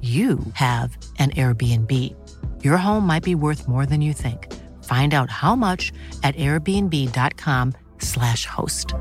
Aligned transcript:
you 0.00 0.38
have 0.54 0.96
an 1.18 1.32
Airbnb. 1.32 2.64
Your 2.64 2.78
home 2.78 3.06
might 3.06 3.22
be 3.22 3.34
worth 3.34 3.68
more 3.68 3.84
than 3.84 4.00
you 4.00 4.14
think. 4.14 4.50
Find 4.84 5.12
out 5.12 5.28
how 5.28 5.54
much 5.54 5.92
at 6.22 6.34
airbnb.com/slash 6.36 8.46
host. 8.46 8.94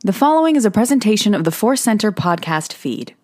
The 0.00 0.12
following 0.12 0.56
is 0.56 0.64
a 0.64 0.70
presentation 0.70 1.34
of 1.34 1.44
the 1.44 1.52
Force 1.52 1.80
Center 1.80 2.10
podcast 2.12 2.72
feed. 2.74 3.14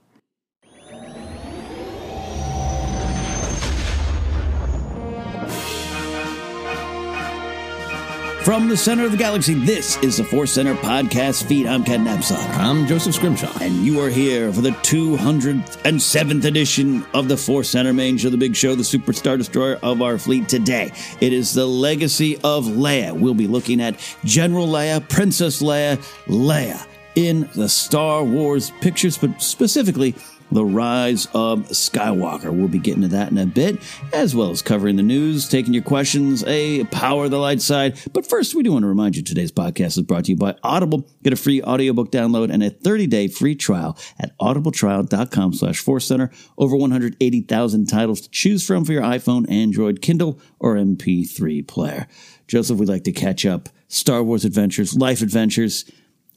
From 8.44 8.70
the 8.70 8.76
center 8.76 9.04
of 9.04 9.12
the 9.12 9.18
galaxy, 9.18 9.52
this 9.52 9.98
is 9.98 10.16
the 10.16 10.24
Force 10.24 10.52
Center 10.52 10.74
podcast 10.76 11.44
feed. 11.44 11.66
I'm 11.66 11.84
Ken 11.84 12.06
Napzok. 12.06 12.42
I'm 12.56 12.86
Joseph 12.86 13.14
Scrimshaw. 13.14 13.52
And 13.60 13.84
you 13.84 14.00
are 14.00 14.08
here 14.08 14.50
for 14.50 14.62
the 14.62 14.70
207th 14.70 16.44
edition 16.46 17.04
of 17.12 17.28
the 17.28 17.36
Force 17.36 17.68
Center 17.68 17.92
main 17.92 18.16
show, 18.16 18.30
the 18.30 18.38
big 18.38 18.56
show, 18.56 18.74
the 18.74 18.82
superstar 18.82 19.36
destroyer 19.36 19.78
of 19.82 20.00
our 20.00 20.16
fleet 20.16 20.48
today. 20.48 20.90
It 21.20 21.34
is 21.34 21.52
the 21.52 21.66
legacy 21.66 22.36
of 22.36 22.64
Leia. 22.64 23.12
We'll 23.12 23.34
be 23.34 23.46
looking 23.46 23.78
at 23.78 23.96
General 24.24 24.66
Leia, 24.66 25.06
Princess 25.06 25.60
Leia, 25.60 25.98
Leia 26.26 26.86
in 27.16 27.48
the 27.54 27.68
Star 27.68 28.24
Wars 28.24 28.70
pictures, 28.80 29.18
but 29.18 29.42
specifically 29.42 30.14
the 30.50 30.64
Rise 30.64 31.26
of 31.34 31.68
Skywalker. 31.68 32.52
We'll 32.52 32.68
be 32.68 32.78
getting 32.78 33.02
to 33.02 33.08
that 33.08 33.30
in 33.30 33.38
a 33.38 33.46
bit, 33.46 33.78
as 34.12 34.34
well 34.34 34.50
as 34.50 34.62
covering 34.62 34.96
the 34.96 35.02
news, 35.02 35.48
taking 35.48 35.74
your 35.74 35.82
questions, 35.82 36.44
a 36.46 36.84
power 36.84 37.28
the 37.28 37.38
light 37.38 37.60
side. 37.60 37.98
But 38.12 38.26
first, 38.26 38.54
we 38.54 38.62
do 38.62 38.72
want 38.72 38.82
to 38.82 38.88
remind 38.88 39.16
you 39.16 39.22
today's 39.22 39.52
podcast 39.52 39.98
is 39.98 40.02
brought 40.02 40.24
to 40.24 40.32
you 40.32 40.36
by 40.36 40.56
Audible. 40.62 41.08
Get 41.22 41.32
a 41.32 41.36
free 41.36 41.62
audiobook 41.62 42.10
download 42.10 42.52
and 42.52 42.62
a 42.62 42.70
30-day 42.70 43.28
free 43.28 43.54
trial 43.54 43.96
at 44.18 44.36
audibletrial.com 44.38 45.54
slash 45.54 45.78
force 45.78 46.06
center. 46.06 46.30
Over 46.58 46.76
180,000 46.76 47.86
titles 47.86 48.20
to 48.22 48.30
choose 48.30 48.66
from 48.66 48.84
for 48.84 48.92
your 48.92 49.02
iPhone, 49.02 49.50
Android, 49.50 50.02
Kindle, 50.02 50.40
or 50.58 50.74
MP3 50.74 51.66
player. 51.66 52.06
Joseph, 52.46 52.78
we'd 52.78 52.88
like 52.88 53.04
to 53.04 53.12
catch 53.12 53.46
up. 53.46 53.68
Star 53.86 54.22
Wars 54.22 54.44
adventures, 54.44 54.96
life 54.96 55.22
adventures. 55.22 55.84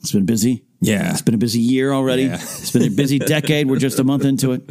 It's 0.04 0.12
been 0.12 0.26
busy. 0.26 0.66
Yeah. 0.82 1.12
It's 1.12 1.22
been 1.22 1.34
a 1.34 1.38
busy 1.38 1.62
year 1.62 1.94
already. 1.94 2.24
Yeah. 2.24 2.34
it's 2.36 2.72
been 2.72 2.84
a 2.84 2.90
busy 2.90 3.18
decade. 3.36 3.68
We're 3.70 3.78
just 3.80 4.00
a 4.00 4.04
month 4.04 4.26
into 4.26 4.52
it. 4.52 4.70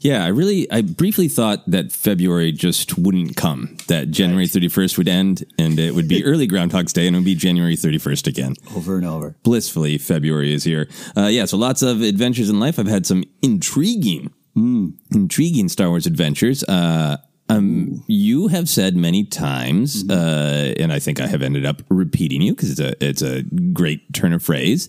Yeah, 0.00 0.24
I 0.24 0.28
really, 0.28 0.70
I 0.70 0.82
briefly 0.82 1.26
thought 1.26 1.68
that 1.68 1.90
February 1.90 2.52
just 2.52 2.96
wouldn't 2.96 3.36
come, 3.36 3.76
that 3.88 4.12
January 4.12 4.46
31st 4.46 4.96
would 4.96 5.08
end 5.08 5.42
and 5.58 5.80
it 5.80 5.96
would 5.96 6.06
be 6.06 6.24
early 6.30 6.46
Groundhog's 6.46 6.92
Day 6.92 7.08
and 7.08 7.16
it 7.16 7.18
would 7.18 7.24
be 7.24 7.34
January 7.34 7.74
31st 7.76 8.28
again. 8.28 8.54
Over 8.76 8.96
and 8.98 9.04
over. 9.04 9.36
Blissfully, 9.42 9.98
February 9.98 10.54
is 10.54 10.62
here. 10.62 10.88
Uh, 11.16 11.26
yeah, 11.26 11.44
so 11.44 11.56
lots 11.56 11.82
of 11.82 12.02
adventures 12.02 12.48
in 12.48 12.60
life. 12.60 12.78
I've 12.78 12.86
had 12.86 13.04
some 13.04 13.24
intriguing, 13.42 14.32
Mm. 14.56 14.94
intriguing 15.14 15.68
Star 15.68 15.88
Wars 15.88 16.06
adventures. 16.06 16.64
Uh, 16.64 17.16
um, 17.48 18.04
you 18.06 18.48
have 18.48 18.68
said 18.68 18.96
many 18.96 19.24
times, 19.24 20.04
Mm-hmm. 20.04 20.10
uh, 20.10 20.82
and 20.82 20.92
I 20.92 20.98
think 20.98 21.20
I 21.20 21.26
have 21.26 21.42
ended 21.42 21.64
up 21.66 21.82
repeating 21.88 22.42
you 22.42 22.54
because 22.54 22.70
it's 22.70 22.80
a 22.80 23.04
it's 23.04 23.22
a 23.22 23.42
great 23.72 24.12
turn 24.12 24.32
of 24.32 24.42
phrase 24.42 24.88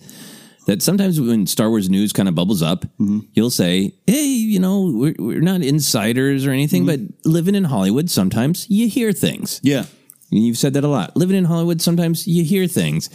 that 0.68 0.82
sometimes 0.84 1.20
when 1.20 1.48
Star 1.48 1.70
Wars 1.70 1.90
news 1.90 2.14
kind 2.14 2.28
of 2.30 2.36
bubbles 2.36 2.62
up, 2.62 2.84
Mm-hmm. 3.00 3.20
you'll 3.34 3.50
say, 3.50 3.94
"Hey, 4.08 4.26
you 4.26 4.60
know, 4.60 4.92
we're, 4.94 5.16
we're 5.20 5.42
not 5.42 5.62
insiders 5.62 6.46
or 6.46 6.52
anything, 6.52 6.86
but 6.86 7.00
living 7.26 7.56
in 7.56 7.64
Hollywood, 7.64 8.10
sometimes 8.10 8.70
you 8.70 8.88
hear 8.90 9.12
things." 9.14 9.60
Yeah. 9.64 9.86
And 10.32 10.46
you've 10.46 10.58
said 10.60 10.74
that 10.76 10.84
a 10.84 10.88
lot. 10.88 11.18
Living 11.18 11.36
in 11.36 11.46
Hollywood, 11.46 11.82
sometimes 11.82 12.28
you 12.28 12.44
hear 12.44 12.68
things. 12.68 13.10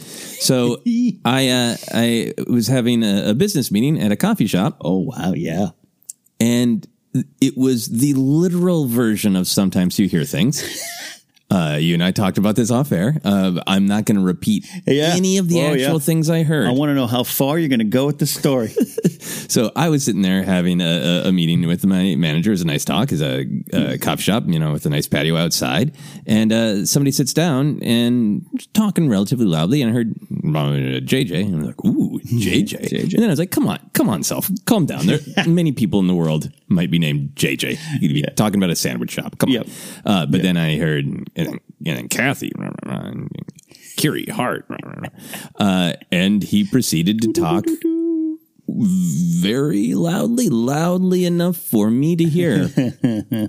So 0.45 0.83
I 1.25 1.49
uh, 1.49 1.77
I 1.95 2.33
was 2.49 2.67
having 2.67 3.05
a, 3.05 3.31
a 3.31 3.35
business 3.35 3.71
meeting 3.71 4.01
at 4.01 4.11
a 4.11 4.17
coffee 4.17 4.49
shop. 4.49 4.79
Oh 4.81 4.99
wow, 5.01 5.33
yeah. 5.33 5.69
And 6.41 6.85
it 7.41 7.57
was 7.57 7.89
the 7.89 8.15
literal 8.15 8.87
version 8.87 9.37
of 9.37 9.47
sometimes 9.47 9.99
you 9.99 10.09
hear 10.09 10.25
things. 10.25 10.63
Uh, 11.51 11.77
you 11.81 11.95
and 11.95 12.03
I 12.03 12.11
talked 12.11 12.39
about 12.39 12.57
this 12.57 12.71
off 12.71 12.91
air. 12.91 13.21
Uh, 13.25 13.61
I'm 13.67 13.87
not 13.87 14.07
going 14.07 14.19
to 14.19 14.25
repeat 14.25 14.67
Yeah. 14.87 15.13
any 15.15 15.39
of 15.39 15.49
the 15.49 15.61
Oh, 15.61 15.73
actual 15.73 15.93
yeah. 15.95 15.99
things 15.99 16.29
I 16.31 16.43
heard. 16.43 16.67
I 16.67 16.73
want 16.73 16.91
to 16.91 16.95
know 16.95 17.07
how 17.07 17.23
far 17.23 17.59
you're 17.59 17.69
going 17.69 17.79
to 17.81 17.85
go 17.85 18.07
with 18.07 18.19
the 18.19 18.27
story. 18.27 18.73
So 19.49 19.71
I 19.77 19.89
was 19.89 20.05
sitting 20.05 20.23
there 20.23 20.43
having 20.43 20.81
a, 20.81 21.23
a, 21.25 21.29
a 21.29 21.33
meeting 21.33 21.67
with 21.67 21.85
my 21.87 22.15
manager. 22.17 22.51
It 22.51 22.55
was 22.55 22.63
a 22.63 22.67
nice 22.67 22.85
talk. 22.85 23.13
It's 23.13 23.23
a, 23.23 23.47
a 23.73 23.99
coffee 23.99 24.23
shop, 24.23 24.45
you 24.47 24.59
know, 24.59 24.73
with 24.73 24.85
a 24.85 24.91
nice 24.91 25.07
patio 25.07 25.37
outside. 25.37 25.95
And 26.27 26.53
uh, 26.53 26.85
somebody 26.87 27.11
sits 27.13 27.33
down 27.33 27.81
and 27.83 28.45
talking 28.73 29.09
relatively 29.09 29.47
loudly. 29.47 29.81
And 29.81 29.91
I 29.91 29.95
heard 29.95 30.11
uh, 30.21 31.01
JJ. 31.01 31.45
And 31.47 31.55
I'm 31.57 31.63
like, 31.63 31.85
ooh, 31.85 32.21
JJ. 32.25 33.03
And 33.03 33.13
then 33.13 33.25
I 33.25 33.29
was 33.33 33.39
like, 33.39 33.51
come 33.51 33.69
on, 33.69 33.79
come 33.93 34.09
on, 34.09 34.23
self, 34.25 34.51
calm 34.67 34.87
down. 34.87 35.07
There 35.07 35.21
many 35.47 35.73
people 35.73 36.01
in 36.01 36.07
the 36.09 36.15
world 36.15 36.51
might 36.69 36.91
be 36.91 36.99
named 36.99 37.35
JJ. 37.37 37.79
You'd 38.01 38.13
be 38.15 38.23
talking 38.35 38.59
about 38.59 38.71
a 38.71 38.77
sandwich 38.77 39.13
shop. 39.13 39.39
Come 39.39 39.51
on. 39.57 39.65
Uh, 40.05 40.27
but 40.27 40.43
then 40.43 40.57
I 40.57 40.79
heard, 40.79 41.31
and, 41.37 41.61
and 41.87 42.11
Kathy, 42.11 42.53
and 42.57 43.29
Kiri 43.97 44.27
Hart. 44.27 44.67
Uh, 45.57 45.95
and 46.11 46.43
he 46.43 46.65
proceeded 46.65 47.21
to 47.23 47.33
talk 47.33 47.65
very 48.67 49.95
loudly, 49.95 50.49
loudly 50.49 51.27
enough 51.27 51.57
for 51.57 51.91
me 51.91 52.17
to 52.17 52.25
hear 52.25 52.71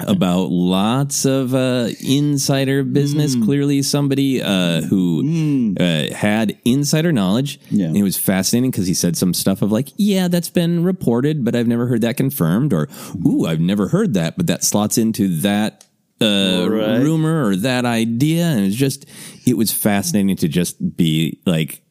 about 0.08 0.50
lots 0.50 1.26
of 1.26 1.56
uh, 1.56 1.90
insider 2.02 2.84
business. 2.84 3.36
Clearly, 3.36 3.82
somebody 3.82 4.42
uh, 4.42 4.82
who 4.82 5.76
uh, 5.80 6.14
had 6.14 6.60
insider 6.66 7.12
knowledge. 7.12 7.60
And 7.88 7.98
it 7.98 8.04
was 8.04 8.18
fascinating 8.18 8.72
because 8.72 8.88
he 8.88 8.94
said 8.94 9.16
some 9.18 9.34
stuff 9.34 9.62
of 9.62 9.72
like, 9.72 9.90
yeah, 9.96 10.28
that's 10.28 10.50
been 10.50 10.84
reported, 10.84 11.46
but 11.46 11.56
I've 11.56 11.68
never 11.68 11.88
heard 11.88 12.02
that 12.02 12.18
confirmed. 12.18 12.74
Or, 12.74 12.90
ooh, 13.26 13.46
I've 13.46 13.62
never 13.62 13.88
heard 13.88 14.14
that, 14.16 14.36
but 14.36 14.48
that 14.48 14.64
slots 14.64 14.98
into 14.98 15.30
that 15.40 15.86
uh, 16.22 16.68
Right. 16.70 17.02
rumor 17.02 17.46
or 17.48 17.56
that 17.58 17.86
idea. 17.86 18.46
And 18.46 18.66
it's 18.66 18.76
just, 18.76 19.06
it 19.46 19.58
was 19.58 19.72
fascinating 19.72 20.36
to 20.38 20.48
just 20.48 20.96
be 20.98 21.40
like, 21.46 21.82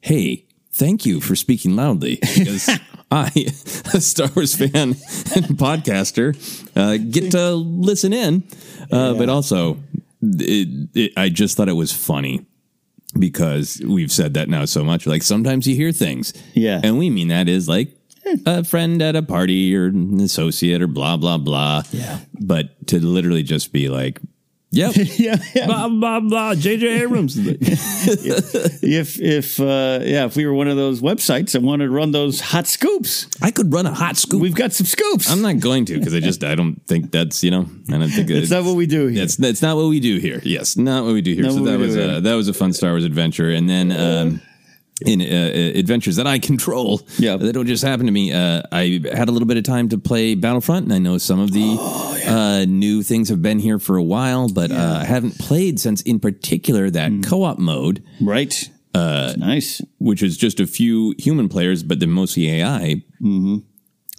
hey, 0.00 0.44
thank 0.72 1.06
you 1.06 1.20
for 1.20 1.36
speaking 1.36 1.76
loudly 1.76 2.16
because 2.20 2.68
I, 3.10 3.30
a 3.94 4.00
Star 4.00 4.28
Wars 4.34 4.54
fan 4.56 4.74
and 4.74 4.96
podcaster, 5.58 6.34
uh, 6.76 6.96
get 6.96 7.30
to 7.32 7.54
listen 7.54 8.12
in. 8.12 8.42
Uh, 8.90 9.14
But 9.14 9.28
also, 9.28 9.78
it, 10.22 10.88
it, 10.94 11.12
I 11.16 11.28
just 11.28 11.56
thought 11.56 11.68
it 11.68 11.74
was 11.74 11.92
funny 11.92 12.44
because 13.18 13.80
we've 13.86 14.10
said 14.10 14.34
that 14.34 14.48
now 14.48 14.64
so 14.64 14.82
much. 14.84 15.06
Like 15.06 15.22
sometimes 15.22 15.66
you 15.68 15.76
hear 15.76 15.92
things. 15.92 16.32
Yeah. 16.54 16.80
And 16.82 16.98
we 16.98 17.10
mean 17.10 17.28
that 17.28 17.48
is 17.48 17.68
like, 17.68 17.96
a 18.46 18.64
friend 18.64 19.00
at 19.02 19.16
a 19.16 19.22
party 19.22 19.74
or 19.76 19.86
an 19.86 20.20
associate 20.20 20.82
or 20.82 20.86
blah 20.86 21.16
blah 21.16 21.38
blah. 21.38 21.82
Yeah. 21.92 22.20
But 22.40 22.86
to 22.88 22.98
literally 22.98 23.42
just 23.42 23.72
be 23.72 23.88
like, 23.88 24.20
yep, 24.70 24.92
yeah, 24.96 25.36
yeah. 25.54 25.66
blah 25.66 25.88
blah 25.88 26.20
blah, 26.20 26.54
JJ 26.54 27.02
Abrams. 27.02 27.36
if 27.38 29.20
if 29.20 29.60
uh, 29.60 30.00
yeah, 30.02 30.26
if 30.26 30.36
we 30.36 30.46
were 30.46 30.54
one 30.54 30.68
of 30.68 30.76
those 30.76 31.00
websites 31.00 31.52
that 31.52 31.62
wanted 31.62 31.86
to 31.86 31.90
run 31.90 32.12
those 32.12 32.40
hot 32.40 32.66
scoops, 32.66 33.26
I 33.42 33.50
could 33.50 33.72
run 33.72 33.86
a 33.86 33.94
hot 33.94 34.16
scoop. 34.16 34.40
We've 34.40 34.54
got 34.54 34.72
some 34.72 34.86
scoops. 34.86 35.30
I'm 35.30 35.42
not 35.42 35.60
going 35.60 35.84
to 35.86 35.98
because 35.98 36.14
I 36.14 36.20
just 36.20 36.44
I 36.44 36.54
don't 36.54 36.84
think 36.86 37.10
that's 37.10 37.42
you 37.42 37.50
know 37.50 37.66
I 37.88 37.98
don't 37.98 38.08
think 38.08 38.30
It's 38.30 38.50
not 38.50 38.64
what 38.64 38.76
we 38.76 38.86
do 38.86 39.06
here. 39.06 39.20
That's 39.20 39.36
that's 39.36 39.62
not 39.62 39.76
what 39.76 39.88
we 39.88 40.00
do 40.00 40.18
here. 40.18 40.40
Yes, 40.44 40.76
not 40.76 41.04
what 41.04 41.14
we 41.14 41.22
do 41.22 41.34
here. 41.34 41.44
Not 41.44 41.52
so 41.52 41.64
that 41.64 41.78
was 41.78 41.96
a, 41.96 42.20
that 42.20 42.34
was 42.34 42.48
a 42.48 42.54
fun 42.54 42.72
Star 42.72 42.90
Wars 42.90 43.04
adventure, 43.04 43.50
and 43.50 43.68
then. 43.68 43.92
Um, 43.92 44.40
in 45.04 45.20
uh, 45.20 45.24
uh, 45.24 45.78
adventures 45.78 46.16
that 46.16 46.26
I 46.26 46.38
control, 46.50 47.00
yeah, 47.18 47.36
that 47.36 47.52
don't 47.52 47.66
just 47.66 47.84
happen 47.84 48.06
to 48.06 48.12
me. 48.12 48.32
Uh, 48.32 48.62
I 48.70 49.00
had 49.12 49.28
a 49.28 49.32
little 49.32 49.48
bit 49.48 49.56
of 49.56 49.64
time 49.64 49.88
to 49.90 49.98
play 49.98 50.34
Battlefront, 50.34 50.84
and 50.84 50.92
I 50.92 50.98
know 50.98 51.18
some 51.18 51.40
of 51.40 51.52
the 51.52 51.76
Oh, 51.78 52.18
uh, 52.26 52.64
new 52.64 53.02
things 53.02 53.28
have 53.28 53.42
been 53.42 53.58
here 53.58 53.78
for 53.78 53.96
a 53.96 54.02
while, 54.02 54.48
but 54.48 54.70
uh, 54.70 54.98
I 55.02 55.04
haven't 55.04 55.38
played 55.38 55.80
since, 55.80 56.00
in 56.02 56.20
particular, 56.20 56.90
that 56.90 57.12
co-op 57.24 57.58
mode, 57.58 58.02
right? 58.20 58.70
Uh, 58.94 59.34
nice, 59.36 59.82
which 59.98 60.22
is 60.22 60.36
just 60.36 60.60
a 60.60 60.66
few 60.66 61.14
human 61.18 61.48
players, 61.48 61.82
but 61.82 61.98
then 61.98 62.10
mostly 62.10 62.48
AI. 62.48 63.02
Mm-hmm. 63.20 63.56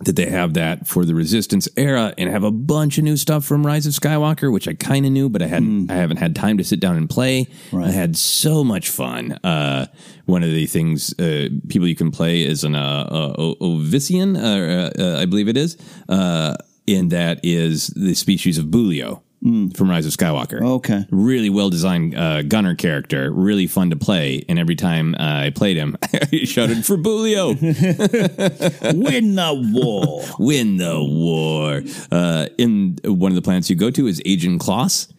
That 0.04 0.18
they 0.18 0.30
have 0.30 0.56
that 0.56 0.88
for 0.88 1.06
the 1.06 1.16
Resistance 1.16 1.70
era, 1.78 2.14
and 2.18 2.30
have 2.30 2.44
a 2.44 2.52
bunch 2.52 2.98
of 2.98 3.06
new 3.06 3.16
stuff 3.16 3.46
from 3.46 3.66
Rise 3.66 3.86
of 3.88 3.94
Skywalker, 3.94 4.52
which 4.52 4.68
I 4.68 4.74
kind 4.74 5.06
of 5.06 5.14
knew, 5.14 5.30
but 5.30 5.42
I 5.42 5.48
hadn't. 5.48 5.90
I 5.90 5.96
haven't 5.96 6.18
had 6.18 6.36
time 6.36 6.58
to 6.58 6.66
sit 6.66 6.82
down 6.82 6.98
and 6.98 7.10
play. 7.10 7.48
I 7.74 7.92
had 7.92 8.18
so 8.18 8.62
much 8.66 8.90
fun. 8.90 9.40
Uh, 9.42 9.86
one 10.26 10.44
of 10.44 10.50
the 10.50 10.66
things 10.66 11.18
uh, 11.18 11.48
people 11.70 11.88
you 11.88 11.96
can 11.96 12.12
play 12.12 12.44
is 12.44 12.66
an 12.66 12.76
uh, 12.76 13.08
uh, 13.10 13.36
O- 13.38 13.56
Ovisian, 13.62 14.36
uh, 14.36 15.02
uh, 15.02 15.22
I 15.22 15.26
believe 15.28 15.48
it 15.48 15.56
is, 15.56 15.78
uh, 16.10 16.56
and 16.90 17.10
that 17.12 17.40
is 17.44 17.88
the 17.96 18.16
species 18.16 18.58
of 18.58 18.66
Bulio 18.66 19.22
from 19.46 19.90
Rise 19.90 20.06
of 20.08 20.14
Skywalker. 20.14 20.62
Okay. 20.62 21.06
Really 21.12 21.50
well 21.50 21.70
designed 21.70 22.16
uh, 22.16 22.42
gunner 22.42 22.74
character, 22.74 23.32
really 23.32 23.68
fun 23.68 23.92
to 23.92 23.96
play. 23.96 24.44
And 24.50 24.58
every 24.58 24.76
time 24.76 25.14
uh, 25.16 25.46
I 25.46 25.52
played 25.52 25.78
him, 25.78 25.96
I 26.14 26.46
shouted 26.46 26.84
for 26.86 26.98
Bulio. 26.98 27.56
Win 28.96 29.36
the 29.36 29.72
war. 29.74 30.24
Win 30.40 30.78
the 30.78 31.04
war. 31.04 31.82
Uh, 32.12 32.48
in 32.58 32.98
one 33.04 33.32
of 33.32 33.36
the 33.36 33.42
planets 33.42 33.70
you 33.70 33.76
go 33.76 33.92
to 33.92 34.08
is 34.08 34.20
Ajan 34.26 34.58
Kloss. 34.58 35.12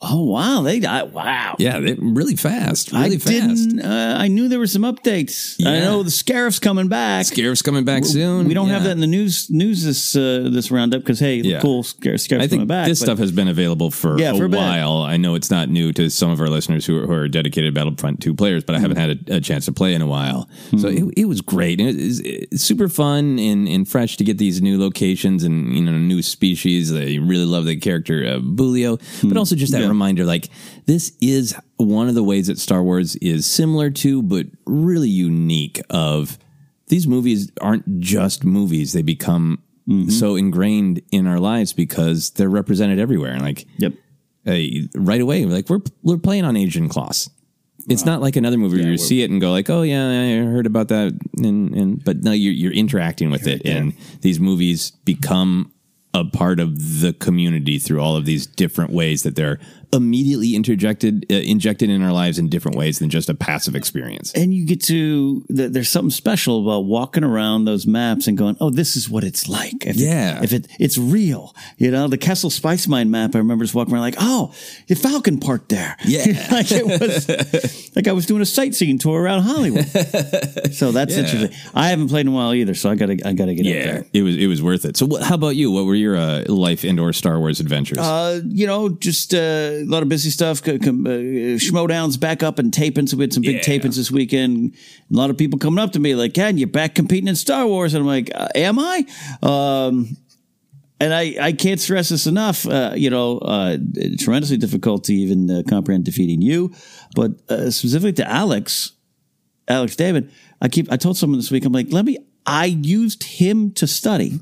Oh 0.00 0.26
wow, 0.26 0.62
they 0.62 0.84
I, 0.86 1.02
wow. 1.02 1.56
Yeah, 1.58 1.80
they 1.80 1.94
really 1.94 2.36
fast. 2.36 2.92
Really 2.92 3.16
I 3.16 3.18
fast. 3.18 3.26
didn't. 3.26 3.80
Uh, 3.84 4.16
I 4.16 4.28
knew 4.28 4.46
there 4.48 4.60
were 4.60 4.68
some 4.68 4.82
updates. 4.82 5.56
I 5.66 5.80
know 5.80 6.04
the 6.04 6.10
Scarif's 6.12 6.60
coming 6.60 6.86
back. 6.86 7.26
Scarif's 7.26 7.62
coming 7.62 7.84
back 7.84 8.04
soon. 8.04 8.46
We 8.46 8.54
don't 8.54 8.68
have 8.68 8.84
that 8.84 8.92
in 8.92 9.00
the 9.00 9.08
news 9.08 9.50
news 9.50 9.82
this 9.82 10.14
uh, 10.14 10.48
this 10.52 10.70
roundup 10.70 11.00
because 11.00 11.18
hey, 11.18 11.36
Yeah. 11.38 11.60
cool, 11.60 11.82
Scarif, 11.82 12.20
Scarif's 12.20 12.44
I 12.44 12.46
think 12.46 12.50
coming 12.60 12.66
back. 12.68 12.86
this 12.86 13.00
but- 13.00 13.06
stuff 13.06 13.18
has 13.18 13.32
been 13.32 13.48
available 13.48 13.90
for, 13.90 14.20
Yeah, 14.20 14.34
a 14.34 14.36
for 14.36 14.44
a 14.44 14.48
while. 14.48 14.98
I 15.02 15.16
know 15.16 15.34
it's 15.34 15.50
not 15.50 15.68
new 15.68 15.92
to 15.94 16.08
some 16.10 16.30
of 16.30 16.40
our 16.40 16.48
listeners 16.48 16.86
who 16.86 17.02
are, 17.02 17.06
who 17.08 17.12
are 17.14 17.26
dedicated 17.28 17.74
Battlefront 17.74 18.20
2 18.22 18.34
players, 18.34 18.62
but 18.62 18.76
I 18.76 18.78
haven't 18.78 18.98
had 18.98 19.28
a, 19.28 19.36
a 19.36 19.40
chance 19.40 19.64
to 19.64 19.72
play 19.72 19.94
in 19.94 20.02
a 20.02 20.06
while. 20.06 20.48
So 20.78 20.86
it, 20.86 21.02
it 21.16 21.24
was 21.24 21.40
great. 21.40 21.80
It 21.80 21.96
was, 21.96 22.20
it's 22.20 22.62
super 22.62 22.88
fun 22.88 23.40
and, 23.40 23.66
and 23.66 23.88
fresh 23.88 24.16
to 24.18 24.24
get 24.24 24.38
these 24.38 24.62
new 24.62 24.78
locations 24.78 25.42
and 25.42 25.74
you 25.74 25.82
know 25.82 25.90
new 25.98 26.22
species. 26.22 26.92
I 26.94 27.16
really 27.20 27.46
love 27.46 27.64
the 27.64 27.74
character 27.76 28.24
uh, 28.24 28.38
Bulio, 28.38 29.00
but 29.28 29.36
also 29.36 29.56
just 29.56 29.72
that 29.72 29.87
reminder 29.88 30.24
like 30.24 30.48
this 30.86 31.12
is 31.20 31.54
one 31.76 32.08
of 32.08 32.14
the 32.14 32.22
ways 32.22 32.46
that 32.46 32.58
Star 32.58 32.82
Wars 32.82 33.16
is 33.16 33.46
similar 33.46 33.90
to, 33.90 34.22
but 34.22 34.46
really 34.66 35.08
unique. 35.08 35.80
Of 35.90 36.38
these 36.88 37.06
movies 37.06 37.50
aren't 37.60 38.00
just 38.00 38.44
movies; 38.44 38.92
they 38.92 39.02
become 39.02 39.62
so 40.10 40.36
ingrained 40.36 41.00
in 41.10 41.26
our 41.26 41.40
lives 41.40 41.72
because 41.72 42.30
they're 42.30 42.50
represented 42.50 42.98
everywhere. 42.98 43.32
And 43.32 43.42
like, 43.42 43.66
yep, 43.78 43.94
uh, 44.46 44.58
right 44.94 45.20
away, 45.20 45.44
like 45.46 45.68
we're 45.70 45.80
we're 46.02 46.18
playing 46.18 46.44
on 46.44 46.54
Ajan 46.56 46.88
Kloss. 46.88 47.30
It's 47.88 48.04
not 48.04 48.20
like 48.20 48.36
another 48.36 48.58
movie 48.58 48.82
where 48.82 48.90
you 48.90 48.98
see 48.98 49.22
it 49.22 49.30
and 49.30 49.40
go 49.40 49.50
like, 49.50 49.70
"Oh 49.70 49.80
yeah, 49.80 50.06
I 50.06 50.44
heard 50.44 50.66
about 50.66 50.88
that," 50.88 51.18
and, 51.38 51.74
and 51.74 52.04
but 52.04 52.22
no, 52.22 52.32
you're 52.32 52.52
you're 52.52 52.72
interacting 52.72 53.30
with 53.30 53.46
it, 53.46 53.62
and 53.64 53.94
these 54.20 54.38
movies 54.38 54.90
become 54.90 55.72
a 56.12 56.24
part 56.24 56.60
of 56.60 57.00
the 57.00 57.12
community 57.14 57.78
through 57.78 58.00
all 58.00 58.16
of 58.16 58.24
these 58.26 58.46
different 58.46 58.92
ways 58.92 59.22
that 59.22 59.36
they're 59.36 59.58
immediately 59.92 60.54
interjected 60.54 61.24
uh, 61.30 61.34
injected 61.34 61.88
in 61.90 62.02
our 62.02 62.12
lives 62.12 62.38
in 62.38 62.48
different 62.48 62.76
ways 62.76 62.98
than 62.98 63.08
just 63.10 63.28
a 63.28 63.34
passive 63.34 63.74
experience. 63.74 64.32
and 64.34 64.52
you 64.52 64.66
get 64.66 64.82
to 64.82 65.44
th- 65.54 65.72
there's 65.72 65.88
something 65.88 66.10
special 66.10 66.62
about 66.68 66.80
walking 66.84 67.24
around 67.24 67.64
those 67.64 67.86
maps 67.86 68.26
and 68.26 68.36
going, 68.36 68.56
oh, 68.60 68.70
this 68.70 68.96
is 68.96 69.08
what 69.08 69.24
it's 69.24 69.48
like. 69.48 69.86
If 69.86 69.96
Yeah. 69.96 70.38
it, 70.38 70.44
if 70.44 70.52
it 70.52 70.68
it's 70.78 70.98
real, 70.98 71.54
you 71.78 71.90
know, 71.90 72.06
the 72.08 72.18
Kessel 72.18 72.50
Spice 72.50 72.86
Mine 72.86 73.10
map. 73.10 73.34
I 73.34 73.38
remember 73.38 73.64
just 73.64 73.74
walking 73.74 73.94
around 73.94 74.02
like, 74.02 74.16
oh, 74.18 74.52
the 74.88 74.94
Falcon 74.94 75.38
parked 75.40 75.68
there. 75.70 75.96
Yeah. 76.04 76.24
like 76.50 76.66
it 76.70 76.84
was 76.86 77.96
like 77.96 78.08
I 78.08 78.12
was 78.12 78.26
doing 78.26 78.42
a 78.42 78.46
sightseeing 78.46 78.98
tour 78.98 79.20
around 79.20 79.42
Hollywood. 79.42 79.86
so 80.72 80.92
that's 80.92 81.14
Yeah. 81.16 81.20
interesting. 81.24 81.50
I 81.74 81.88
haven't 81.88 82.08
played 82.08 82.22
in 82.26 82.28
a 82.28 82.32
while 82.32 82.52
either, 82.54 82.74
so 82.74 82.90
I 82.90 82.94
gotta 82.94 83.18
I 83.26 83.32
gotta 83.32 83.54
get 83.54 83.66
up 83.66 83.72
Yeah, 83.72 83.84
there. 83.92 84.04
it 84.12 84.22
was 84.22 84.36
it 84.36 84.46
was 84.46 84.62
worth 84.62 84.84
it. 84.84 84.96
So, 84.96 85.06
what, 85.06 85.22
how 85.22 85.34
about 85.34 85.56
you? 85.56 85.70
What 85.70 85.86
were 85.86 85.94
your 85.94 86.16
uh, 86.16 86.44
life 86.48 86.84
indoor 86.84 87.12
Star 87.12 87.38
Wars 87.38 87.60
adventures? 87.60 87.98
Uh, 87.98 88.40
you 88.46 88.66
know, 88.66 88.88
just 88.90 89.34
uh, 89.34 89.77
a 89.82 89.84
lot 89.90 90.02
of 90.02 90.08
busy 90.08 90.30
stuff. 90.30 90.64
C- 90.64 90.72
uh, 90.72 90.78
Schmoedown's 90.78 92.16
back 92.16 92.42
up 92.42 92.58
and 92.58 92.72
taping, 92.72 93.06
so 93.06 93.16
we 93.16 93.24
had 93.24 93.32
some 93.32 93.42
big 93.42 93.56
Yeah. 93.56 93.78
tapings 93.78 93.96
this 93.96 94.10
weekend. 94.10 94.74
A 95.10 95.14
lot 95.14 95.30
of 95.30 95.36
people 95.36 95.58
coming 95.58 95.78
up 95.82 95.92
to 95.92 95.98
me 96.00 96.14
like, 96.14 96.34
"Ken, 96.34 96.58
you're 96.58 96.68
back 96.68 96.94
competing 96.94 97.28
in 97.28 97.36
Star 97.36 97.66
Wars," 97.66 97.94
and 97.94 98.00
I'm 98.02 98.06
like, 98.06 98.30
uh, 98.34 98.48
"Am 98.54 98.78
I?" 98.78 99.04
Um, 99.42 100.16
and 101.00 101.14
I, 101.14 101.36
I 101.40 101.52
can't 101.52 101.80
stress 101.80 102.08
this 102.08 102.26
enough. 102.26 102.66
Uh, 102.66 102.92
you 102.96 103.08
know, 103.10 103.38
uh, 103.38 103.76
tremendously 104.18 104.56
difficult 104.56 105.04
to 105.04 105.14
even 105.14 105.50
uh, 105.50 105.62
comprehend 105.68 106.04
defeating 106.04 106.42
you, 106.42 106.72
but 107.14 107.32
uh, 107.48 107.70
specifically 107.70 108.12
to 108.14 108.28
Alex. 108.30 108.92
Alex 109.68 109.96
David, 109.96 110.30
I 110.62 110.68
keep 110.68 110.90
I 110.90 110.96
told 110.96 111.16
someone 111.18 111.38
this 111.38 111.50
week, 111.50 111.64
I'm 111.66 111.72
like, 111.72 111.92
let 111.92 112.04
me 112.06 112.18
I 112.46 112.64
used 112.64 113.22
him 113.22 113.70
to 113.72 113.86
study. 113.86 114.40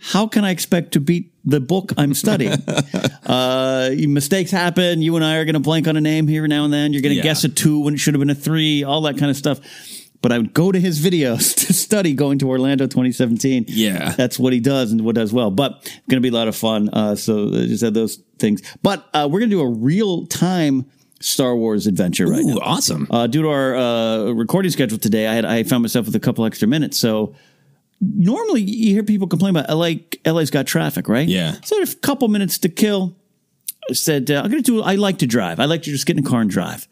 How 0.00 0.26
can 0.26 0.44
I 0.46 0.50
expect 0.50 0.92
to 0.92 1.00
beat 1.00 1.31
the 1.44 1.60
book 1.60 1.92
I'm 1.96 2.14
studying? 2.14 2.52
uh, 3.26 3.90
mistakes 3.98 4.50
happen. 4.50 5.02
You 5.02 5.16
and 5.16 5.24
I 5.24 5.36
are 5.36 5.44
going 5.44 5.54
to 5.54 5.60
blank 5.60 5.88
on 5.88 5.96
a 5.96 6.00
name 6.00 6.28
here 6.28 6.46
now 6.46 6.64
and 6.64 6.72
then. 6.72 6.92
You're 6.92 7.02
going 7.02 7.12
to 7.12 7.16
Yeah. 7.16 7.22
guess 7.22 7.44
a 7.44 7.48
two 7.48 7.80
when 7.80 7.94
it 7.94 7.98
should 7.98 8.14
have 8.14 8.20
been 8.20 8.30
a 8.30 8.34
three, 8.34 8.84
all 8.84 9.02
that 9.02 9.18
kind 9.18 9.30
of 9.30 9.36
stuff. 9.36 9.60
But 10.20 10.30
I 10.30 10.38
would 10.38 10.54
go 10.54 10.70
to 10.70 10.78
his 10.78 11.04
videos 11.04 11.54
to 11.66 11.72
study 11.72 12.14
going 12.14 12.38
to 12.38 12.48
Orlando 12.48 12.86
2017. 12.86 13.64
Yeah. 13.68 14.10
That's 14.10 14.38
what 14.38 14.52
he 14.52 14.60
does 14.60 14.92
and 14.92 15.00
what 15.04 15.16
does 15.16 15.32
well. 15.32 15.50
But 15.50 15.78
it's 15.82 15.90
going 16.08 16.18
to 16.18 16.20
be 16.20 16.28
a 16.28 16.32
lot 16.38 16.46
of 16.48 16.54
fun. 16.56 16.88
Uh, 16.90 17.16
so 17.16 17.48
I 17.48 17.66
just 17.66 17.82
had 17.82 17.94
those 17.94 18.16
things. 18.38 18.62
But 18.82 19.04
uh, 19.12 19.28
we're 19.30 19.40
going 19.40 19.50
to 19.50 19.56
do 19.56 19.60
a 19.62 19.68
real 19.68 20.26
time 20.26 20.86
Star 21.20 21.56
Wars 21.56 21.86
adventure 21.88 22.26
right 22.26 22.44
Ooh, 22.44 22.54
now. 22.54 22.58
awesome. 22.62 23.06
Uh, 23.10 23.26
due 23.26 23.42
to 23.42 23.48
our 23.48 23.74
uh, 23.76 24.30
recording 24.32 24.70
schedule 24.70 24.98
today, 24.98 25.26
I 25.28 25.34
had 25.34 25.44
I 25.44 25.62
found 25.64 25.82
myself 25.82 26.06
with 26.06 26.16
a 26.16 26.20
couple 26.20 26.44
extra 26.44 26.66
minutes. 26.68 26.98
So 26.98 27.34
normally 28.02 28.60
you 28.60 28.92
hear 28.92 29.02
people 29.02 29.28
complain 29.28 29.56
about 29.56 29.70
LA. 29.74 29.92
LA's 30.26 30.50
got 30.50 30.66
traffic, 30.66 31.08
right? 31.08 31.26
Yeah. 31.26 31.56
So 31.64 31.80
a 31.80 31.86
couple 31.86 32.28
minutes 32.28 32.58
to 32.58 32.68
kill. 32.68 33.16
I 33.88 33.94
said 33.94 34.30
uh, 34.30 34.42
I'm 34.44 34.50
going 34.50 34.62
to 34.62 34.72
do. 34.72 34.82
I 34.82 34.96
like 34.96 35.18
to 35.18 35.26
drive. 35.26 35.60
I 35.60 35.64
like 35.64 35.82
to 35.84 35.90
just 35.90 36.06
get 36.06 36.18
in 36.18 36.26
a 36.26 36.28
car 36.28 36.40
and 36.40 36.50
drive. 36.50 36.88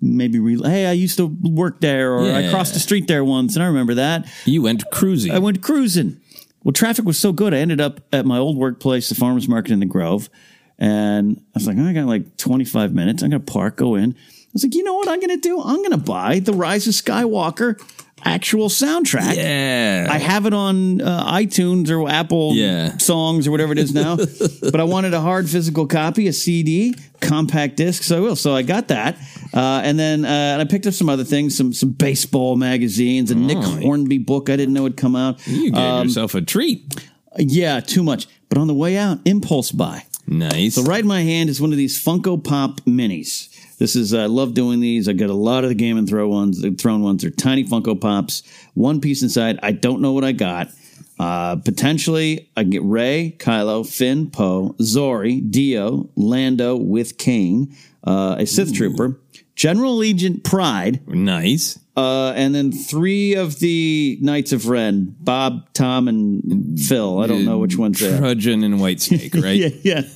Maybe 0.00 0.38
re- 0.38 0.60
hey, 0.62 0.86
I 0.86 0.92
used 0.92 1.18
to 1.18 1.26
work 1.26 1.80
there, 1.80 2.14
or 2.14 2.30
I 2.32 2.48
crossed 2.50 2.72
the 2.72 2.80
street 2.80 3.06
there 3.06 3.22
once, 3.24 3.54
and 3.56 3.62
I 3.62 3.66
remember 3.66 3.94
that. 3.94 4.26
You 4.46 4.62
went 4.62 4.90
cruising. 4.90 5.32
I 5.32 5.38
went 5.38 5.62
cruising. 5.62 6.18
Well, 6.62 6.72
traffic 6.72 7.04
was 7.04 7.18
so 7.18 7.32
good, 7.32 7.52
I 7.52 7.58
ended 7.58 7.80
up 7.80 8.00
at 8.12 8.24
my 8.26 8.38
old 8.38 8.56
workplace, 8.56 9.08
the 9.08 9.14
farmers 9.14 9.48
market 9.48 9.72
in 9.72 9.80
the 9.80 9.86
Grove, 9.86 10.30
and 10.78 11.38
I 11.38 11.58
was 11.58 11.66
like, 11.66 11.78
I 11.78 11.92
got 11.92 12.06
like 12.06 12.36
25 12.38 12.94
minutes. 12.94 13.22
I'm 13.22 13.30
going 13.30 13.44
to 13.44 13.52
park, 13.52 13.76
go 13.76 13.94
in. 13.94 14.12
I 14.14 14.52
was 14.52 14.64
like, 14.64 14.74
you 14.74 14.82
know 14.82 14.94
what 14.94 15.08
I'm 15.08 15.20
going 15.20 15.30
to 15.30 15.36
do? 15.36 15.60
I'm 15.60 15.76
going 15.76 15.90
to 15.90 15.96
buy 15.96 16.38
the 16.38 16.52
Rise 16.52 16.86
of 16.86 16.94
Skywalker 16.94 17.78
actual 18.24 18.68
soundtrack. 18.68 19.36
yeah. 19.36 20.06
I 20.10 20.18
have 20.18 20.46
it 20.46 20.54
on 20.54 21.00
uh, 21.00 21.32
iTunes 21.34 21.90
or 21.90 22.08
Apple 22.08 22.54
Yeah. 22.54 22.96
songs 22.98 23.46
or 23.46 23.50
whatever 23.50 23.72
it 23.72 23.78
is 23.78 23.92
now. 23.94 24.16
but 24.62 24.80
I 24.80 24.84
wanted 24.84 25.14
a 25.14 25.20
hard 25.20 25.48
physical 25.48 25.86
copy, 25.86 26.28
a 26.28 26.32
CD, 26.32 26.94
compact 27.20 27.76
disc. 27.76 28.02
So 28.02 28.16
I 28.16 28.20
will. 28.20 28.36
So 28.36 28.54
I 28.54 28.62
got 28.62 28.88
that, 28.88 29.16
uh, 29.54 29.80
and 29.84 29.98
then 29.98 30.24
uh, 30.24 30.28
and 30.28 30.62
I 30.62 30.64
picked 30.64 30.86
up 30.86 30.94
some 30.94 31.08
other 31.08 31.24
things, 31.24 31.56
some 31.56 31.72
some 31.72 31.90
baseball 31.90 32.56
magazines, 32.56 33.30
a 33.30 33.34
Nick 33.34 33.58
Hornby 33.58 34.18
book 34.18 34.48
I 34.50 34.56
didn't 34.56 34.74
know 34.74 34.84
had 34.84 34.96
come 34.96 35.16
out. 35.16 35.46
you 35.46 35.70
gave 35.70 35.74
Um, 35.80 36.06
yourself 36.08 36.34
a 36.34 36.40
treat. 36.42 36.94
yeah, 37.38 37.80
too 37.80 38.02
much. 38.02 38.26
But 38.48 38.58
on 38.58 38.66
the 38.66 38.74
way 38.74 38.96
out, 38.96 39.18
impulse 39.24 39.70
buy. 39.70 40.04
Nice. 40.26 40.74
So 40.76 40.82
right 40.82 41.00
in 41.00 41.06
my 41.08 41.22
hand 41.22 41.50
is 41.50 41.60
one 41.60 41.72
of 41.72 41.76
these 41.78 42.02
Funko 42.02 42.42
Pop 42.42 42.80
minis. 42.82 43.48
This 43.80 43.96
is 43.96 44.12
I 44.12 44.26
love 44.26 44.52
doing 44.52 44.80
these. 44.80 45.08
I 45.08 45.14
got 45.14 45.30
a 45.30 45.34
lot 45.34 45.64
of 45.64 45.70
the 45.70 45.74
Game 45.74 45.96
and 45.96 46.06
Throw 46.06 46.28
ones. 46.28 46.60
The 46.60 46.70
Throne 46.70 47.00
ones 47.00 47.24
are 47.24 47.30
tiny 47.30 47.64
Funko 47.64 47.98
Pops, 47.98 48.42
one 48.74 49.00
piece 49.00 49.22
inside. 49.22 49.58
I 49.62 49.72
don't 49.72 50.02
know 50.02 50.12
what 50.12 50.22
I 50.22 50.32
got. 50.32 50.68
Uh, 51.18 51.56
potentially, 51.56 52.50
I 52.58 52.62
can 52.62 52.70
get 52.70 52.82
Rey, 52.82 53.36
Kylo, 53.38 53.90
Finn, 53.90 54.30
Poe, 54.30 54.74
Zorii, 54.80 55.50
D-O, 55.50 56.10
Lando 56.14 56.76
with 56.76 57.16
Kane, 57.16 57.74
uh, 58.04 58.36
a 58.38 58.46
Sith 58.46 58.74
Trooper, 58.74 59.18
General 59.60 59.98
Allegiant 59.98 60.42
Pride, 60.42 61.06
nice. 61.06 61.78
uh, 61.94 62.32
and 62.34 62.54
then 62.54 62.72
three 62.72 63.34
of 63.34 63.58
the 63.58 64.16
Knights 64.22 64.52
of 64.52 64.68
Ren: 64.68 65.14
Bob, 65.20 65.70
Tom, 65.74 66.08
and 66.08 66.80
Phil. 66.80 67.18
I 67.20 67.26
don't 67.26 67.44
know 67.44 67.58
which 67.58 67.76
one's 67.76 68.00
there. 68.00 68.18
Trudgen 68.22 68.64
and 68.64 68.80
White 68.80 69.02
Snake, 69.02 69.34
right? 69.46 69.56
Yeah, 69.56 69.68
yeah. 69.82 70.02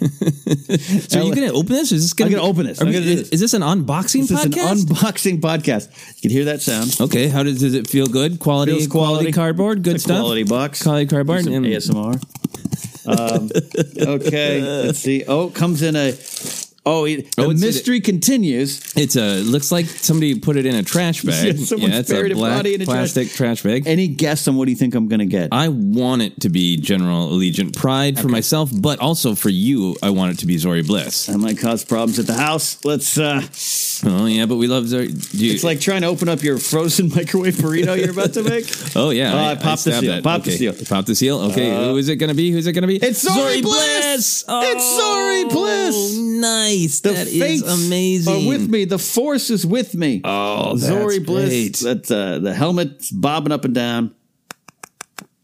So 1.08 1.20
are 1.20 1.24
you 1.24 1.34
going 1.34 1.46
to 1.48 1.52
open 1.54 1.72
this? 1.74 1.92
Is 1.92 2.02
this 2.04 2.12
going 2.14 2.32
I'm 2.32 2.38
gonna 2.38 2.48
open 2.50 2.64
this. 2.66 2.80
Are 2.80 2.84
gonna 2.86 2.98
is, 2.98 3.04
this. 3.04 3.28
is 3.30 3.40
this 3.40 3.52
an 3.54 3.60
unboxing 3.62 4.26
This 4.26 4.30
is 4.32 4.44
an 4.46 4.52
podcast? 4.52 4.84
unboxing 4.86 5.40
podcast. 5.40 6.14
You 6.16 6.22
can 6.22 6.30
hear 6.30 6.44
that 6.46 6.62
sound. 6.62 6.96
okay. 7.00 7.28
How 7.28 7.42
does, 7.42 7.60
does 7.60 7.74
it 7.74 7.86
feel? 7.88 8.06
Good 8.06 8.38
quality, 8.40 8.72
Feels 8.72 8.86
quality, 8.86 9.12
quality. 9.24 9.32
cardboard, 9.32 9.82
good 9.82 10.00
stuff. 10.00 10.20
quality 10.20 10.44
box. 10.44 10.82
quality 10.82 11.06
cardboard. 11.06 11.44
ASMR. 11.44 12.16
Um, 13.06 13.50
okay, 13.98 14.62
let's 14.62 14.98
see. 15.00 15.24
Oh, 15.28 15.48
it 15.48 15.54
comes 15.54 15.82
in 15.82 15.94
a. 15.96 16.14
Oh, 16.86 17.06
it, 17.06 17.34
the 17.36 17.44
Oh, 17.44 17.48
mystery 17.54 18.00
continues. 18.00 18.92
It's 18.94 19.16
a 19.16 19.40
looks 19.40 19.72
like 19.72 19.86
somebody 19.86 20.38
put 20.38 20.56
it 20.58 20.66
in 20.66 20.74
a 20.74 20.82
trash 20.82 21.22
bag. 21.24 21.56
Yeah, 21.58 21.64
someone's 21.64 21.98
it's 22.00 22.10
buried 22.10 22.32
a 22.32 22.34
black 22.34 22.58
body 22.58 22.74
in 22.74 22.82
a 22.82 22.84
plastic 22.84 23.30
trash, 23.30 23.62
bag. 23.62 23.84
Any 23.86 24.06
guess 24.08 24.46
on 24.48 24.56
what 24.56 24.66
do 24.66 24.70
you 24.70 24.76
think 24.76 24.94
I'm 24.94 25.08
going 25.08 25.20
to 25.20 25.26
get? 25.26 25.48
I 25.52 25.68
want 25.68 26.20
it 26.22 26.40
to 26.42 26.50
be 26.50 26.76
General 26.76 27.30
Allegiant 27.30 27.74
Pride 27.74 28.18
for 28.20 28.28
myself, 28.28 28.70
but 28.72 28.98
also 28.98 29.34
for 29.34 29.48
you, 29.48 29.96
I 30.02 30.10
want 30.10 30.32
it 30.34 30.38
to 30.40 30.46
be 30.46 30.56
Zorii 30.56 30.86
Bliss. 30.86 31.26
That 31.26 31.38
might 31.38 31.58
cause 31.58 31.84
problems 31.84 32.18
at 32.18 32.26
the 32.26 32.34
house. 32.34 32.84
Let's. 32.84 33.16
uh 33.18 33.40
Oh 34.06 34.26
yeah, 34.26 34.44
but 34.44 34.56
we 34.56 34.66
love 34.66 34.84
Zorii. 34.84 35.08
you- 35.32 35.52
It's 35.52 35.64
like 35.64 35.80
trying 35.80 36.02
to 36.02 36.08
open 36.08 36.28
up 36.28 36.42
your 36.42 36.58
frozen 36.58 37.08
microwave 37.14 37.54
burrito 37.54 37.96
you're 37.96 38.10
about 38.10 38.34
to 38.34 38.42
make. 38.42 38.66
oh 38.96 39.08
yeah, 39.10 39.32
Oh, 39.32 39.38
I 39.38 39.54
popped 39.54 39.84
the 39.84 39.92
seal. 39.92 40.12
that. 40.12 40.22
Popped 40.22 40.44
the 40.44 40.50
seal. 40.50 40.74
Pop 40.86 41.06
the 41.06 41.14
seal. 41.14 41.38
Okay, 41.52 41.70
Uh, 41.74 41.84
who 41.92 41.96
is 41.96 42.10
it 42.10 42.16
going 42.16 42.28
to 42.28 42.34
be? 42.36 42.50
Who's 42.50 42.66
it 42.66 42.72
going 42.72 42.82
to 42.82 42.88
be? 42.88 42.96
It's 42.96 43.24
Zorii 43.26 43.62
Bliss! 43.62 44.44
Oh, 44.46 44.60
It's 44.70 44.84
Zorii 44.84 45.50
Bliss! 45.50 46.13
Nice. 46.44 47.00
The 47.00 47.10
That 47.10 47.26
is 47.26 47.38
fates 47.40 47.86
amazing. 47.86 48.46
Are 48.46 48.48
with 48.48 48.68
me. 48.68 48.84
The 48.84 48.98
force 48.98 49.50
is 49.50 49.64
with 49.66 49.94
me. 49.94 50.20
Oh, 50.24 50.76
that's 50.76 50.90
Zorii 50.92 51.24
Bliss. 51.24 51.48
great. 51.48 51.76
That's 51.78 52.10
uh, 52.10 52.38
the 52.38 52.52
helmet's 52.54 53.10
bobbing 53.10 53.52
up 53.52 53.64
and 53.64 53.74
down. 53.74 54.14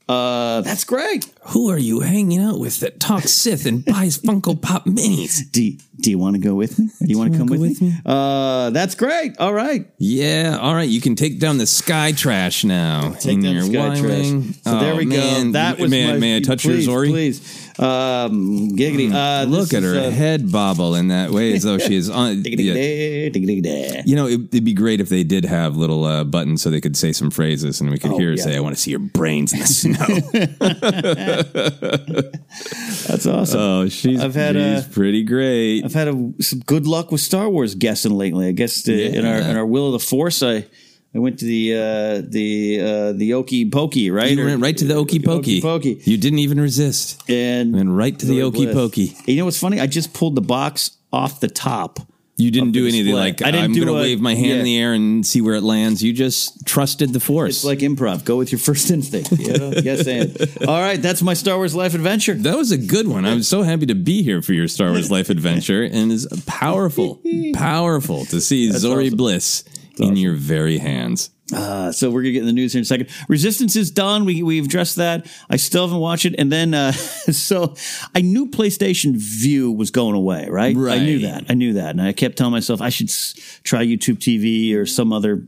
Uh, 0.09 0.61
that's 0.63 0.83
great. 0.83 1.25
Who 1.51 1.71
are 1.71 1.79
you 1.79 2.01
hanging 2.01 2.41
out 2.43 2.59
with 2.59 2.81
that 2.81 2.99
talks 2.99 3.31
Sith 3.31 3.65
and 3.65 3.85
buys 3.85 4.19
Funko 4.19 4.61
Pop 4.61 4.85
minis? 4.85 5.39
Do 5.53 5.71
Do 6.01 6.11
you 6.11 6.19
want 6.19 6.35
to 6.35 6.43
go 6.43 6.57
with 6.57 6.81
me? 6.81 6.89
Do 6.99 7.07
you 7.07 7.17
want 7.17 7.31
to 7.33 7.39
come 7.39 7.47
wanna 7.47 7.61
with, 7.61 7.79
go 7.79 7.87
me? 7.87 7.95
Uh, 8.05 8.71
that's 8.71 8.97
great. 8.97 9.39
All 9.39 9.55
right. 9.55 9.89
Yeah, 9.99 10.59
all 10.61 10.75
right. 10.75 10.89
You 10.89 11.01
can 11.01 11.15
take 11.15 11.39
down 11.39 11.59
the 11.59 11.67
sky 11.67 12.11
trash 12.11 12.65
now. 12.65 13.13
Take 13.21 13.35
in 13.35 13.43
down 13.45 13.55
your 13.55 13.63
the 13.63 13.73
sky 13.73 14.01
trash. 14.01 14.57
So 14.65 14.81
there 14.81 14.95
Oh, 14.95 14.97
we 14.97 15.07
man. 15.07 15.47
go. 15.47 15.53
That 15.53 15.79
was 15.79 15.89
may, 15.89 16.09
I- 16.09 16.13
my, 16.15 16.19
may 16.19 16.37
I 16.39 16.41
touch 16.41 16.63
please, 16.65 16.87
your 16.89 17.05
Zorii? 17.05 17.11
Please. 17.11 17.70
Um, 17.81 18.73
giggity. 18.77 19.11
Uh, 19.11 19.45
Look 19.49 19.73
at 19.73 19.83
her 19.83 19.95
is, 19.95 19.97
uh, 19.97 20.11
head 20.11 20.53
bobble 20.53 20.95
in 20.95 21.09
that 21.09 21.31
way 21.31 21.55
as 21.55 21.63
though 21.63 21.79
she 21.79 21.97
is 21.97 22.11
on. 22.11 22.37
yeah. 22.45 22.75
da, 22.75 23.31
diggity 23.31 23.63
da. 23.63 24.03
You 24.05 24.17
know, 24.17 24.27
it, 24.27 24.41
it'd 24.53 24.65
be 24.65 24.75
great 24.75 25.01
if 25.01 25.09
they 25.09 25.25
did 25.25 25.47
have 25.47 25.79
little 25.79 26.05
uh, 26.05 26.25
buttons 26.25 26.61
so 26.61 26.69
they 26.69 26.83
could 26.83 26.95
say 26.97 27.13
some 27.13 27.31
phrases 27.31 27.81
and 27.81 27.91
we 27.91 27.99
could 27.99 28.11
Oh, 28.13 28.19
hear 28.19 28.29
her 28.29 28.35
yeah. 28.35 28.43
say, 28.43 28.57
I 28.57 28.61
want 28.61 28.77
to 28.77 28.81
see 28.83 28.91
your 28.91 29.01
brains 29.01 29.55
in 29.55 29.61
the 29.61 29.67
snow. 29.67 29.97
That's 33.09 33.27
awesome. 33.27 33.61
oh, 33.61 33.89
she's, 33.89 34.23
I've 34.23 34.35
had, 34.35 34.57
she's 34.57 34.85
uh, 34.85 34.89
pretty 34.93 35.23
great. 35.25 35.83
I've 35.85 35.95
had 35.95 36.09
a, 36.09 36.33
some 36.41 36.61
good 36.61 36.87
luck 36.87 37.11
with 37.11 37.21
Star 37.23 37.49
Wars 37.49 37.75
guessing 37.75 38.13
lately. 38.13 38.49
I 38.49 38.53
guess 38.53 38.83
the, 38.83 39.17
in 39.17 39.25
our 39.25 39.39
in 39.39 39.57
our 39.57 39.65
Will 39.67 39.87
of 39.87 39.93
the 39.93 39.99
Force, 40.07 40.43
I 40.43 40.67
I 41.15 41.19
went 41.19 41.41
to 41.41 41.45
the 41.45 41.75
uh, 41.75 42.23
the 42.29 42.81
uh, 42.81 43.13
the 43.13 43.31
Okie 43.33 43.71
Pokey, 43.71 44.11
right? 44.11 44.31
You 44.31 44.45
went 44.45 44.63
right 44.63 44.77
to 44.77 44.85
the 44.85 44.95
Okey 44.95 45.19
Pokey. 45.19 45.61
Pokey. 45.61 46.01
You 46.05 46.17
didn't 46.17 46.39
even 46.39 46.61
resist. 46.61 47.21
and 47.29 47.73
Went 47.75 47.91
right 47.91 48.17
to 48.17 48.27
the 48.27 48.43
Okey. 48.43 48.73
Pokey. 48.73 49.17
You 49.27 49.37
know 49.39 49.45
what's 49.47 49.59
funny? 49.59 49.81
I 49.81 49.87
just 49.89 50.15
pulled 50.15 50.37
the 50.37 50.41
box 50.41 50.93
off 51.13 51.41
the 51.41 51.49
top. 51.49 51.99
You 52.37 52.51
didn't 52.51 52.73
do 52.73 52.85
anything 52.87 53.05
display. 53.07 53.21
like, 53.21 53.43
I 53.43 53.51
didn't 53.51 53.67
I'm 53.67 53.73
going 53.75 53.87
to 53.87 53.93
wave 53.93 54.19
my 54.21 54.35
hand 54.35 54.61
in 54.61 54.65
the 54.65 54.79
air 54.79 54.95
and 54.95 55.27
see 55.27 55.43
where 55.43 55.57
it 55.57 55.63
lands. 55.63 56.03
You 56.03 56.15
just 56.15 56.65
trusted 56.67 57.13
the 57.13 57.21
force. 57.21 57.57
It's 57.57 57.65
like 57.65 57.81
improv. 57.81 58.25
Go 58.25 58.39
with 58.39 58.51
your 58.51 58.59
first 58.59 58.91
instinct. 58.97 59.31
You 59.33 59.59
know? 59.59 59.73
yes, 59.83 60.07
and 60.07 60.67
all 60.67 60.81
right. 60.81 61.03
That's 61.03 61.21
my 61.21 61.35
Star 61.35 61.57
Wars 61.59 61.75
life 61.75 61.93
adventure. 61.95 62.33
That 62.33 62.57
was 62.57 62.73
a 62.73 62.79
good 62.79 63.07
one. 63.09 63.27
I'm 63.27 63.43
so 63.43 63.63
happy 63.63 63.85
to 63.87 63.95
be 63.95 64.23
here 64.23 64.41
for 64.41 64.55
your 64.55 64.69
Star 64.69 64.89
Wars 64.89 65.11
life 65.17 65.29
adventure, 65.29 65.83
and 65.83 66.11
it's 66.11 66.27
powerful, 66.47 67.21
powerful 67.55 68.25
to 68.27 68.41
see 68.41 68.71
Zorii 68.71 69.09
awesome. 69.09 69.17
Bliss 69.19 69.65
in 69.99 70.17
your 70.17 70.35
very 70.35 70.79
hands. 70.79 71.31
Uh, 71.53 71.91
so 71.91 72.11
we're 72.11 72.23
gonna 72.23 72.33
get 72.33 72.41
in 72.41 72.47
the 72.47 72.53
news 72.53 72.73
here 72.73 72.79
in 72.79 72.83
a 72.83 72.87
second. 72.87 73.09
Resistance 73.29 73.75
is 73.75 73.91
done. 73.91 74.25
We 74.25 74.43
we've 74.43 74.67
addressed 74.67 74.97
that. 74.97 75.27
I 75.49 75.57
still 75.57 75.85
haven't 75.87 76.01
watched 76.01 76.25
it. 76.25 76.37
And 76.39 76.51
then 76.53 76.75
uh, 76.75 76.93
so 76.93 77.75
I 78.15 78.21
knew 78.21 78.49
PlayStation 78.49 79.17
Vue 79.17 79.73
was 79.73 79.91
going 79.91 80.15
away. 80.15 80.47
Right? 80.49 80.77
Right. 80.77 81.01
I 81.01 81.05
knew 81.05 81.19
that. 81.21 81.47
I 81.49 81.55
knew 81.55 81.73
that. 81.75 81.91
And 81.91 82.03
I 82.03 82.13
kept 82.13 82.39
telling 82.39 82.53
myself 82.53 82.81
I 82.81 82.89
should 82.89 83.09
s- 83.09 83.61
try 83.65 83.85
YouTube 83.85 84.19
TV 84.19 84.77
or 84.77 84.87
some 84.87 85.13
other. 85.13 85.45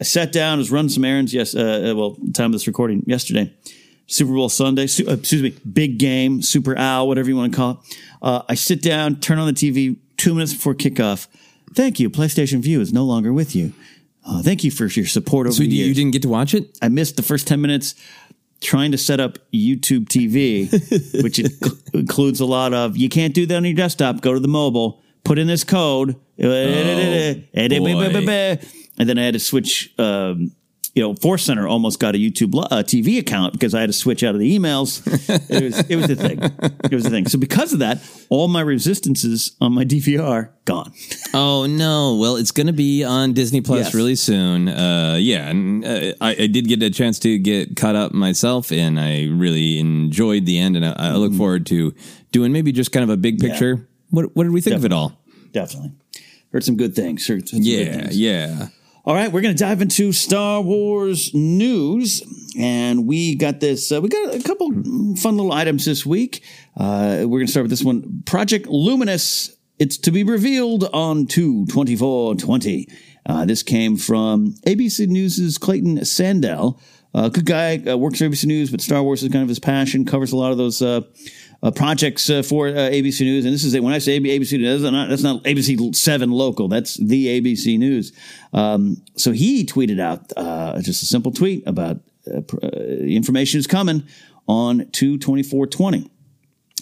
I 0.00 0.04
sat 0.04 0.32
down, 0.32 0.58
was 0.58 0.72
running 0.72 0.88
some 0.88 1.04
errands. 1.04 1.32
Yes. 1.32 1.54
Uh, 1.54 1.90
uh, 1.92 1.94
well, 1.96 2.16
time 2.34 2.46
of 2.46 2.52
this 2.52 2.66
recording 2.66 3.04
yesterday. 3.06 3.54
Super 4.08 4.32
Bowl 4.32 4.48
Sunday. 4.48 4.88
Su- 4.88 5.08
uh, 5.08 5.12
excuse 5.12 5.42
me. 5.42 5.50
Big 5.72 5.98
game. 5.98 6.42
Super 6.42 6.76
Owl. 6.76 7.06
Whatever 7.06 7.28
you 7.28 7.36
want 7.36 7.52
to 7.52 7.56
call 7.56 7.70
it. 7.70 7.98
Uh, 8.20 8.42
I 8.48 8.54
sit 8.54 8.82
down, 8.82 9.20
turn 9.20 9.38
on 9.38 9.46
the 9.46 9.52
TV 9.52 9.96
two 10.16 10.34
minutes 10.34 10.52
before 10.52 10.74
kickoff. 10.74 11.28
Thank 11.74 11.98
you. 12.00 12.10
PlayStation 12.10 12.60
Vue 12.60 12.80
is 12.80 12.92
no 12.92 13.04
longer 13.04 13.32
with 13.32 13.54
you. 13.56 13.72
Uh, 14.24 14.42
thank 14.42 14.62
you 14.62 14.70
for 14.70 14.86
your 14.86 15.06
support 15.06 15.46
over 15.46 15.54
So 15.54 15.62
the 15.64 15.68
you, 15.68 15.76
years. 15.78 15.88
you 15.88 15.94
didn't 15.94 16.12
get 16.12 16.22
to 16.22 16.28
watch 16.28 16.54
it? 16.54 16.78
I 16.80 16.88
missed 16.88 17.16
the 17.16 17.22
first 17.22 17.46
10 17.48 17.60
minutes 17.60 17.94
trying 18.60 18.92
to 18.92 18.98
set 18.98 19.18
up 19.18 19.38
YouTube 19.52 20.06
TV, 20.06 20.70
which 21.24 21.38
inc- 21.38 21.94
includes 21.94 22.38
a 22.38 22.46
lot 22.46 22.72
of 22.72 22.96
you 22.96 23.08
can't 23.08 23.34
do 23.34 23.46
that 23.46 23.56
on 23.56 23.64
your 23.64 23.74
desktop. 23.74 24.20
Go 24.20 24.32
to 24.32 24.38
the 24.40 24.46
mobile, 24.48 25.02
put 25.24 25.38
in 25.38 25.48
this 25.48 25.64
code, 25.64 26.14
Oh, 26.40 26.50
and 26.50 27.44
then 29.08 29.18
I 29.18 29.24
had 29.24 29.34
to 29.34 29.40
switch 29.40 29.92
um, 29.98 30.52
you 30.94 31.02
know, 31.02 31.14
Force 31.14 31.42
Center 31.44 31.66
almost 31.66 31.98
got 32.00 32.14
a 32.14 32.18
YouTube 32.18 32.54
uh, 32.70 32.82
TV 32.82 33.18
account 33.18 33.54
because 33.54 33.74
I 33.74 33.80
had 33.80 33.86
to 33.86 33.94
switch 33.94 34.22
out 34.22 34.34
of 34.34 34.40
the 34.40 34.58
emails. 34.58 35.00
it 35.50 35.62
was 35.64 35.90
it 35.90 35.96
was 35.96 36.10
a 36.10 36.16
thing. 36.16 36.38
It 36.42 36.92
was 36.94 37.06
a 37.06 37.10
thing. 37.10 37.26
So 37.28 37.38
because 37.38 37.72
of 37.72 37.78
that, 37.78 37.98
all 38.28 38.46
my 38.48 38.60
resistances 38.60 39.56
on 39.60 39.72
my 39.72 39.84
DVR 39.84 40.50
gone. 40.64 40.92
Oh 41.34 41.64
no! 41.64 42.16
Well, 42.20 42.36
it's 42.36 42.50
going 42.50 42.66
to 42.66 42.74
be 42.74 43.04
on 43.04 43.32
Disney 43.32 43.62
Plus 43.62 43.86
Yes. 43.86 43.94
really 43.94 44.16
soon. 44.16 44.68
Uh, 44.68 45.16
yeah, 45.18 45.48
and 45.48 45.82
uh, 45.82 46.12
I, 46.20 46.36
I 46.40 46.46
did 46.46 46.68
get 46.68 46.82
a 46.82 46.90
chance 46.90 47.18
to 47.20 47.38
get 47.38 47.74
caught 47.74 47.96
up 47.96 48.12
myself, 48.12 48.70
and 48.70 49.00
I 49.00 49.28
really 49.28 49.78
enjoyed 49.78 50.44
the 50.44 50.58
end. 50.58 50.76
And 50.76 50.84
I, 50.84 50.92
I 50.92 51.12
look 51.14 51.32
forward 51.32 51.64
to 51.68 51.94
doing 52.32 52.52
maybe 52.52 52.70
just 52.70 52.92
kind 52.92 53.02
of 53.02 53.08
a 53.08 53.16
big 53.16 53.38
Mm-hmm. 53.38 53.46
Yeah. 53.46 53.52
picture. 53.52 53.88
What 54.10 54.36
What 54.36 54.44
did 54.44 54.52
we 54.52 54.60
think 54.60 54.76
of 54.76 54.84
it 54.84 54.92
all? 54.92 55.18
Definitely. 55.52 55.92
Heard 56.52 56.64
some 56.64 56.76
good 56.76 56.94
things. 56.94 57.26
Heard 57.26 57.48
some 57.48 57.60
good 57.60 57.66
Yeah, 57.66 57.92
things. 58.02 58.18
yeah. 58.20 58.68
All 59.04 59.16
right, 59.16 59.32
we're 59.32 59.40
going 59.40 59.56
to 59.56 59.60
dive 59.60 59.82
into 59.82 60.12
Star 60.12 60.60
Wars 60.60 61.34
news, 61.34 62.22
and 62.56 63.04
we 63.04 63.34
got 63.34 63.58
this. 63.58 63.90
Uh, 63.90 64.00
we 64.00 64.08
got 64.08 64.32
a 64.32 64.40
couple 64.44 64.70
fun 65.16 65.36
little 65.36 65.50
items 65.50 65.84
this 65.84 66.06
week. 66.06 66.44
Uh, 66.76 67.22
we're 67.22 67.40
going 67.40 67.46
to 67.46 67.50
start 67.50 67.64
with 67.64 67.70
this 67.70 67.82
one: 67.82 68.22
Project 68.26 68.68
Luminous. 68.68 69.56
It's 69.80 69.96
to 69.98 70.12
be 70.12 70.22
revealed 70.22 70.88
on 70.92 71.26
two 71.26 71.66
twenty 71.66 71.96
four 71.96 72.36
twenty. 72.36 72.86
Uh, 73.26 73.44
this 73.44 73.64
came 73.64 73.96
from 73.96 74.52
ABC 74.68 75.08
News's 75.08 75.58
Clayton 75.58 75.98
Sandell. 76.02 76.78
Uh, 77.12 77.28
good 77.28 77.44
guy, 77.44 77.78
uh, 77.78 77.96
works 77.96 78.20
for 78.20 78.26
ABC 78.26 78.44
News, 78.44 78.70
but 78.70 78.80
Star 78.80 79.02
Wars 79.02 79.24
is 79.24 79.32
kind 79.32 79.42
of 79.42 79.48
his 79.48 79.58
passion. 79.58 80.04
Covers 80.04 80.30
a 80.30 80.36
lot 80.36 80.52
of 80.52 80.58
those. 80.58 80.80
Uh, 81.64 81.70
projects 81.70 82.28
uh, 82.28 82.42
for 82.42 82.66
uh, 82.66 82.72
ABC 82.72 83.20
News, 83.20 83.44
and 83.44 83.54
this 83.54 83.62
is 83.62 83.78
when 83.78 83.94
I 83.94 83.98
say 83.98 84.18
ABC 84.18 84.58
News, 84.58 84.82
that's 84.82 84.92
not, 84.92 85.08
that's 85.08 85.22
not 85.22 85.44
ABC 85.44 85.94
Seven 85.94 86.32
local. 86.32 86.66
That's 86.66 86.96
the 86.96 87.40
ABC 87.40 87.78
News. 87.78 88.12
Um, 88.52 89.00
so 89.14 89.30
he 89.30 89.64
tweeted 89.64 90.00
out 90.00 90.32
uh, 90.36 90.82
just 90.82 91.04
a 91.04 91.06
simple 91.06 91.30
tweet 91.30 91.62
about 91.64 92.00
uh, 92.26 92.40
uh, 92.60 92.66
information 92.66 93.60
is 93.60 93.68
coming 93.68 94.02
on 94.48 94.90
two 94.90 95.18
twenty 95.18 95.44
four 95.44 95.68
twenty. 95.68 96.10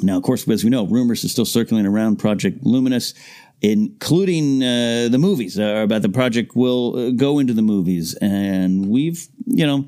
Now, 0.00 0.16
of 0.16 0.22
course, 0.22 0.48
as 0.48 0.64
we 0.64 0.70
know, 0.70 0.86
rumors 0.86 1.26
are 1.26 1.28
still 1.28 1.44
circulating 1.44 1.86
around 1.86 2.16
Project 2.16 2.64
Luminous, 2.64 3.12
including 3.60 4.60
the 4.60 5.18
movies 5.18 5.58
about 5.58 6.00
the 6.00 6.08
project 6.08 6.56
will 6.56 7.12
go 7.12 7.38
into 7.38 7.52
the 7.52 7.60
movies, 7.60 8.14
and 8.22 8.88
we've 8.88 9.28
you 9.44 9.66
know 9.66 9.86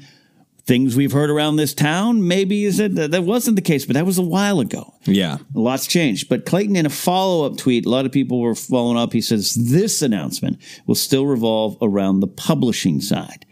things 0.65 0.95
we've 0.95 1.13
heard 1.13 1.31
around 1.31 1.57
this 1.57 1.75
town 1.75 2.27
maybe 2.27 2.65
is 2.65 2.77
that 2.77 2.95
that 2.95 3.25
wasn't 3.25 3.57
the 3.57 3.63
case, 3.63 3.85
but 3.85 3.95
that 3.95 4.07
was 4.07 4.19
a 4.19 4.23
while 4.23 4.61
ago. 4.61 4.95
Yeah. 5.05 5.39
Lot's 5.55 5.87
changed. 5.87 6.29
But 6.29 6.47
Clayton, 6.47 6.77
in 6.77 6.87
a 6.87 6.91
follow 6.91 7.45
up 7.47 7.57
tweet, 7.57 7.85
a 7.85 7.89
lot 7.89 8.07
of 8.07 8.13
people 8.13 8.41
were 8.41 8.55
following 8.55 8.97
up. 8.97 9.13
He 9.13 9.21
says 9.21 9.55
this 9.55 10.03
announcement 10.03 10.59
will 10.87 10.95
still 10.95 11.27
revolve 11.27 11.77
around 11.83 12.21
the 12.21 12.29
publishing 12.29 13.01
side. 13.01 13.45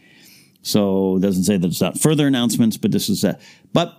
So 0.61 1.17
it 1.17 1.21
doesn't 1.21 1.43
say 1.43 1.57
that 1.57 1.67
it's 1.67 1.81
not 1.81 1.99
further 1.99 2.27
announcements, 2.27 2.77
but 2.77 2.91
this 2.91 3.09
is 3.09 3.21
that. 3.21 3.41
But 3.73 3.97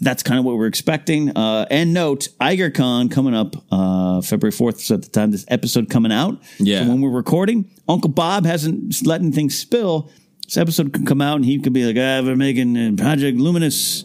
that's 0.00 0.22
kind 0.22 0.38
of 0.38 0.44
what 0.44 0.56
we're 0.56 0.66
expecting. 0.66 1.36
Uh, 1.36 1.66
and 1.70 1.92
note, 1.92 2.28
IgerCon 2.40 3.10
coming 3.10 3.34
up 3.34 3.56
uh, 3.70 4.20
February 4.20 4.52
4th. 4.52 4.80
So 4.80 4.94
at 4.94 5.02
the 5.02 5.08
time 5.08 5.30
this 5.30 5.44
episode 5.48 5.90
coming 5.90 6.12
out. 6.12 6.40
Yeah. 6.58 6.82
So 6.82 6.88
when 6.88 7.00
we're 7.00 7.10
recording, 7.10 7.70
Uncle 7.88 8.10
Bob 8.10 8.44
hasn't 8.46 9.06
let 9.06 9.20
anything 9.20 9.50
spill. 9.50 10.10
This 10.46 10.56
episode 10.56 10.92
could 10.92 11.06
come 11.06 11.20
out 11.20 11.36
and 11.36 11.44
he 11.44 11.58
could 11.60 11.72
be 11.72 11.84
like, 11.84 11.96
ah, 11.98 12.24
we're 12.24 12.36
making 12.36 12.96
Project 12.96 13.36
Luminous 13.36 14.04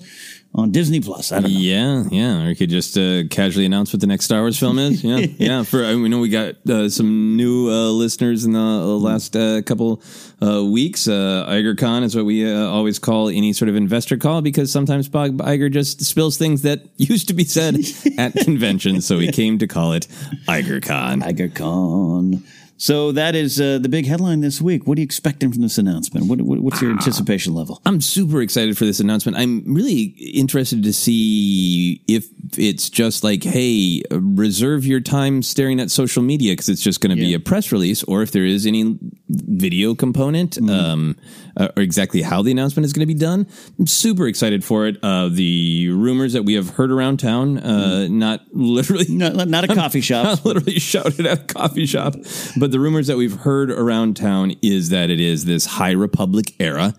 on 0.53 0.71
Disney 0.71 0.99
Plus. 0.99 1.31
I 1.31 1.35
don't 1.39 1.43
know. 1.53 1.59
Yeah, 1.59 2.03
yeah. 2.11 2.43
Or 2.45 2.49
you 2.49 2.55
could 2.55 2.69
just 2.71 2.97
uh, 2.97 3.23
casually 3.29 3.65
announce 3.65 3.93
what 3.93 4.01
the 4.01 4.07
next 4.07 4.25
Star 4.25 4.41
Wars 4.41 4.59
film 4.59 4.79
is. 4.79 5.03
Yeah, 5.03 5.17
yeah. 5.37 5.63
For 5.63 5.85
I- 5.85 5.95
we 5.95 6.09
know 6.09 6.19
we 6.19 6.29
got 6.29 6.55
uh, 6.67 6.89
some 6.89 7.37
new 7.37 7.69
uh, 7.69 7.89
listeners 7.91 8.43
in 8.43 8.53
the 8.53 8.59
uh, 8.59 8.85
last 8.97 9.35
uh, 9.35 9.61
couple 9.61 10.01
uh, 10.41 10.65
weeks. 10.65 11.07
Uh, 11.07 11.45
IgerCon 11.47 12.03
is 12.03 12.15
what 12.15 12.25
we 12.25 12.51
uh, 12.51 12.65
always 12.67 12.97
call 12.99 13.29
any 13.29 13.53
sort 13.53 13.69
of 13.69 13.75
investor 13.75 14.17
call 14.17 14.41
because 14.41 14.71
sometimes 14.71 15.07
Bob 15.07 15.37
Iger 15.37 15.71
just 15.71 16.03
spills 16.03 16.37
things 16.37 16.63
that 16.63 16.81
used 16.97 17.27
to 17.27 17.33
be 17.35 17.45
said 17.45 17.77
at 18.17 18.33
conventions. 18.33 19.05
So 19.05 19.19
he 19.19 19.31
came 19.31 19.57
to 19.59 19.67
call 19.67 19.93
it 19.93 20.07
IgerCon. 20.47 21.21
IgerCon. 21.23 22.43
So 22.81 23.11
that 23.11 23.35
is 23.35 23.61
uh, 23.61 23.77
the 23.77 23.89
big 23.89 24.07
headline 24.07 24.41
this 24.41 24.59
week. 24.59 24.87
What 24.87 24.97
are 24.97 25.01
you 25.01 25.05
expecting 25.05 25.51
from 25.51 25.61
this 25.61 25.77
announcement? 25.77 26.25
What, 26.25 26.41
what, 26.41 26.61
what's 26.61 26.81
your 26.81 26.89
anticipation 26.89 27.53
level? 27.53 27.79
I'm 27.85 28.01
super 28.01 28.41
excited 28.41 28.75
for 28.75 28.85
this 28.85 28.99
announcement. 28.99 29.37
I'm 29.37 29.71
really 29.71 30.15
interested 30.33 30.81
to 30.81 30.91
see 30.91 32.03
if 32.07 32.25
it's 32.57 32.89
just 32.89 33.23
like, 33.23 33.43
hey, 33.43 34.01
reserve 34.09 34.83
your 34.83 34.99
time 34.99 35.43
staring 35.43 35.79
at 35.79 35.91
social 35.91 36.23
media 36.23 36.53
because 36.53 36.69
it's 36.69 36.81
just 36.81 37.01
going 37.01 37.15
to 37.15 37.21
be 37.21 37.35
a 37.35 37.39
press 37.39 37.71
release, 37.71 38.01
or 38.05 38.23
if 38.23 38.31
there 38.31 38.45
is 38.45 38.65
any 38.65 38.97
video 39.29 39.93
component, 39.93 40.57
um, 40.67 41.15
uh, 41.57 41.69
or 41.75 41.83
exactly 41.83 42.21
how 42.21 42.41
the 42.41 42.51
announcement 42.51 42.85
is 42.85 42.93
going 42.93 43.07
to 43.07 43.13
be 43.13 43.19
done. 43.19 43.47
I'm 43.79 43.87
super 43.87 44.27
excited 44.27 44.63
for 44.63 44.87
it. 44.87 44.97
Uh, 45.03 45.29
the 45.29 45.89
rumors 45.89 46.33
that 46.33 46.43
we 46.43 46.53
have 46.55 46.71
heard 46.71 46.91
around 46.91 47.17
town, 47.17 47.57
uh, 47.57 48.07
not 48.07 48.41
literally, 48.51 49.05
not, 49.09 49.47
not 49.47 49.63
a 49.63 49.67
coffee 49.75 50.01
shop, 50.01 50.25
not 50.25 50.45
literally 50.45 50.79
shouted 50.79 51.25
at 51.25 51.39
a 51.39 51.43
coffee 51.53 51.85
shop, 51.85 52.15
but 52.57 52.71
the 52.71 52.79
rumors 52.79 53.07
that 53.07 53.17
we've 53.17 53.37
heard 53.41 53.71
around 53.71 54.15
town 54.15 54.53
is 54.61 54.89
that 54.89 55.09
it 55.09 55.19
is 55.19 55.45
this 55.45 55.65
High 55.65 55.91
Republic 55.91 56.53
era, 56.59 56.93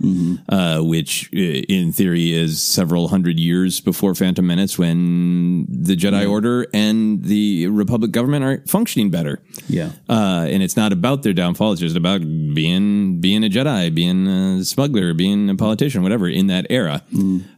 uh, 0.49 0.81
which 0.81 1.31
uh, 1.35 1.38
in 1.38 1.93
theory 1.93 2.33
is 2.33 2.62
several 2.62 3.09
hundred 3.09 3.38
years 3.38 3.81
before 3.81 4.15
Phantom 4.15 4.47
Menace 4.47 4.79
when 4.79 5.67
the 5.69 5.97
Jedi 5.97 6.29
Order 6.29 6.67
and 6.73 7.23
the 7.25 7.67
Republic 7.69 8.11
government 8.11 8.45
are 8.45 8.62
functioning 8.67 9.11
better. 9.11 9.41
Yeah. 9.69 9.93
Uh, 10.09 10.47
and 10.49 10.62
it's 10.62 10.77
not 10.77 10.93
about 10.93 11.23
their 11.23 11.33
downfall. 11.33 11.73
It's 11.73 11.81
just 11.81 11.97
about 11.97 12.21
being 12.21 13.21
being 13.21 13.45
a 13.45 13.49
Jedi, 13.49 13.95
being 13.95 14.27
a 14.61 14.65
smuggler, 14.65 15.15
being 15.15 15.49
a 15.51 15.57
politician, 15.57 16.03
whatever 16.03 16.29
in 16.29 16.47
that 16.49 16.67
era. 16.71 17.03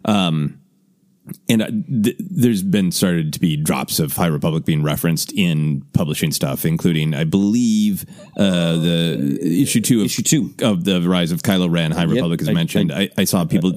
Um, 0.05 0.61
and 1.49 1.63
uh, 1.63 1.69
th- 1.69 2.17
there's 2.19 2.63
been 2.63 2.93
started 2.93 3.33
to 3.33 3.41
be 3.41 3.57
drops 3.57 3.99
of 3.99 4.13
High 4.15 4.27
Republic 4.27 4.67
being 4.67 4.83
referenced 4.83 5.33
in 5.33 5.81
publishing 5.95 6.33
stuff, 6.33 6.67
including, 6.67 7.15
I 7.15 7.25
believe, 7.25 8.05
uh, 8.37 8.77
the 8.77 9.39
issue 9.63 9.81
two 9.81 10.01
of, 10.01 10.07
issue 10.07 10.23
two 10.23 10.55
of 10.61 10.85
the 10.85 11.01
Rise 11.01 11.33
of 11.33 11.41
Kylo 11.41 11.71
Ren. 11.71 11.93
High 11.93 12.03
Republic 12.03 12.43
is 12.43 12.49
I- 12.51 12.53
mentioned. 12.53 12.93
I, 12.93 13.09
I 13.17 13.25
saw 13.25 13.47
people 13.47 13.73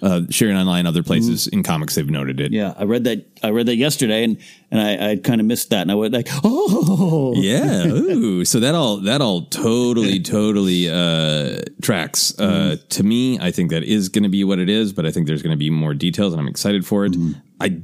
uh, 0.00 0.22
sharing 0.30 0.56
online 0.56 0.86
other 0.86 1.02
places 1.02 1.48
in 1.48 1.64
comics. 1.64 1.96
They've 1.96 2.08
noted 2.08 2.38
it. 2.38 2.52
Yeah, 2.52 2.72
I 2.76 2.84
read 2.84 3.02
that. 3.04 3.26
I 3.42 3.50
read 3.50 3.66
that 3.66 3.76
yesterday, 3.76 4.22
and 4.22 4.38
and 4.72 4.80
I, 4.80 5.10
I 5.10 5.16
kind 5.16 5.38
of 5.38 5.46
missed 5.46 5.68
that, 5.68 5.82
and 5.82 5.92
I 5.92 5.94
went 5.94 6.14
like, 6.14 6.28
oh, 6.42 7.34
Yeah. 7.36 7.86
Ooh. 7.86 8.44
So 8.46 8.58
that 8.58 8.74
all 8.74 8.96
that 9.02 9.20
all 9.20 9.42
totally 9.42 10.18
totally 10.18 10.88
uh, 10.88 11.60
tracks. 11.82 12.36
Uh, 12.38 12.76
to 12.88 13.02
me, 13.02 13.38
I 13.38 13.50
think 13.50 13.70
that 13.70 13.82
is 13.82 14.08
going 14.08 14.22
to 14.22 14.30
be 14.30 14.44
what 14.44 14.58
it 14.58 14.70
is, 14.70 14.94
but 14.94 15.04
I 15.04 15.10
think 15.10 15.26
there's 15.26 15.42
going 15.42 15.52
to 15.52 15.58
be 15.58 15.68
more 15.68 15.92
details, 15.92 16.32
and 16.32 16.40
I'm 16.40 16.48
excited 16.48 16.86
for 16.86 17.04
it. 17.04 17.14
I 17.60 17.82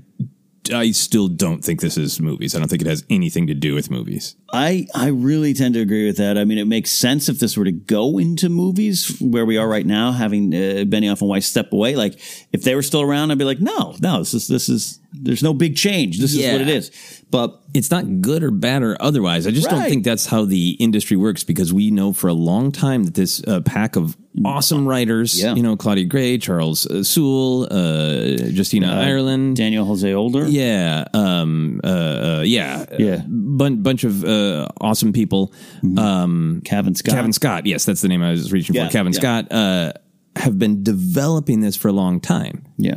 I 0.72 0.90
still 0.92 1.28
don't 1.28 1.64
think 1.64 1.80
this 1.80 1.96
is 1.96 2.20
movies. 2.20 2.54
I 2.54 2.58
don't 2.58 2.68
think 2.68 2.82
it 2.82 2.88
has 2.88 3.04
anything 3.10 3.46
to 3.46 3.54
do 3.54 3.74
with 3.74 3.90
movies. 3.90 4.36
I 4.52 4.86
I 4.94 5.08
really 5.08 5.54
tend 5.54 5.74
to 5.74 5.80
agree 5.80 6.06
with 6.06 6.16
that. 6.18 6.36
I 6.38 6.44
mean, 6.44 6.58
it 6.58 6.66
makes 6.66 6.90
sense 6.90 7.28
if 7.28 7.38
this 7.38 7.56
were 7.56 7.64
to 7.64 7.72
go 7.72 8.18
into 8.18 8.48
movies 8.48 9.20
where 9.20 9.44
we 9.46 9.56
are 9.56 9.68
right 9.68 9.86
now, 9.86 10.12
having 10.12 10.54
uh, 10.54 10.84
Benioff 10.86 11.20
and 11.20 11.28
Weiss 11.30 11.46
step 11.46 11.72
away. 11.72 11.96
Like, 11.96 12.14
if 12.52 12.62
they 12.64 12.74
were 12.74 12.82
still 12.82 13.02
around, 13.02 13.30
I'd 13.30 13.38
be 13.38 13.44
like, 13.44 13.60
no, 13.60 13.96
no, 14.00 14.18
this 14.20 14.34
is 14.34 14.48
this 14.48 14.68
is 14.68 15.00
there's 15.12 15.42
no 15.42 15.54
big 15.54 15.76
change. 15.76 16.18
This 16.18 16.34
is 16.34 16.52
what 16.52 16.60
it 16.60 16.68
Yeah. 16.68 16.74
is. 16.74 17.17
But 17.30 17.60
It's 17.74 17.90
not 17.90 18.22
good 18.22 18.42
or 18.42 18.50
bad 18.50 18.82
or 18.82 18.96
otherwise. 19.00 19.46
I 19.46 19.50
just 19.50 19.68
don't 19.68 19.84
think 19.88 20.02
that's 20.02 20.24
how 20.26 20.46
the 20.46 20.70
industry 20.80 21.16
works 21.16 21.44
because 21.44 21.72
we 21.74 21.90
know 21.90 22.14
for 22.14 22.28
a 22.28 22.32
long 22.32 22.72
time 22.72 23.04
that 23.04 23.14
this 23.14 23.42
uh, 23.46 23.60
pack 23.60 23.96
of 23.96 24.16
awesome 24.44 24.86
writers, 24.88 25.38
Yeah. 25.38 25.54
you 25.54 25.62
know, 25.62 25.76
Claudia 25.76 26.06
Gray, 26.06 26.38
Charles 26.38 26.86
uh, 26.86 27.02
Soule, 27.02 27.68
uh, 27.70 28.48
Justina 28.50 28.88
Uh, 28.92 29.02
Ireland, 29.04 29.56
Daniel 29.56 29.84
Jose 29.84 30.10
Older, 30.14 30.48
yeah, 30.48 31.04
um, 31.12 31.80
uh, 31.84 31.86
uh, 31.86 32.42
yeah, 32.46 32.86
Yeah. 32.98 33.22
bun- 33.28 33.82
bunch 33.82 34.04
of 34.04 34.24
uh, 34.24 34.68
awesome 34.80 35.12
people. 35.12 35.52
Um, 35.98 36.62
Cavan 36.64 36.94
Scott. 36.94 37.14
Cavan 37.14 37.32
Scott, 37.34 37.66
yes, 37.66 37.84
that's 37.84 38.00
the 38.00 38.08
name 38.08 38.22
I 38.22 38.30
was 38.30 38.52
reaching 38.52 38.74
Yeah, 38.74 38.86
for. 38.86 38.92
Cavan 38.92 39.12
yeah. 39.12 39.18
Scott 39.18 39.52
uh, 39.52 39.92
have 40.36 40.58
been 40.58 40.82
developing 40.82 41.60
this 41.60 41.76
for 41.76 41.88
a 41.88 41.92
long 41.92 42.20
time. 42.20 42.64
yeah, 42.78 42.94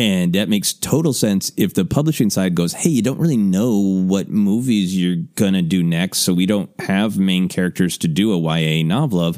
And 0.00 0.32
that 0.32 0.48
makes 0.48 0.72
total 0.72 1.12
sense 1.12 1.52
if 1.58 1.74
the 1.74 1.84
publishing 1.84 2.30
side 2.30 2.54
goes, 2.54 2.72
hey, 2.72 2.88
you 2.88 3.02
don't 3.02 3.18
really 3.18 3.36
know 3.36 3.76
what 3.78 4.30
movies 4.30 4.96
you're 4.96 5.26
going 5.34 5.52
to 5.52 5.60
do 5.60 5.82
next. 5.82 6.20
So 6.20 6.32
we 6.32 6.46
don't 6.46 6.70
have 6.80 7.18
main 7.18 7.48
characters 7.48 7.98
to 7.98 8.08
do 8.08 8.32
a 8.32 8.38
YA 8.38 8.82
novel 8.82 9.20
of. 9.20 9.36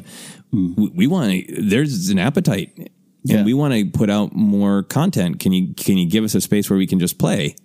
Hmm. 0.51 0.73
We, 0.75 0.89
we 0.89 1.07
want 1.07 1.31
to, 1.31 1.61
there's 1.61 2.07
an 2.07 2.17
appetite. 2.17 2.91
And 3.29 3.45
we 3.45 3.53
want 3.53 3.73
to 3.73 3.89
put 3.89 4.09
out 4.09 4.33
more 4.35 4.83
content. 4.83 5.41
Can 5.41 5.51
you 5.51 5.73
can 5.73 5.97
you 5.97 6.09
give 6.09 6.25
us 6.25 6.35
a 6.35 6.41
space 6.41 6.69
where 6.69 6.77
we 6.77 6.87
can 6.87 6.99
just 6.99 7.17
play? 7.17 7.55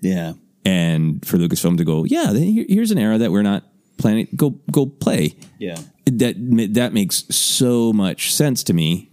yeah, 0.00 0.34
And 0.64 1.26
for 1.26 1.38
Lucasfilm 1.38 1.76
to 1.78 1.84
go, 1.84 2.04
yeah, 2.04 2.32
here's 2.32 2.92
an 2.92 2.98
era 2.98 3.18
that 3.18 3.32
we're 3.32 3.42
not 3.42 3.64
planning. 3.98 4.28
Go 4.36 4.50
go 4.70 4.86
play 4.86 5.34
yeah. 5.58 5.76
that 6.06 6.36
that 6.74 6.92
makes 6.92 7.24
so 7.34 7.92
much 7.92 8.32
sense 8.32 8.62
to 8.64 8.72
me. 8.72 9.10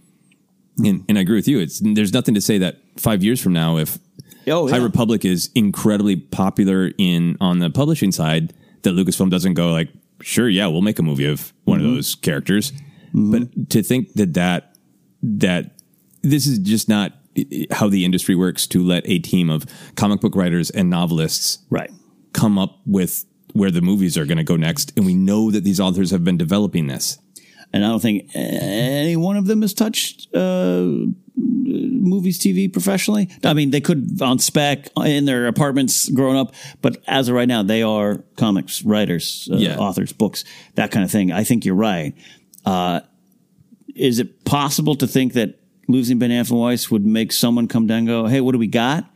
And, 0.78 1.00
hmm. 1.00 1.04
and 1.08 1.18
I 1.18 1.22
agree 1.22 1.36
with 1.36 1.48
you. 1.48 1.58
It's 1.58 1.80
there's 1.80 2.12
nothing 2.12 2.34
to 2.34 2.40
say 2.40 2.58
that 2.58 2.78
five 2.98 3.22
years 3.22 3.40
from 3.40 3.52
now, 3.52 3.78
if 3.78 3.98
Oh, 4.48 4.68
High. 4.68 4.76
Republic 4.76 5.24
is 5.24 5.50
incredibly 5.56 6.14
popular 6.16 6.92
in 6.98 7.36
on 7.40 7.58
the 7.58 7.68
publishing 7.68 8.12
side, 8.12 8.52
that 8.82 8.90
Lucasfilm 8.94 9.28
doesn't 9.30 9.54
go 9.54 9.72
like, 9.72 9.88
sure, 10.22 10.48
yeah, 10.48 10.68
we'll 10.68 10.82
make 10.82 10.98
a 11.00 11.02
movie 11.02 11.26
of 11.26 11.52
one 11.64 11.80
Mm-hmm. 11.80 11.88
of 11.88 11.94
those 11.96 12.14
characters. 12.14 12.72
But 13.12 13.70
to 13.70 13.82
think 13.82 14.12
that 14.14 14.34
that 14.34 14.76
that 15.22 15.76
this 16.22 16.46
is 16.46 16.58
just 16.60 16.88
not 16.88 17.12
how 17.72 17.88
the 17.88 18.04
industry 18.04 18.34
works 18.34 18.66
to 18.68 18.82
let 18.84 19.02
a 19.08 19.18
team 19.18 19.50
of 19.50 19.66
comic 19.96 20.20
book 20.20 20.34
writers 20.36 20.70
and 20.70 20.88
novelists 20.90 21.58
right 21.70 21.90
come 22.32 22.58
up 22.58 22.78
with 22.86 23.24
where 23.52 23.70
the 23.70 23.80
movies 23.82 24.16
are 24.16 24.24
going 24.26 24.38
to 24.38 24.44
go 24.44 24.56
next 24.56 24.92
and 24.96 25.04
we 25.06 25.14
know 25.14 25.50
that 25.50 25.64
these 25.64 25.78
authors 25.80 26.10
have 26.10 26.24
been 26.24 26.36
developing 26.38 26.86
this 26.86 27.18
and 27.72 27.84
I 27.84 27.88
don't 27.88 28.00
think 28.00 28.30
any 28.34 29.16
one 29.16 29.36
of 29.36 29.46
them 29.46 29.60
has 29.62 29.74
touched 29.74 30.28
uh, 30.34 30.86
movies, 31.76 32.38
TV 32.38 32.72
professionally. 32.72 33.28
I 33.44 33.54
mean, 33.54 33.70
they 33.70 33.80
could 33.80 34.20
on 34.22 34.38
spec 34.38 34.88
in 35.04 35.24
their 35.24 35.46
apartments 35.46 36.08
growing 36.08 36.36
up, 36.36 36.54
but 36.82 37.02
as 37.06 37.28
of 37.28 37.34
right 37.34 37.48
now, 37.48 37.62
they 37.62 37.82
are 37.82 38.24
comics 38.36 38.82
writers, 38.82 39.48
uh, 39.52 39.56
Yeah. 39.56 39.76
authors, 39.78 40.12
books, 40.12 40.44
that 40.74 40.90
kind 40.90 41.04
of 41.04 41.10
thing. 41.10 41.32
I 41.32 41.44
think 41.44 41.64
you're 41.64 41.74
right. 41.74 42.14
Uh, 42.64 43.00
is 43.94 44.18
it 44.18 44.44
possible 44.44 44.94
to 44.96 45.06
think 45.06 45.32
that 45.34 45.58
losing 45.88 46.18
Benioff 46.18 46.50
and 46.50 46.60
Weiss 46.60 46.90
would 46.90 47.06
make 47.06 47.32
someone 47.32 47.68
come 47.68 47.86
down 47.86 47.98
and 47.98 48.06
go, 48.06 48.26
"Hey, 48.26 48.40
what 48.40 48.52
do 48.52 48.58
we 48.58 48.66
got?" 48.66 49.10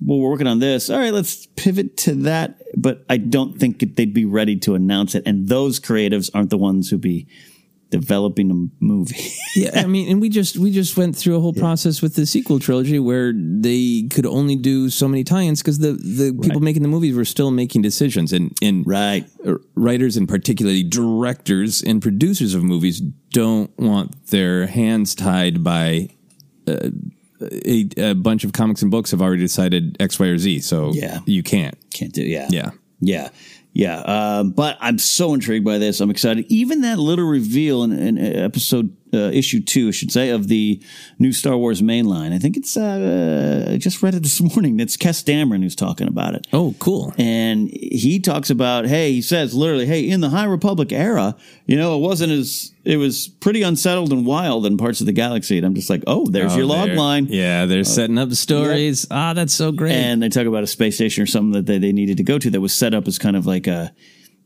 Well, 0.00 0.18
we're 0.18 0.30
working 0.30 0.46
on 0.46 0.58
this. 0.58 0.90
All 0.90 0.98
right, 0.98 1.12
let's 1.12 1.46
pivot 1.56 1.96
to 1.98 2.14
that. 2.14 2.60
But 2.76 3.04
I 3.08 3.16
don't 3.16 3.58
think 3.58 3.96
they'd 3.96 4.12
be 4.14 4.24
ready 4.24 4.56
to 4.56 4.74
announce 4.74 5.14
it. 5.14 5.22
And 5.26 5.48
those 5.48 5.80
creatives 5.80 6.30
aren't 6.34 6.50
the 6.50 6.58
ones 6.58 6.90
who'd 6.90 7.00
be 7.00 7.26
developing 7.90 8.50
a 8.50 8.84
movie. 8.84 9.30
yeah, 9.56 9.70
I 9.82 9.86
mean, 9.86 10.10
and 10.10 10.20
we 10.20 10.28
just 10.28 10.56
we 10.58 10.70
just 10.70 10.96
went 10.96 11.16
through 11.16 11.36
a 11.36 11.40
whole 11.40 11.52
process 11.54 12.02
with 12.02 12.14
the 12.14 12.26
sequel 12.26 12.58
trilogy 12.58 12.98
where 12.98 13.32
they 13.34 14.06
could 14.10 14.26
only 14.26 14.56
do 14.56 14.90
so 14.90 15.08
many 15.08 15.24
tie-ins 15.24 15.62
because 15.62 15.78
the 15.78 15.92
the 15.92 16.38
people 16.42 16.60
making 16.60 16.82
the 16.82 16.88
movies 16.88 17.14
were 17.16 17.24
still 17.24 17.50
making 17.50 17.82
decisions, 17.82 18.32
and 18.32 18.52
and 18.62 18.86
right 18.86 19.26
writers 19.74 20.16
and 20.16 20.28
particularly 20.28 20.82
directors 20.82 21.82
and 21.82 22.02
producers 22.02 22.54
of 22.54 22.62
movies 22.62 23.00
don't 23.30 23.70
want 23.78 24.26
their 24.28 24.66
hands 24.66 25.14
tied 25.14 25.62
by. 25.64 26.08
Uh, 26.66 26.90
a, 27.40 27.88
a 27.98 28.14
bunch 28.16 28.42
of 28.42 28.52
comics 28.52 28.82
and 28.82 28.90
books 28.90 29.12
have 29.12 29.22
already 29.22 29.40
decided 29.42 29.96
X, 30.00 30.18
Y, 30.18 30.26
or 30.26 30.38
Z, 30.38 30.58
so 30.58 30.90
Yeah. 30.92 31.20
you 31.24 31.44
can't. 31.44 31.76
Can't 31.92 32.12
do, 32.12 32.22
yeah. 32.24 32.48
Yeah. 32.50 32.70
Yeah. 33.00 33.28
Yeah. 33.72 34.00
Um, 34.00 34.50
but 34.50 34.76
I'm 34.80 34.98
so 34.98 35.34
intrigued 35.34 35.64
by 35.64 35.78
this. 35.78 36.00
I'm 36.00 36.10
excited. 36.10 36.46
Even 36.48 36.80
that 36.80 36.98
little 36.98 37.26
reveal 37.26 37.84
in, 37.84 37.92
in 37.92 38.18
episode 38.18 38.96
uh, 39.12 39.30
issue 39.32 39.60
two, 39.60 39.88
I 39.88 39.90
should 39.90 40.10
say, 40.12 40.30
of 40.30 40.48
the 40.48 40.80
new 41.18 41.32
Star 41.32 41.56
Wars 41.56 41.82
mainline. 41.82 42.32
I 42.34 42.38
think 42.38 42.56
it's, 42.56 42.76
uh, 42.76 43.70
I 43.72 43.76
just 43.78 44.02
read 44.02 44.14
it 44.14 44.22
this 44.22 44.40
morning. 44.40 44.80
It's 44.80 44.96
Kes 44.96 45.22
Dameron 45.24 45.62
who's 45.62 45.76
talking 45.76 46.08
about 46.08 46.34
it. 46.34 46.46
Oh, 46.52 46.74
cool. 46.78 47.14
And 47.18 47.68
he 47.70 48.20
talks 48.20 48.50
about, 48.50 48.86
hey, 48.86 49.12
he 49.12 49.22
says 49.22 49.54
literally, 49.54 49.86
hey, 49.86 50.08
in 50.08 50.20
the 50.20 50.28
High 50.30 50.44
Republic 50.44 50.92
era, 50.92 51.36
you 51.66 51.76
know, 51.76 51.96
it 51.96 52.00
wasn't 52.00 52.32
as, 52.32 52.72
it 52.84 52.96
was 52.96 53.28
pretty 53.28 53.62
unsettled 53.62 54.12
and 54.12 54.24
wild 54.26 54.64
in 54.66 54.76
parts 54.78 55.00
of 55.00 55.06
the 55.06 55.12
galaxy. 55.12 55.58
And 55.58 55.66
I'm 55.66 55.74
just 55.74 55.90
like, 55.90 56.02
oh, 56.06 56.26
there's 56.26 56.54
Oh, 56.54 56.56
your 56.56 56.66
log 56.66 56.90
line. 56.90 57.26
Yeah, 57.28 57.66
they're 57.66 57.84
setting 57.84 58.18
up 58.18 58.28
the 58.30 58.36
stories. 58.36 59.06
Ah, 59.10 59.32
that's 59.34 59.54
so 59.54 59.72
great. 59.72 59.92
And 59.92 60.22
they 60.22 60.28
talk 60.28 60.46
about 60.46 60.62
a 60.62 60.66
space 60.66 60.94
station 60.96 61.22
or 61.22 61.26
something 61.26 61.52
that 61.52 61.66
they, 61.66 61.78
they 61.78 61.92
needed 61.92 62.16
to 62.16 62.22
go 62.22 62.38
to 62.38 62.50
that 62.50 62.60
was 62.60 62.72
set 62.72 62.94
up 62.94 63.06
as 63.06 63.18
kind 63.18 63.36
of 63.36 63.46
like 63.46 63.66
a 63.66 63.92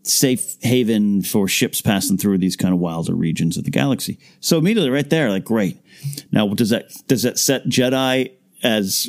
safe 0.03 0.57
haven 0.63 1.23
for 1.23 1.47
ships 1.47 1.81
passing 1.81 2.19
through 2.19 2.39
these 2.39 2.57
kind 2.57 2.75
of 2.75 2.81
wilder 2.81 3.15
regions 3.15 3.57
of 3.57 3.65
the 3.65 3.71
galaxy. 3.71 4.19
So 4.41 4.59
immediately 4.59 4.91
right 4.91 5.09
there, 5.09 5.31
like 5.31 5.45
great. 5.45 5.79
Now 6.31 6.49
does 6.49 6.71
that 6.71 6.91
does 7.07 7.23
that 7.23 7.39
set 7.39 7.67
Jedi 7.67 8.33
as 8.63 9.09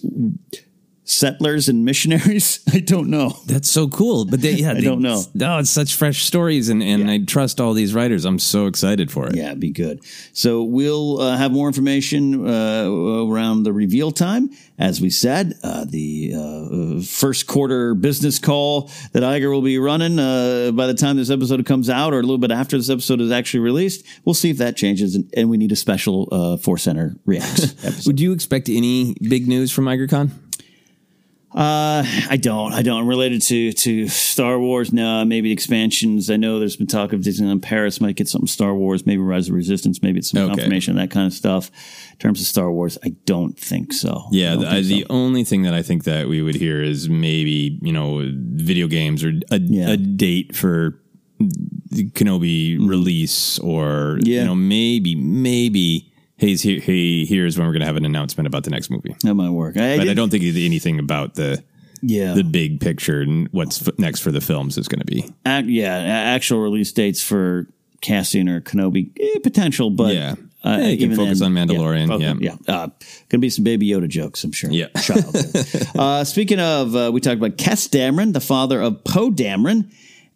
settlers 1.06 1.70
and 1.70 1.84
missionaries? 1.86 2.60
I 2.74 2.80
don't 2.80 3.10
know. 3.10 3.38
That's 3.46 3.70
so 3.70 3.88
cool. 3.88 4.26
But 4.26 4.42
they, 4.42 4.54
yeah, 4.54 4.72
I 4.72 4.74
they- 4.76 4.82
don't 4.82 5.02
know. 5.02 5.24
No, 5.34 5.60
it's 5.60 5.70
such 5.70 5.96
fresh 5.96 6.24
stories, 6.24 6.70
and, 6.70 6.82
and 6.84 7.10
I 7.10 7.20
trust 7.20 7.60
all 7.60 7.74
these 7.74 7.94
writers. 7.94 8.26
I'm 8.26 8.39
so 8.39 8.68
excited 8.68 9.12
for 9.12 9.28
it. 9.28 9.36
Yeah, 9.36 9.54
be 9.54 9.72
good. 9.72 10.02
So 10.34 10.63
we'll 10.63 11.20
uh, 11.22 11.38
have 11.38 11.52
more 11.52 11.68
information 11.68 12.48
uh, 12.48 12.89
around 12.89 13.63
the 13.63 13.74
reveal 13.74 14.12
time. 14.12 14.50
As 14.80 15.00
we 15.00 15.10
said, 15.12 15.54
uh, 15.63 15.86
the 15.88 16.34
uh, 16.36 17.02
first 17.06 17.46
quarter 17.48 17.94
business 17.94 18.39
call 18.39 18.89
that 19.12 19.22
Iger 19.24 19.52
will 19.52 19.62
be 19.62 19.78
running 19.78 20.18
uh, 20.20 20.72
by 20.74 20.88
the 20.88 20.96
time 20.96 21.16
this 21.16 21.30
episode 21.30 21.63
comes 21.66 21.89
out, 21.89 22.12
or 22.13 22.18
a 22.20 22.22
little 22.22 22.39
bit 22.39 22.52
after 22.52 22.76
this 22.78 22.89
episode 22.89 23.22
is 23.22 23.32
actually 23.32 23.60
released. 23.62 24.04
We'll 24.26 24.34
see 24.34 24.50
if 24.50 24.58
that 24.58 24.76
changes, 24.76 25.16
and, 25.16 25.32
and 25.38 25.50
we 25.50 25.58
need 25.58 25.72
a 25.72 25.76
special 25.76 26.28
uh, 26.32 26.58
Force 26.58 26.84
Center 26.84 27.16
reacts. 27.26 28.06
Would 28.08 28.20
you 28.20 28.32
expect 28.34 28.68
any 28.68 29.16
big 29.22 29.48
news 29.48 29.72
from 29.72 29.86
MigerCon? 29.86 30.32
Uh, 31.56 32.04
I 32.30 32.38
don't. 32.38 32.74
I 32.74 32.82
don't. 32.82 33.06
Related 33.06 33.42
to 33.44 33.72
to 33.74 34.08
Star 34.08 34.58
Wars, 34.60 34.92
no. 34.92 35.24
Maybe 35.24 35.52
expansions. 35.52 36.30
I 36.32 36.38
know 36.38 36.58
there's 36.60 36.76
been 36.76 36.88
talk 36.88 37.13
of 37.13 37.22
Disneyland 37.22 37.62
Paris 37.62 38.02
might 38.02 38.16
get 38.16 38.28
something 38.28 38.48
Star 38.48 38.74
Wars. 38.74 39.06
Maybe 39.06 39.22
Rise 39.22 39.50
of 39.50 39.56
Resistance. 39.56 40.02
Maybe 40.02 40.20
it's 40.20 40.32
some 40.32 40.42
Okay. 40.42 40.56
confirmation 40.56 40.98
of 40.98 40.98
that 40.98 41.12
kind 41.13 41.28
of 41.28 41.34
stuff. 41.34 41.70
In 42.13 42.18
terms 42.18 42.42
of 42.42 42.48
Star 42.48 42.72
Wars, 42.72 42.98
I 43.04 43.10
don't 43.26 43.58
think 43.58 43.94
so. 43.94 44.24
Yeah, 44.32 44.56
the, 44.56 44.66
think 44.66 44.88
the 44.88 45.06
only 45.10 45.44
thing 45.44 45.62
that 45.63 45.74
I 45.76 45.84
think 45.84 46.06
that 46.06 46.28
we 46.28 46.42
would 46.42 46.56
hear 46.56 46.82
is 46.82 47.08
maybe 47.08 47.78
you 47.82 47.94
know 47.94 48.24
video 48.34 48.88
games 48.88 49.24
or 49.24 49.34
a, 49.52 49.56
a 49.92 49.98
date 49.98 50.56
for 50.56 51.00
the 51.39 52.10
Kenobi 52.12 52.78
release, 52.80 53.60
or. 53.60 54.18
Yeah. 54.24 54.39
you 54.42 54.46
know 54.46 54.56
maybe 54.56 55.13
maybe 55.16 56.12
hey 56.44 56.56
here, 56.56 56.80
hey 56.80 57.26
here's 57.26 57.58
when 57.58 57.66
we're 57.68 57.74
gonna 57.74 57.86
have 57.86 57.98
an 57.98 58.06
announcement 58.06 58.48
about 58.48 58.64
the 58.64 58.70
next 58.70 58.90
movie. 58.90 59.16
That 59.24 59.34
might 59.36 59.50
work. 59.52 59.78
I, 59.78 59.98
but 59.98 60.02
I 60.02 60.06
did- 60.06 60.16
don't 60.16 60.30
think 60.30 60.44
anything 60.44 61.00
about 61.00 61.36
the 61.36 61.64
Yeah. 62.02 62.34
the 62.34 62.44
big 62.44 62.80
picture 62.82 63.22
and 63.22 63.48
what's 63.52 63.88
f- 63.88 63.98
next 63.98 64.20
for 64.20 64.32
the 64.32 64.42
films 64.42 64.78
is 64.78 64.88
going 64.88 65.00
to 65.00 65.06
be. 65.06 65.24
Ac- 65.46 65.68
yeah, 65.70 65.96
actual 65.96 66.60
release 66.60 66.92
dates 66.92 67.22
for 67.24 67.68
Cassian 68.02 68.50
or 68.50 68.60
Kenobi 68.60 69.12
eh, 69.20 69.40
potential, 69.42 69.90
but 69.90 70.14
Yeah. 70.14 70.36
uh, 70.66 70.80
Yeah, 70.82 70.88
you 70.90 70.98
can 71.08 71.16
focus 71.16 71.40
then- 71.40 71.58
on 71.58 71.68
Mandalorian, 71.68 72.08
focus- 72.08 72.38
yeah. 72.42 72.56
yeah. 72.68 72.74
Uh, 72.76 72.88
gonna 73.30 73.40
be 73.40 73.50
some 73.50 73.64
Baby 73.64 73.88
Yoda 73.90 74.10
jokes, 74.10 74.44
I'm 74.44 74.52
sure. 74.52 74.70
Yeah. 74.72 74.88
Uh, 75.96 76.24
speaking 76.26 76.60
of, 76.60 76.96
uh, 76.96 77.12
we 77.14 77.22
talked 77.22 77.38
about 77.38 77.58
Kes 77.58 77.88
Dameron, 77.90 78.34
the 78.34 78.42
father 78.42 78.82
of 78.82 79.04
Poe 79.06 79.30
Dameron, 79.32 79.90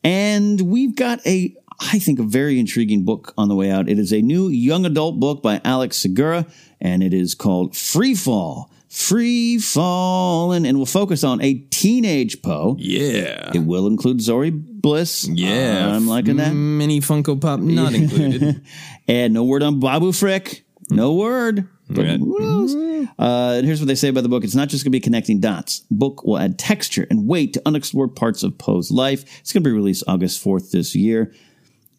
and 0.03 0.61
we've 0.61 0.95
got 0.95 1.19
a, 1.27 1.53
I 1.79 1.99
think, 1.99 2.19
a 2.19 2.23
very 2.23 2.59
intriguing 2.59 3.03
book 3.03 3.33
on 3.37 3.49
the 3.49 3.55
way 3.55 3.69
out. 3.69 3.87
It 3.89 3.99
is 3.99 4.11
a 4.11 4.21
new 4.21 4.47
young 4.49 4.85
adult 4.85 5.19
book 5.19 5.43
by 5.43 5.61
Alex 5.63 5.97
Segura, 5.97 6.45
and 6.81 7.03
it 7.03 7.13
is 7.13 7.35
called 7.35 7.75
Free 7.75 8.15
Fall. 8.15 8.71
Free 8.89 9.59
Falling, 9.59 10.65
and 10.65 10.77
we'll 10.77 10.85
focus 10.85 11.23
on 11.23 11.41
a 11.41 11.55
teenage 11.55 12.41
Poe. 12.41 12.75
Yeah. 12.79 13.51
It 13.53 13.59
will 13.59 13.85
include 13.85 14.17
Zorii 14.19 14.51
Bliss. 14.81 15.27
Yeah, 15.27 15.93
I'm 15.95 16.07
liking 16.07 16.37
that. 16.37 16.53
Mini 16.53 16.99
Funko 16.99 17.39
Pop 17.39 17.59
not 17.59 17.93
included. 17.95 18.63
and 19.07 19.33
no 19.33 19.43
word 19.43 19.61
on 19.61 19.79
Babu 19.79 20.11
Frick. 20.13 20.63
No 20.89 21.13
word. 21.13 21.67
But 21.89 22.05
who 22.05 22.39
knows? 22.39 22.75
Uh, 23.19 23.55
and 23.57 23.65
here's 23.65 23.79
what 23.79 23.87
they 23.87 23.95
say 23.95 24.07
about 24.09 24.23
the 24.23 24.29
book. 24.29 24.43
It's 24.43 24.55
not 24.55 24.67
just 24.69 24.83
going 24.83 24.91
to 24.91 24.95
be 24.95 24.99
connecting 24.99 25.39
dots. 25.39 25.81
Book 25.91 26.23
will 26.25 26.37
add 26.37 26.57
texture 26.57 27.07
and 27.09 27.27
weight 27.27 27.53
to 27.53 27.61
unexplored 27.65 28.15
parts 28.15 28.43
of 28.43 28.57
Poe's 28.57 28.91
life. 28.91 29.23
It's 29.39 29.53
going 29.53 29.63
to 29.63 29.69
be 29.69 29.73
released 29.73 30.03
August 30.07 30.43
4th 30.43 30.71
this 30.71 30.95
year. 30.95 31.33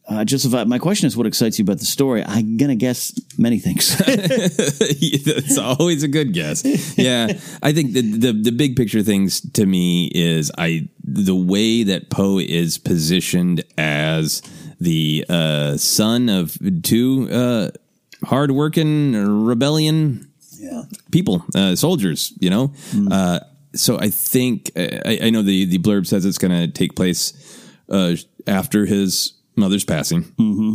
Uh, 0.09 0.25
Joseph, 0.25 0.67
my 0.67 0.79
question 0.79 1.07
is 1.07 1.19
what 1.19 1.27
excites 1.27 1.59
you 1.59 1.65
about 1.65 1.81
the 1.81 1.85
story? 1.85 2.25
I'm 2.25 2.57
going 2.57 2.71
to 2.71 2.77
guess 2.77 3.13
many 3.37 3.59
things. 3.59 3.95
That's 5.25 5.59
always 5.59 6.03
a 6.03 6.09
good 6.09 6.33
guess. 6.33 6.65
Yeah, 6.97 7.39
I 7.63 7.73
think 7.75 7.93
the, 7.93 8.01
the 8.01 8.33
the 8.33 8.53
big 8.53 8.75
picture 8.75 9.03
things 9.03 9.43
to 9.53 9.67
me 9.67 10.11
is 10.15 10.51
I 10.57 10.89
the 11.05 11.37
way 11.37 11.83
that 11.83 12.09
Poe 12.09 12.39
is 12.39 12.79
positioned 12.79 13.65
as 13.77 14.41
the 14.81 15.27
uh, 15.29 15.77
son 15.77 16.31
of 16.31 16.57
two 16.83 17.29
uh, 17.31 17.71
hardworking 18.25 19.45
rebellion 19.45 20.33
people, 21.11 21.45
uh, 21.55 21.77
soldiers. 21.77 22.33
You 22.41 22.49
know, 22.49 22.73
uh, 23.11 23.41
so 23.75 23.99
I 23.99 24.09
think 24.09 24.71
I, 24.75 25.19
I 25.25 25.31
know 25.31 25.43
the 25.43 25.67
the 25.67 25.79
blurb 25.79 26.07
says 26.07 26.25
it's 26.25 26.39
going 26.39 26.59
to 26.59 26.67
take 26.67 26.97
place 26.97 27.35
uh, 27.91 28.17
after 28.47 28.87
his 28.87 29.35
mother's 29.59 29.85
passing. 29.85 30.23
mm-hmm. 30.25 30.73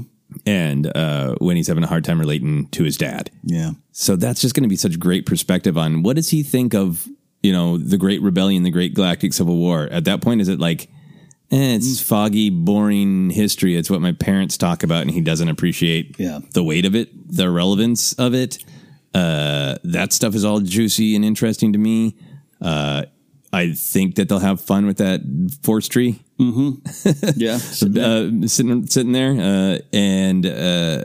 And 0.47 0.87
uh, 0.97 1.35
when 1.39 1.57
he's 1.57 1.67
having 1.67 1.83
a 1.83 1.87
hard 1.87 2.03
time 2.03 2.19
relating 2.19 2.67
to 2.69 2.83
his 2.83 2.97
dad, 2.97 3.29
Yeah. 3.43 3.71
so 3.91 4.15
that's 4.15 4.41
just 4.41 4.55
going 4.55 4.63
to 4.63 4.69
be 4.69 4.75
such 4.75 4.99
great 4.99 5.25
perspective 5.27 5.77
on 5.77 6.01
what 6.01 6.15
does 6.15 6.29
he 6.29 6.41
think 6.41 6.73
of, 6.73 7.07
you 7.43 7.51
know, 7.53 7.77
the 7.77 7.97
Great 7.99 8.19
Rebellion, 8.21 8.63
the 8.63 8.71
Great 8.71 8.95
Galactic 8.95 9.33
Civil 9.33 9.57
War. 9.57 9.87
At 9.91 10.05
that 10.05 10.21
point, 10.21 10.41
is 10.41 10.47
it 10.47 10.59
like, 10.59 10.83
eh, 11.51 11.75
it's 11.75 12.01
foggy, 12.01 12.49
boring 12.49 13.29
history. 13.29 13.75
It's 13.75 13.91
what 13.91 14.01
my 14.01 14.13
parents 14.13 14.57
talk 14.57 14.81
about, 14.81 15.03
and 15.03 15.11
he 15.11 15.21
doesn't 15.21 15.49
appreciate 15.49 16.15
Yeah. 16.17 16.39
the 16.53 16.63
weight 16.63 16.85
of 16.85 16.95
it, 16.95 17.09
the 17.31 17.51
relevance 17.51 18.13
of 18.13 18.33
it. 18.33 18.57
Uh, 19.13 19.75
that 19.83 20.11
stuff 20.13 20.33
is 20.33 20.43
all 20.43 20.61
juicy 20.61 21.15
and 21.15 21.23
interesting 21.23 21.73
to 21.73 21.77
me. 21.79 22.15
Uh, 22.59 23.03
I 23.51 23.73
think 23.73 24.15
that 24.15 24.29
they'll 24.29 24.39
have 24.39 24.59
fun 24.61 24.87
with 24.87 24.97
that 24.97 25.21
force 25.61 25.87
tree 25.87 26.21
Mm-hmm. 26.51 27.33
Yeah. 27.39 27.55
uh, 27.55 28.47
sitting 28.47 28.87
sitting 28.87 29.11
there, 29.11 29.31
uh, 29.31 29.79
and 29.91 30.45
uh, 30.45 31.03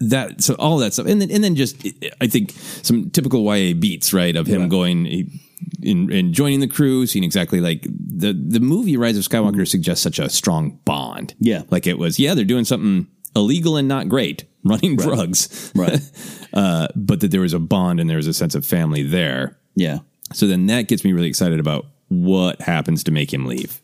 that 0.00 0.42
so 0.42 0.54
all 0.54 0.78
that 0.78 0.92
stuff, 0.92 1.06
and 1.06 1.20
then 1.20 1.30
and 1.30 1.42
then 1.44 1.54
just 1.54 1.86
I 2.20 2.26
think 2.26 2.52
some 2.82 3.10
typical 3.10 3.44
YA 3.44 3.74
beats 3.74 4.12
right 4.12 4.34
of 4.34 4.46
him 4.46 4.68
going 4.68 5.30
in 5.82 6.12
and 6.12 6.32
joining 6.32 6.60
the 6.60 6.68
crew, 6.68 7.06
seeing 7.06 7.24
exactly 7.24 7.60
like 7.60 7.82
the 7.82 8.32
the 8.32 8.60
movie 8.60 8.96
Rise 8.96 9.16
of 9.16 9.24
Skywalker 9.24 9.66
suggests 9.66 10.02
such 10.02 10.18
a 10.18 10.28
strong 10.28 10.78
bond. 10.84 11.34
Yeah. 11.38 11.62
like 11.70 11.86
it 11.86 11.98
was. 11.98 12.18
Yeah, 12.18 12.34
they're 12.34 12.44
doing 12.44 12.64
something 12.64 13.06
illegal 13.34 13.76
and 13.76 13.88
not 13.88 14.08
great, 14.08 14.44
running 14.64 14.96
drugs. 14.96 15.72
Right. 15.74 16.00
uh, 16.52 16.88
but 16.94 17.20
that 17.20 17.30
there 17.30 17.40
was 17.40 17.52
a 17.52 17.58
bond 17.58 18.00
and 18.00 18.08
there 18.08 18.16
was 18.16 18.26
a 18.26 18.34
sense 18.34 18.54
of 18.54 18.64
family 18.64 19.02
there. 19.02 19.58
Yeah. 19.74 19.98
So 20.32 20.46
then 20.46 20.66
that 20.66 20.88
gets 20.88 21.04
me 21.04 21.12
really 21.12 21.28
excited 21.28 21.60
about 21.60 21.86
what 22.08 22.60
happens 22.60 23.04
to 23.04 23.10
make 23.10 23.32
him 23.32 23.46
leave. 23.46 23.80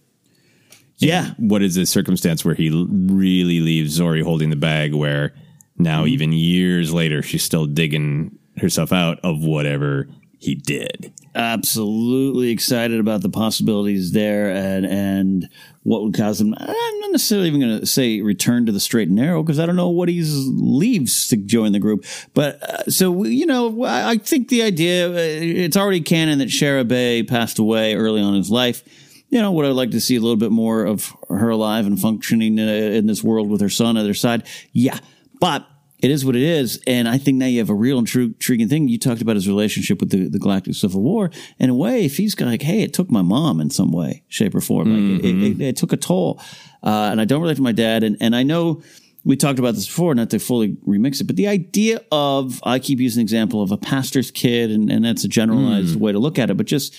Yeah. 0.98 1.32
What 1.38 1.62
is 1.62 1.74
the 1.76 1.86
circumstance 1.86 2.44
where 2.44 2.54
he 2.54 2.70
really 2.70 3.60
leaves 3.60 3.98
Zorii 3.98 4.22
holding 4.22 4.50
the 4.50 4.56
bag 4.56 4.94
where 4.94 5.32
now 5.76 6.00
Mm-hmm. 6.00 6.08
even 6.14 6.32
years 6.32 6.92
later 6.92 7.22
she's 7.22 7.42
still 7.44 7.66
digging 7.66 8.36
herself 8.58 8.92
out 8.92 9.18
of 9.22 9.44
whatever 9.44 10.08
he 10.40 10.54
did. 10.56 11.12
absolutely 11.34 12.50
excited 12.50 12.98
about 13.00 13.22
the 13.22 13.28
possibilities 13.28 14.12
there 14.12 14.50
and 14.50 14.86
and 14.86 15.48
what 15.84 16.02
would 16.02 16.14
cause 16.14 16.40
him. 16.40 16.54
I'm 16.58 17.00
not 17.00 17.12
necessarily 17.12 17.48
even 17.48 17.60
going 17.60 17.80
to 17.80 17.86
say 17.86 18.20
return 18.20 18.66
to 18.66 18.72
the 18.72 18.80
straight 18.80 19.08
and 19.08 19.16
narrow 19.16 19.42
because 19.42 19.58
I 19.58 19.64
don't 19.66 19.76
know 19.76 19.88
what 19.88 20.08
he 20.10 20.22
leaves 20.22 21.28
to 21.28 21.36
join 21.36 21.72
the 21.72 21.78
group. 21.78 22.04
But 22.34 22.62
uh, 22.62 22.90
so 22.90 23.24
you 23.24 23.46
know, 23.46 23.84
I 23.84 24.10
I 24.10 24.16
think 24.18 24.48
the 24.48 24.62
idea 24.62 25.08
uh, 25.10 25.14
it's 25.16 25.76
already 25.76 26.00
canon 26.02 26.38
that 26.40 26.48
Shara 26.48 26.86
Bey 26.86 27.22
passed 27.22 27.58
away 27.58 27.94
early 27.94 28.20
on 28.20 28.30
in 28.34 28.38
his 28.38 28.50
life. 28.50 28.82
You 29.30 29.42
know, 29.42 29.52
would 29.52 29.66
I 29.66 29.70
like 29.70 29.90
to 29.90 30.00
see 30.00 30.16
a 30.16 30.20
little 30.20 30.36
bit 30.36 30.50
more 30.50 30.84
of 30.84 31.14
her 31.28 31.50
alive 31.50 31.86
and 31.86 32.00
functioning 32.00 32.58
in 32.58 33.06
this 33.06 33.22
world 33.22 33.50
with 33.50 33.60
her 33.60 33.68
son 33.68 33.96
at 33.96 34.06
her 34.06 34.14
side? 34.14 34.46
Yeah, 34.72 34.98
but 35.38 35.66
it 36.00 36.10
is 36.10 36.24
what 36.24 36.36
it 36.36 36.42
is. 36.42 36.80
And 36.86 37.08
I 37.08 37.18
think 37.18 37.38
now 37.38 37.46
you 37.46 37.58
have 37.58 37.70
a 37.70 37.74
real 37.74 37.98
and 37.98 38.06
true 38.06 38.26
intriguing 38.26 38.68
thing. 38.68 38.88
You 38.88 38.98
talked 38.98 39.20
about 39.20 39.34
his 39.36 39.48
relationship 39.48 40.00
with 40.00 40.10
the, 40.10 40.28
the 40.28 40.38
Galactic 40.38 40.76
Civil 40.76 41.02
War. 41.02 41.30
In 41.58 41.70
a 41.70 41.74
way, 41.74 42.04
if 42.04 42.16
he's 42.16 42.40
like, 42.40 42.62
hey, 42.62 42.82
it 42.82 42.94
took 42.94 43.10
my 43.10 43.22
mom 43.22 43.60
in 43.60 43.68
some 43.68 43.90
way, 43.90 44.22
shape, 44.28 44.54
or 44.54 44.60
form, 44.60 44.94
like 44.94 45.24
it, 45.24 45.42
it, 45.42 45.60
it 45.60 45.76
took 45.76 45.92
a 45.92 45.96
toll. 45.96 46.40
Uh, 46.82 47.08
and 47.10 47.20
I 47.20 47.24
don't 47.24 47.42
relate 47.42 47.56
to 47.56 47.62
my 47.62 47.72
dad. 47.72 48.04
And, 48.04 48.16
and 48.20 48.34
I 48.34 48.44
know 48.44 48.82
we 49.24 49.36
talked 49.36 49.58
about 49.58 49.74
this 49.74 49.86
before, 49.86 50.14
not 50.14 50.30
to 50.30 50.38
fully 50.38 50.76
remix 50.86 51.20
it, 51.20 51.24
but 51.24 51.36
the 51.36 51.48
idea 51.48 52.00
of, 52.12 52.60
I 52.62 52.78
keep 52.78 53.00
using 53.00 53.20
the 53.20 53.24
example 53.24 53.60
of 53.60 53.72
a 53.72 53.76
pastor's 53.76 54.30
kid, 54.30 54.70
and, 54.70 54.90
and 54.90 55.04
that's 55.04 55.24
a 55.24 55.28
generalized 55.28 56.00
way 56.00 56.12
to 56.12 56.18
look 56.18 56.38
at 56.38 56.48
it, 56.48 56.56
but 56.56 56.66
just 56.66 56.96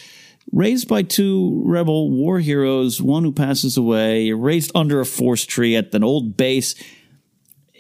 raised 0.52 0.88
by 0.88 1.04
two 1.04 1.62
rebel 1.66 2.10
war 2.10 2.40
heroes, 2.40 3.02
one 3.02 3.24
who 3.24 3.32
passes 3.32 3.78
away, 3.78 4.32
raised 4.32 4.72
under 4.76 5.00
a 5.00 5.06
force 5.06 5.46
tree 5.46 5.76
at 5.76 5.94
an 5.94 6.04
old 6.04 6.38
base 6.38 6.76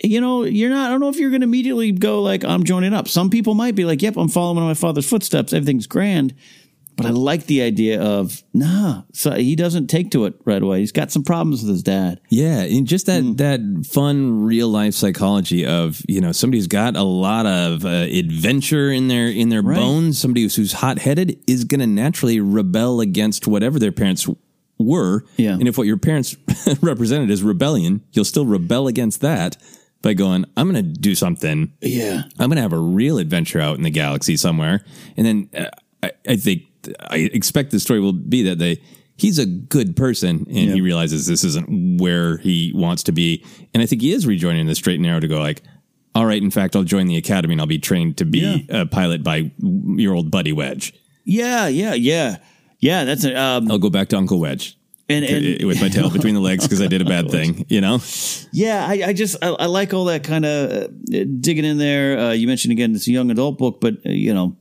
you 0.03 0.21
know, 0.21 0.43
you're 0.43 0.69
not, 0.69 0.87
I 0.87 0.89
don't 0.91 0.99
know 0.99 1.09
if 1.09 1.17
you're 1.17 1.29
going 1.29 1.41
to 1.41 1.47
immediately 1.47 1.91
go 1.91 2.21
like, 2.21 2.43
I'm 2.45 2.63
joining 2.63 2.93
up. 2.93 3.07
Some 3.07 3.29
people 3.29 3.53
might 3.53 3.75
be 3.75 3.85
like, 3.85 4.01
yep, 4.01 4.17
I'm 4.17 4.29
following 4.29 4.57
in 4.57 4.63
my 4.63 4.73
father's 4.73 5.09
footsteps. 5.09 5.53
Everything's 5.53 5.87
grand. 5.87 6.33
But 7.01 7.07
I 7.07 7.11
like 7.11 7.45
the 7.45 7.61
idea 7.61 8.01
of, 8.01 8.43
nah, 8.53 9.03
so 9.13 9.31
he 9.31 9.55
doesn't 9.55 9.87
take 9.87 10.11
to 10.11 10.25
it 10.25 10.35
right 10.45 10.61
away. 10.61 10.79
He's 10.79 10.91
got 10.91 11.11
some 11.11 11.23
problems 11.23 11.61
with 11.61 11.69
his 11.71 11.83
dad. 11.83 12.19
Yeah, 12.29 12.59
and 12.61 12.85
just 12.87 13.05
that 13.07 13.37
that 13.37 13.85
fun 13.91 14.43
real 14.43 14.67
life 14.69 14.93
psychology 14.93 15.65
of 15.65 16.01
you 16.07 16.21
know 16.21 16.31
somebody's 16.31 16.67
got 16.67 16.95
a 16.95 17.03
lot 17.03 17.45
of 17.45 17.85
uh, 17.85 17.89
adventure 18.09 18.91
in 18.91 19.07
their 19.07 19.27
in 19.27 19.49
their 19.49 19.61
Right. 19.61 19.75
bones. 19.77 20.19
Somebody 20.19 20.43
who's, 20.43 20.55
who's 20.55 20.73
hot 20.73 20.99
headed 20.99 21.39
is 21.47 21.63
going 21.63 21.79
to 21.81 21.87
naturally 21.87 22.39
rebel 22.39 23.01
against 23.01 23.47
whatever 23.47 23.77
their 23.79 23.91
parents 23.91 24.27
were. 24.77 25.23
Yeah. 25.37 25.53
and 25.53 25.67
if 25.67 25.77
what 25.77 25.87
your 25.87 25.97
parents 25.97 26.35
represented 26.81 27.29
is 27.29 27.43
rebellion, 27.43 28.01
you'll 28.13 28.25
still 28.25 28.45
rebel 28.45 28.87
against 28.87 29.21
that 29.21 29.57
by 30.01 30.13
going, 30.13 30.45
"I'm 30.55 30.71
going 30.71 30.81
to 30.93 30.99
do 30.99 31.13
something." 31.15 31.73
Yeah. 31.81 32.21
I'm 32.39 32.47
going 32.49 32.55
to 32.55 32.61
have 32.61 32.71
a 32.73 32.77
real 32.79 33.17
adventure 33.17 33.59
out 33.59 33.75
in 33.77 33.83
the 33.83 33.89
galaxy 33.89 34.37
somewhere. 34.37 34.85
And 35.17 35.25
then 35.25 35.49
uh, 35.57 35.69
I, 36.01 36.11
I 36.29 36.35
think, 36.37 36.63
I 37.09 37.17
expect 37.33 37.71
the 37.71 37.79
story 37.79 37.99
will 37.99 38.13
be 38.13 38.43
that 38.43 38.57
they, 38.59 38.81
he's 39.17 39.37
a 39.39 39.45
good 39.45 39.95
person 39.95 40.45
and 40.47 40.71
he 40.73 40.81
realizes 40.81 41.25
this 41.27 41.43
isn't 41.43 41.99
where 42.01 42.37
he 42.37 42.71
wants 42.75 43.03
to 43.03 43.11
be. 43.11 43.43
And 43.73 43.83
I 43.83 43.85
think 43.85 44.01
he 44.01 44.11
is 44.13 44.25
rejoining 44.25 44.65
the 44.67 44.75
straight 44.75 44.95
and 44.95 45.03
narrow 45.03 45.19
to 45.19 45.27
go 45.27 45.39
like, 45.39 45.61
all 46.15 46.25
right, 46.25 46.41
in 46.41 46.51
fact, 46.51 46.75
I'll 46.75 46.83
join 46.83 47.07
the 47.07 47.17
academy 47.17 47.53
and 47.53 47.61
I'll 47.61 47.67
be 47.67 47.79
trained 47.79 48.17
to 48.17 48.25
be 48.25 48.65
a 48.69 48.85
pilot 48.85 49.23
by 49.23 49.51
your 49.59 50.15
old 50.15 50.31
buddy 50.31 50.51
Wedge. 50.53 50.93
Yeah, 51.23 51.67
yeah, 51.67 51.93
yeah. 51.93 52.37
Yeah, 52.79 53.03
that's 53.03 53.25
a, 53.25 53.35
um, 53.35 53.69
I'll 53.69 53.77
go 53.77 53.89
back 53.89 54.07
to 54.09 54.17
Uncle 54.17 54.39
Wedge. 54.39 54.75
And- 55.11 55.25
and- 55.25 55.65
with 55.67 55.81
my 55.81 55.89
tail 55.89 56.09
between 56.13 56.33
the 56.35 56.39
legs 56.39 56.63
because 56.65 56.81
I 56.81 56.87
did 56.87 57.01
a 57.01 57.05
bad 57.05 57.29
thing, 57.31 57.65
you 57.67 57.81
know? 57.81 57.99
Yeah, 58.51 58.85
I, 58.87 59.07
I 59.09 59.13
just 59.13 59.37
I, 59.43 59.47
I 59.49 59.65
like 59.65 59.93
all 59.93 60.05
that 60.05 60.23
kind 60.23 60.45
of 60.45 60.71
uh, 60.71 60.87
digging 61.09 61.65
in 61.65 61.77
there. 61.79 62.17
Uh, 62.19 62.31
you 62.31 62.47
mentioned 62.47 62.71
again 62.71 62.93
it's 62.95 63.07
a 63.07 63.11
young 63.11 63.29
adult 63.31 63.57
book, 63.57 63.79
but 63.81 63.95
uh, 64.05 64.09
you 64.09 64.33
know, 64.33 64.55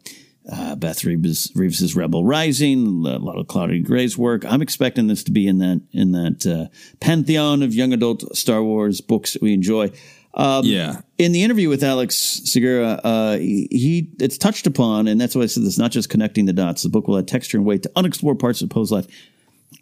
uh, 0.51 0.75
Beth 0.77 1.01
Revis 1.01 1.53
Revis's 1.55 1.95
Rebel 1.95 2.25
Rising, 2.25 3.07
a 3.07 3.19
lot 3.19 3.39
of 3.39 3.49
Claudia 3.49 3.83
Gray's 3.83 4.17
work. 4.17 4.45
I'm 4.45 4.63
expecting 4.63 5.07
this 5.07 5.23
to 5.25 5.31
be 5.31 5.47
in 5.47 5.59
that 5.59 5.81
in 5.93 6.13
that 6.13 6.47
uh, 6.47 6.75
pantheon 7.01 7.63
of 7.63 7.75
young 7.75 7.93
adult 7.93 8.37
Star 8.37 8.63
Wars 8.63 9.01
books 9.01 9.35
that 9.35 9.43
we 9.43 9.53
enjoy. 9.53 9.91
Um, 10.35 10.65
Yeah. 10.65 11.01
In 11.19 11.33
the 11.33 11.43
interview 11.43 11.69
with 11.69 11.83
Alex 11.83 12.15
Segura, 12.17 13.01
uh, 13.03 13.37
he, 13.39 13.69
he 13.71 14.11
it's 14.21 14.39
touched 14.39 14.67
upon, 14.67 15.09
and 15.09 15.21
that's 15.21 15.35
why 15.35 15.43
I 15.43 15.47
said 15.47 15.65
this. 15.65 15.79
Not 15.79 15.91
just 15.91 16.09
connecting 16.09 16.47
the 16.47 16.53
dots. 16.53 16.83
The 16.83 16.89
book 16.89 17.09
will 17.09 17.19
add 17.19 17.27
texture 17.27 17.57
and 17.57 17.67
weight 17.67 17.83
to 17.83 17.91
unexplored 17.97 18.39
parts 18.39 18.63
of 18.63 18.71
Poe's 18.71 18.93
life. 18.93 19.07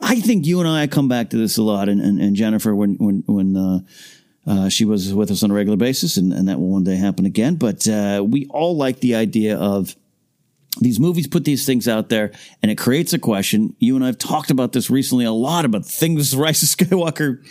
I 0.01 0.21
think 0.21 0.47
you 0.47 0.61
and 0.61 0.69
I 0.69 0.87
come 0.87 1.09
back 1.09 1.31
to 1.31 1.37
this 1.37 1.59
a 1.59 1.63
lot, 1.63 1.89
and, 1.89 2.01
and, 2.01 2.21
and 2.21 2.35
Jennifer 2.35 2.75
when 2.75 2.95
when 2.97 3.23
when 3.27 3.57
uh, 3.57 3.81
uh, 4.47 4.69
she 4.69 4.85
was 4.85 5.13
with 5.13 5.31
us 5.31 5.43
on 5.43 5.51
a 5.51 5.55
regular 5.55 5.77
basis, 5.77 6.17
and, 6.17 6.33
and 6.33 6.49
that 6.49 6.59
will 6.59 6.69
one 6.69 6.85
day 6.85 6.97
happen 6.97 7.27
again. 7.27 7.57
But 7.57 7.87
uh, 7.87 8.25
we 8.27 8.47
all 8.51 8.77
like 8.77 9.01
the 9.01 9.15
idea 9.15 9.59
of 9.59 9.95
these 10.81 11.01
movies 11.01 11.27
put 11.27 11.45
these 11.45 11.65
things 11.65 11.89
out 11.89 12.09
there, 12.09 12.33
and 12.63 12.71
it 12.71 12.77
creates 12.77 13.13
a 13.13 13.19
question. 13.19 13.75
You 13.79 13.95
and 13.97 14.05
I 14.05 14.09
have 14.09 14.19
talked 14.19 14.51
about 14.51 14.73
this 14.73 14.91
recently 14.91 15.25
a 15.25 15.33
lot 15.33 15.65
about 15.65 15.87
things 15.87 16.37
Rise 16.37 16.63
of 16.63 16.69
Skywalker 16.69 17.43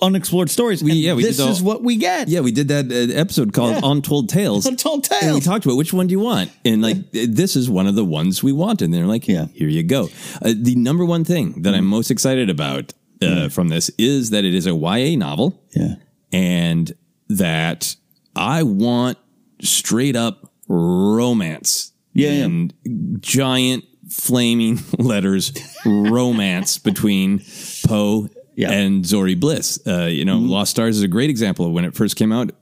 unexplored 0.00 0.48
stories. 0.50 0.82
We, 0.82 0.92
yeah, 0.92 1.14
we 1.14 1.22
this 1.24 1.36
did 1.36 1.46
the- 1.46 1.50
is 1.50 1.62
what 1.62 1.82
we 1.82 1.96
get. 1.96 2.28
Yeah, 2.28 2.40
we 2.40 2.52
did 2.52 2.68
that 2.68 2.86
uh, 2.90 3.12
episode 3.18 3.52
called 3.52 3.72
Yeah. 3.74 3.80
Untold 3.90 4.28
Tales. 4.28 4.64
Untold 4.66 5.04
Tales. 5.04 5.22
And 5.24 5.34
we 5.34 5.40
talked 5.40 5.64
about 5.64 5.76
which 5.76 5.92
one 5.92 6.06
do 6.06 6.12
you 6.12 6.20
want, 6.20 6.50
and 6.64 6.82
like 6.82 7.10
this 7.12 7.56
is 7.56 7.68
one 7.68 7.86
of 7.86 7.94
the 7.94 8.04
ones 8.04 8.42
we 8.42 8.52
want, 8.52 8.80
and 8.82 8.92
they're 8.94 9.06
like, 9.06 9.26
Yeah. 9.28 9.46
here 9.52 9.68
you 9.68 9.82
go. 9.82 10.08
Uh, 10.40 10.52
the 10.56 10.74
number 10.76 11.04
one 11.04 11.24
thing 11.24 11.62
that 11.62 11.74
I'm 11.74 11.86
most 11.86 12.10
excited 12.10 12.48
about 12.50 12.92
uh, 13.20 13.48
from 13.48 13.68
this 13.68 13.90
is 13.98 14.30
that 14.30 14.44
it 14.44 14.54
is 14.54 14.66
a 14.66 14.74
YA 14.74 15.16
novel, 15.16 15.62
Yeah. 15.74 15.94
and 16.32 16.92
that 17.28 17.96
I 18.36 18.62
want 18.62 19.18
straight 19.60 20.16
up 20.16 20.52
romance, 20.68 21.91
Yeah, 22.14 22.30
and 22.44 22.74
giant 23.20 23.84
flaming 24.10 24.78
letters 24.98 25.52
romance 25.86 26.78
between 26.78 27.40
Poe 27.86 28.28
Yeah. 28.54 28.68
Mm-hmm. 28.68 28.74
and 28.78 29.04
Zorii 29.04 29.38
Bliss. 29.40 29.78
Uh, 29.86 30.04
you 30.06 30.24
know, 30.24 30.38
Lost 30.38 30.70
Stars 30.72 30.96
is 30.98 31.02
a 31.02 31.08
great 31.08 31.30
example 31.30 31.66
of 31.66 31.72
when 31.72 31.84
it 31.84 31.94
first 31.94 32.16
came 32.16 32.32
out. 32.32 32.52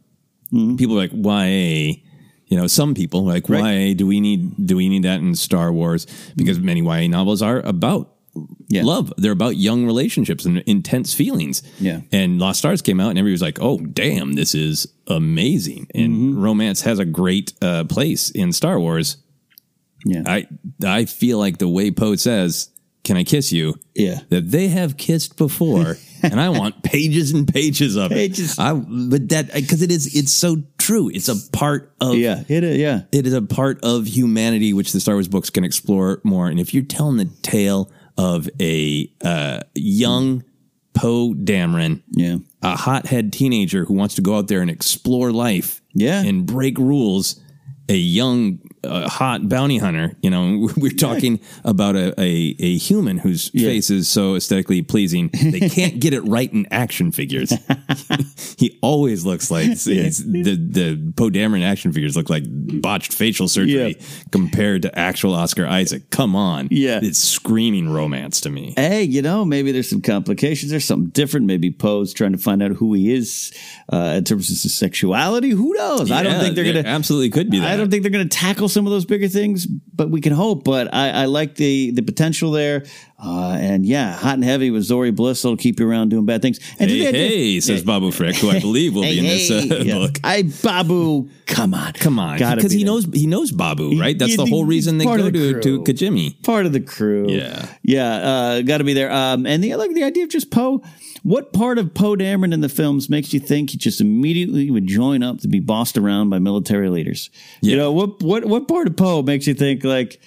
People 0.50 0.94
were 0.96 1.00
like, 1.00 1.12
YA. 1.12 1.94
You 2.46 2.56
know, 2.56 2.66
some 2.66 2.94
people 2.94 3.24
like, 3.24 3.48
Right. 3.48 3.88
YA. 3.88 3.94
Do 3.94 4.06
we 4.06 4.20
need 4.20 4.66
do 4.66 4.76
we 4.76 4.88
need 4.88 5.04
that 5.04 5.20
in 5.20 5.34
Star 5.34 5.72
Wars? 5.72 6.06
Because 6.36 6.58
many 6.58 6.80
YA 6.82 7.08
novels 7.08 7.42
are 7.42 7.60
about 7.60 8.12
Yeah. 8.68 8.82
love. 8.84 9.12
They're 9.16 9.30
about 9.32 9.56
young 9.56 9.84
relationships 9.86 10.44
and 10.44 10.58
intense 10.66 11.14
feelings. 11.14 11.62
Yeah. 11.80 12.00
And 12.12 12.38
Lost 12.40 12.58
Stars 12.60 12.82
came 12.82 13.00
out, 13.00 13.10
and 13.10 13.18
everybody 13.18 13.32
was 13.32 13.42
like, 13.42 13.58
"Oh, 13.60 13.78
damn, 13.78 14.32
this 14.34 14.54
is 14.54 14.86
amazing!" 15.06 15.86
And 15.94 16.12
Mm-hmm. 16.12 16.40
romance 16.42 16.82
has 16.82 16.98
a 16.98 17.04
great 17.04 17.52
uh, 17.62 17.84
place 17.84 18.30
in 18.30 18.52
Star 18.52 18.78
Wars. 18.80 19.16
Yeah. 20.04 20.22
I 20.26 20.46
I 20.84 21.04
feel 21.04 21.38
like 21.38 21.58
the 21.58 21.68
way 21.68 21.90
Poe 21.90 22.16
says, 22.16 22.70
"Can 23.04 23.16
I 23.16 23.24
kiss 23.24 23.52
you?" 23.52 23.74
Yeah. 23.94 24.20
that 24.30 24.50
they 24.50 24.68
have 24.68 24.96
kissed 24.96 25.36
before, 25.36 25.96
and 26.22 26.40
I 26.40 26.48
want 26.48 26.82
pages 26.82 27.32
and 27.32 27.46
pages 27.46 27.96
of 27.96 28.10
Pages. 28.10 28.52
it. 28.52 28.58
I 28.60 28.72
but 28.72 29.28
that 29.30 29.52
because 29.52 29.82
it 29.82 29.90
is 29.90 30.14
it's 30.14 30.32
so 30.32 30.62
true. 30.78 31.10
It's 31.10 31.28
a 31.28 31.36
part 31.52 31.94
of 32.00 32.14
yeah. 32.16 32.44
It 32.48 32.64
is. 32.64 32.78
Yeah. 32.78 33.02
it 33.12 33.26
is 33.26 33.32
a 33.34 33.42
part 33.42 33.80
of 33.82 34.06
humanity 34.06 34.72
which 34.72 34.92
the 34.92 35.00
Star 35.00 35.14
Wars 35.16 35.28
books 35.28 35.50
can 35.50 35.64
explore 35.64 36.20
more. 36.24 36.48
And 36.48 36.58
if 36.60 36.72
you're 36.74 36.82
telling 36.84 37.16
the 37.18 37.26
tale 37.42 37.90
of 38.16 38.48
a 38.60 39.10
uh, 39.24 39.60
young 39.74 40.44
Poe 40.92 41.34
Dameron, 41.34 42.02
Yeah. 42.10 42.38
a 42.62 42.76
hothead 42.76 43.32
teenager 43.32 43.84
who 43.84 43.94
wants 43.94 44.16
to 44.16 44.22
go 44.22 44.36
out 44.36 44.48
there 44.48 44.60
and 44.60 44.70
explore 44.70 45.30
life, 45.32 45.80
Yeah. 45.94 46.22
and 46.22 46.44
break 46.46 46.78
rules. 46.78 47.40
A 47.88 47.94
young, 47.96 48.60
uh, 48.84 49.08
hot 49.08 49.48
bounty 49.48 49.78
hunter. 49.78 50.16
You 50.22 50.30
know, 50.30 50.68
we're 50.76 50.90
talking 50.90 51.40
about 51.64 51.96
a, 51.96 52.18
a, 52.20 52.56
a 52.58 52.76
human 52.78 53.18
whose 53.18 53.48
face 53.50 53.90
is 53.90 54.08
so 54.08 54.34
aesthetically 54.36 54.82
pleasing. 54.82 55.30
They 55.32 55.68
can't 55.68 56.00
get 56.00 56.14
it 56.14 56.20
right 56.22 56.50
in 56.52 56.66
action 56.70 57.12
figures. 57.12 57.52
he 58.58 58.78
always 58.82 59.24
looks 59.24 59.50
like 59.50 59.66
the 59.70 60.10
the 60.70 61.12
Poe 61.16 61.30
Dameron 61.30 61.62
action 61.62 61.92
figures 61.92 62.16
look 62.16 62.30
like 62.30 62.44
botched 62.48 63.12
facial 63.12 63.48
surgery 63.48 63.96
Yeah. 63.98 64.06
compared 64.30 64.82
to 64.82 64.98
actual 64.98 65.34
Oscar 65.34 65.66
Isaac. 65.66 66.10
Come 66.10 66.34
on, 66.36 66.68
Yeah. 66.70 67.00
it's 67.02 67.18
screaming 67.18 67.88
romance 67.90 68.40
to 68.42 68.50
me. 68.50 68.74
hey, 68.76 69.02
you 69.02 69.22
know, 69.22 69.44
maybe 69.44 69.72
there's 69.72 69.88
some 69.90 70.00
complications. 70.02 70.70
There's 70.70 70.84
something 70.84 71.10
different. 71.10 71.46
Maybe 71.46 71.70
Poe's 71.70 72.12
trying 72.14 72.32
to 72.32 72.38
find 72.38 72.62
out 72.62 72.72
who 72.72 72.94
he 72.94 73.12
is 73.12 73.52
uh, 73.92 74.14
in 74.16 74.24
terms 74.24 74.50
of 74.50 74.56
his 74.62 74.74
sexuality. 74.74 75.50
Who 75.50 75.74
knows? 75.74 76.10
I 76.10 76.22
don't 76.22 76.40
think 76.40 76.54
they're 76.54 76.64
going 76.64 76.82
to. 76.82 76.88
absolutely 76.88 77.30
could 77.30 77.50
be 77.50 77.58
that. 77.60 77.70
I 77.70 77.76
don't 77.76 77.90
think 77.90 78.02
they're 78.02 78.10
going 78.12 78.28
to 78.28 78.36
tackle 78.36 78.68
some 78.70 78.86
of 78.86 78.92
those 78.92 79.04
bigger 79.04 79.28
things, 79.28 79.66
but 79.66 80.10
we 80.10 80.20
can 80.20 80.32
hope. 80.32 80.64
But 80.64 80.92
I, 80.94 81.10
I 81.10 81.24
like 81.26 81.56
the 81.56 81.90
the 81.90 82.02
potential 82.02 82.50
there. 82.50 82.84
Uh, 83.22 83.50
and 83.60 83.84
yeah, 83.84 84.14
hot 84.16 84.34
and 84.34 84.44
heavy 84.44 84.70
with 84.70 84.82
Zorii 84.88 85.14
Bliss 85.14 85.44
will 85.44 85.56
keep 85.58 85.78
you 85.78 85.86
around 85.86 86.08
doing 86.08 86.24
bad 86.24 86.40
things. 86.40 86.58
And 86.78 86.90
hey, 86.90 87.12
hey, 87.12 87.60
says 87.60 87.82
Babu 87.82 88.12
Frick, 88.12 88.36
who 88.36 88.48
I 88.48 88.60
believe 88.60 88.94
will 88.94 89.02
be 89.02 89.18
in 89.18 89.24
this 89.26 89.50
uh, 89.50 89.82
yeah. 89.84 89.94
book. 89.96 90.18
I 90.24 90.42
Babu, 90.42 91.28
come 91.44 91.74
on, 91.74 91.92
Come 91.92 92.18
on, 92.18 92.38
because 92.38 92.72
be 92.72 92.78
he 92.78 92.84
there. 92.84 92.86
knows 92.94 93.04
he 93.12 93.26
knows 93.26 93.52
Babu, 93.52 93.98
right? 94.00 94.18
That's 94.18 94.30
He- 94.32 94.36
the 94.38 94.46
whole 94.46 94.64
reason 94.64 94.96
they 94.96 95.04
go 95.04 95.18
the 95.18 95.30
to 95.32 95.60
to. 95.60 95.82
Kijimi. 95.82 96.42
part 96.42 96.64
of 96.64 96.72
the 96.72 96.80
crew. 96.80 97.28
Yeah. 97.28 97.66
yeah, 97.82 98.14
uh, 98.14 98.62
got 98.62 98.78
to 98.78 98.84
be 98.84 98.94
there. 98.94 99.12
Um, 99.12 99.44
and 99.44 99.62
the 99.62 99.74
like 99.76 99.92
the 99.92 100.04
idea 100.04 100.24
of 100.24 100.30
just 100.30 100.50
Poe. 100.50 100.82
What 101.22 101.52
part 101.52 101.78
of 101.78 101.92
Poe 101.92 102.16
Dameron 102.16 102.52
in 102.52 102.60
the 102.60 102.68
films 102.68 103.10
makes 103.10 103.32
you 103.32 103.40
think 103.40 103.70
he 103.70 103.76
just 103.76 104.00
immediately 104.00 104.70
would 104.70 104.86
join 104.86 105.22
up 105.22 105.40
to 105.40 105.48
be 105.48 105.60
bossed 105.60 105.98
around 105.98 106.30
by 106.30 106.38
military 106.38 106.88
leaders? 106.88 107.30
You 107.60 107.76
know 107.76 107.92
what 107.92 108.22
what 108.22 108.44
what 108.44 108.68
part 108.68 108.86
of 108.86 108.96
Poe 108.96 109.22
makes 109.22 109.46
you 109.46 109.54
think 109.54 109.84
like, 109.84 110.20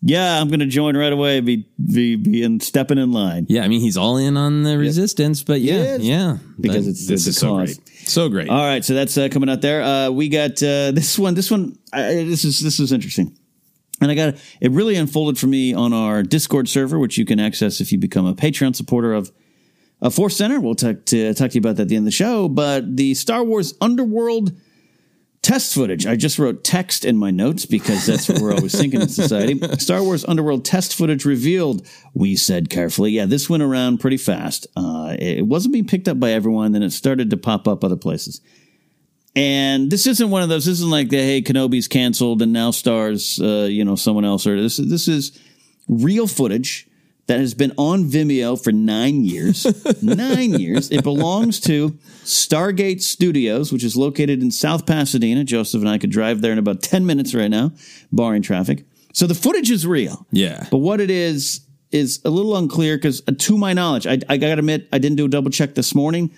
yeah, 0.00 0.40
I'm 0.40 0.48
going 0.48 0.60
to 0.60 0.66
join 0.66 0.96
right 0.96 1.12
away, 1.12 1.40
be 1.40 1.68
be 1.92 2.16
be 2.16 2.42
in 2.42 2.58
stepping 2.58 2.98
in 2.98 3.12
line 3.12 3.46
Yeah, 3.48 3.62
I 3.62 3.68
mean 3.68 3.80
he's 3.80 3.96
all 3.96 4.16
in 4.16 4.36
on 4.36 4.64
the 4.64 4.76
resistance, 4.78 5.42
but 5.44 5.60
yeah, 5.60 5.96
yeah, 5.96 6.38
because 6.60 6.88
it's 6.88 7.06
this 7.06 7.26
it's 7.26 7.36
is 7.36 7.38
so 7.38 7.56
great, 7.56 7.80
so 8.08 8.28
great. 8.28 8.48
All 8.48 8.58
right, 8.58 8.84
so 8.84 8.94
that's 8.94 9.16
uh, 9.16 9.28
coming 9.30 9.48
out 9.48 9.60
there. 9.60 9.82
Uh, 9.82 10.10
we 10.10 10.28
got 10.28 10.60
uh, 10.62 10.90
this 10.90 11.18
one. 11.18 11.34
This 11.34 11.50
one. 11.50 11.78
I, 11.92 12.24
this 12.24 12.44
is 12.44 12.60
this 12.60 12.80
is 12.80 12.90
interesting. 12.92 13.36
And 14.00 14.10
I 14.10 14.16
got 14.16 14.34
it 14.60 14.72
really 14.72 14.96
unfolded 14.96 15.38
for 15.38 15.46
me 15.46 15.72
on 15.72 15.92
our 15.92 16.24
Discord 16.24 16.68
server, 16.68 16.98
which 16.98 17.18
you 17.18 17.24
can 17.24 17.38
access 17.38 17.80
if 17.80 17.92
you 17.92 17.98
become 17.98 18.26
a 18.26 18.34
Patreon 18.34 18.74
supporter 18.74 19.12
of 19.12 19.30
a 20.02 20.10
Force 20.10 20.36
Center. 20.36 20.60
We'll 20.60 20.74
talk 20.74 21.04
to 21.06 21.32
talk 21.32 21.52
to 21.52 21.54
you 21.54 21.60
about 21.60 21.76
that 21.76 21.82
at 21.82 21.88
the 21.88 21.96
end 21.96 22.02
of 22.02 22.06
the 22.06 22.10
show. 22.10 22.48
But 22.48 22.96
the 22.96 23.14
Star 23.14 23.42
Wars 23.42 23.74
Underworld 23.80 24.52
test 25.42 25.74
footage. 25.74 26.06
I 26.06 26.16
just 26.16 26.38
wrote 26.38 26.62
text 26.64 27.04
in 27.04 27.16
my 27.16 27.30
notes 27.30 27.66
because 27.66 28.06
that's 28.06 28.28
what 28.28 28.40
we're 28.40 28.54
always 28.54 28.78
thinking 28.78 29.00
in 29.00 29.08
society. 29.08 29.58
Star 29.78 30.02
Wars 30.02 30.24
Underworld 30.24 30.64
test 30.64 30.94
footage 30.94 31.24
revealed. 31.24 31.86
We 32.14 32.36
said 32.36 32.68
carefully. 32.68 33.12
Yeah, 33.12 33.26
this 33.26 33.48
went 33.48 33.62
around 33.62 33.98
pretty 33.98 34.18
fast. 34.18 34.66
Uh, 34.76 35.16
it 35.18 35.46
wasn't 35.46 35.72
being 35.72 35.86
picked 35.86 36.08
up 36.08 36.20
by 36.20 36.32
everyone. 36.32 36.72
Then 36.72 36.82
it 36.82 36.90
started 36.90 37.30
to 37.30 37.36
pop 37.36 37.66
up 37.66 37.84
other 37.84 37.96
places. 37.96 38.40
And 39.34 39.90
this 39.90 40.06
isn't 40.06 40.30
one 40.30 40.42
of 40.42 40.48
those. 40.48 40.66
This 40.66 40.74
isn't 40.74 40.90
like 40.90 41.08
the 41.08 41.16
hey 41.16 41.42
Kenobi's 41.42 41.88
canceled 41.88 42.42
and 42.42 42.52
now 42.52 42.70
stars 42.70 43.40
uh, 43.40 43.66
you 43.70 43.84
know 43.84 43.96
someone 43.96 44.24
else. 44.24 44.46
Or 44.46 44.60
this 44.60 44.76
this 44.76 45.08
is 45.08 45.40
real 45.88 46.26
footage 46.26 46.86
that 47.32 47.40
has 47.40 47.54
been 47.54 47.72
on 47.78 48.04
Vimeo 48.04 48.62
for 48.62 48.72
nine 48.72 49.24
years. 49.24 49.66
nine 50.02 50.52
years. 50.52 50.90
It 50.90 51.02
belongs 51.02 51.60
to 51.60 51.92
Stargate 52.24 53.00
Studios, 53.00 53.72
which 53.72 53.82
is 53.82 53.96
located 53.96 54.42
in 54.42 54.50
South 54.50 54.84
Pasadena. 54.84 55.42
Joseph 55.42 55.80
and 55.80 55.88
I 55.88 55.96
could 55.96 56.10
drive 56.10 56.42
there 56.42 56.52
in 56.52 56.58
about 56.58 56.82
ten 56.82 57.06
minutes 57.06 57.34
right 57.34 57.48
now, 57.50 57.72
barring 58.12 58.42
traffic. 58.42 58.84
So 59.14 59.26
the 59.26 59.34
footage 59.34 59.70
is 59.70 59.86
real. 59.86 60.26
Yeah, 60.30 60.66
But 60.70 60.78
what 60.78 61.00
it 61.00 61.10
is 61.10 61.62
is 61.90 62.20
a 62.26 62.28
little 62.28 62.54
unclear 62.54 62.98
because, 62.98 63.22
uh, 63.26 63.32
to 63.38 63.56
my 63.56 63.72
knowledge, 63.72 64.06
I, 64.06 64.18
I 64.28 64.36
got 64.36 64.48
to 64.48 64.58
admit, 64.58 64.88
I 64.92 64.98
didn't 64.98 65.16
do 65.16 65.24
a 65.24 65.28
double 65.28 65.50
check 65.50 65.74
this 65.74 65.94
morning. 65.94 66.30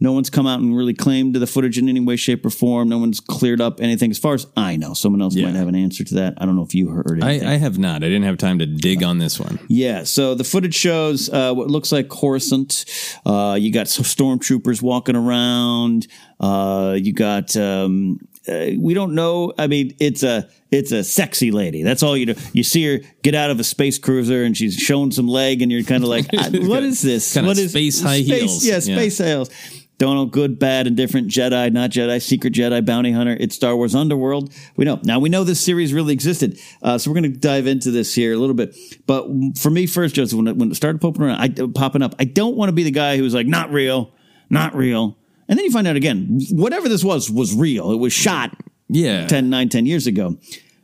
No 0.00 0.12
one's 0.12 0.30
come 0.30 0.46
out 0.46 0.60
and 0.60 0.76
really 0.76 0.94
claimed 0.94 1.34
to 1.34 1.40
the 1.40 1.46
footage 1.46 1.76
in 1.78 1.88
any 1.88 2.00
way, 2.00 2.16
shape, 2.16 2.46
or 2.46 2.50
form. 2.50 2.88
No 2.88 2.98
one's 2.98 3.18
cleared 3.20 3.60
up 3.60 3.80
anything, 3.80 4.10
as 4.10 4.18
far 4.18 4.34
as 4.34 4.46
I 4.56 4.76
know. 4.76 4.94
Someone 4.94 5.20
else 5.20 5.34
might 5.34 5.54
have 5.54 5.66
an 5.68 5.74
answer 5.74 6.04
to 6.04 6.14
that. 6.14 6.34
I 6.38 6.46
don't 6.46 6.54
know 6.56 6.62
if 6.62 6.74
you 6.74 6.88
heard. 6.88 7.20
I, 7.22 7.30
I 7.54 7.56
have 7.56 7.78
not. 7.78 7.96
I 8.04 8.06
didn't 8.06 8.22
have 8.22 8.38
time 8.38 8.60
to 8.60 8.66
dig 8.66 9.02
on 9.02 9.18
this 9.18 9.40
one. 9.40 9.58
Yeah, 9.68 10.04
so 10.04 10.34
the 10.34 10.44
footage 10.44 10.74
shows 10.74 11.28
uh, 11.30 11.52
what 11.52 11.68
looks 11.68 11.90
like 11.90 12.08
Coruscant. 12.08 12.84
Uh, 13.26 13.56
you 13.58 13.72
got 13.72 13.88
some 13.88 14.04
stormtroopers 14.04 14.80
walking 14.82 15.16
around. 15.16 16.06
Uh, 16.40 16.96
you 17.00 17.12
got 17.12 17.56
um, 17.56 18.20
uh, 18.48 18.70
we 18.78 18.94
don't 18.94 19.14
know. 19.14 19.52
I 19.58 19.66
mean, 19.66 19.96
it's 19.98 20.22
a 20.22 20.48
it's 20.70 20.92
a 20.92 21.02
sexy 21.02 21.50
lady. 21.50 21.82
That's 21.82 22.02
all 22.02 22.16
you 22.16 22.26
know. 22.26 22.34
You 22.52 22.62
see 22.62 22.84
her 22.98 23.04
get 23.22 23.34
out 23.34 23.50
of 23.50 23.58
a 23.58 23.64
space 23.64 23.98
cruiser 23.98 24.44
and 24.44 24.56
she's 24.56 24.74
showing 24.76 25.10
some 25.10 25.26
leg, 25.28 25.60
and 25.62 25.72
you're 25.72 25.82
kind 25.82 26.02
of 26.04 26.08
like, 26.08 26.26
"Ah, 26.38 26.48
what 26.52 26.82
is 26.82 27.02
this? 27.02 27.34
Kinda 27.34 27.48
what 27.48 27.58
is 27.58 27.70
space 27.72 28.00
high 28.00 28.18
heels. 28.18 28.64
Yeah, 28.64 28.74
Yeah. 28.74 28.80
space 28.80 29.18
heels. 29.18 29.50
Don't 29.98 30.14
know 30.14 30.26
good, 30.26 30.60
bad, 30.60 30.86
and 30.86 30.96
different. 30.96 31.28
Jedi, 31.28 31.72
not 31.72 31.90
Jedi. 31.90 32.22
Secret 32.22 32.52
Jedi, 32.54 32.86
bounty 32.86 33.10
hunter. 33.10 33.36
It's 33.38 33.56
Star 33.56 33.74
Wars 33.74 33.96
Underworld. 33.96 34.54
We 34.76 34.84
know 34.84 35.00
now. 35.02 35.18
We 35.18 35.28
know 35.28 35.42
this 35.42 35.60
series 35.60 35.92
really 35.92 36.12
existed, 36.12 36.58
uh, 36.82 36.98
so 36.98 37.10
we're 37.10 37.20
going 37.20 37.32
to 37.32 37.38
dive 37.38 37.66
into 37.66 37.90
this 37.90 38.14
here 38.14 38.32
a 38.32 38.36
little 38.36 38.54
bit. 38.54 38.76
But 39.06 39.26
for 39.58 39.70
me, 39.70 39.86
first, 39.88 40.14
Joseph, 40.14 40.36
when 40.36 40.46
it, 40.46 40.56
when 40.56 40.70
it 40.70 40.76
started 40.76 41.00
popping 41.00 41.22
around, 41.22 41.40
I, 41.40 41.48
popping 41.74 42.02
up, 42.02 42.14
I 42.20 42.24
don't 42.24 42.56
want 42.56 42.68
to 42.68 42.72
be 42.72 42.84
the 42.84 42.92
guy 42.92 43.16
who's 43.16 43.34
like, 43.34 43.48
not 43.48 43.72
real, 43.72 44.12
not 44.48 44.76
real. 44.76 45.18
And 45.48 45.58
then 45.58 45.64
you 45.64 45.72
find 45.72 45.88
out 45.88 45.96
again, 45.96 46.40
whatever 46.52 46.88
this 46.88 47.02
was 47.02 47.28
was 47.28 47.54
real. 47.54 47.90
It 47.90 47.96
was 47.96 48.12
shot 48.12 48.56
Yeah, 48.88 49.26
10, 49.26 49.50
9, 49.50 49.68
10 49.68 49.86
years 49.86 50.06
ago. 50.06 50.36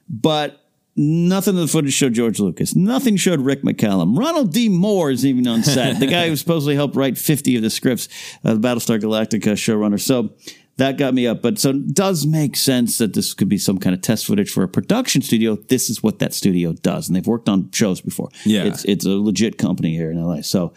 But 0.08 0.63
nothing 0.96 1.54
of 1.54 1.60
the 1.60 1.68
footage 1.68 1.92
showed 1.92 2.14
George 2.14 2.38
Lucas. 2.38 2.74
Nothing 2.76 3.16
showed 3.16 3.40
Rick 3.40 3.62
McCallum. 3.62 4.18
Ronald 4.18 4.52
D. 4.52 4.68
Moore 4.68 5.10
is 5.10 5.24
even 5.26 5.46
on 5.48 5.62
set. 5.62 5.98
the 6.00 6.06
guy 6.06 6.28
who 6.28 6.36
supposedly 6.44 6.74
helped 6.74 6.96
write 6.96 7.18
50 7.18 7.56
of 7.56 7.62
the 7.62 7.70
scripts 7.70 8.08
of 8.44 8.60
the 8.60 8.68
Battlestar 8.68 9.00
Galactica 9.00 9.52
showrunner. 9.54 10.00
So 10.00 10.34
that 10.76 10.96
got 10.98 11.14
me 11.14 11.26
up. 11.26 11.42
But 11.42 11.58
so 11.58 11.70
it 11.70 11.94
does 11.94 12.26
make 12.26 12.56
sense 12.56 12.98
that 12.98 13.14
this 13.14 13.34
could 13.34 13.48
be 13.48 13.58
some 13.58 13.78
kind 13.78 13.94
of 13.94 14.02
test 14.02 14.26
footage 14.26 14.50
for 14.50 14.62
a 14.62 14.68
production 14.68 15.22
studio. 15.22 15.56
This 15.56 15.88
is 15.90 16.02
what 16.02 16.18
that 16.20 16.34
studio 16.34 16.72
does. 16.72 17.08
And 17.08 17.16
they've 17.16 17.26
worked 17.26 17.48
on 17.48 17.70
shows 17.72 18.00
before. 18.00 18.28
Yeah. 18.44 18.64
It's, 18.64 18.84
it's 18.84 19.04
a 19.04 19.10
legit 19.10 19.58
company 19.58 19.94
here 19.94 20.10
in 20.10 20.20
LA. 20.22 20.42
So 20.42 20.72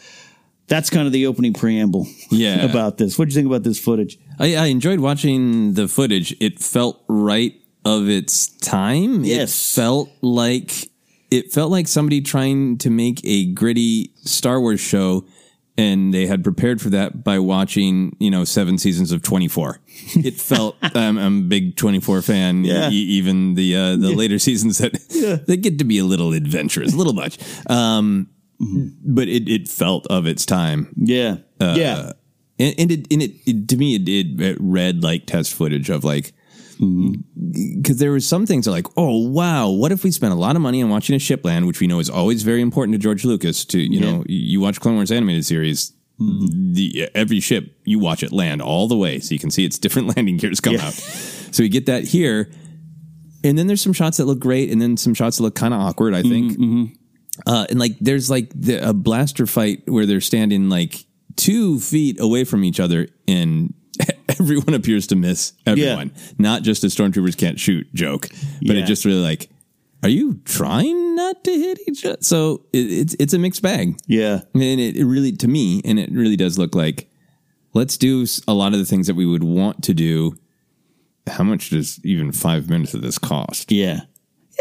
that's 0.68 0.90
kind 0.90 1.08
of 1.08 1.14
the 1.14 1.26
opening 1.28 1.54
preamble 1.54 2.08
Yeah. 2.30 2.64
about 2.66 2.98
this. 2.98 3.18
What 3.18 3.28
do 3.28 3.34
you 3.34 3.36
think 3.36 3.48
about 3.48 3.64
this 3.64 3.80
footage? 3.80 4.20
I, 4.40 4.56
I 4.56 4.66
enjoyed 4.68 5.00
watching 5.00 5.74
the 5.74 5.88
footage. 5.88 6.36
It 6.40 6.60
felt 6.60 7.04
right 7.08 7.54
of 7.88 8.10
its 8.10 8.48
time. 8.48 9.24
Yes. 9.24 9.50
It 9.50 9.76
felt 9.76 10.10
like 10.22 10.90
it 11.32 11.52
felt 11.52 11.72
like 11.72 11.88
somebody 11.88 12.22
trying 12.22 12.78
to 12.80 12.90
make 12.90 13.22
a 13.24 13.52
gritty 13.54 14.12
Star 14.24 14.60
Wars 14.60 14.80
show 14.80 15.26
and 15.78 16.14
they 16.14 16.26
had 16.26 16.44
prepared 16.44 16.82
for 16.82 16.90
that 16.90 17.24
by 17.24 17.38
watching, 17.38 18.16
you 18.20 18.32
know, 18.32 18.44
seven 18.44 18.78
seasons 18.78 19.12
of 19.12 19.22
24. 19.22 19.80
It 20.16 20.34
felt 20.42 20.76
um, 20.96 21.18
I'm 21.18 21.40
a 21.40 21.44
big 21.44 21.76
24 21.76 22.22
fan. 22.24 22.64
Yeah. 22.64 22.90
E- 22.90 22.94
even 22.94 23.54
the 23.54 23.76
uh, 23.76 23.96
the 23.96 24.14
later 24.16 24.40
seasons 24.40 24.80
that 24.80 24.94
they 25.48 25.58
get 25.58 25.78
to 25.80 25.86
be 25.86 26.00
a 26.00 26.04
little 26.04 26.34
adventurous, 26.34 26.94
a 26.94 26.98
little 26.98 27.14
much. 27.14 27.38
Um, 27.70 28.30
but 28.60 29.28
it, 29.28 29.48
it 29.48 29.68
felt 29.68 30.08
of 30.08 30.26
its 30.26 30.46
time. 30.46 30.94
Yeah. 30.98 31.38
Uh, 31.60 31.76
yeah. 31.78 32.12
and, 32.58 32.76
and 32.80 32.92
it 32.92 33.08
and 33.12 33.22
it, 33.22 33.32
it 33.46 33.70
to 33.70 33.78
me 33.78 33.96
it, 33.96 34.10
it, 34.10 34.42
it 34.42 34.58
read 34.60 35.04
like 35.04 35.26
test 35.28 35.54
footage 35.54 35.90
of 35.90 36.04
like 36.04 36.34
Mm. 36.80 37.24
because 37.82 37.98
there 37.98 38.12
was 38.12 38.28
some 38.28 38.46
things 38.46 38.66
that 38.66 38.72
are 38.72 38.76
like 38.76 38.88
oh 38.98 39.28
wow 39.30 39.70
what 39.70 39.92
if 39.92 40.04
we 40.04 40.12
spent 40.12 40.32
a 40.32 40.36
lot 40.36 40.56
of 40.56 40.62
money 40.62 40.84
on 40.84 40.90
watching 40.90 41.16
a 41.16 41.20
ship 41.20 41.44
land 41.44 41.66
which 41.66 41.80
we 41.80 41.88
know 41.88 42.00
is 42.00 42.10
always 42.10 42.44
very 42.44 42.62
important 42.62 42.94
to 42.94 43.00
George 43.00 43.26
Lucas 43.26 43.66
to 43.66 43.80
you 43.80 44.00
know 44.00 44.24
you 44.28 44.60
watch 44.60 44.80
Clone 44.80 44.96
Wars 44.96 45.12
animated 45.12 45.46
series 45.46 45.94
mm-hmm. 46.22 46.74
the 46.74 47.10
every 47.16 47.40
ship 47.40 47.76
you 47.84 48.00
watch 48.00 48.22
it 48.22 48.32
land 48.32 48.62
all 48.62 48.88
the 48.88 48.98
way 48.98 49.20
so 49.20 49.34
you 49.34 49.40
can 49.40 49.50
see 49.50 49.66
its 49.66 49.80
different 49.80 50.08
landing 50.16 50.38
gears 50.38 50.60
come 50.60 50.76
out. 50.76 50.94
So 50.94 51.64
you 51.64 51.70
get 51.70 51.88
that 51.88 52.04
here 52.04 52.52
and 53.44 53.58
then 53.58 53.68
there's 53.68 53.82
some 53.82 53.94
shots 53.94 54.18
that 54.18 54.26
look 54.26 54.40
great 54.40 54.72
and 54.72 54.82
then 54.82 54.98
some 54.98 55.14
shots 55.14 55.38
that 55.38 55.44
look 55.44 55.56
kind 55.56 55.74
of 55.74 55.80
awkward 55.80 56.14
I 56.14 56.22
think. 56.22 56.54
Mm-hmm, 56.54 56.64
mm-hmm. 56.64 56.94
Uh, 57.46 57.66
and 57.70 57.80
like 57.80 57.98
there's 58.00 58.30
like 58.30 58.50
the, 58.54 58.90
a 58.90 58.94
blaster 58.94 59.46
fight 59.46 59.84
where 59.88 60.06
they're 60.06 60.22
standing 60.22 60.70
like 60.70 61.06
two 61.36 61.80
feet 61.80 62.20
away 62.20 62.44
from 62.44 62.64
each 62.64 62.80
other 62.80 63.08
and 63.28 63.74
everyone 64.42 64.74
appears 64.74 65.08
to 65.08 65.16
miss 65.16 65.54
everyone. 65.66 66.12
Not 66.38 66.64
just 66.64 66.82
the 66.82 66.88
stormtroopers 66.88 67.38
can't 67.38 67.60
shoot 67.60 67.88
joke, 67.94 68.30
but 68.62 68.76
Yeah. 68.76 68.84
it 68.84 68.86
just 68.86 69.06
really 69.06 69.22
like, 69.22 69.50
are 70.04 70.10
you 70.10 70.40
trying 70.46 71.16
not 71.16 71.44
to 71.44 71.52
hit 71.52 71.80
each 71.88 72.06
other? 72.06 72.18
So 72.22 72.66
it, 72.74 72.80
it's 72.92 73.16
it's 73.20 73.34
a 73.34 73.40
mixed 73.40 73.62
bag. 73.62 73.98
Yeah. 74.08 74.42
And 74.54 74.64
it, 74.64 74.96
it 74.98 75.06
really, 75.06 75.32
to 75.34 75.48
me, 75.48 75.82
and 75.86 75.98
it 76.00 76.12
really 76.12 76.36
does 76.36 76.58
look 76.58 76.76
like, 76.76 77.10
let's 77.74 77.98
do 77.98 78.26
a 78.48 78.54
lot 78.54 78.74
of 78.74 78.80
the 78.80 78.86
things 78.86 79.08
that 79.08 79.16
we 79.16 79.26
would 79.26 79.44
want 79.44 79.84
to 79.84 79.94
do. 79.94 80.38
How 81.26 81.44
much 81.44 81.72
does 81.72 82.00
even 82.06 82.32
five 82.32 82.70
minutes 82.70 82.94
of 82.94 83.02
this 83.02 83.18
cost? 83.18 83.72
Yeah. 83.72 84.02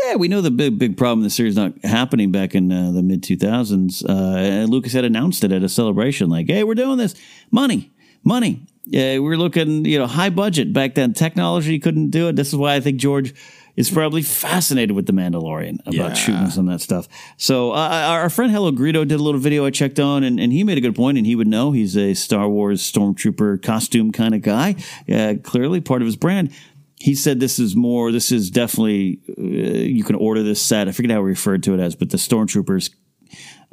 Yeah, 0.05 0.17
we 0.17 0.29
know 0.29 0.41
the 0.43 0.51
big 0.51 0.79
big 0.79 0.97
problem 0.97 1.23
the 1.23 1.31
series 1.31 1.57
not 1.57 1.73
happening 1.85 2.31
back 2.31 2.55
in 2.55 2.71
uh, 2.73 2.91
the 2.93 3.03
mid 3.03 3.23
2000s. 3.23 4.05
Uh, 4.09 4.67
Lucas 4.67 4.93
had 4.93 5.05
announced 5.05 5.43
it 5.45 5.53
at 5.53 5.63
a 5.63 5.69
celebration 5.71 6.29
like, 6.29 6.47
"Hey, 6.49 6.65
we're 6.65 6.75
doing 6.75 6.99
this. 6.99 7.15
Money. 7.51 7.93
Money." 8.23 8.67
Yeah, 8.87 9.19
we 9.19 9.33
are 9.33 9.37
looking, 9.37 9.85
you 9.85 9.99
know, 9.99 10.07
high 10.07 10.31
budget 10.31 10.73
back 10.73 10.95
then. 10.95 11.13
Technology 11.13 11.79
couldn't 11.81 12.11
do 12.11 12.29
it. 12.29 12.37
This 12.37 12.49
is 12.49 12.57
why 12.57 12.75
I 12.77 12.81
think 12.81 12.99
George 13.01 13.35
is 13.75 13.91
probably 13.91 14.23
fascinated 14.23 14.93
with 14.95 15.07
the 15.07 15.13
Mandalorian 15.13 15.81
about 15.87 15.95
Yeah. 15.95 16.15
shooting 16.15 16.51
some 16.51 16.69
of 16.69 16.73
that 16.75 16.81
stuff. 16.83 17.09
So 17.37 17.73
uh, 17.73 17.75
our 18.07 18.31
friend 18.31 18.51
Hello 18.53 18.71
Greedo 18.73 19.07
did 19.07 19.13
a 19.19 19.23
little 19.23 19.41
video 19.41 19.67
I 19.67 19.71
checked 19.71 19.99
on, 20.01 20.23
and, 20.25 20.39
and 20.39 20.53
he 20.53 20.63
made 20.65 20.79
a 20.79 20.81
good 20.81 20.95
point, 20.95 21.19
and 21.19 21.27
he 21.27 21.35
would 21.35 21.49
know 21.49 21.73
he's 21.73 21.97
a 21.97 22.15
Star 22.15 22.49
Wars 22.49 22.81
stormtrooper 22.81 23.61
costume 23.63 24.13
kind 24.13 24.35
of 24.35 24.43
guy. 24.43 24.77
Uh, 25.13 25.35
clearly, 25.43 25.81
part 25.81 26.01
of 26.01 26.07
his 26.07 26.17
brand. 26.17 26.53
He 26.99 27.15
said 27.15 27.41
this 27.41 27.59
is 27.59 27.77
more. 27.77 28.11
This 28.13 28.33
is 28.33 28.51
definitely 28.51 29.19
uh, 29.37 29.43
you 29.43 30.03
can 30.05 30.15
order 30.15 30.43
this 30.43 30.63
set. 30.63 30.89
I 30.89 30.93
forget 30.93 31.11
how 31.11 31.19
he 31.19 31.25
referred 31.25 31.63
to 31.65 31.75
it 31.75 31.81
as, 31.81 31.95
but 31.95 32.09
the 32.09 32.17
stormtroopers, 32.17 32.89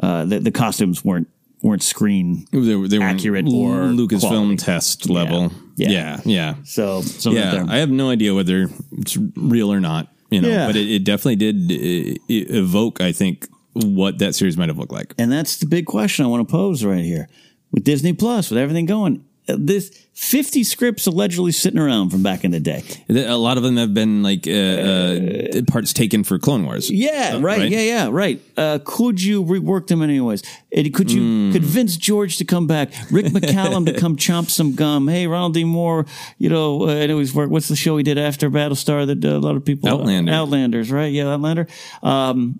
uh, 0.02 0.26
the, 0.26 0.40
the 0.40 0.52
costumes 0.52 1.06
weren't 1.06 1.30
weren't 1.64 1.82
screen 1.82 2.46
They, 2.52 2.60
they 2.88 3.02
accurate 3.02 3.46
or 3.48 3.88
Lucasfilm 3.88 4.64
test 4.64 5.10
level. 5.10 5.52
Yeah. 5.76 5.90
Yeah, 5.90 6.20
yeah. 6.26 6.56
So, 6.66 7.02
so 7.02 7.32
yeah, 7.32 7.66
I 7.68 7.78
have 7.78 7.90
no 7.90 8.12
idea 8.12 8.36
whether 8.36 8.70
it's 8.92 9.18
real 9.36 9.74
or 9.74 9.80
not. 9.80 10.10
you 10.30 10.42
know. 10.42 10.50
Yeah. 10.50 10.68
But 10.68 10.76
it, 10.76 10.92
it 10.92 11.04
definitely 11.04 11.38
did 11.38 11.72
uh, 11.72 12.20
evoke, 12.30 13.02
I 13.02 13.12
think, 13.12 13.48
what 13.74 14.20
that 14.20 14.36
series 14.36 14.58
might 14.58 14.70
have 14.70 14.78
looked 14.78 14.92
like. 14.92 15.16
And 15.18 15.32
that's 15.32 15.58
the 15.58 15.66
big 15.66 15.86
question 15.86 16.26
I 16.26 16.28
want 16.28 16.48
to 16.48 16.52
pose 16.52 16.84
right 16.84 17.04
here. 17.04 17.28
With 17.72 17.84
Disney 17.84 18.14
Plus, 18.14 18.52
with 18.52 18.60
everything 18.60 18.86
going, 18.86 19.26
this 19.46 19.90
50 20.14 20.64
scripts 20.64 21.06
allegedly 21.06 21.52
sitting 21.52 21.80
around 21.80 22.12
from 22.12 22.24
back 22.24 22.44
in 22.44 22.52
the 22.52 22.60
day. 22.60 22.84
A 23.10 23.36
lot 23.36 23.58
of 23.58 23.64
them 23.64 23.78
have 23.78 23.94
been 23.94 24.24
like 24.24 24.48
uh, 24.48 24.52
uh, 24.52 25.62
parts 25.68 25.92
taken 25.92 26.24
for 26.24 26.40
Clone 26.40 26.66
Wars. 26.66 26.90
Yeah, 26.90 27.34
Uh, 27.36 27.40
right. 27.40 27.70
Yeah, 27.70 27.82
yeah, 27.82 28.10
right. 28.10 28.42
Uh, 28.56 28.80
could 28.86 29.22
you 29.22 29.44
rework 29.44 29.88
them 29.88 30.02
anyways? 30.02 30.44
And 30.72 30.94
could 30.94 31.12
you 31.12 31.52
convince 31.52 31.98
George 31.98 32.38
to 32.38 32.46
come 32.46 32.68
back? 32.68 32.94
Rick 33.12 33.28
McCallum 33.28 33.86
to 33.88 33.94
come 34.00 34.16
chomp 34.16 34.50
some 34.50 34.76
gum? 34.76 35.08
Hey, 35.08 35.28
Ronald 35.28 35.56
D. 35.56 35.64
Moore, 35.66 36.06
you 36.38 36.50
know, 36.50 36.88
uh, 36.88 36.94
I 37.04 37.08
know. 37.08 37.22
What's 37.24 37.68
the 37.68 37.76
show 37.76 37.98
he 37.98 38.04
did 38.04 38.18
after 38.18 38.50
Battlestar 38.50 39.06
that 39.08 39.26
uh, 39.26 39.38
a 39.38 39.40
lot 39.40 39.56
of 39.56 39.66
people 39.66 39.90
Outlander. 39.90 40.32
Outlanders, 40.32 40.90
right? 40.92 41.12
Yeah, 41.12 41.34
Outlander. 41.34 41.68
Um, 42.02 42.60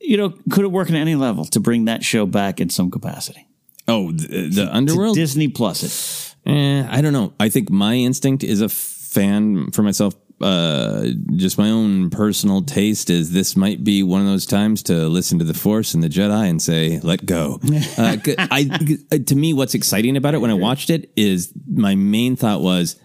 you 0.00 0.16
know, 0.16 0.34
could 0.50 0.64
it 0.64 0.70
work 0.70 0.90
at 0.90 0.94
any 0.94 1.16
level 1.16 1.44
to 1.46 1.58
bring 1.60 1.86
that 1.86 2.04
show 2.04 2.24
back 2.24 2.60
in 2.60 2.70
some 2.70 2.90
capacity? 2.90 3.47
Oh, 3.88 4.12
the, 4.12 4.48
the 4.48 4.68
Underworld? 4.70 5.16
Disney 5.16 5.48
Plus 5.48 5.82
it. 5.82 6.50
Eh, 6.50 6.86
I 6.88 7.00
don't 7.00 7.12
know. 7.12 7.32
I 7.40 7.48
think 7.48 7.70
my 7.70 7.94
instinct 7.94 8.44
is 8.44 8.60
a 8.60 8.68
fan 8.68 9.70
for 9.72 9.82
myself. 9.82 10.14
Uh, 10.40 11.08
just 11.34 11.58
my 11.58 11.68
own 11.68 12.10
personal 12.10 12.62
taste 12.62 13.10
is 13.10 13.32
this 13.32 13.56
might 13.56 13.82
be 13.82 14.04
one 14.04 14.20
of 14.20 14.26
those 14.28 14.46
times 14.46 14.84
to 14.84 15.08
listen 15.08 15.40
to 15.40 15.44
the 15.44 15.54
Force 15.54 15.94
and 15.94 16.02
the 16.02 16.08
Jedi 16.08 16.48
and 16.48 16.62
say, 16.62 17.00
"Let 17.00 17.26
go." 17.26 17.60
uh, 17.98 18.16
I, 18.38 19.18
to 19.26 19.34
me, 19.34 19.52
what's 19.52 19.74
exciting 19.74 20.16
about 20.16 20.34
it 20.34 20.38
when 20.38 20.50
I 20.52 20.54
watched 20.54 20.90
it 20.90 21.10
is 21.16 21.52
my 21.66 21.96
main 21.96 22.36
thought 22.36 22.60
was, 22.60 23.00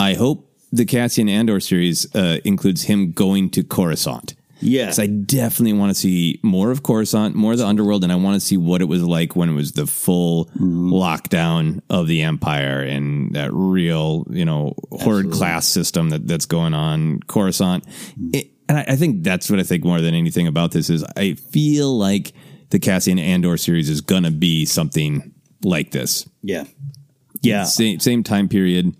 I 0.00 0.14
hope 0.14 0.50
the 0.72 0.86
Cassian 0.86 1.28
Andor 1.28 1.60
series 1.60 2.14
uh, 2.14 2.38
includes 2.44 2.84
him 2.84 3.12
going 3.12 3.50
to 3.50 3.62
Coruscant. 3.62 4.34
Yeah. 4.60 4.86
'Cause 4.86 4.98
I 4.98 5.06
definitely 5.06 5.74
want 5.74 5.90
to 5.90 5.94
see 5.94 6.40
more 6.42 6.70
of 6.70 6.82
Coruscant, 6.82 7.34
more 7.34 7.52
of 7.52 7.58
the 7.58 7.66
underworld, 7.66 8.02
and 8.04 8.12
I 8.12 8.16
want 8.16 8.40
to 8.40 8.46
see 8.46 8.56
what 8.56 8.80
it 8.80 8.86
was 8.86 9.02
like 9.02 9.36
when 9.36 9.48
it 9.48 9.54
was 9.54 9.72
the 9.72 9.86
full 9.86 10.46
mm-hmm. 10.46 10.92
lockdown 10.92 11.80
of 11.90 12.06
the 12.06 12.22
Empire 12.22 12.80
and 12.80 13.34
that 13.34 13.50
real, 13.52 14.26
you 14.30 14.44
know, 14.44 14.74
horde 14.90 15.30
class 15.30 15.66
system 15.66 16.10
that, 16.10 16.26
that's 16.26 16.46
going 16.46 16.74
on 16.74 17.20
Coruscant. 17.26 17.84
Mm-hmm. 17.86 18.30
It- 18.34 18.50
and 18.68 18.78
I, 18.78 18.84
I 18.88 18.96
think 18.96 19.22
that's 19.22 19.48
what 19.48 19.58
I 19.58 19.62
think 19.62 19.82
more 19.84 20.00
than 20.00 20.14
anything 20.14 20.46
about 20.46 20.72
this 20.72 20.90
is 20.90 21.02
I 21.16 21.34
feel 21.34 21.96
like 21.96 22.32
the 22.70 22.78
Cassian 22.78 23.18
Andor 23.18 23.56
series 23.56 23.88
is 23.88 24.02
gonna 24.02 24.30
be 24.30 24.66
something 24.66 25.32
like 25.64 25.90
this. 25.90 26.28
Yeah. 26.42 26.64
Yeah. 27.40 27.64
Same 27.64 27.98
same 27.98 28.22
time 28.22 28.46
period. 28.48 28.94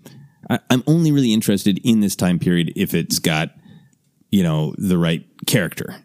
I, 0.49 0.59
I'm 0.71 0.83
only 0.87 1.11
really 1.11 1.33
interested 1.33 1.79
in 1.83 1.99
this 1.99 2.15
time 2.15 2.39
period 2.39 2.73
if 2.75 2.95
it's 2.95 3.19
got, 3.19 3.51
you 4.29 4.43
know, 4.43 4.73
the 4.77 4.97
right 4.97 5.25
character. 5.47 5.95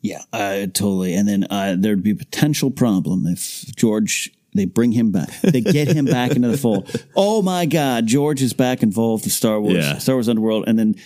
Yeah, 0.00 0.22
uh, 0.32 0.66
totally. 0.66 1.14
And 1.14 1.28
then 1.28 1.46
uh, 1.48 1.76
there'd 1.78 2.02
be 2.02 2.10
a 2.10 2.16
potential 2.16 2.70
problem 2.70 3.26
if 3.26 3.64
George 3.76 4.30
they 4.54 4.66
bring 4.66 4.92
him 4.92 5.10
back, 5.12 5.30
they 5.40 5.60
get 5.62 5.88
him 5.88 6.04
back 6.04 6.32
into 6.32 6.48
the 6.48 6.58
fold. 6.58 6.90
Oh 7.16 7.40
my 7.40 7.64
God, 7.66 8.06
George 8.06 8.42
is 8.42 8.52
back 8.52 8.82
involved 8.82 9.24
with 9.24 9.32
Star 9.32 9.60
Wars, 9.60 9.76
Yeah. 9.76 9.98
Star 9.98 10.16
Wars 10.16 10.28
Underworld, 10.28 10.64
and 10.66 10.78
then 10.78 10.96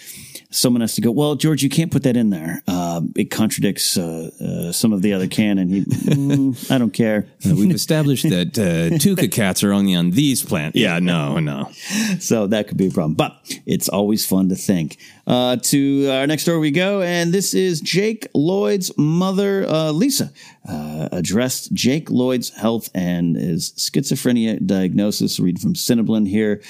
someone 0.57 0.81
has 0.81 0.95
to 0.95 1.01
go. 1.01 1.11
Well, 1.11 1.35
George, 1.35 1.63
you 1.63 1.69
can't 1.69 1.93
put 1.93 2.03
that 2.05 2.17
in 2.17 2.31
there. 2.31 2.63
Um, 2.67 3.13
it 3.15 3.31
contradicts 3.31 3.97
uh, 3.97 4.31
uh, 4.41 4.73
some 4.73 4.93
of 4.93 5.03
the 5.03 5.13
other 5.13 5.27
canon. 5.29 5.69
He, 5.69 5.83
"Mm, 5.83 6.71
I 6.71 6.79
don't 6.79 6.93
care. 6.93 7.27
Uh, 7.45 7.55
we've 7.55 7.75
established 7.75 8.29
that 8.29 8.59
uh, 8.59 8.97
Tooka 8.97 9.31
cats 9.31 9.63
are 9.63 9.73
only 9.73 9.95
on 9.95 10.11
these 10.11 10.43
planets. 10.43 10.77
Yeah, 10.77 10.99
no, 10.99 11.39
no. 11.39 11.71
so 12.21 12.47
that 12.47 12.69
could 12.69 12.77
be 12.77 12.89
a 12.89 12.91
problem. 12.91 13.15
But 13.15 13.37
it's 13.67 13.89
always 13.89 14.27
fun 14.27 14.49
to 14.49 14.55
think. 14.55 14.99
Uh, 15.27 15.57
to 15.57 16.09
our 16.09 16.27
next 16.27 16.43
story 16.43 16.59
we 16.59 16.71
go, 16.71 17.03
and 17.03 17.33
this 17.33 17.53
is 17.53 17.81
Jake 17.81 18.29
Lloyd's 18.33 18.97
mother, 18.97 19.67
uh, 19.69 19.91
Lisa, 19.91 20.33
uh, 20.69 21.09
addressed 21.13 21.73
Jake 21.75 22.11
Lloyd's 22.11 22.51
health 22.51 22.89
and 22.95 23.37
his 23.37 23.73
schizophrenia 23.73 24.65
diagnosis. 24.65 25.39
Read 25.39 25.61
from 25.61 25.75
CinemaBlend 25.75 26.29
here. 26.29 26.63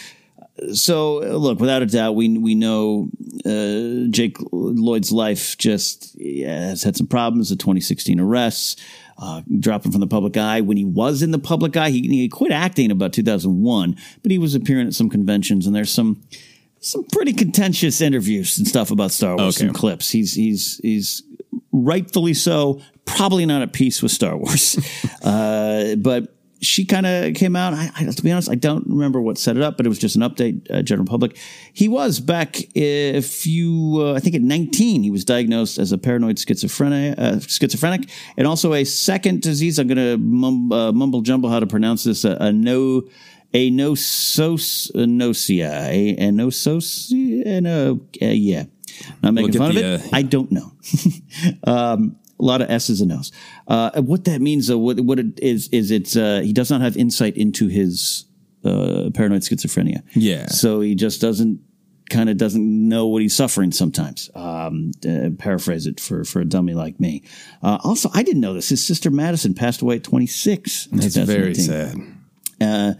So, 0.72 1.18
look, 1.18 1.60
without 1.60 1.82
a 1.82 1.86
doubt, 1.86 2.14
we 2.14 2.38
we 2.38 2.54
know 2.54 3.10
uh, 3.44 4.08
Jake 4.10 4.36
Lloyd's 4.52 5.12
life 5.12 5.58
just 5.58 6.14
yeah, 6.18 6.68
has 6.68 6.82
had 6.82 6.96
some 6.96 7.06
problems. 7.06 7.50
The 7.50 7.56
2016 7.56 8.18
arrests, 8.18 8.76
uh, 9.18 9.42
dropping 9.58 9.92
from 9.92 10.00
the 10.00 10.06
public 10.06 10.36
eye. 10.36 10.62
When 10.62 10.76
he 10.76 10.84
was 10.84 11.22
in 11.22 11.30
the 11.30 11.38
public 11.38 11.76
eye, 11.76 11.90
he, 11.90 12.00
he 12.08 12.28
quit 12.28 12.52
acting 12.52 12.90
about 12.90 13.12
2001, 13.12 13.96
but 14.22 14.30
he 14.30 14.38
was 14.38 14.54
appearing 14.54 14.86
at 14.86 14.94
some 14.94 15.10
conventions, 15.10 15.66
and 15.66 15.76
there's 15.76 15.92
some 15.92 16.22
some 16.80 17.04
pretty 17.04 17.32
contentious 17.32 18.00
interviews 18.00 18.56
and 18.58 18.66
stuff 18.66 18.90
about 18.90 19.10
Star 19.10 19.36
Wars. 19.36 19.56
Okay. 19.56 19.66
Some 19.66 19.74
clips. 19.74 20.10
He's 20.10 20.34
he's 20.34 20.78
he's 20.82 21.22
rightfully 21.72 22.34
so. 22.34 22.80
Probably 23.04 23.46
not 23.46 23.62
at 23.62 23.72
peace 23.72 24.02
with 24.02 24.10
Star 24.10 24.36
Wars, 24.36 24.78
uh, 25.22 25.96
but 25.96 26.35
she 26.66 26.84
kind 26.84 27.06
of 27.06 27.34
came 27.34 27.56
out. 27.56 27.72
I, 27.72 27.90
I, 27.96 28.04
to 28.04 28.22
be 28.22 28.32
honest, 28.32 28.50
I 28.50 28.56
don't 28.56 28.86
remember 28.86 29.20
what 29.20 29.38
set 29.38 29.56
it 29.56 29.62
up, 29.62 29.76
but 29.76 29.86
it 29.86 29.88
was 29.88 29.98
just 29.98 30.16
an 30.16 30.22
update. 30.22 30.66
Uh, 30.70 30.82
general 30.82 31.06
public. 31.06 31.36
He 31.72 31.88
was 31.88 32.20
back 32.20 32.56
a 32.76 33.20
few. 33.20 33.98
Uh, 34.00 34.14
I 34.14 34.20
think 34.20 34.34
at 34.34 34.42
19, 34.42 35.02
he 35.02 35.10
was 35.10 35.24
diagnosed 35.24 35.78
as 35.78 35.92
a 35.92 35.98
paranoid 35.98 36.38
schizophrenic, 36.38 37.14
uh, 37.18 37.38
schizophrenic, 37.40 38.10
and 38.36 38.46
also 38.46 38.74
a 38.74 38.84
second 38.84 39.42
disease. 39.42 39.78
I'm 39.78 39.86
going 39.86 39.96
to 39.96 40.18
mum, 40.18 40.72
uh, 40.72 40.92
mumble 40.92 41.22
jumble 41.22 41.48
how 41.48 41.60
to 41.60 41.66
pronounce 41.66 42.04
this. 42.04 42.24
A, 42.24 42.36
a 42.40 42.52
no. 42.52 43.04
A 43.54 43.70
nososnosia, 43.70 46.18
a, 46.18 46.30
nososia, 46.30 47.46
and 47.46 47.66
a, 47.66 47.92
uh, 47.92 48.26
yeah. 48.26 48.64
Not 49.22 49.34
making 49.34 49.52
Look 49.52 49.60
fun 49.60 49.70
of 49.70 49.76
the, 49.76 49.94
it. 49.94 50.00
uh, 50.00 50.08
I 50.12 50.22
don't 50.22 50.52
know. 50.52 50.72
um, 51.64 52.16
a 52.38 52.42
lot 52.42 52.60
of 52.60 52.70
S's 52.70 53.00
and 53.00 53.12
O's. 53.12 53.32
Uh, 53.66 54.00
what 54.02 54.24
that 54.24 54.40
means, 54.40 54.66
though, 54.66 54.78
what, 54.78 55.00
what 55.00 55.18
it 55.18 55.38
is, 55.40 55.68
is 55.68 55.90
it's, 55.90 56.16
uh, 56.16 56.40
he 56.42 56.52
does 56.52 56.70
not 56.70 56.80
have 56.80 56.96
insight 56.96 57.36
into 57.36 57.68
his, 57.68 58.24
uh, 58.64 59.10
paranoid 59.14 59.42
schizophrenia. 59.42 60.02
Yeah. 60.12 60.46
So 60.46 60.80
he 60.80 60.94
just 60.94 61.20
doesn't, 61.20 61.60
kind 62.08 62.30
of 62.30 62.36
doesn't 62.36 62.88
know 62.88 63.08
what 63.08 63.20
he's 63.22 63.34
suffering 63.34 63.72
sometimes. 63.72 64.30
Um, 64.34 64.92
uh, 65.08 65.30
paraphrase 65.38 65.86
it 65.86 65.98
for, 65.98 66.24
for 66.24 66.40
a 66.40 66.44
dummy 66.44 66.74
like 66.74 67.00
me. 67.00 67.24
Uh, 67.62 67.78
also, 67.82 68.10
I 68.14 68.22
didn't 68.22 68.40
know 68.40 68.54
this. 68.54 68.68
His 68.68 68.84
sister 68.84 69.10
Madison 69.10 69.54
passed 69.54 69.82
away 69.82 69.96
at 69.96 70.04
26. 70.04 70.86
That's 70.92 71.16
very 71.16 71.54
sad. 71.54 71.96
Uh, 72.60 72.94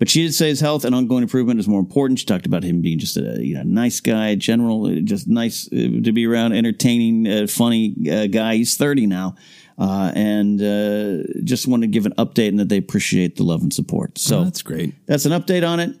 but 0.00 0.08
she 0.10 0.22
did 0.22 0.34
say 0.34 0.48
his 0.48 0.58
health 0.60 0.84
and 0.84 0.94
ongoing 0.94 1.22
improvement 1.22 1.60
is 1.60 1.68
more 1.68 1.78
important. 1.78 2.18
She 2.18 2.26
talked 2.26 2.46
about 2.46 2.64
him 2.64 2.80
being 2.80 2.98
just 2.98 3.16
a 3.16 3.38
you 3.40 3.54
know 3.54 3.62
nice 3.62 4.00
guy, 4.00 4.34
general, 4.34 4.86
uh, 4.86 4.94
just 5.04 5.28
nice 5.28 5.68
uh, 5.72 5.76
to 6.02 6.10
be 6.12 6.26
around, 6.26 6.54
entertaining, 6.54 7.28
uh, 7.28 7.46
funny 7.46 7.94
uh, 8.10 8.26
guy. 8.26 8.56
He's 8.56 8.76
thirty 8.76 9.06
now, 9.06 9.36
uh, 9.78 10.10
and 10.16 10.60
uh, 10.60 11.22
just 11.44 11.68
wanted 11.68 11.86
to 11.86 11.92
give 11.92 12.06
an 12.06 12.14
update 12.18 12.48
and 12.48 12.58
that 12.58 12.68
they 12.68 12.78
appreciate 12.78 13.36
the 13.36 13.44
love 13.44 13.62
and 13.62 13.72
support. 13.72 14.18
So 14.18 14.40
Oh, 14.40 14.44
that's 14.44 14.62
great. 14.62 14.94
That's 15.06 15.26
an 15.26 15.32
update 15.32 15.68
on 15.68 15.78
it. 15.78 15.94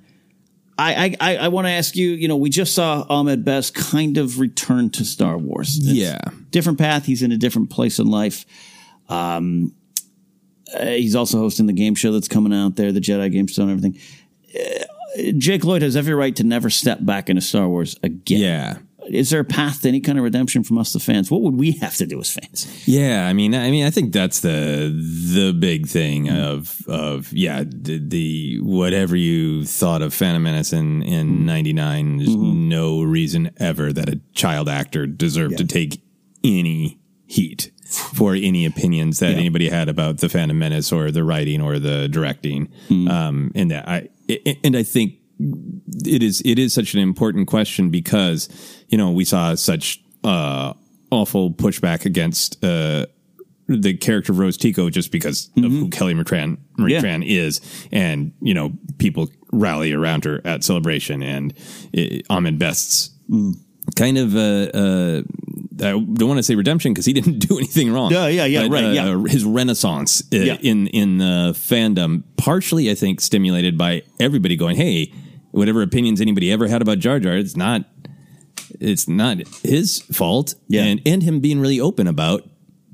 I 0.78 1.14
I, 1.20 1.36
I 1.36 1.48
want 1.48 1.66
to 1.66 1.70
ask 1.72 1.94
you. 1.94 2.08
You 2.12 2.26
know, 2.26 2.38
we 2.38 2.48
just 2.48 2.74
saw 2.74 3.04
Ahmed 3.10 3.44
Best 3.44 3.74
kind 3.74 4.16
of 4.16 4.40
return 4.40 4.88
to 4.90 5.04
Star 5.04 5.36
Wars. 5.36 5.76
It's 5.76 5.86
Yeah. 5.86 6.18
different 6.50 6.78
path. 6.78 7.04
He's 7.04 7.22
in 7.22 7.32
a 7.32 7.36
different 7.36 7.68
place 7.68 7.98
in 7.98 8.06
life. 8.06 8.46
Um, 9.10 9.74
uh, 10.74 10.86
he's 10.86 11.16
also 11.16 11.38
hosting 11.38 11.66
the 11.66 11.72
game 11.72 11.94
show 11.94 12.12
that's 12.12 12.28
coming 12.28 12.52
out 12.52 12.76
there, 12.76 12.92
the 12.92 13.00
Jedi 13.00 13.30
game 13.32 13.46
show 13.46 13.62
and 13.62 13.70
everything. 13.70 14.00
Uh, 14.54 14.84
Jake 15.36 15.64
Lloyd 15.64 15.82
has 15.82 15.96
every 15.96 16.14
right 16.14 16.34
to 16.36 16.44
never 16.44 16.70
step 16.70 16.98
back 17.04 17.28
into 17.28 17.42
Star 17.42 17.68
Wars 17.68 17.96
again. 18.02 18.40
Yeah. 18.40 18.78
Is 19.08 19.30
there 19.30 19.40
a 19.40 19.44
path 19.44 19.82
to 19.82 19.88
any 19.88 20.00
kind 20.00 20.18
of 20.18 20.24
redemption 20.24 20.62
from 20.62 20.78
us, 20.78 20.92
the 20.92 21.00
fans? 21.00 21.32
What 21.32 21.40
would 21.40 21.56
we 21.56 21.72
have 21.72 21.96
to 21.96 22.06
do 22.06 22.20
as 22.20 22.30
fans? 22.30 22.86
Yeah, 22.86 23.26
I 23.26 23.32
mean, 23.32 23.56
I 23.56 23.70
mean, 23.70 23.84
I 23.84 23.90
think 23.90 24.12
that's 24.12 24.40
the 24.40 24.92
the 25.34 25.52
big 25.52 25.88
thing 25.88 26.30
of 26.30 26.80
of 26.86 27.32
yeah, 27.32 27.64
the, 27.66 27.98
the 27.98 28.60
whatever 28.60 29.16
you 29.16 29.64
thought 29.64 30.02
of 30.02 30.14
Phantom 30.14 30.42
Menace 30.42 30.72
in 30.72 31.02
in 31.02 31.44
'99, 31.44 32.18
there's 32.18 32.36
no 32.36 33.02
reason 33.02 33.50
ever 33.56 33.92
that 33.92 34.08
a 34.08 34.20
child 34.32 34.68
actor 34.68 35.08
deserved 35.08 35.58
to 35.58 35.64
take 35.64 36.00
any 36.44 37.00
heat 37.26 37.72
for 37.90 38.34
any 38.34 38.64
opinions 38.64 39.18
that 39.18 39.34
anybody 39.34 39.68
had 39.68 39.88
about 39.88 40.18
the 40.18 40.28
Phantom 40.28 40.58
Menace 40.58 40.92
or 40.92 41.10
the 41.10 41.24
writing 41.24 41.60
or 41.60 41.78
the 41.78 42.08
directing. 42.08 42.68
Um, 42.90 43.52
and 43.54 43.70
that 43.70 43.88
I 43.88 44.08
and 44.64 44.76
I 44.76 44.82
think 44.82 45.14
it 46.06 46.22
is 46.22 46.42
it 46.44 46.58
is 46.58 46.72
such 46.74 46.94
an 46.94 47.00
important 47.00 47.48
question 47.48 47.90
because 47.90 48.48
you 48.88 48.98
know 48.98 49.10
we 49.10 49.24
saw 49.24 49.54
such 49.54 50.02
uh 50.22 50.72
awful 51.10 51.50
pushback 51.52 52.04
against 52.04 52.62
uh 52.64 53.06
the 53.66 53.94
character 53.96 54.32
of 54.32 54.38
Rose 54.38 54.56
Tico 54.56 54.90
just 54.90 55.12
because 55.12 55.48
of 55.56 55.62
who 55.70 55.88
Kelly 55.90 56.12
Marie 56.14 56.24
Tran 56.24 56.56
Yeah. 56.76 56.82
Marie 56.82 56.94
Tran 56.94 57.24
is. 57.26 57.60
And 57.92 58.32
you 58.42 58.52
know 58.54 58.72
people 58.98 59.28
rally 59.52 59.92
around 59.92 60.24
her 60.24 60.40
at 60.44 60.62
celebration 60.64 61.22
and 61.22 61.54
uh, 61.96 62.18
Ahmed 62.28 62.58
Best's 62.58 63.10
kind 63.96 64.18
of 64.18 64.36
uh 64.36 64.68
uh 64.74 65.22
I 65.80 65.90
don't 65.92 66.28
want 66.28 66.38
to 66.38 66.42
say 66.42 66.54
redemption 66.54 66.92
because 66.92 67.06
he 67.06 67.12
didn't 67.18 67.38
do 67.40 67.58
anything 67.58 67.92
wrong. 67.92 68.10
Yeah, 68.12 68.26
yeah, 68.28 68.44
yeah, 68.44 68.66
right, 68.70 68.92
yeah. 68.94 69.22
His 69.26 69.44
renaissance 69.44 70.22
uh, 70.32 70.36
Yeah. 70.36 70.56
in 70.60 70.86
in 70.88 71.18
the 71.18 71.52
fandom, 71.54 72.22
partially 72.36 72.90
I 72.90 72.94
think 72.94 73.20
stimulated 73.20 73.76
by 73.78 74.02
everybody 74.18 74.56
going, 74.56 74.76
"Hey, 74.76 75.12
whatever 75.52 75.82
opinions 75.82 76.20
anybody 76.20 76.52
ever 76.52 76.68
had 76.68 76.82
about 76.82 76.98
Jar 76.98 77.18
Jar, 77.20 77.36
it's 77.36 77.56
not 77.56 77.84
it's 78.80 79.08
not 79.08 79.38
his 79.62 80.00
fault. 80.12 80.54
Yeah. 80.68 80.84
and 80.84 81.00
and 81.04 81.22
him 81.22 81.40
being 81.40 81.60
really 81.60 81.80
open 81.80 82.06
about 82.06 82.48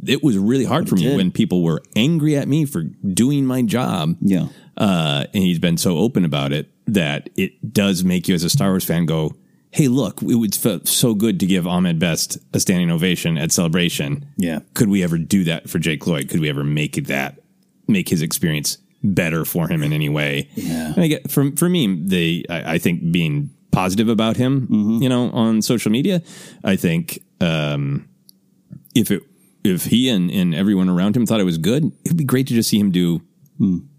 it 0.06 0.22
was 0.22 0.36
really 0.38 0.64
hard 0.64 0.88
for 0.88 0.94
me 0.96 1.02
did. 1.04 1.16
when 1.16 1.30
people 1.32 1.62
were 1.62 1.82
angry 1.96 2.36
at 2.36 2.46
me 2.48 2.64
for 2.64 2.82
doing 2.82 3.46
my 3.46 3.62
job. 3.62 4.16
Yeah. 4.20 4.48
uh, 4.76 5.24
and 5.34 5.42
he's 5.42 5.58
been 5.58 5.76
so 5.78 5.98
open 5.98 6.24
about 6.24 6.52
it 6.52 6.70
that 6.86 7.30
it 7.36 7.72
does 7.72 8.04
make 8.04 8.28
you 8.28 8.34
as 8.34 8.44
a 8.44 8.50
Star 8.50 8.68
Wars 8.68 8.84
fan 8.84 9.06
go, 9.06 9.32
"Hey, 9.76 9.88
look, 9.88 10.22
it 10.22 10.34
would 10.36 10.54
feel 10.54 10.80
so 10.84 11.14
good 11.14 11.38
to 11.40 11.46
give 11.46 11.66
Ahmed 11.66 11.98
Best 11.98 12.38
a 12.52 12.60
standing 12.60 12.90
ovation 12.90 13.36
at 13.38 13.52
Celebration. 13.52 14.26
Yeah. 14.36 14.60
could 14.74 14.88
we 14.88 15.02
ever 15.04 15.18
do 15.18 15.44
that 15.44 15.68
for 15.70 15.78
Jake 15.78 16.06
Lloyd? 16.06 16.28
Could 16.28 16.40
we 16.40 16.48
ever 16.48 16.64
make 16.64 16.96
it 16.98 17.06
that 17.08 17.38
make 17.86 18.08
his 18.08 18.22
experience 18.22 18.78
better 19.04 19.44
for 19.44 19.68
him 19.68 19.82
in 19.82 19.92
any 19.92 20.08
way? 20.08 20.48
Yeah. 20.54 20.92
And 20.94 21.00
I 21.04 21.06
get 21.08 21.30
for 21.30 21.50
for 21.56 21.68
me, 21.68 21.86
they 22.04 22.44
I, 22.48 22.74
I 22.74 22.78
think 22.78 23.12
being 23.12 23.50
positive 23.70 24.08
about 24.08 24.36
him, 24.36 24.62
Mm-hmm. 24.62 25.02
you 25.02 25.08
know, 25.08 25.30
on 25.30 25.60
social 25.62 25.92
media, 25.92 26.22
I 26.64 26.76
think 26.76 27.22
um, 27.40 28.08
if 28.94 29.10
it 29.10 29.22
if 29.62 29.84
he 29.84 30.08
and, 30.08 30.30
and 30.30 30.54
everyone 30.54 30.88
around 30.88 31.16
him 31.16 31.26
thought 31.26 31.40
it 31.40 31.44
was 31.44 31.58
good, 31.58 31.92
it'd 32.04 32.16
be 32.16 32.24
great 32.24 32.46
to 32.48 32.54
just 32.54 32.70
see 32.70 32.78
him 32.78 32.90
do 32.90 33.20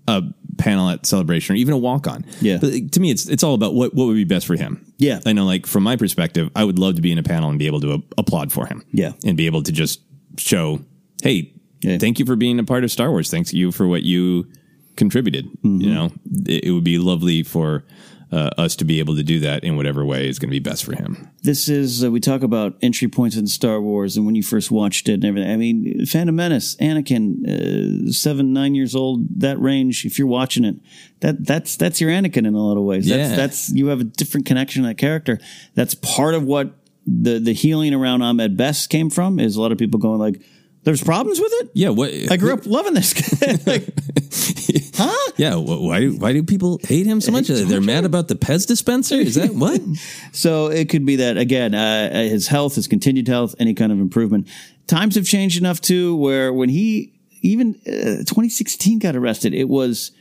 a 0.07 0.23
panel 0.57 0.89
at 0.89 1.05
celebration 1.05 1.53
or 1.53 1.57
even 1.57 1.73
a 1.73 1.77
walk 1.77 2.07
on. 2.07 2.25
Yeah. 2.41 2.57
But 2.59 2.91
to 2.93 2.99
me, 2.99 3.11
it's 3.11 3.27
it's 3.29 3.43
all 3.43 3.53
about 3.53 3.73
what 3.75 3.93
what 3.93 4.05
would 4.07 4.15
be 4.15 4.23
best 4.23 4.47
for 4.47 4.55
him. 4.55 4.91
Yeah. 4.97 5.19
I 5.25 5.33
know, 5.33 5.45
like 5.45 5.65
from 5.65 5.83
my 5.83 5.95
perspective, 5.95 6.49
I 6.55 6.63
would 6.63 6.79
love 6.79 6.95
to 6.95 7.01
be 7.01 7.11
in 7.11 7.17
a 7.17 7.23
panel 7.23 7.49
and 7.49 7.59
be 7.59 7.67
able 7.67 7.81
to 7.81 7.93
a- 7.93 8.03
applaud 8.17 8.51
for 8.51 8.65
him. 8.65 8.83
Yeah. 8.91 9.11
and 9.25 9.35
be 9.37 9.45
able 9.45 9.63
to 9.63 9.71
just 9.71 10.01
show, 10.37 10.79
hey, 11.23 11.53
Yeah. 11.81 11.97
thank 11.99 12.19
you 12.19 12.25
for 12.25 12.35
being 12.35 12.57
a 12.59 12.63
part 12.63 12.83
of 12.83 12.91
Star 12.91 13.11
Wars. 13.11 13.29
Thanks 13.29 13.53
you 13.53 13.71
for 13.71 13.87
what 13.87 14.03
you 14.03 14.47
contributed. 14.95 15.45
Mm-hmm. 15.63 15.81
You 15.81 15.93
know, 15.93 16.05
it, 16.47 16.65
it 16.65 16.71
would 16.71 16.83
be 16.83 16.97
lovely 16.99 17.43
for. 17.43 17.83
Uh, 18.29 18.49
us 18.57 18.75
to 18.75 18.83
be 18.83 18.99
able 18.99 19.15
to 19.15 19.23
do 19.23 19.39
that 19.39 19.63
in 19.63 19.77
whatever 19.77 20.03
way 20.05 20.27
is 20.27 20.37
going 20.37 20.49
to 20.49 20.51
be 20.51 20.59
best 20.59 20.83
for 20.83 20.93
him. 20.93 21.29
This 21.43 21.69
is 21.69 22.03
uh, 22.03 22.11
we 22.11 22.19
talk 22.19 22.41
about 22.43 22.75
entry 22.81 23.07
points 23.07 23.37
in 23.37 23.47
Star 23.47 23.79
Wars 23.79 24.17
and 24.17 24.25
when 24.25 24.35
you 24.35 24.43
first 24.43 24.69
watched 24.69 25.07
it 25.07 25.13
and 25.13 25.23
everything. 25.23 25.49
I 25.49 25.55
mean, 25.55 26.05
Phantom 26.05 26.35
Menace, 26.35 26.75
Anakin, 26.75 28.07
uh, 28.09 28.11
seven 28.11 28.51
nine 28.51 28.75
years 28.75 28.95
old, 28.95 29.39
that 29.39 29.57
range. 29.61 30.03
If 30.03 30.19
you're 30.19 30.27
watching 30.27 30.65
it, 30.65 30.75
that 31.21 31.45
that's 31.45 31.77
that's 31.77 32.01
your 32.01 32.11
Anakin 32.11 32.45
in 32.45 32.53
a 32.53 32.59
lot 32.59 32.75
of 32.75 32.83
ways. 32.83 33.07
That's, 33.07 33.29
Yeah. 33.29 33.35
that's 33.37 33.69
you 33.69 33.87
have 33.87 34.01
a 34.01 34.03
different 34.03 34.45
connection 34.45 34.81
to 34.83 34.89
that 34.89 34.97
character. 34.97 35.39
That's 35.75 35.93
part 35.95 36.33
of 36.35 36.43
what 36.43 36.73
the 37.05 37.39
the 37.39 37.53
healing 37.53 37.93
around 37.93 38.23
Ahmed 38.23 38.57
Best 38.57 38.89
came 38.89 39.09
from. 39.09 39.39
Is 39.39 39.55
a 39.55 39.61
lot 39.61 39.71
of 39.71 39.77
people 39.77 40.01
going 40.01 40.19
like, 40.19 40.41
"There's 40.83 41.01
problems 41.01 41.39
with 41.39 41.53
it." 41.61 41.69
Yeah, 41.73 41.89
what 41.91 42.11
I 42.29 42.35
grew 42.35 42.51
up 42.53 42.65
loving 42.65 42.93
this. 42.93 43.13
like, 43.65 43.87
huh? 44.95 45.31
Yeah, 45.37 45.55
wh- 45.55 45.81
why 45.81 46.07
why 46.07 46.33
do 46.33 46.43
people 46.43 46.79
hate 46.83 47.05
him 47.05 47.21
so 47.21 47.31
much? 47.31 47.47
They're 47.47 47.81
mad 47.81 48.05
about 48.05 48.27
the 48.27 48.35
Pez 48.35 48.67
dispenser. 48.67 49.15
Is 49.15 49.35
that 49.35 49.53
what? 49.53 49.81
So 50.31 50.67
it 50.67 50.89
could 50.89 51.05
be 51.05 51.17
that 51.17 51.37
again, 51.37 51.73
uh, 51.73 52.11
his 52.13 52.47
health, 52.47 52.75
his 52.75 52.87
continued 52.87 53.27
health, 53.27 53.55
any 53.59 53.73
kind 53.73 53.91
of 53.91 53.99
improvement. 53.99 54.47
Times 54.87 55.15
have 55.15 55.25
changed 55.25 55.57
enough 55.57 55.81
too, 55.81 56.15
where 56.15 56.53
when 56.53 56.69
he 56.69 57.11
even 57.41 57.75
uh, 57.87 58.23
2016 58.25 58.99
got 58.99 59.15
arrested, 59.15 59.53
it 59.53 59.69
was. 59.69 60.11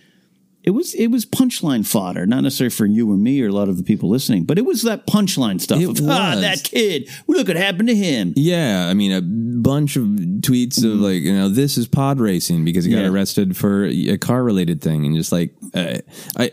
It 0.66 0.70
was 0.74 0.94
it 0.94 1.06
was 1.12 1.24
punchline 1.24 1.86
fodder, 1.86 2.26
not 2.26 2.40
necessarily 2.42 2.70
for 2.74 2.86
you 2.86 3.08
or 3.08 3.16
me 3.16 3.40
or 3.40 3.46
a 3.46 3.52
lot 3.52 3.68
of 3.68 3.76
the 3.76 3.84
people 3.84 4.08
listening, 4.08 4.42
but 4.44 4.58
it 4.58 4.66
was 4.66 4.82
that 4.82 5.06
punchline 5.06 5.60
stuff. 5.60 5.80
It 5.80 5.88
of, 5.88 6.00
ah, 6.08 6.34
that 6.40 6.64
kid, 6.64 7.08
look 7.28 7.46
what 7.46 7.56
happened 7.56 7.88
to 7.88 7.94
him. 7.94 8.32
Yeah, 8.34 8.88
I 8.90 8.94
mean 8.94 9.12
a 9.12 9.22
bunch 9.22 9.94
of 9.94 10.02
tweets 10.42 10.78
of 10.84 10.98
like 10.98 11.22
you 11.22 11.32
know 11.32 11.48
this 11.48 11.78
is 11.78 11.86
pod 11.86 12.18
racing 12.18 12.64
because 12.64 12.84
he 12.84 12.90
got 12.90 13.02
Yeah. 13.02 13.08
arrested 13.10 13.56
for 13.56 13.84
a 13.86 14.18
car 14.18 14.42
related 14.42 14.82
thing 14.82 15.06
and 15.06 15.14
just 15.14 15.30
like 15.30 15.54
uh, 15.72 15.98
I, 16.36 16.50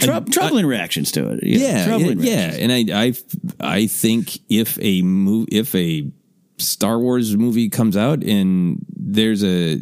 Trou- 0.00 0.24
troubling 0.30 0.66
reactions 0.66 1.10
to 1.12 1.30
it. 1.32 1.40
yeah 1.42 1.84
troubling 1.86 2.20
yeah, 2.20 2.52
reactions. 2.52 2.62
and 2.62 2.72
I 2.92 3.06
I 3.06 3.74
I 3.74 3.86
think 3.88 4.38
if 4.48 4.78
a 4.80 5.02
move 5.02 5.48
if 5.50 5.74
a 5.74 6.08
Star 6.58 6.98
Wars 6.98 7.36
movie 7.36 7.68
comes 7.68 7.96
out 7.96 8.22
and 8.24 8.84
there's 8.96 9.44
a 9.44 9.80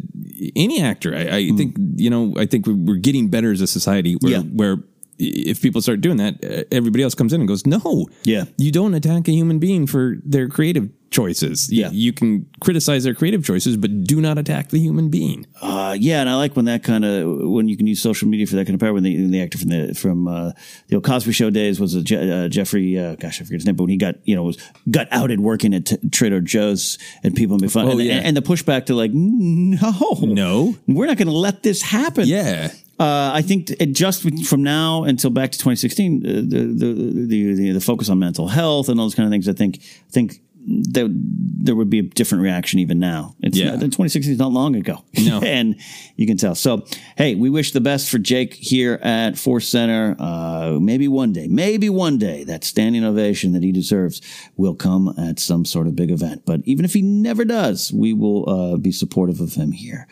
any 0.55 0.81
actor 0.81 1.15
I, 1.15 1.37
I 1.37 1.47
hmm. 1.49 1.57
think 1.57 1.77
you 1.95 2.09
know 2.09 2.33
I 2.37 2.45
think 2.45 2.67
we're- 2.67 2.99
getting 2.99 3.29
better 3.29 3.51
as 3.51 3.61
a 3.61 3.67
society 3.67 4.15
where 4.21 4.31
Yeah. 4.33 4.41
where 4.41 4.77
if 5.17 5.61
people 5.61 5.81
start 5.81 6.01
doing 6.01 6.17
that 6.17 6.43
everybody 6.71 7.01
else 7.01 7.15
comes 7.15 7.31
in 7.31 7.39
and 7.41 7.47
goes 7.47 7.65
no 7.65 8.07
Yeah. 8.23 8.45
you 8.57 8.71
don't 8.71 8.93
attack 8.93 9.27
a 9.27 9.31
human 9.31 9.59
being 9.59 9.87
for 9.87 10.17
their 10.25 10.49
creative 10.49 10.89
choices 11.19 11.57
Yeah. 11.71 11.89
you 12.05 12.11
can 12.19 12.29
criticize 12.65 13.01
their 13.05 13.13
creative 13.19 13.43
choices 13.49 13.73
but 13.83 13.91
do 14.13 14.17
not 14.27 14.35
attack 14.43 14.65
the 14.75 14.79
human 14.87 15.07
being 15.17 15.39
Uh, 15.61 15.95
yeah, 16.07 16.19
and 16.21 16.29
I 16.29 16.35
like 16.43 16.53
when 16.57 16.65
that 16.65 16.81
kind 16.83 17.03
of 17.05 17.15
when 17.55 17.65
you 17.69 17.77
can 17.79 17.87
use 17.93 17.99
social 18.09 18.27
media 18.27 18.45
for 18.49 18.55
that 18.57 18.65
kind 18.67 18.75
of 18.77 18.81
power. 18.83 18.93
When 18.97 19.03
the, 19.07 19.13
when 19.23 19.31
the 19.35 19.41
actor 19.45 19.57
from 19.61 19.69
the 19.75 19.81
from 20.03 20.17
uh, 20.27 20.51
the 20.87 20.95
old 20.97 21.05
Cosby 21.09 21.31
Show 21.39 21.49
days 21.61 21.79
was 21.79 21.91
a 21.95 22.01
Je- 22.09 22.31
uh, 22.37 22.47
Jeffrey, 22.55 22.87
uh, 23.03 23.15
gosh, 23.15 23.37
I 23.39 23.43
forget 23.45 23.59
his 23.61 23.65
name, 23.67 23.75
but 23.77 23.83
when 23.85 23.91
he 23.95 23.97
got 24.07 24.15
you 24.29 24.35
know 24.35 24.43
was 24.49 24.57
got 24.97 25.07
outed 25.19 25.39
working 25.39 25.73
at 25.77 25.83
t- 25.89 25.97
Trader 26.17 26.41
Joe's 26.41 26.97
and 27.23 27.33
people 27.35 27.57
made 27.59 27.71
fun, 27.71 27.85
Oh, 27.87 27.91
and, 27.91 28.01
yeah. 28.01 28.21
and, 28.27 28.35
the 28.35 28.41
pushback 28.51 28.85
to 28.87 28.93
like, 28.95 29.11
no, 29.13 29.91
no 30.21 30.75
we're 30.87 31.07
not 31.07 31.17
going 31.17 31.27
to 31.27 31.33
let 31.47 31.63
this 31.63 31.81
happen. 31.81 32.25
yeah 32.27 32.71
Uh, 32.97 33.31
I 33.39 33.41
think 33.41 33.71
it 33.83 33.91
just 33.93 34.19
from 34.49 34.63
now 34.63 35.03
until 35.03 35.29
back 35.29 35.51
to 35.51 35.57
2016, 35.59 36.23
uh, 36.25 36.29
the, 36.29 36.41
the, 36.81 36.87
the 37.31 37.53
the 37.59 37.71
the 37.73 37.81
focus 37.81 38.07
on 38.09 38.19
mental 38.19 38.47
health 38.47 38.87
and 38.89 38.95
all 38.99 39.05
those 39.05 39.15
kind 39.15 39.27
of 39.27 39.31
things. 39.33 39.49
I 39.49 39.53
think 39.53 39.73
I 40.09 40.11
think 40.11 40.39
there 40.67 41.07
there 41.09 41.75
would 41.75 41.89
be 41.89 41.99
a 41.99 42.03
different 42.03 42.43
reaction 42.43 42.79
even 42.79 42.99
now. 42.99 43.35
It's 43.41 43.57
Yeah. 43.57 43.71
not, 43.71 43.79
2016 43.81 44.33
is 44.33 44.39
not 44.39 44.51
long 44.51 44.75
ago. 44.75 45.03
No. 45.23 45.39
and 45.43 45.75
you 46.15 46.25
can 46.27 46.37
tell. 46.37 46.55
So 46.55 46.85
hey, 47.17 47.35
we 47.35 47.49
wish 47.49 47.71
the 47.71 47.81
best 47.81 48.09
for 48.09 48.17
Jake 48.17 48.53
here 48.53 48.99
at 49.01 49.37
Force 49.37 49.67
Center. 49.67 50.15
Uh, 50.19 50.77
maybe 50.81 51.07
one 51.07 51.33
day, 51.33 51.47
maybe 51.47 51.89
one 51.89 52.17
day, 52.17 52.43
that 52.45 52.63
standing 52.63 53.03
ovation 53.03 53.53
that 53.53 53.63
he 53.63 53.71
deserves 53.71 54.21
will 54.57 54.75
come 54.75 55.13
at 55.17 55.39
some 55.39 55.65
sort 55.65 55.87
of 55.87 55.95
big 55.95 56.11
event. 56.11 56.43
But 56.45 56.61
even 56.65 56.85
if 56.85 56.93
he 56.93 57.01
never 57.01 57.45
does, 57.45 57.91
we 57.93 58.13
will 58.13 58.49
uh, 58.49 58.77
be 58.77 58.91
supportive 58.91 59.39
of 59.39 59.53
him 59.55 59.71
here. 59.71 60.07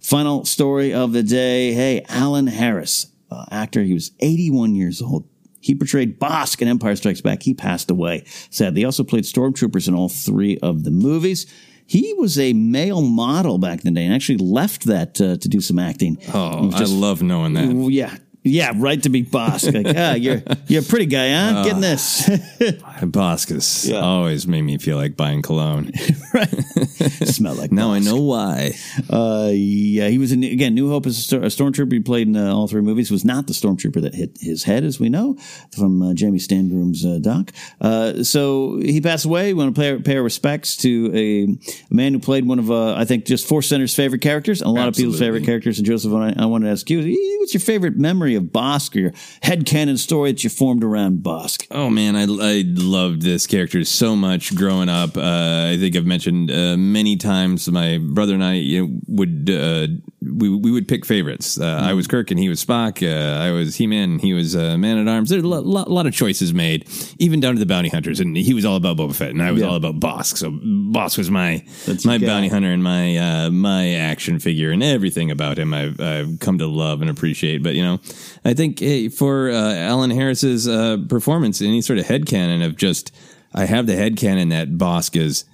Final 0.00 0.44
story 0.44 0.94
of 0.94 1.12
the 1.12 1.22
day. 1.22 1.72
Hey, 1.72 2.04
Alan 2.08 2.46
Harris, 2.46 3.08
uh, 3.30 3.44
actor. 3.50 3.82
He 3.82 3.94
was 3.94 4.12
81 4.20 4.74
years 4.74 5.02
old. 5.02 5.26
He 5.60 5.74
portrayed 5.74 6.18
Bossk 6.20 6.62
in 6.62 6.68
Empire 6.68 6.96
Strikes 6.96 7.20
Back. 7.20 7.42
He 7.42 7.54
passed 7.54 7.90
away. 7.90 8.24
Sadly, 8.50 8.82
They 8.82 8.84
also 8.84 9.04
played 9.04 9.24
stormtroopers 9.24 9.88
in 9.88 9.94
all 9.94 10.08
three 10.08 10.58
of 10.58 10.84
the 10.84 10.90
movies. 10.90 11.46
He 11.86 12.12
was 12.18 12.38
a 12.38 12.52
male 12.52 13.00
model 13.00 13.56
back 13.58 13.82
in 13.84 13.92
the 13.94 13.98
day 13.98 14.04
and 14.04 14.14
actually 14.14 14.36
left 14.38 14.84
that 14.84 15.18
uh, 15.20 15.38
to 15.38 15.48
do 15.48 15.60
some 15.60 15.78
acting. 15.78 16.18
oh 16.34 16.70
I 16.74 16.82
love 16.84 17.22
knowing 17.22 17.54
that 17.54 17.66
Yeah. 17.90 18.14
Yeah, 18.48 18.72
right 18.76 19.02
to 19.02 19.08
be 19.08 19.24
Bossk. 19.24 19.72
Like, 19.74 19.94
ah, 19.96 20.14
you're 20.14 20.42
you're 20.66 20.82
a 20.82 20.84
pretty 20.84 21.06
guy, 21.06 21.30
huh? 21.32 21.64
Getting 21.64 21.80
this. 21.80 22.28
Boscus 23.02 23.90
always 23.92 24.46
made 24.46 24.62
me 24.62 24.78
feel 24.78 24.96
like 24.96 25.16
buying 25.16 25.40
cologne 25.42 25.92
Smell 27.24 27.54
like 27.54 27.70
now 27.72 27.92
I 27.92 27.98
know 28.00 28.16
why 28.16 28.72
Uh, 29.08 29.50
yeah, 29.52 30.08
he 30.08 30.18
was 30.18 30.32
in 30.32 30.42
again. 30.42 30.74
New 30.74 30.88
Hope 30.90 31.06
is 31.06 31.18
a, 31.18 31.22
stor- 31.22 31.42
a 31.42 31.46
stormtrooper. 31.46 31.92
He 31.92 32.00
played 32.00 32.28
in 32.28 32.36
uh, 32.36 32.52
all 32.54 32.66
three 32.68 32.80
movies. 32.82 33.10
Was 33.10 33.24
not 33.24 33.46
the 33.46 33.52
stormtrooper 33.52 34.00
that 34.02 34.14
hit 34.14 34.38
his 34.40 34.64
head, 34.64 34.84
as 34.84 34.98
we 35.00 35.08
know 35.08 35.36
from 35.76 36.02
uh, 36.02 36.14
Jamie 36.14 36.38
Stangroom's 36.38 37.04
uh, 37.04 37.18
doc. 37.20 37.52
Uh, 37.80 38.22
so 38.24 38.78
he 38.78 39.00
passed 39.00 39.24
away. 39.24 39.52
We 39.54 39.62
want 39.62 39.74
to 39.74 39.80
pay, 39.80 39.98
pay 40.02 40.16
our 40.16 40.22
respects 40.22 40.76
to 40.78 41.10
a, 41.14 41.44
a 41.90 41.94
man 41.94 42.12
who 42.12 42.18
played 42.18 42.46
one 42.46 42.58
of 42.58 42.70
uh, 42.70 42.94
I 42.94 43.04
think 43.04 43.24
just 43.26 43.46
Force 43.46 43.68
Center's 43.68 43.94
favorite 43.94 44.20
characters, 44.22 44.60
and 44.60 44.68
a 44.68 44.72
lot 44.72 44.88
of 44.88 44.94
people's 44.94 45.18
favorite 45.18 45.44
characters. 45.44 45.78
And 45.78 45.86
Joseph, 45.86 46.12
I, 46.12 46.34
I 46.36 46.46
want 46.46 46.64
to 46.64 46.70
ask 46.70 46.88
you, 46.90 46.98
what's 47.38 47.54
your 47.54 47.60
favorite 47.60 47.96
memory 47.96 48.34
of 48.38 48.44
Bossk 48.44 48.96
or 48.96 49.00
your 49.00 49.10
headcanon 49.42 49.98
story 49.98 50.32
that 50.32 50.44
you 50.44 50.50
formed 50.50 50.82
around 50.82 51.18
Bossk? 51.18 51.66
Oh 51.70 51.90
man, 51.90 52.16
I, 52.16 52.22
I 52.22 52.64
loved 52.66 53.22
this 53.22 53.46
character 53.46 53.84
so 53.84 54.16
much 54.16 54.54
growing 54.54 54.88
up. 54.88 55.16
Uh, 55.16 55.68
I 55.70 55.76
think 55.78 55.96
I've 55.96 56.06
mentioned 56.06 56.50
uh, 56.50 56.76
many 56.76 57.16
times. 57.16 57.68
My 57.70 57.98
brother 57.98 58.34
and 58.34 58.44
I 58.44 58.54
you 58.54 58.86
know, 58.86 59.00
would 59.08 59.50
uh, 59.50 59.88
we 60.20 60.48
we 60.48 60.70
would 60.70 60.88
pick 60.88 61.06
favorites. 61.06 61.60
Uh, 61.60 61.80
I 61.82 61.92
was 61.94 62.06
Kirk 62.08 62.30
and 62.32 62.40
he 62.40 62.48
was 62.48 62.64
Spock. 62.64 63.02
Uh, 63.06 63.38
I 63.40 63.52
was 63.52 63.76
He 63.76 63.86
Man 63.86 64.12
and 64.12 64.20
he 64.20 64.34
was 64.34 64.56
uh, 64.56 64.76
Man 64.76 64.98
at 64.98 65.06
Arms. 65.06 65.30
There's 65.30 65.44
a 65.44 65.46
lot, 65.46 65.64
lot, 65.64 65.88
lot 65.90 66.06
of 66.06 66.12
choices 66.12 66.52
made, 66.52 66.88
even 67.18 67.38
down 67.38 67.54
to 67.54 67.60
the 67.60 67.66
bounty 67.66 67.88
hunters. 67.88 68.18
And 68.18 68.36
he 68.36 68.52
was 68.52 68.64
all 68.64 68.76
about 68.76 68.96
Boba 68.96 69.14
Fett, 69.14 69.30
and 69.30 69.42
I 69.42 69.52
was 69.52 69.60
Yeah. 69.62 69.68
all 69.68 69.76
about 69.76 70.00
Bossk. 70.00 70.36
So 70.36 70.50
Bossk 70.50 71.18
was 71.18 71.30
my 71.30 71.64
That's 71.86 72.04
my 72.04 72.18
bounty 72.18 72.48
hunter 72.48 72.70
and 72.72 72.82
my 72.82 73.16
uh, 73.16 73.50
my 73.50 73.94
action 73.94 74.38
figure, 74.40 74.70
and 74.72 74.82
everything 74.82 75.30
about 75.30 75.58
him 75.58 75.72
I've, 75.72 76.00
I've 76.00 76.40
come 76.40 76.58
to 76.58 76.66
love 76.66 77.00
and 77.00 77.08
appreciate. 77.10 77.62
But 77.62 77.76
you 77.76 77.84
know, 77.84 78.00
I 78.44 78.54
think 78.54 78.82
eh, 78.82 79.08
for 79.10 79.50
uh, 79.50 79.74
Alan 79.74 80.10
Harris's 80.10 80.66
uh, 80.66 80.98
performance, 81.08 81.62
any 81.62 81.80
sort 81.80 81.98
of 82.00 82.06
head 82.06 82.18
headcanon 82.18 82.64
of 82.66 82.76
just, 82.76 83.12
I 83.54 83.66
have 83.66 83.86
the 83.86 83.94
head 83.94 84.16
headcanon 84.16 84.50
that 84.50 84.70
Bossk 84.72 85.16
is 85.16 85.44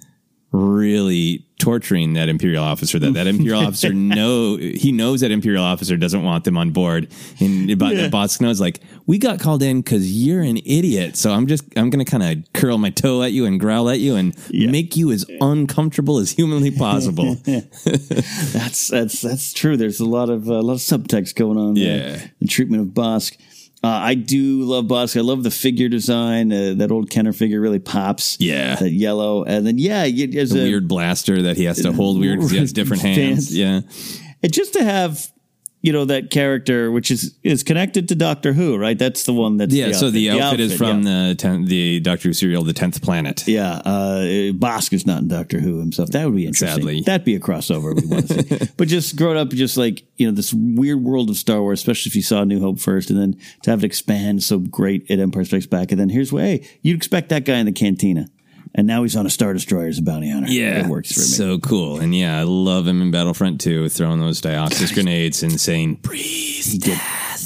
really 0.51 1.45
torturing 1.57 2.13
that 2.13 2.27
imperial 2.29 2.63
officer 2.63 2.99
that 2.99 3.13
that 3.13 3.27
imperial 3.27 3.59
officer 3.67 3.91
know 3.93 4.57
he 4.57 4.91
knows 4.91 5.21
that 5.21 5.31
imperial 5.31 5.63
officer 5.63 5.95
doesn't 5.97 6.21
want 6.23 6.43
them 6.43 6.57
on 6.57 6.71
board 6.71 7.07
and 7.39 7.71
about 7.71 7.95
Yeah. 7.95 8.09
Bossk 8.09 8.41
knows 8.41 8.59
like 8.59 8.81
we 9.05 9.17
got 9.17 9.39
called 9.39 9.63
in 9.63 9.81
because 9.81 10.11
you're 10.11 10.41
an 10.41 10.57
idiot 10.57 11.15
so 11.15 11.31
i'm 11.31 11.47
just 11.47 11.63
i'm 11.77 11.89
gonna 11.89 12.05
kind 12.05 12.23
of 12.23 12.53
curl 12.53 12.77
my 12.77 12.89
toe 12.89 13.23
at 13.23 13.31
you 13.31 13.45
and 13.45 13.57
growl 13.59 13.89
at 13.89 13.99
you 13.99 14.15
and 14.15 14.35
make 14.51 14.95
you 14.97 15.11
as 15.11 15.25
uncomfortable 15.41 16.17
as 16.19 16.31
humanly 16.31 16.71
possible 16.71 17.35
That's 17.45 18.87
that's 18.89 19.21
that's 19.21 19.53
true. 19.53 19.77
There's 19.77 19.99
a 19.99 20.05
lot 20.05 20.29
of 20.29 20.49
uh, 20.49 20.53
a 20.55 20.61
lot 20.61 20.73
of 20.73 20.79
subtext 20.79 21.35
going 21.35 21.57
on. 21.57 21.73
there. 21.75 22.09
Yeah. 22.17 22.27
the 22.39 22.47
treatment 22.47 22.81
of 22.83 22.89
Bossk. 22.89 23.37
Uh, 23.85 23.99
I 23.99 24.15
do 24.15 24.63
love 24.63 24.85
Bossk. 24.85 25.15
I 25.15 25.21
love 25.21 25.43
the 25.43 25.51
figure 25.51 25.89
design. 25.89 26.51
Uh, 26.51 26.73
that 26.77 26.91
old 26.91 27.11
Kenner 27.11 27.33
figure 27.33 27.61
really 27.61 27.77
pops. 27.77 28.35
Yeah. 28.39 28.77
That 28.77 28.89
yellow. 28.89 29.43
And 29.43 29.65
then, 29.67 29.77
yeah, 29.77 30.07
there's 30.09 30.49
The 30.49 30.61
a 30.61 30.63
weird 30.63 30.87
blaster 30.87 31.43
that 31.43 31.55
he 31.55 31.65
has 31.65 31.79
to 31.83 31.93
hold 31.93 32.19
weird 32.19 32.39
because 32.39 32.49
he 32.49 32.57
has 32.57 32.73
different 32.79 33.03
hands. 33.03 33.55
Yeah. 33.55 33.81
And 34.41 34.51
just 34.51 34.73
to 34.73 34.83
have, 34.83 35.31
you 35.85 35.93
know, 35.93 36.03
that 36.05 36.31
character, 36.31 36.89
which 36.89 37.11
is 37.11 37.35
is 37.43 37.61
connected 37.61 38.09
to 38.09 38.15
Doctor 38.15 38.53
Who, 38.53 38.75
right? 38.75 38.97
That's 38.97 39.25
the 39.25 39.33
one 39.33 39.57
that's 39.57 39.71
Yeah, 39.71 39.91
so 39.91 40.09
the 40.09 40.31
outfit, 40.31 40.59
is 40.59 40.75
from 40.75 41.03
yeah. 41.03 41.27
the 41.27 41.35
ten, 41.35 41.65
the 41.65 41.99
Doctor 41.99 42.29
Who 42.29 42.33
serial, 42.33 42.63
The 42.63 42.73
Tenth 42.73 43.03
Planet. 43.03 43.47
Yeah, 43.47 43.73
uh, 43.85 44.23
Bossk 44.53 44.93
is 44.93 45.05
not 45.05 45.21
in 45.21 45.27
Doctor 45.27 45.59
Who 45.59 45.79
himself. 45.79 46.09
That 46.09 46.25
would 46.25 46.35
be 46.35 46.47
interesting. 46.47 46.81
Sadly. 46.81 47.01
That'd 47.01 47.23
be 47.23 47.35
a 47.35 47.39
crossover 47.39 47.95
we 47.95 48.07
want 48.07 48.29
to 48.29 48.43
see. 48.43 48.69
but 48.77 48.87
just 48.87 49.15
growing 49.15 49.37
up, 49.37 49.49
just 49.49 49.77
like 49.77 50.03
you 50.17 50.25
know, 50.25 50.33
this 50.33 50.51
weird 50.55 51.03
world 51.03 51.29
of 51.29 51.37
Star 51.37 51.61
Wars, 51.61 51.81
especially 51.81 52.09
if 52.09 52.15
you 52.15 52.23
saw 52.23 52.43
New 52.43 52.61
Hope 52.61 52.79
first, 52.79 53.11
and 53.11 53.19
then 53.19 53.39
to 53.61 53.69
have 53.69 53.83
it 53.83 53.85
expand 53.85 54.41
so 54.41 54.57
great 54.57 55.09
at 55.11 55.19
Empire 55.19 55.45
Strikes 55.45 55.67
Back, 55.67 55.91
and 55.91 55.99
then 55.99 56.09
here's 56.09 56.33
where 56.33 56.45
hey, 56.45 56.67
you'd 56.81 56.97
expect 56.97 57.29
that 57.29 57.45
guy 57.45 57.57
in 57.59 57.67
the 57.67 57.71
cantina, 57.71 58.27
and 58.75 58.85
now 58.85 59.03
he's 59.03 59.15
on 59.15 59.25
a 59.25 59.29
Star 59.29 59.53
Destroyer 59.53 59.87
as 59.87 59.97
a 59.97 60.03
bounty 60.03 60.29
hunter. 60.29 60.51
Yeah, 60.51 60.85
it 60.85 60.87
works 60.87 61.13
for 61.13 61.21
me. 61.21 61.25
So 61.25 61.57
cool, 61.59 61.99
and 61.99 62.13
yeah, 62.13 62.39
I 62.39 62.43
love 62.43 62.85
him 62.85 63.01
in 63.01 63.09
Battlefront 63.09 63.61
2, 63.61 63.89
throwing 63.89 64.19
those 64.19 64.41
Dioxis 64.41 64.93
grenades 64.93 65.41
and 65.41 65.59
saying, 65.59 65.95
"Breathe." 65.95 66.65
He, 66.65 66.77
get, 66.77 66.99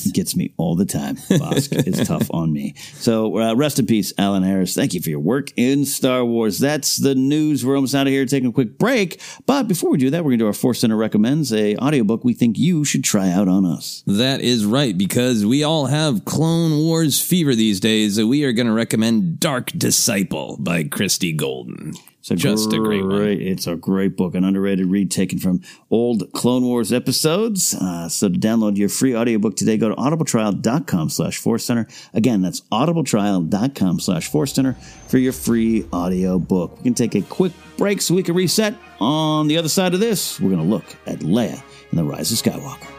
gets 0.07 0.35
me 0.35 0.53
all 0.57 0.75
the 0.75 0.85
time. 0.85 1.15
Bossk 1.15 1.87
is 1.87 2.07
tough 2.07 2.29
on 2.31 2.51
me. 2.51 2.73
So 2.95 3.37
uh, 3.39 3.55
rest 3.55 3.79
in 3.79 3.85
peace, 3.85 4.13
Alan 4.17 4.43
Harris. 4.43 4.73
Thank 4.73 4.93
you 4.93 5.01
for 5.01 5.09
your 5.09 5.19
work 5.19 5.51
in 5.55 5.85
Star 5.85 6.23
Wars. 6.25 6.59
That's 6.59 6.97
the 6.97 7.15
news. 7.15 7.65
We're 7.65 7.75
almost 7.75 7.95
out 7.95 8.07
of 8.07 8.13
here. 8.13 8.25
Taking 8.25 8.49
a 8.49 8.53
quick 8.53 8.77
break. 8.77 9.21
But 9.45 9.67
before 9.67 9.89
we 9.89 9.97
do 9.97 10.09
that, 10.09 10.23
we're 10.23 10.31
going 10.31 10.39
to 10.39 10.43
do 10.43 10.47
our 10.47 10.53
Force 10.53 10.79
Center 10.79 10.95
recommends 10.95 11.53
a 11.53 11.75
audiobook 11.77 12.23
we 12.23 12.33
think 12.33 12.57
you 12.57 12.85
should 12.85 13.03
try 13.03 13.29
out 13.29 13.47
on 13.47 13.65
us. 13.65 14.03
That 14.05 14.41
is 14.41 14.65
right, 14.65 14.97
because 14.97 15.45
we 15.45 15.63
all 15.63 15.87
have 15.87 16.25
Clone 16.25 16.79
Wars 16.79 17.21
fever 17.21 17.55
these 17.55 17.79
days. 17.79 18.21
We 18.21 18.43
are 18.43 18.53
going 18.53 18.67
to 18.67 18.73
recommend 18.73 19.39
Dark 19.39 19.71
Disciple 19.71 20.57
by 20.59 20.83
Christie 20.83 21.33
Golden. 21.33 21.93
It's 22.19 22.31
a 22.31 22.35
Just 22.35 22.73
a 22.73 22.77
great 22.77 23.03
one. 23.03 23.21
It's 23.21 23.65
a 23.65 23.75
great 23.75 24.17
book, 24.17 24.35
an 24.35 24.43
underrated 24.43 24.87
read 24.87 25.09
taken 25.09 25.39
from 25.39 25.61
old 25.89 26.31
Clone 26.33 26.63
Wars 26.63 26.91
episodes. 26.91 27.73
Uh, 27.73 28.09
so 28.09 28.27
to 28.27 28.37
download 28.37 28.77
your 28.77 28.89
free 28.89 29.15
audiobook 29.15 29.55
today, 29.55 29.77
go 29.77 29.89
to 29.89 29.95
audibletrial.com 29.95 31.09
slash 31.09 31.37
force 31.37 31.63
center. 31.63 31.87
Again, 32.13 32.41
that's 32.41 32.61
audibletrial.com 32.71 33.99
slash 34.01 34.29
force 34.29 34.53
center 34.53 34.73
for 35.07 35.17
your 35.17 35.33
free 35.33 35.87
audio 35.93 36.39
book. 36.39 36.77
We 36.77 36.83
can 36.83 36.93
take 36.93 37.15
a 37.15 37.21
quick 37.21 37.53
break 37.77 38.01
so 38.01 38.15
we 38.15 38.23
can 38.23 38.35
reset. 38.35 38.75
On 38.99 39.47
the 39.47 39.57
other 39.57 39.69
side 39.69 39.93
of 39.93 40.01
this, 40.01 40.41
we're 40.41 40.49
going 40.49 40.61
to 40.61 40.69
look 40.69 40.85
at 41.07 41.19
Leia 41.19 41.63
and 41.89 41.99
the 41.99 42.03
Rise 42.03 42.31
of 42.33 42.37
Skywalker. 42.37 42.98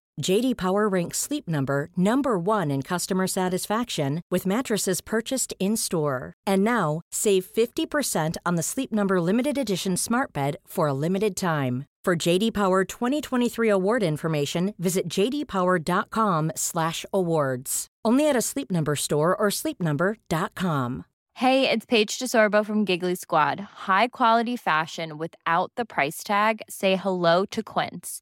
JD 0.21 0.57
Power 0.57 0.87
ranks 0.87 1.17
Sleep 1.17 1.47
Number 1.47 1.89
number 1.97 2.37
1 2.37 2.71
in 2.71 2.81
customer 2.81 3.27
satisfaction 3.27 4.21
with 4.31 4.45
mattresses 4.45 5.01
purchased 5.01 5.53
in-store. 5.59 6.33
And 6.47 6.63
now, 6.63 7.01
save 7.11 7.45
50% 7.45 8.37
on 8.45 8.55
the 8.55 8.63
Sleep 8.63 8.91
Number 8.91 9.19
limited 9.19 9.57
edition 9.57 9.97
Smart 9.97 10.31
Bed 10.33 10.55
for 10.65 10.87
a 10.87 10.93
limited 10.93 11.35
time. 11.35 11.85
For 12.03 12.15
JD 12.15 12.53
Power 12.53 12.83
2023 12.83 13.69
award 13.69 14.03
information, 14.03 14.73
visit 14.79 15.07
jdpower.com/awards. 15.07 17.87
Only 18.03 18.29
at 18.29 18.35
a 18.35 18.41
Sleep 18.41 18.71
Number 18.71 18.95
store 18.95 19.35
or 19.35 19.49
sleepnumber.com. 19.49 21.05
Hey, 21.35 21.69
it's 21.69 21.85
Paige 21.85 22.17
DeSorbo 22.19 22.65
from 22.65 22.85
Giggly 22.85 23.15
Squad. 23.15 23.59
High 23.59 24.07
quality 24.09 24.55
fashion 24.55 25.17
without 25.17 25.71
the 25.75 25.85
price 25.85 26.23
tag. 26.23 26.61
Say 26.69 26.97
hello 26.97 27.45
to 27.45 27.63
Quince. 27.63 28.21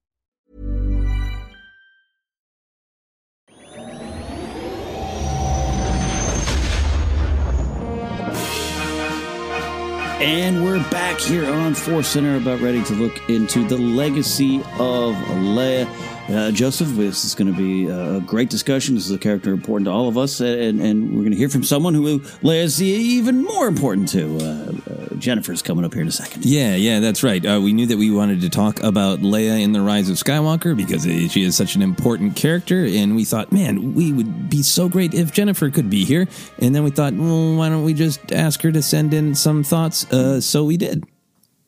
And 10.21 10.63
we're 10.63 10.77
back 10.91 11.19
here 11.19 11.51
on 11.51 11.73
Force 11.73 12.09
Center, 12.09 12.37
about 12.37 12.61
ready 12.61 12.83
to 12.83 12.93
look 12.93 13.27
into 13.27 13.67
the 13.67 13.75
legacy 13.75 14.57
of 14.77 15.15
Leia. 15.15 15.87
Uh, 16.31 16.49
Joseph, 16.49 16.87
this 16.89 17.25
is 17.25 17.35
going 17.35 17.53
to 17.53 17.57
be 17.57 17.87
a 17.87 18.21
great 18.21 18.49
discussion. 18.49 18.95
This 18.95 19.05
is 19.05 19.11
a 19.11 19.17
character 19.17 19.51
important 19.51 19.87
to 19.87 19.91
all 19.91 20.07
of 20.07 20.17
us, 20.17 20.39
and, 20.39 20.79
and 20.79 21.09
we're 21.09 21.23
going 21.23 21.31
to 21.31 21.37
hear 21.37 21.49
from 21.49 21.65
someone 21.65 21.93
who 21.93 22.19
Leia's 22.19 22.81
even 22.81 23.43
more 23.43 23.67
important 23.67 24.07
to. 24.09 24.37
Uh, 24.37 24.71
uh, 24.89 25.15
Jennifer's 25.15 25.61
coming 25.61 25.83
up 25.83 25.93
here 25.93 26.01
in 26.01 26.07
a 26.07 26.11
second. 26.11 26.45
Yeah, 26.45 26.75
yeah, 26.75 27.01
that's 27.01 27.21
right. 27.21 27.45
Uh, 27.45 27.59
we 27.61 27.73
knew 27.73 27.85
that 27.85 27.97
we 27.97 28.11
wanted 28.11 28.39
to 28.41 28.49
talk 28.49 28.81
about 28.81 29.19
Leia 29.19 29.61
in 29.61 29.73
The 29.73 29.81
Rise 29.81 30.09
of 30.09 30.15
Skywalker 30.15 30.75
because 30.75 31.03
she 31.03 31.43
is 31.43 31.57
such 31.57 31.75
an 31.75 31.81
important 31.81 32.37
character, 32.37 32.85
and 32.85 33.13
we 33.13 33.25
thought, 33.25 33.51
man, 33.51 33.93
we 33.93 34.13
would 34.13 34.49
be 34.49 34.63
so 34.63 34.87
great 34.87 35.13
if 35.13 35.33
Jennifer 35.33 35.69
could 35.69 35.89
be 35.89 36.05
here. 36.05 36.29
And 36.59 36.73
then 36.73 36.85
we 36.85 36.91
thought, 36.91 37.13
well, 37.13 37.57
why 37.57 37.67
don't 37.67 37.83
we 37.83 37.93
just 37.93 38.31
ask 38.31 38.61
her 38.61 38.71
to 38.71 38.81
send 38.81 39.13
in 39.13 39.35
some 39.35 39.63
thoughts? 39.63 40.09
Uh, 40.11 40.39
so 40.39 40.63
we 40.63 40.77
did. 40.77 41.03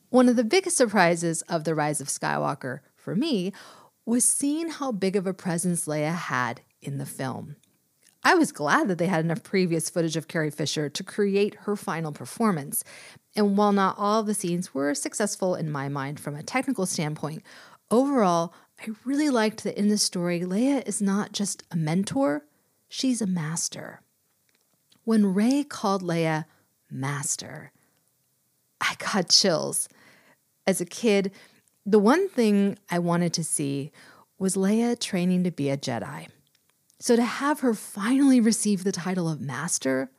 One 0.08 0.26
of 0.26 0.36
the 0.36 0.44
biggest 0.44 0.78
surprises 0.78 1.42
of 1.42 1.64
The 1.64 1.74
Rise 1.74 2.00
of 2.00 2.08
Skywalker 2.08 2.80
for 2.96 3.14
me 3.14 3.52
was 4.06 4.24
seeing 4.24 4.68
how 4.68 4.92
big 4.92 5.16
of 5.16 5.26
a 5.26 5.34
presence 5.34 5.86
Leia 5.86 6.14
had 6.14 6.60
in 6.82 6.98
the 6.98 7.06
film. 7.06 7.56
I 8.22 8.34
was 8.34 8.52
glad 8.52 8.88
that 8.88 8.98
they 8.98 9.06
had 9.06 9.24
enough 9.24 9.42
previous 9.42 9.90
footage 9.90 10.16
of 10.16 10.28
Carrie 10.28 10.50
Fisher 10.50 10.88
to 10.88 11.02
create 11.04 11.54
her 11.60 11.76
final 11.76 12.10
performance. 12.10 12.82
And 13.36 13.56
while 13.56 13.72
not 13.72 13.96
all 13.98 14.20
of 14.20 14.26
the 14.26 14.34
scenes 14.34 14.72
were 14.72 14.94
successful 14.94 15.54
in 15.54 15.70
my 15.70 15.88
mind 15.88 16.18
from 16.20 16.34
a 16.34 16.42
technical 16.42 16.86
standpoint, 16.86 17.42
overall, 17.90 18.54
I 18.80 18.92
really 19.04 19.28
liked 19.28 19.64
that 19.64 19.78
in 19.78 19.88
the 19.88 19.98
story, 19.98 20.40
Leia 20.40 20.86
is 20.88 21.02
not 21.02 21.32
just 21.32 21.64
a 21.70 21.76
mentor, 21.76 22.46
she's 22.88 23.20
a 23.20 23.26
master. 23.26 24.00
When 25.04 25.34
Rey 25.34 25.62
called 25.62 26.02
Leia 26.02 26.46
master, 26.90 27.72
I 28.80 28.94
got 28.98 29.28
chills. 29.28 29.88
As 30.66 30.80
a 30.80 30.86
kid, 30.86 31.30
the 31.86 31.98
one 31.98 32.28
thing 32.28 32.78
I 32.90 32.98
wanted 32.98 33.32
to 33.34 33.44
see 33.44 33.92
was 34.38 34.56
Leia 34.56 34.98
training 34.98 35.44
to 35.44 35.50
be 35.50 35.70
a 35.70 35.76
Jedi. 35.76 36.28
So 36.98 37.16
to 37.16 37.24
have 37.24 37.60
her 37.60 37.74
finally 37.74 38.40
receive 38.40 38.84
the 38.84 38.92
title 38.92 39.28
of 39.28 39.40
Master, 39.40 40.10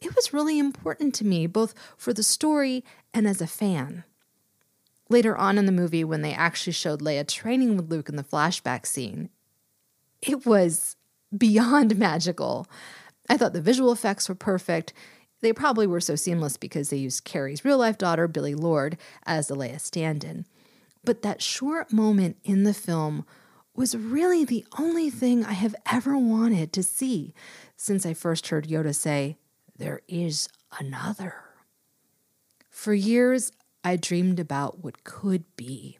it 0.00 0.14
was 0.14 0.32
really 0.32 0.58
important 0.58 1.14
to 1.16 1.26
me, 1.26 1.46
both 1.46 1.74
for 1.96 2.12
the 2.12 2.22
story 2.22 2.84
and 3.12 3.26
as 3.26 3.40
a 3.40 3.46
fan. 3.46 4.04
Later 5.08 5.36
on 5.36 5.58
in 5.58 5.66
the 5.66 5.72
movie, 5.72 6.04
when 6.04 6.22
they 6.22 6.32
actually 6.32 6.72
showed 6.72 7.00
Leia 7.00 7.26
training 7.26 7.76
with 7.76 7.90
Luke 7.90 8.08
in 8.08 8.16
the 8.16 8.24
flashback 8.24 8.86
scene, 8.86 9.30
it 10.22 10.46
was 10.46 10.96
beyond 11.36 11.98
magical. 11.98 12.66
I 13.28 13.36
thought 13.36 13.52
the 13.52 13.60
visual 13.60 13.92
effects 13.92 14.28
were 14.28 14.34
perfect. 14.34 14.92
They 15.42 15.52
probably 15.52 15.86
were 15.86 16.00
so 16.00 16.16
seamless 16.16 16.56
because 16.56 16.90
they 16.90 16.96
used 16.96 17.24
Carrie's 17.24 17.64
real 17.64 17.78
life 17.78 17.98
daughter, 17.98 18.26
Billie 18.26 18.54
Lourd, 18.54 18.96
as 19.24 19.48
the 19.48 19.56
Leia 19.56 19.80
stand 19.80 20.24
in. 20.24 20.46
But 21.06 21.22
that 21.22 21.40
short 21.40 21.92
moment 21.92 22.36
in 22.42 22.64
the 22.64 22.74
film 22.74 23.24
was 23.76 23.96
really 23.96 24.44
the 24.44 24.66
only 24.76 25.08
thing 25.08 25.44
I 25.44 25.52
have 25.52 25.76
ever 25.90 26.18
wanted 26.18 26.72
to 26.72 26.82
see 26.82 27.32
since 27.76 28.04
I 28.04 28.12
first 28.12 28.48
heard 28.48 28.66
Yoda 28.66 28.92
say, 28.92 29.38
There 29.78 30.00
is 30.08 30.48
another. 30.80 31.44
For 32.68 32.92
years, 32.92 33.52
I 33.84 33.94
dreamed 33.94 34.40
about 34.40 34.82
what 34.82 35.04
could 35.04 35.44
be. 35.56 35.98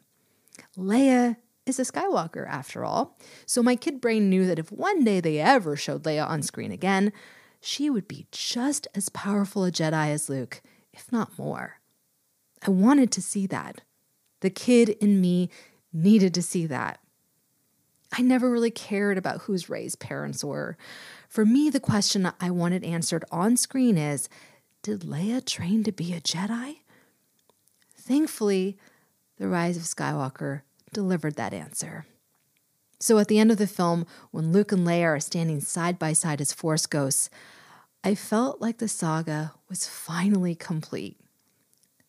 Leia 0.77 1.37
is 1.65 1.79
a 1.79 1.83
Skywalker, 1.83 2.45
after 2.45 2.83
all, 2.83 3.17
so 3.45 3.63
my 3.63 3.77
kid 3.77 4.01
brain 4.01 4.29
knew 4.29 4.45
that 4.45 4.59
if 4.59 4.73
one 4.73 5.05
day 5.05 5.21
they 5.21 5.39
ever 5.39 5.77
showed 5.77 6.03
Leia 6.03 6.27
on 6.27 6.41
screen 6.43 6.71
again, 6.73 7.13
she 7.61 7.89
would 7.89 8.09
be 8.09 8.27
just 8.31 8.89
as 8.93 9.07
powerful 9.09 9.63
a 9.63 9.71
Jedi 9.71 10.09
as 10.09 10.27
Luke, 10.29 10.61
if 10.91 11.09
not 11.13 11.37
more. 11.37 11.79
I 12.65 12.71
wanted 12.71 13.09
to 13.13 13.21
see 13.21 13.47
that. 13.47 13.81
The 14.41 14.49
kid 14.49 14.89
in 14.89 15.19
me 15.21 15.49
needed 15.91 16.33
to 16.35 16.41
see 16.41 16.65
that. 16.67 16.99
I 18.11 18.21
never 18.21 18.49
really 18.49 18.71
cared 18.71 19.17
about 19.17 19.41
whose 19.41 19.69
Rey's 19.69 19.95
parents 19.95 20.43
were. 20.43 20.77
For 21.27 21.45
me, 21.45 21.69
the 21.69 21.79
question 21.79 22.31
I 22.39 22.51
wanted 22.51 22.83
answered 22.83 23.25
on 23.31 23.57
screen 23.57 23.97
is 23.97 24.29
Did 24.81 25.01
Leia 25.01 25.45
train 25.45 25.83
to 25.83 25.91
be 25.91 26.13
a 26.13 26.21
Jedi? 26.21 26.77
Thankfully, 27.95 28.77
The 29.37 29.47
Rise 29.47 29.75
of 29.75 29.83
Skywalker 29.83 30.61
delivered 30.93 31.35
that 31.35 31.53
answer. 31.53 32.05
So 32.99 33.19
at 33.19 33.27
the 33.27 33.39
end 33.39 33.51
of 33.51 33.57
the 33.57 33.67
film, 33.67 34.07
when 34.31 34.51
Luke 34.51 34.71
and 34.71 34.87
Leia 34.87 35.03
are 35.03 35.19
standing 35.19 35.59
side 35.59 35.99
by 35.99 36.13
side 36.13 36.41
as 36.41 36.53
Force 36.53 36.85
ghosts, 36.85 37.29
I 38.03 38.15
felt 38.15 38.61
like 38.61 38.77
the 38.77 38.87
saga 38.87 39.53
was 39.69 39.87
finally 39.87 40.55
complete. 40.55 41.19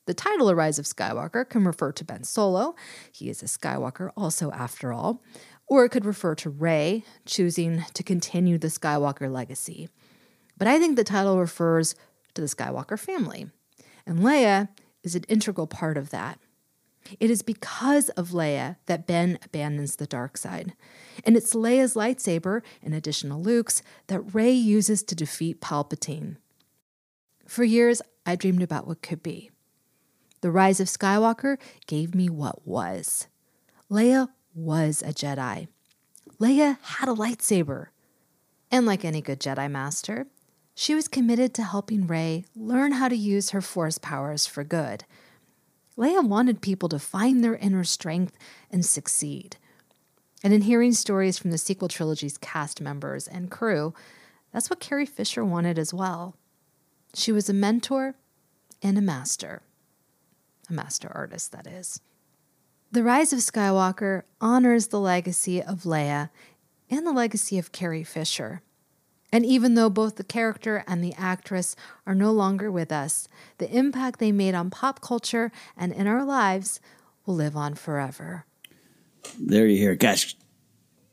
The 0.09 0.15
title 0.15 0.49
A 0.49 0.55
Rise 0.55 0.79
of 0.79 0.87
Skywalker 0.87 1.47
can 1.47 1.67
refer 1.67 1.93
to 1.93 2.03
Ben 2.03 2.25
Solo. 2.25 2.75
He 3.13 3.29
is 3.29 3.43
a 3.43 3.45
Skywalker 3.45 4.11
also, 4.17 4.51
after 4.53 4.91
all. 4.91 5.23
Or 5.67 5.85
it 5.85 5.91
could 5.91 6.07
refer 6.07 6.35
to 6.37 6.49
Rey 6.49 7.05
choosing 7.27 7.85
to 7.93 8.03
continue 8.03 8.57
the 8.57 8.69
Skywalker 8.69 9.31
legacy. 9.31 9.91
But 10.57 10.67
I 10.67 10.79
think 10.79 10.97
the 10.97 11.05
title 11.05 11.39
refers 11.39 11.95
to 12.33 12.41
the 12.41 12.47
Skywalker 12.47 12.99
family. 12.99 13.51
And 14.07 14.21
Leia 14.21 14.71
is 15.03 15.15
an 15.15 15.25
integral 15.29 15.67
part 15.67 15.99
of 15.99 16.09
that. 16.09 16.39
It 17.21 17.31
is 17.31 17.43
because 17.43 18.09
of 18.11 18.31
Leia 18.31 18.77
that 18.87 19.07
Ben 19.07 19.39
abandons 19.45 19.97
the 19.97 20.07
dark 20.07 20.39
side. 20.39 20.73
And 21.23 21.37
it's 21.37 21.53
Leia's 21.53 21.93
lightsaber, 21.93 22.63
in 22.81 22.95
addition 22.95 23.29
to 23.29 23.37
Luke's, 23.37 23.83
that 24.07 24.35
Rey 24.35 24.53
uses 24.53 25.03
to 25.03 25.15
defeat 25.15 25.61
Palpatine. 25.61 26.37
For 27.47 27.63
years, 27.63 28.01
I 28.25 28.37
dreamed 28.37 28.63
about 28.63 28.87
what 28.87 29.03
could 29.03 29.23
be. 29.23 29.51
The 30.41 30.51
Rise 30.51 30.79
of 30.79 30.87
Skywalker 30.87 31.59
gave 31.87 32.15
me 32.15 32.29
what 32.29 32.67
was. 32.67 33.27
Leia 33.91 34.29
was 34.55 35.03
a 35.03 35.13
Jedi. 35.13 35.67
Leia 36.41 36.79
had 36.81 37.09
a 37.09 37.15
lightsaber. 37.15 37.87
And 38.71 38.87
like 38.87 39.05
any 39.05 39.21
good 39.21 39.41
Jedi 39.41 39.69
Master, 39.69 40.27
she 40.75 40.95
was 40.95 41.09
committed 41.09 41.55
to 41.55 41.65
helping 41.65 42.07
Rey 42.07 42.45
learn 42.55 42.93
how 42.93 43.09
to 43.09 43.17
use 43.17 43.51
her 43.51 43.61
Force 43.61 43.99
powers 43.99 44.47
for 44.47 44.63
good. 44.63 45.05
Leia 45.97 46.25
wanted 46.25 46.61
people 46.61 46.89
to 46.91 47.01
find 47.01 47.43
their 47.43 47.57
inner 47.57 47.83
strength 47.83 48.37
and 48.71 48.85
succeed. 48.85 49.57
And 50.45 50.53
in 50.53 50.63
hearing 50.63 50.93
stories 50.93 51.37
from 51.37 51.51
the 51.51 51.59
sequel 51.59 51.89
trilogy's 51.89 52.39
cast 52.39 52.81
members 52.81 53.27
and 53.27 53.51
crew, 53.51 53.93
that's 54.53 54.71
what 54.71 54.79
Carrie 54.79 55.07
Fisher 55.07 55.45
wanted 55.45 55.81
as 55.81 55.93
well. 55.93 56.37
She 57.13 57.33
was 57.33 57.49
a 57.49 57.55
mentor 57.55 58.15
and 58.81 58.97
a 58.97 59.03
master 59.03 59.63
a 60.69 60.73
master 60.73 61.11
artist, 61.15 61.53
that 61.53 61.67
is. 61.67 62.01
The 62.91 63.03
Rise 63.03 63.33
of 63.33 63.41
Skywalker 63.41 64.23
honors 64.41 64.89
the 64.89 65.01
legacy 65.01 65.63
of 65.63 65.83
Leia 65.83 66.31
and 66.91 67.07
the 67.07 67.13
legacy 67.13 67.59
of 67.59 67.73
Carrie 67.73 68.05
Fisher. 68.05 68.63
And 69.31 69.45
even 69.45 69.75
though 69.75 69.91
both 69.91 70.17
the 70.17 70.25
character 70.25 70.85
and 70.87 71.05
the 71.05 71.13
actress 71.19 71.77
are 72.07 72.15
no 72.15 72.33
longer 72.33 72.71
with 72.71 72.91
us, 72.91 73.29
the 73.59 73.71
impact 73.71 74.21
they 74.21 74.33
made 74.33 74.55
on 74.55 74.71
pop 74.71 75.03
culture 75.03 75.53
and 75.77 75.93
in 75.93 76.07
our 76.07 76.25
lives 76.25 76.81
will 77.27 77.35
live 77.35 77.57
on 77.57 77.75
forever. 77.75 78.47
There 79.39 79.67
you 79.67 79.77
hear. 79.77 79.95
Gosh, 79.95 80.35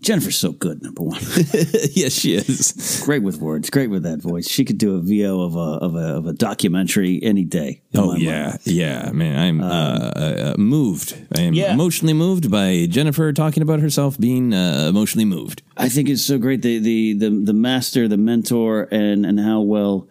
Jennifer's 0.02 0.38
so 0.38 0.52
good, 0.52 0.84
number 0.84 1.02
one. 1.02 1.22
yes, 1.92 2.12
she 2.12 2.36
is. 2.36 3.02
Great 3.06 3.24
with 3.24 3.38
words, 3.38 3.70
great 3.70 3.90
with 3.90 4.04
that 4.04 4.20
voice. 4.20 4.48
She 4.48 4.66
could 4.66 4.78
do 4.78 4.96
a 4.96 5.02
VO 5.02 5.42
of 5.42 5.56
a 5.56 5.60
of 5.60 5.96
a, 5.96 6.16
of 6.18 6.28
a 6.28 6.34
documentary 6.34 7.20
any 7.24 7.44
day. 7.44 7.82
Oh 7.96 8.16
yeah, 8.16 8.50
mind. 8.50 8.60
yeah, 8.66 9.12
man. 9.12 9.40
I'm 9.40 9.62
um, 9.62 9.72
uh, 9.72 10.20
uh, 10.20 10.56
moved. 10.58 11.18
I 11.36 11.42
am 11.42 11.54
yeah. 11.54 11.74
emotionally 11.74 12.14
moved 12.14 12.52
by 12.52 12.88
Jennifer 12.90 13.32
talking 13.34 13.64
about 13.64 13.80
herself 13.80 14.20
being 14.20 14.54
uh, 14.54 14.88
emotionally 14.90 15.26
moved. 15.26 15.64
I 15.78 15.90
think 15.90 16.10
it's 16.10 16.24
so 16.24 16.38
great 16.38 16.62
the 16.62 16.78
the 16.80 17.14
the, 17.14 17.30
the 17.30 17.54
master, 17.54 18.08
the 18.08 18.18
mentor, 18.18 18.88
and 18.92 19.26
and 19.26 19.40
how 19.40 19.62
well 19.62 20.10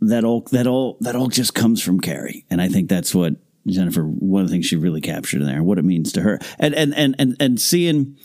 that 0.00 0.24
all 0.24 0.40
that 0.52 0.66
all 0.66 0.96
that 1.00 1.14
all 1.14 1.28
just 1.28 1.54
comes 1.54 1.82
from 1.82 2.00
Carrie, 2.00 2.46
and 2.50 2.60
I 2.62 2.68
think 2.68 2.88
that's 2.88 3.14
what 3.14 3.34
Jennifer. 3.66 4.02
One 4.02 4.42
of 4.42 4.48
the 4.48 4.52
things 4.52 4.66
she 4.66 4.76
really 4.76 5.00
captured 5.00 5.42
in 5.42 5.46
there, 5.46 5.62
what 5.62 5.78
it 5.78 5.84
means 5.84 6.12
to 6.12 6.22
her, 6.22 6.38
and 6.58 6.74
and 6.74 6.94
and 6.94 7.14
and, 7.18 7.36
and 7.38 7.60
seeing 7.60 8.16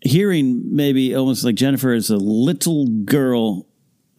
hearing 0.00 0.74
maybe 0.74 1.14
almost 1.14 1.44
like 1.44 1.54
Jennifer 1.54 1.92
as 1.92 2.10
a 2.10 2.16
little 2.16 2.86
girl 2.86 3.66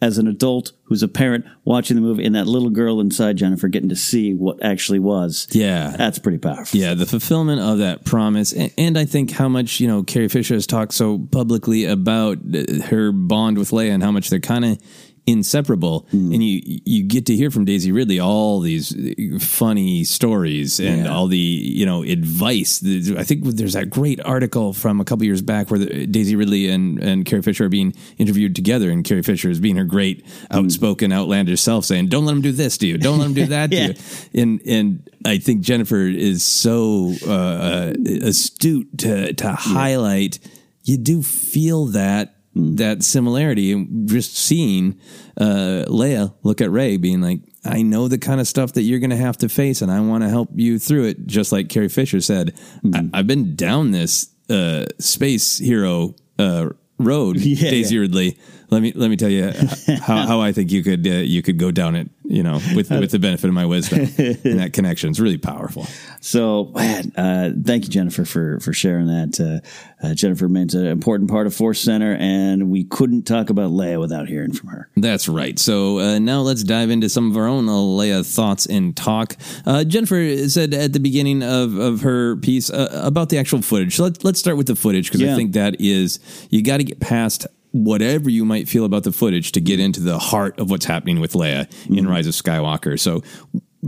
as 0.02 0.16
an 0.16 0.26
adult 0.26 0.72
who's 0.84 1.02
a 1.02 1.08
parent 1.08 1.44
watching 1.64 1.94
the 1.94 2.00
movie 2.00 2.24
and 2.24 2.34
that 2.34 2.46
little 2.46 2.70
girl 2.70 3.00
inside 3.00 3.36
Jennifer 3.36 3.68
getting 3.68 3.90
to 3.90 3.96
see 3.96 4.32
what 4.32 4.62
actually 4.64 4.98
was. 4.98 5.46
Yeah. 5.50 5.94
That's 5.96 6.18
pretty 6.18 6.38
powerful. 6.38 6.80
Yeah, 6.80 6.94
the 6.94 7.06
fulfillment 7.06 7.60
of 7.60 7.78
that 7.78 8.04
promise. 8.04 8.52
And, 8.52 8.72
and 8.78 8.98
I 8.98 9.04
think 9.04 9.30
how 9.30 9.48
much, 9.48 9.78
you 9.78 9.86
know, 9.86 10.02
Carrie 10.02 10.28
Fisher 10.28 10.54
has 10.54 10.66
talked 10.66 10.94
so 10.94 11.18
publicly 11.18 11.84
about 11.84 12.38
uh, 12.38 12.82
her 12.86 13.12
bond 13.12 13.58
with 13.58 13.70
Leia 13.70 13.90
and 13.90 14.02
how 14.02 14.10
much 14.10 14.30
they're 14.30 14.40
kind 14.40 14.64
of 14.64 14.78
inseparable 15.26 16.06
and 16.12 16.42
you 16.42 16.60
you 16.84 17.04
get 17.04 17.26
to 17.26 17.36
hear 17.36 17.50
from 17.50 17.64
Daisy 17.64 17.92
Ridley 17.92 18.18
all 18.18 18.60
these 18.60 18.94
funny 19.40 20.02
stories 20.04 20.80
and 20.80 21.04
Yeah. 21.04 21.12
all 21.14 21.26
the 21.28 21.36
you 21.38 21.86
know 21.86 22.02
advice. 22.02 22.82
I 22.84 23.22
think 23.22 23.44
there's 23.44 23.74
that 23.74 23.90
great 23.90 24.20
article 24.24 24.72
from 24.72 25.00
a 25.00 25.04
couple 25.04 25.24
years 25.24 25.42
back 25.42 25.70
where 25.70 25.78
the, 25.78 26.06
Daisy 26.06 26.36
Ridley 26.36 26.68
and 26.68 26.98
and 27.02 27.24
Carrie 27.24 27.42
Fisher 27.42 27.66
are 27.66 27.68
being 27.68 27.94
interviewed 28.18 28.56
together 28.56 28.90
and 28.90 29.04
Carrie 29.04 29.22
Fisher 29.22 29.50
is 29.50 29.60
being 29.60 29.76
her 29.76 29.84
great 29.84 30.24
outspoken 30.50 31.12
outlandish 31.12 31.60
self 31.60 31.84
saying 31.84 32.08
don't 32.08 32.24
let 32.24 32.32
him 32.32 32.40
do 32.42 32.52
this 32.52 32.78
to 32.78 32.86
you. 32.86 32.98
Don't 32.98 33.18
let 33.18 33.26
him 33.26 33.34
do 33.34 33.46
that 33.46 33.72
Yeah. 33.72 33.88
to 33.92 33.92
you. 34.32 34.42
And 34.42 34.60
and 34.66 35.10
I 35.24 35.38
think 35.38 35.60
Jennifer 35.62 36.00
is 36.00 36.42
so 36.42 37.12
uh, 37.26 37.30
uh, 37.32 37.92
astute 38.22 38.98
to 38.98 39.32
to 39.34 39.52
highlight 39.52 40.38
you 40.82 40.96
do 40.96 41.22
feel 41.22 41.86
that 41.86 42.34
that 42.54 43.02
similarity 43.04 43.72
and 43.72 44.08
just 44.08 44.36
seeing 44.36 44.98
uh, 45.40 45.84
Leia 45.86 46.34
look 46.42 46.60
at 46.60 46.70
Rey 46.70 46.96
being 46.96 47.20
like 47.20 47.40
I 47.64 47.82
know 47.82 48.08
the 48.08 48.18
kind 48.18 48.40
of 48.40 48.48
stuff 48.48 48.72
that 48.72 48.82
you're 48.82 48.98
going 48.98 49.10
to 49.10 49.16
have 49.16 49.36
to 49.38 49.48
face 49.48 49.82
and 49.82 49.90
I 49.90 50.00
want 50.00 50.24
to 50.24 50.28
help 50.30 50.48
you 50.54 50.78
through 50.78 51.04
it 51.04 51.26
just 51.26 51.52
like 51.52 51.68
Carrie 51.68 51.88
Fisher 51.88 52.20
said 52.20 52.58
I, 52.92 53.08
I've 53.14 53.26
been 53.28 53.54
down 53.54 53.92
this 53.92 54.30
uh, 54.48 54.86
space 54.98 55.58
hero 55.58 56.16
uh, 56.38 56.70
road 56.98 57.36
Yeah, 57.40 57.70
Daisy 57.70 57.94
yeah. 57.94 58.00
Ridley 58.00 58.38
let 58.70 58.82
me 58.82 58.92
let 58.94 59.10
me 59.10 59.16
tell 59.16 59.28
you 59.28 59.52
how, 60.02 60.26
how 60.26 60.40
I 60.40 60.52
think 60.52 60.70
you 60.70 60.82
could 60.82 61.06
uh, 61.06 61.10
you 61.10 61.42
could 61.42 61.58
go 61.58 61.70
down 61.70 61.96
it 61.96 62.08
you 62.24 62.42
know 62.42 62.60
with 62.74 62.90
with 62.90 63.10
the 63.10 63.18
benefit 63.18 63.48
of 63.48 63.54
my 63.54 63.66
wisdom 63.66 64.00
and 64.18 64.60
that 64.60 64.72
connection 64.72 65.10
is 65.10 65.20
really 65.20 65.38
powerful 65.38 65.86
So, 66.22 66.64
man, 66.74 67.12
uh, 67.16 67.50
thank 67.64 67.84
you, 67.84 67.90
Jennifer, 67.90 68.26
for 68.26 68.60
for 68.60 68.72
sharing 68.74 69.06
that. 69.06 69.40
Uh, 69.40 70.06
uh, 70.06 70.14
Jennifer 70.14 70.46
remains 70.46 70.74
an 70.74 70.86
important 70.86 71.30
part 71.30 71.46
of 71.46 71.54
Force 71.54 71.80
Center, 71.80 72.14
and 72.20 72.70
we 72.70 72.84
couldn't 72.84 73.22
talk 73.22 73.48
about 73.48 73.70
Leia 73.70 73.98
without 73.98 74.28
hearing 74.28 74.52
from 74.52 74.68
her. 74.68 74.88
That's 74.96 75.28
right. 75.28 75.58
So 75.58 75.98
uh, 75.98 76.18
now 76.18 76.40
let's 76.40 76.62
dive 76.62 76.90
into 76.90 77.08
some 77.08 77.30
of 77.30 77.36
our 77.38 77.46
own 77.46 77.66
Leia 77.66 78.24
thoughts 78.24 78.66
and 78.66 78.94
talk. 78.96 79.36
Uh, 79.64 79.84
Jennifer 79.84 80.48
said 80.48 80.74
at 80.74 80.92
the 80.92 81.00
beginning 81.00 81.42
of, 81.42 81.76
of 81.76 82.02
her 82.02 82.36
piece 82.36 82.68
uh, 82.70 83.00
about 83.02 83.30
the 83.30 83.38
actual 83.38 83.62
footage. 83.62 83.96
So 83.96 84.04
let, 84.04 84.22
let's 84.22 84.38
start 84.38 84.56
with 84.58 84.66
the 84.66 84.76
footage 84.76 85.10
because 85.10 85.22
I 85.26 85.34
think 85.34 85.52
that 85.52 85.80
is, 85.80 86.18
you 86.50 86.62
got 86.62 86.78
to 86.78 86.84
get 86.84 87.00
past 87.00 87.46
whatever 87.72 88.28
you 88.28 88.44
might 88.44 88.68
feel 88.68 88.84
about 88.84 89.04
the 89.04 89.12
footage 89.12 89.52
to 89.52 89.60
get 89.60 89.80
into 89.80 90.00
the 90.00 90.18
heart 90.18 90.58
of 90.58 90.70
what's 90.70 90.86
happening 90.86 91.20
with 91.20 91.32
Leia 91.34 91.70
in 91.88 92.08
Rise 92.08 92.26
of 92.26 92.34
Skywalker. 92.34 92.98
So, 92.98 93.22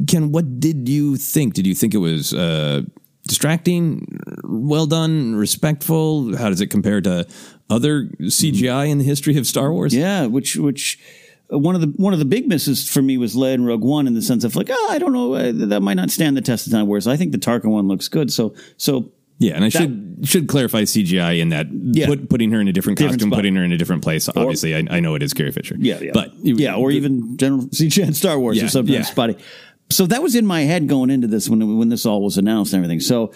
Ken, 0.07 0.33
what 0.33 0.61
did 0.61 0.89
you 0.89 1.16
think? 1.16 1.55
Did 1.55 1.66
you 1.66 1.74
think 1.74 1.95
it 1.95 1.99
was 1.99 2.33
uh, 2.33 2.83
distracting, 3.26 4.20
well 4.45 4.87
done, 4.87 5.35
respectful? 5.35 6.37
How 6.37 6.49
does 6.49 6.61
it 6.61 6.68
compare 6.68 7.01
to 7.01 7.26
other 7.68 8.05
CGI 8.20 8.89
in 8.89 8.99
the 8.99 9.05
history 9.05 9.37
of 9.37 9.47
Star 9.47 9.72
Wars? 9.72 9.95
Yeah, 9.95 10.26
which 10.26 10.57
which 10.57 10.99
uh, 11.53 11.59
one 11.59 11.74
of 11.74 11.80
the 11.80 11.93
one 11.97 12.12
of 12.12 12.18
the 12.18 12.24
big 12.24 12.47
misses 12.49 12.89
for 12.89 13.03
me 13.03 13.18
was 13.18 13.35
Leia 13.35 13.55
in 13.55 13.64
Rogue 13.64 13.85
One 13.85 14.07
in 14.07 14.14
the 14.14 14.22
sense 14.22 14.45
of 14.45 14.57
like, 14.57 14.68
oh, 14.70 14.89
I 14.91 14.99
don't 14.99 15.12
know, 15.12 15.35
uh, 15.35 15.53
that 15.53 15.80
might 15.80 15.95
not 15.95 16.11
stand 16.11 16.37
the 16.37 16.43
test 16.43 16.66
of 16.66 16.72
time. 16.72 16.87
Whereas 16.87 17.09
I 17.09 17.16
think 17.16 17.33
the 17.33 17.39
Tarkin 17.39 17.70
one 17.70 17.89
looks 17.89 18.09
good. 18.09 18.33
So 18.33 18.55
so 18.76 19.11
Yeah, 19.43 19.55
and 19.57 19.64
I 19.64 19.68
That- 19.68 19.78
should 19.78 20.09
should 20.24 20.47
clarify 20.47 20.84
CGI 20.84 21.32
in 21.40 21.49
that 21.49 21.66
Yeah. 21.72 22.07
put, 22.07 22.28
putting 22.28 22.53
her 22.53 22.61
in 22.61 22.68
a 22.68 22.72
different 22.72 22.97
Different 22.99 23.14
costume, 23.18 23.30
spot. 23.30 23.38
putting 23.38 23.57
her 23.57 23.64
in 23.64 23.72
a 23.72 23.76
different 23.76 24.03
place. 24.03 24.28
Obviously, 24.36 24.74
I, 24.76 24.84
I 24.88 25.01
know 25.01 25.16
it 25.16 25.22
is 25.22 25.34
Carrie 25.34 25.51
Fisher. 25.51 25.76
Yeah, 25.80 25.99
yeah. 26.01 26.11
but 26.14 26.32
yeah, 26.45 26.76
or 26.76 26.93
even 26.93 27.36
General 27.38 27.62
CGI 27.72 28.07
in 28.07 28.12
Star 28.14 28.38
Wars 28.38 28.57
Yeah, 28.57 28.66
or 28.66 28.68
something 28.68 28.95
yeah. 28.95 29.03
spotty. 29.03 29.34
So 29.90 30.07
that 30.07 30.22
was 30.22 30.36
in 30.36 30.47
my 30.47 30.61
head 30.62 30.86
going 30.88 31.11
into 31.11 31.26
this 31.26 31.49
when 31.49 31.76
when 31.76 31.88
this 31.88 32.07
all 32.07 32.22
was 32.22 32.38
announced 32.38 32.72
and 32.72 32.84
everything. 32.84 33.01
So 33.01 33.32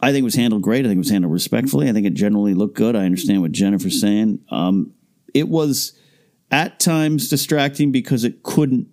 I 0.00 0.10
think 0.10 0.22
it 0.22 0.24
was 0.24 0.34
handled 0.34 0.62
great. 0.62 0.80
I 0.84 0.88
think 0.88 0.96
it 0.96 1.06
was 1.06 1.10
handled 1.10 1.32
respectfully. 1.32 1.88
I 1.88 1.92
think 1.92 2.06
it 2.06 2.14
generally 2.14 2.52
looked 2.54 2.74
good. 2.76 2.96
I 2.96 3.04
understand 3.04 3.40
what 3.40 3.52
Jennifer's 3.52 4.00
saying. 4.00 4.40
Um, 4.50 4.90
it 5.32 5.48
was 5.48 5.92
at 6.50 6.80
times 6.80 7.28
distracting 7.28 7.92
because 7.92 8.24
it 8.24 8.42
couldn't 8.42 8.88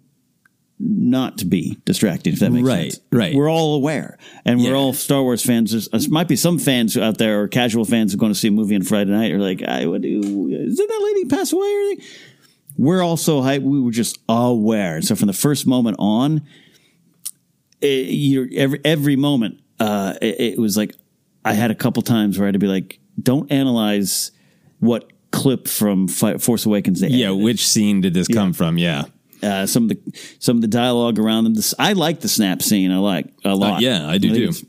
not 0.85 1.37
to 1.39 1.45
be 1.45 1.77
distracting, 1.85 2.33
if 2.33 2.39
that 2.39 2.51
makes 2.51 2.67
Right, 2.67 2.91
sense. 2.91 3.03
right. 3.11 3.19
Right. 3.19 3.35
We're 3.35 3.49
all 3.49 3.75
aware, 3.75 4.17
and 4.45 4.59
we're 4.59 4.75
all 4.75 4.93
Star 4.93 5.21
Wars 5.23 5.43
fans. 5.43 5.71
There's, 5.71 5.87
there 5.87 6.01
might 6.11 6.27
be 6.27 6.35
some 6.35 6.59
fans 6.59 6.97
out 6.97 7.17
there 7.17 7.41
or 7.43 7.47
casual 7.47 7.85
fans 7.85 8.11
who 8.11 8.17
are 8.17 8.19
going 8.19 8.33
to 8.33 8.37
see 8.37 8.49
a 8.49 8.51
movie 8.51 8.75
on 8.75 8.81
Friday 8.83 9.11
night 9.11 9.31
are 9.31 9.39
like, 9.39 9.61
I 9.63 9.85
would 9.85 10.01
do. 10.01 10.21
Did 10.21 10.77
that 10.77 11.01
lady 11.13 11.25
pass 11.29 11.53
away 11.53 11.67
or 11.67 11.79
anything? 11.79 12.05
We're 12.77 13.01
also 13.03 13.41
hype. 13.41 13.61
We 13.61 13.79
were 13.81 13.91
just 13.91 14.17
aware. 14.27 15.01
So 15.01 15.15
from 15.15 15.27
the 15.27 15.33
first 15.33 15.65
moment 15.67 15.95
on, 15.99 16.41
it, 17.81 18.09
you're, 18.09 18.47
every 18.55 18.79
every 18.83 19.15
moment, 19.15 19.61
uh, 19.79 20.15
it, 20.21 20.39
it 20.39 20.59
was 20.59 20.75
like 20.77 20.95
I 21.45 21.53
had 21.53 21.71
a 21.71 21.75
couple 21.75 22.01
times 22.01 22.37
where 22.37 22.45
I 22.45 22.47
had 22.47 22.53
to 22.53 22.59
be 22.59 22.67
like, 22.67 22.99
don't 23.21 23.51
analyze 23.51 24.31
what 24.79 25.11
clip 25.31 25.67
from 25.67 26.07
Fi- 26.07 26.37
Force 26.37 26.65
Awakens 26.65 26.99
they 27.01 27.07
yeah. 27.09 27.27
edited 27.27 27.43
Which 27.43 27.67
scene 27.67 28.01
did 28.01 28.13
this 28.13 28.27
come 28.27 28.53
from? 28.53 28.77
Yeah, 28.77 29.03
uh, 29.43 29.65
some 29.67 29.83
of 29.83 29.89
the 29.89 29.99
some 30.39 30.57
of 30.57 30.61
the 30.61 30.67
dialogue 30.67 31.19
around 31.19 31.43
them. 31.43 31.53
This, 31.55 31.73
I 31.77 31.93
like 31.93 32.21
the 32.21 32.29
snap 32.29 32.61
scene. 32.61 32.91
I 32.91 32.97
like 32.99 33.27
a 33.43 33.55
lot. 33.55 33.77
Uh, 33.77 33.79
yeah, 33.79 34.07
I 34.07 34.17
do 34.17 34.33
think 34.33 34.55
too. 34.55 34.67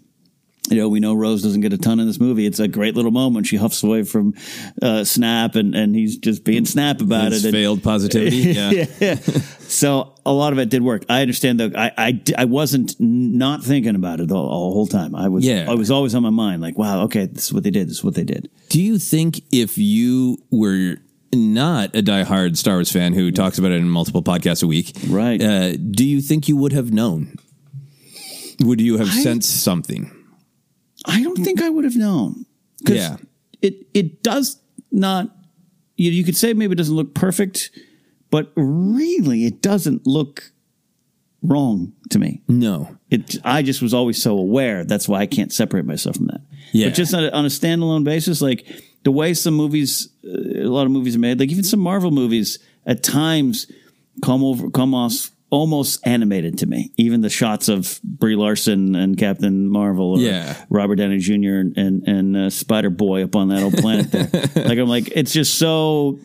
You 0.71 0.79
know, 0.79 0.89
we 0.89 0.99
know 0.99 1.13
Rose 1.13 1.43
doesn't 1.43 1.61
get 1.61 1.75
a 1.75 1.79
ton 1.79 2.01
in 2.01 2.07
this 2.07 2.19
movie. 2.19 2.47
It's 2.47 2.59
a 2.59 2.67
great 2.67 2.95
little 2.97 3.11
moment. 3.11 3.47
She 3.47 3.57
huffs 3.57 3.83
away 3.83 4.03
from 4.03 4.33
uh, 4.81 5.05
Snap, 5.05 5.57
and, 5.57 5.75
and 5.75 5.95
he's 5.95 6.17
just 6.17 6.43
being 6.43 6.65
Snap 6.65 7.03
about 7.03 7.33
His 7.33 7.45
it. 7.45 7.49
And- 7.49 7.55
failed 7.55 7.83
positivity. 7.83 8.55
Yeah. 8.55 9.17
so 9.61 10.15
a 10.25 10.33
lot 10.33 10.55
of 10.55 10.59
it 10.59 10.71
did 10.71 10.81
work. 10.83 11.05
I 11.11 11.21
understand 11.21 11.61
though. 11.61 11.71
I 11.77 11.93
I, 11.99 12.23
I 12.39 12.45
wasn't 12.47 12.97
not 12.99 13.63
thinking 13.63 13.95
about 13.95 14.21
it 14.21 14.29
the, 14.29 14.35
the 14.35 14.41
whole 14.41 14.87
time. 14.87 15.15
I 15.15 15.29
was. 15.29 15.45
Yeah. 15.45 15.67
I 15.71 15.75
was 15.75 15.91
always 15.91 16.15
on 16.15 16.23
my 16.23 16.31
mind. 16.31 16.63
Like, 16.63 16.79
wow, 16.79 17.03
okay, 17.03 17.27
this 17.27 17.45
is 17.45 17.53
what 17.53 17.63
they 17.63 17.71
did. 17.71 17.89
This 17.89 17.99
is 17.99 18.05
what 18.05 18.15
they 18.15 18.25
did. 18.25 18.49
Do 18.71 18.81
you 18.81 18.99
think 18.99 19.43
if 19.53 19.77
you 19.77 20.39
were 20.51 20.97
not 21.37 21.95
a 21.95 22.03
diehard 22.03 22.57
Star 22.57 22.75
Wars 22.77 22.91
fan 22.93 23.13
who 23.13 23.31
talks 23.31 23.59
about 23.59 23.71
it 23.73 23.77
in 23.77 23.89
multiple 23.89 24.23
podcasts 24.23 24.63
a 24.63 24.67
week, 24.67 24.93
right? 25.09 25.41
Uh, 25.43 25.77
do 25.77 26.05
you 26.05 26.21
think 26.21 26.49
you 26.49 26.57
would 26.57 26.73
have 26.73 26.93
known? 26.93 27.35
Would 28.61 28.81
you 28.81 28.99
have 28.99 29.09
I- 29.09 29.23
sensed 29.23 29.63
something? 29.63 30.11
I 31.07 31.23
don't 31.23 31.43
think 31.45 31.61
I 31.63 31.69
would 31.69 31.85
have 31.85 31.97
known. 31.97 32.47
Yeah. 32.87 33.17
It 33.61 33.87
it 33.95 34.23
does 34.23 34.59
not. 34.91 35.35
You, 35.97 36.11
you 36.11 36.25
could 36.25 36.37
say 36.37 36.55
maybe 36.55 36.73
it 36.73 36.77
doesn't 36.79 36.95
look 36.97 37.15
perfect, 37.15 37.71
but 38.31 38.53
really 38.57 39.45
it 39.45 39.61
doesn't 39.63 40.07
look 40.07 40.51
wrong 41.43 41.93
to 42.11 42.19
me. 42.19 42.43
No. 42.49 42.97
It. 43.11 43.37
I 43.45 43.63
just 43.63 43.83
was 43.83 43.93
always 43.95 44.21
so 44.23 44.37
aware. 44.39 44.85
That's 44.85 45.07
why 45.09 45.21
I 45.21 45.27
can't 45.27 45.53
separate 45.53 45.85
myself 45.85 46.17
from 46.17 46.27
that. 46.29 46.41
Yeah. 46.73 46.87
But 46.89 46.95
just 46.95 47.13
on 47.15 47.25
a, 47.25 47.29
on 47.31 47.45
a 47.45 47.49
standalone 47.49 48.05
basis, 48.05 48.41
like 48.41 48.67
the 49.05 49.13
way 49.13 49.33
some 49.35 49.55
movies, 49.55 50.09
uh, 50.25 50.61
a 50.63 50.69
lot 50.69 50.87
of 50.87 50.91
movies 50.93 51.15
are 51.17 51.21
made, 51.21 51.39
like 51.39 51.51
even 51.51 51.65
some 51.65 51.81
Marvel 51.81 52.11
movies, 52.11 52.59
at 52.87 53.03
times 53.03 53.71
come 54.23 54.43
over, 54.43 54.71
come 54.71 54.95
off 54.95 55.31
almost 55.51 56.05
animated 56.07 56.59
to 56.59 56.67
me. 56.67 56.91
Even 56.97 57.21
the 57.21 57.29
shots 57.31 57.69
of 57.69 58.01
Brie 58.03 58.35
Larson 58.35 58.97
and 58.97 59.17
Captain 59.17 59.69
Marvel, 59.69 60.13
or 60.15 60.19
Yeah. 60.19 60.57
Robert 60.69 60.97
Downey 60.97 61.19
Jr. 61.19 61.33
and 61.61 61.77
and, 61.77 62.03
and 62.09 62.37
uh, 62.37 62.51
Spider 62.51 62.91
Boy 62.91 63.23
up 63.25 63.37
on 63.37 63.49
that 63.51 63.63
old 63.63 63.75
planet 63.75 64.11
there. 64.11 64.29
like 64.65 64.79
I'm 64.79 64.89
like, 64.89 65.09
it's 65.15 65.33
just 65.33 65.55
so. 65.59 66.19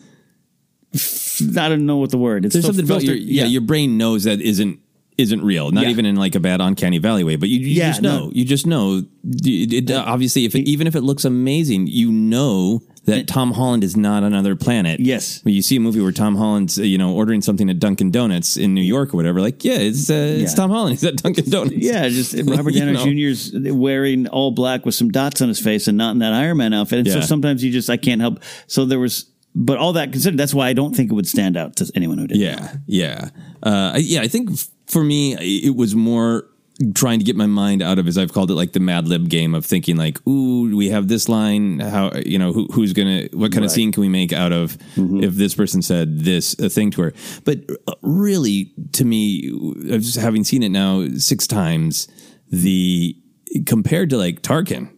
I 1.56 1.68
don't 1.68 1.86
know 1.86 1.98
what 1.98 2.10
the 2.10 2.18
word. 2.18 2.44
It's 2.44 2.54
There's 2.54 2.64
so 2.64 2.72
something 2.72 2.84
about 2.84 3.02
your 3.04 3.14
filtered- 3.14 3.28
yeah, 3.30 3.44
your 3.44 3.60
brain 3.62 3.96
knows 3.96 4.24
that 4.24 4.40
isn't 4.40 4.80
isn't 5.20 5.42
real. 5.44 5.70
Not 5.70 5.84
Yeah. 5.84 5.90
even 5.90 6.06
in 6.06 6.16
like 6.16 6.34
a 6.34 6.40
bad 6.40 6.60
uncanny 6.60 6.98
valley 6.98 7.24
way, 7.24 7.36
but 7.36 7.48
you, 7.48 7.60
you 7.60 7.66
Yeah, 7.68 7.88
just 7.90 8.02
know. 8.02 8.26
no. 8.26 8.32
You 8.34 8.44
just 8.44 8.66
know. 8.66 9.02
It, 9.24 9.72
it- 9.72 9.90
obviously, 9.92 10.44
if 10.44 10.54
it, 10.54 10.68
even 10.68 10.86
if 10.86 10.94
it 10.96 11.02
looks 11.02 11.24
amazing, 11.24 11.86
you 11.86 12.10
know 12.10 12.82
that 13.06 13.26
Tom 13.26 13.52
Holland 13.52 13.82
is 13.82 13.96
not 13.96 14.22
on 14.22 14.32
another 14.32 14.54
planet. 14.54 15.00
Yes. 15.00 15.42
When 15.44 15.52
you 15.54 15.62
see 15.62 15.76
a 15.76 15.80
movie 15.80 16.00
where 16.00 16.12
Tom 16.12 16.36
Holland's 16.36 16.78
uh, 16.78 16.82
you 16.82 16.96
know 16.98 17.12
ordering 17.14 17.42
something 17.42 17.68
at 17.68 17.78
Dunkin' 17.80 18.10
Donuts 18.12 18.56
in 18.56 18.72
New 18.74 18.82
York 18.82 19.12
or 19.12 19.16
whatever, 19.16 19.40
like 19.40 19.64
yeah, 19.64 19.78
it's 19.78 20.08
uh, 20.10 20.14
it's 20.14 20.54
Tom 20.54 20.70
Holland. 20.70 20.92
He's 20.92 21.04
at 21.04 21.16
Dunkin' 21.16 21.50
Donuts. 21.50 21.74
Yeah, 21.76 22.08
just 22.08 22.34
Robert 22.44 22.72
Downey 22.74 22.92
know? 22.92 23.04
Jr.'s 23.04 23.52
wearing 23.72 24.28
all 24.28 24.52
black 24.52 24.84
with 24.86 24.94
some 24.94 25.10
dots 25.10 25.40
on 25.42 25.48
his 25.48 25.58
face 25.58 25.88
and 25.88 25.98
not 25.98 26.12
in 26.12 26.18
that 26.20 26.32
Iron 26.32 26.58
Man 26.58 26.72
outfit. 26.72 27.00
And 27.00 27.08
so 27.10 27.20
sometimes 27.20 27.64
you 27.64 27.72
just, 27.72 27.90
I 27.90 27.96
can't 27.96 28.20
help. 28.20 28.40
So 28.68 28.84
there 28.84 29.00
was, 29.00 29.26
but 29.54 29.78
all 29.78 29.92
that 29.94 30.12
considered, 30.12 30.38
that's 30.38 30.54
why 30.54 30.68
I 30.68 30.72
don't 30.72 30.94
think 30.94 31.10
it 31.10 31.14
would 31.14 31.28
stand 31.28 31.56
out 31.56 31.76
to 31.76 31.90
anyone 31.94 32.18
who 32.18 32.26
did. 32.26 32.38
Yeah, 32.38 32.74
yeah, 32.86 33.30
uh, 33.62 33.92
I, 33.94 33.98
yeah. 33.98 34.22
I 34.22 34.28
think 34.28 34.50
f- 34.52 34.68
for 34.86 35.04
me, 35.04 35.34
it 35.66 35.74
was 35.76 35.94
more 35.94 36.46
trying 36.94 37.18
to 37.18 37.24
get 37.24 37.36
my 37.36 37.46
mind 37.46 37.82
out 37.82 37.98
of, 37.98 38.08
as 38.08 38.16
I've 38.16 38.32
called 38.32 38.50
it, 38.50 38.54
like 38.54 38.72
the 38.72 38.80
Mad 38.80 39.06
Lib 39.06 39.28
game 39.28 39.54
of 39.54 39.66
thinking, 39.66 39.96
like, 39.96 40.26
ooh, 40.26 40.74
we 40.74 40.88
have 40.88 41.08
this 41.08 41.28
line. 41.28 41.80
How 41.80 42.12
you 42.24 42.38
know 42.38 42.52
who, 42.52 42.68
who's 42.72 42.92
gonna? 42.92 43.28
What 43.32 43.52
kind 43.52 43.64
of 43.64 43.70
scene 43.70 43.92
can 43.92 44.00
we 44.00 44.08
make 44.08 44.32
out 44.32 44.52
of 44.52 44.78
if 44.96 45.34
this 45.34 45.54
person 45.54 45.82
said 45.82 46.20
this 46.20 46.58
uh, 46.58 46.68
thing 46.68 46.90
to 46.92 47.02
her? 47.02 47.12
But 47.44 47.58
uh, 47.86 47.94
really, 48.02 48.72
to 48.92 49.04
me, 49.04 49.50
just 49.88 50.16
having 50.16 50.44
seen 50.44 50.62
it 50.62 50.70
now 50.70 51.06
six 51.16 51.46
times, 51.46 52.08
the 52.50 53.16
compared 53.66 54.10
to 54.10 54.16
like 54.16 54.42
Tarkin. 54.42 54.90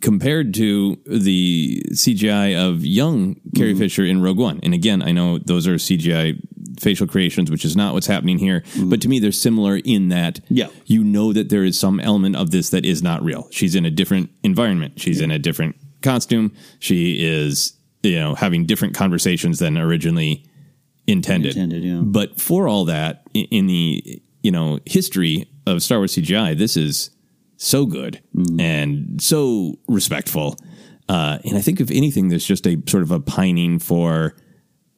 Compared 0.00 0.54
to 0.54 0.96
the 1.04 1.82
CGI 1.92 2.56
of 2.56 2.84
young 2.84 3.34
Carrie 3.54 3.72
mm-hmm. 3.72 3.78
Fisher 3.78 4.04
in 4.04 4.22
Rogue 4.22 4.38
One, 4.38 4.58
and 4.62 4.72
again, 4.72 5.02
I 5.02 5.12
know 5.12 5.36
those 5.38 5.66
are 5.68 5.74
CGI 5.74 6.40
facial 6.80 7.06
creations, 7.06 7.50
which 7.50 7.64
is 7.64 7.76
not 7.76 7.92
what's 7.92 8.06
happening 8.06 8.38
here. 8.38 8.60
Mm-hmm. 8.60 8.88
But 8.88 9.02
to 9.02 9.08
me, 9.08 9.18
they're 9.18 9.32
similar 9.32 9.76
in 9.76 10.08
that 10.08 10.40
Yeah. 10.48 10.68
you 10.86 11.04
know 11.04 11.34
that 11.34 11.50
there 11.50 11.62
is 11.62 11.78
some 11.78 12.00
element 12.00 12.36
of 12.36 12.50
this 12.52 12.70
that 12.70 12.86
is 12.86 13.02
not 13.02 13.22
real. 13.22 13.48
She's 13.50 13.74
in 13.74 13.84
a 13.84 13.90
different 13.90 14.30
environment. 14.42 14.98
She's 14.98 15.20
in 15.20 15.30
a 15.30 15.38
different 15.38 15.76
costume. 16.00 16.52
She 16.78 17.22
is, 17.22 17.74
you 18.02 18.18
know, 18.18 18.34
having 18.34 18.64
different 18.64 18.94
conversations 18.94 19.58
than 19.58 19.76
originally 19.76 20.46
intended. 21.06 21.54
Intended, 21.54 21.84
yeah. 21.84 22.00
But 22.02 22.40
for 22.40 22.66
all 22.66 22.86
that, 22.86 23.24
in 23.34 23.66
the 23.66 24.22
you 24.42 24.50
know 24.50 24.80
history 24.86 25.50
of 25.66 25.82
Star 25.82 25.98
Wars 25.98 26.14
CGI, 26.14 26.56
this 26.56 26.76
is 26.76 27.10
so 27.62 27.84
good 27.84 28.22
Mm. 28.34 28.58
and 28.60 29.22
so 29.22 29.74
respectful. 29.86 30.56
Uh, 31.10 31.38
and 31.44 31.58
I 31.58 31.60
think 31.60 31.80
if 31.80 31.90
anything, 31.90 32.28
there's 32.28 32.44
just 32.46 32.66
a 32.66 32.80
sort 32.86 33.02
of 33.02 33.10
a 33.10 33.20
pining 33.20 33.78
for 33.78 34.34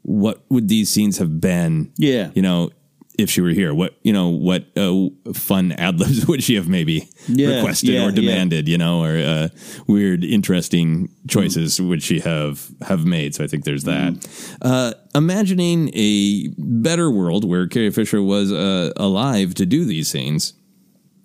what 0.03 0.45
would 0.49 0.69
these 0.69 0.89
scenes 0.89 1.19
have 1.19 1.41
been? 1.41 1.91
Yeah. 1.97 2.31
you 2.35 2.43
know, 2.43 2.71
if 3.19 3.29
she 3.31 3.41
were 3.41 3.51
here, 3.51 3.75
what 3.75 3.97
you 4.03 4.13
know, 4.13 4.29
what 4.29 4.67
uh, 4.77 5.09
fun 5.35 5.73
ad 5.73 5.99
libs 6.01 6.27
would 6.29 6.43
she 6.43 6.55
have 6.55 6.69
maybe 6.69 7.09
Yeah, 7.29 7.57
requested 7.57 7.91
yeah, 7.91 8.05
or 8.05 8.11
yeah. 8.11 8.15
demanded? 8.15 8.69
You 8.69 8.79
know, 8.79 9.03
or 9.03 9.17
uh, 9.19 9.49
weird, 9.87 10.23
interesting 10.25 11.09
choices 11.29 11.81
would 11.81 12.03
she 12.03 12.21
have 12.21 12.71
have 12.83 13.05
made? 13.05 13.35
So 13.35 13.43
I 13.45 13.49
think 13.49 13.65
there's 13.65 13.85
that. 13.85 14.57
Uh, 14.63 14.93
imagining 15.15 15.91
a 15.95 16.49
better 16.59 17.11
world 17.11 17.45
where 17.49 17.67
Carrie 17.67 17.91
Fisher 17.91 18.23
was 18.23 18.51
uh, 18.53 18.93
alive 18.97 19.55
to 19.57 19.67
do 19.67 19.85
these 19.85 20.09
scenes, 20.09 20.55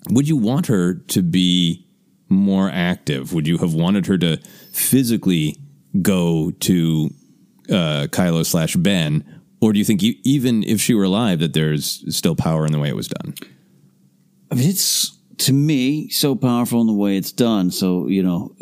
would 0.10 0.28
you 0.28 0.38
want 0.38 0.68
her 0.68 0.96
to 0.96 1.22
be 1.22 1.88
more 2.30 2.70
active? 2.70 3.34
Would 3.34 3.48
you 3.48 3.58
have 3.58 3.74
wanted 3.74 4.06
her 4.08 4.18
to 4.18 4.38
physically 4.72 5.58
go 6.02 6.52
to 6.52 7.10
uh, 7.70 8.08
Kylo 8.10 8.46
slash 8.46 8.76
Ben? 8.76 9.42
Or 9.62 9.74
do 9.74 9.80
you 9.80 9.86
think 9.86 10.04
e- 10.04 10.22
even 10.24 10.64
if 10.64 10.82
she 10.82 10.94
were 10.94 11.04
alive, 11.04 11.40
that 11.40 11.54
there's 11.54 12.04
still 12.16 12.36
power 12.36 12.66
in 12.66 12.72
the 12.72 12.80
way 12.80 12.90
it 12.90 12.96
was 12.96 13.08
done? 13.08 13.34
I 14.52 14.56
mean, 14.56 14.70
it's 14.70 15.18
to 15.40 15.54
me 15.54 16.10
so 16.10 16.36
powerful 16.36 16.82
in 16.82 16.88
the 16.88 16.94
way 16.94 17.18
it's 17.18 17.32
done. 17.32 17.72
So 17.72 18.08
you 18.08 18.24
know, 18.24 18.56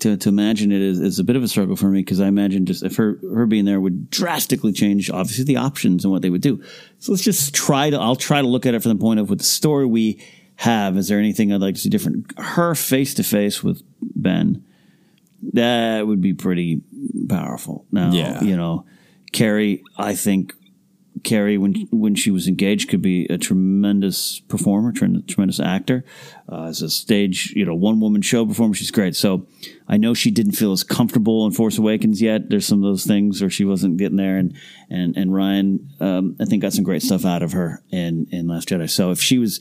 to 0.00 0.16
to 0.16 0.28
imagine 0.28 0.72
it 0.72 0.82
is, 0.82 1.00
is 1.00 1.18
a 1.18 1.24
bit 1.24 1.36
of 1.36 1.42
a 1.42 1.48
struggle 1.48 1.76
for 1.76 1.86
me 1.86 2.00
because 2.00 2.20
I 2.20 2.26
imagine 2.26 2.66
just 2.66 2.82
if 2.82 2.96
her 2.96 3.18
her 3.32 3.46
being 3.46 3.64
there 3.64 3.80
would 3.80 4.10
drastically 4.10 4.72
change, 4.72 5.10
obviously 5.10 5.44
the 5.44 5.56
options 5.56 6.04
and 6.04 6.12
what 6.12 6.22
they 6.22 6.30
would 6.30 6.42
do. 6.42 6.62
So 6.98 7.12
let's 7.12 7.24
just 7.24 7.54
try 7.54 7.90
to. 7.90 7.98
I'll 7.98 8.16
try 8.16 8.42
to 8.42 8.46
look 8.48 8.66
at 8.66 8.74
it 8.74 8.82
from 8.82 8.92
the 8.96 9.00
point 9.00 9.20
of 9.20 9.30
with 9.30 9.38
the 9.38 9.44
story 9.44 9.86
we 9.86 10.22
have. 10.56 10.96
Is 10.96 11.08
there 11.08 11.18
anything 11.18 11.52
I'd 11.52 11.60
like 11.60 11.74
to 11.76 11.80
see 11.80 11.88
different? 11.88 12.26
Her 12.38 12.74
face 12.74 13.14
to 13.14 13.22
face 13.22 13.62
with 13.62 13.82
Ben, 14.00 14.64
that 15.52 16.06
would 16.06 16.20
be 16.20 16.32
pretty 16.34 16.80
powerful. 17.28 17.86
Now, 17.92 18.12
Yeah. 18.12 18.42
you 18.42 18.56
know, 18.56 18.84
Carrie, 19.32 19.82
I 19.98 20.14
think 20.14 20.54
Carrie, 21.22 21.56
when 21.56 21.72
when 21.90 22.14
she 22.14 22.30
was 22.30 22.46
engaged, 22.48 22.88
could 22.90 23.00
be 23.00 23.24
a 23.26 23.38
tremendous 23.38 24.40
performer, 24.40 24.92
tre- 24.92 25.22
tremendous 25.26 25.58
actor. 25.60 26.04
Uh, 26.50 26.64
as 26.64 26.82
a 26.82 26.90
stage, 26.90 27.52
you 27.56 27.64
know, 27.64 27.74
one 27.74 27.98
woman 28.00 28.20
show 28.20 28.44
performer, 28.44 28.74
she's 28.74 28.90
great. 28.90 29.16
So 29.16 29.46
I 29.88 29.96
know 29.96 30.12
she 30.12 30.30
didn't 30.30 30.52
feel 30.52 30.72
as 30.72 30.82
comfortable 30.82 31.46
in 31.46 31.52
Force 31.52 31.78
Awakens 31.78 32.20
yet. 32.20 32.50
There's 32.50 32.66
some 32.66 32.78
of 32.78 32.90
those 32.90 33.06
things 33.06 33.40
where 33.40 33.48
she 33.48 33.64
wasn't 33.64 33.96
getting 33.96 34.16
there, 34.18 34.36
and 34.36 34.54
and 34.90 35.16
and 35.16 35.30
Rian, 35.30 36.00
um, 36.02 36.36
I 36.40 36.44
think, 36.44 36.60
got 36.62 36.72
some 36.74 36.84
great 36.84 37.02
stuff 37.02 37.24
out 37.24 37.42
of 37.42 37.52
her 37.52 37.82
in 37.90 38.26
in 38.30 38.46
Last 38.48 38.68
Jedi. 38.68 38.90
So 38.90 39.10
if 39.10 39.20
she 39.20 39.38
was 39.38 39.60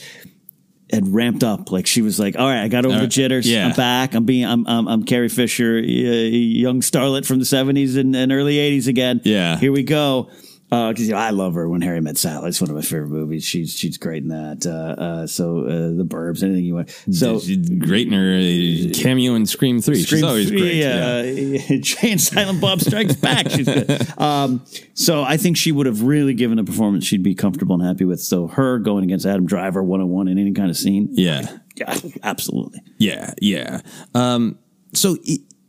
had 0.94 1.08
ramped 1.14 1.44
up, 1.44 1.72
like 1.72 1.88
she 1.88 2.02
was 2.02 2.20
like, 2.20 2.38
all 2.38 2.48
right, 2.48 2.62
I 2.64 2.68
got 2.68 2.86
over 2.86 2.96
All 2.96 3.02
the 3.02 3.08
jitters. 3.08 3.50
yeah. 3.50 3.68
I'm 3.68 3.74
back. 3.76 4.14
I'm 4.14 4.26
being, 4.26 4.46
I'm, 4.46 4.66
I'm, 4.68 4.88
I'm 4.88 5.04
Carrie 5.04 5.30
Fisher, 5.30 5.80
young 5.80 6.82
starlet 6.82 7.26
from 7.26 7.40
the 7.40 7.46
70s 7.46 7.98
and, 7.98 8.16
and 8.16 8.32
early 8.32 8.56
80s 8.56 8.88
again. 8.88 9.22
Yeah. 9.24 9.58
Here 9.58 9.72
we 9.72 9.84
go. 9.84 10.30
Because 10.74 11.08
you 11.08 11.14
know, 11.14 11.20
I 11.20 11.30
love 11.30 11.54
her 11.54 11.70
when 11.70 11.82
Harry 11.82 12.02
met 12.02 12.18
Sally. 12.18 12.50
It's 12.50 12.60
one 12.60 12.70
of 12.70 12.76
my 12.76 12.82
favorite 12.82 13.10
movies. 13.10 13.44
She's 13.46 13.76
she's 13.76 13.98
great 13.98 14.24
in 14.24 14.30
that. 14.30 14.66
Uh, 14.66 15.02
uh, 15.02 15.28
so 15.28 15.60
uh, 15.60 15.96
the 15.96 16.06
Burbs, 16.06 16.42
anything 16.42 16.66
you 16.66 16.76
want. 16.76 16.90
So 17.12 17.40
She's 17.40 17.70
great 17.70 18.08
in 18.08 18.14
her 18.14 18.34
uh, 18.34 18.94
cameo 19.00 19.36
in 19.36 19.46
Scream 19.46 19.82
Three. 19.82 19.98
She's 19.98 20.08
Scream 20.08 20.26
always 20.26 20.50
three, 20.50 20.60
great. 20.60 20.76
Yeah, 20.76 21.76
uh, 21.76 21.78
Jay 21.82 22.12
and 22.12 22.22
Silent 22.22 22.60
Bob 22.60 22.82
Strikes 22.82 23.16
Back. 23.16 23.50
She's 23.50 23.68
good. 23.68 24.08
Um, 24.18 24.66
so 24.94 25.24
I 25.24 25.38
think 25.38 25.58
she 25.58 25.72
would 25.72 25.86
have 25.86 26.02
really 26.02 26.34
given 26.34 26.58
a 26.58 26.64
performance 26.64 27.06
she'd 27.06 27.24
be 27.24 27.36
comfortable 27.36 27.76
and 27.76 27.84
happy 27.84 28.06
with. 28.06 28.22
So 28.22 28.48
her 28.48 28.80
going 28.80 29.04
against 29.04 29.26
Adam 29.26 29.46
Driver 29.46 29.84
one 29.84 30.02
on 30.02 30.10
one 30.10 30.28
in 30.28 30.40
any 30.40 30.54
kind 30.54 30.70
of 30.70 30.78
scene, 30.78 31.10
yeah. 31.12 31.58
yeah, 31.76 31.96
absolutely. 32.24 32.82
Yeah, 32.98 33.34
yeah. 33.40 33.82
Um, 34.16 34.58
so 34.94 35.18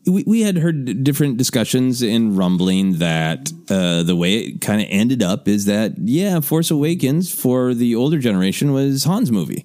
we, 0.06 0.24
we 0.26 0.40
had 0.42 0.58
heard 0.58 1.02
different 1.02 1.36
discussions 1.36 2.02
and 2.02 2.36
rumbling 2.36 2.98
that 2.98 3.52
uh, 3.70 4.02
the 4.02 4.16
way 4.16 4.36
it 4.36 4.60
kind 4.60 4.80
of 4.80 4.86
ended 4.90 5.22
up 5.22 5.48
is 5.48 5.64
that 5.64 5.94
yeah, 5.98 6.40
Force 6.40 6.70
Awakens 6.70 7.34
for 7.34 7.74
the 7.74 7.94
older 7.94 8.18
generation 8.18 8.72
was 8.72 9.04
Han's 9.04 9.32
movie, 9.32 9.64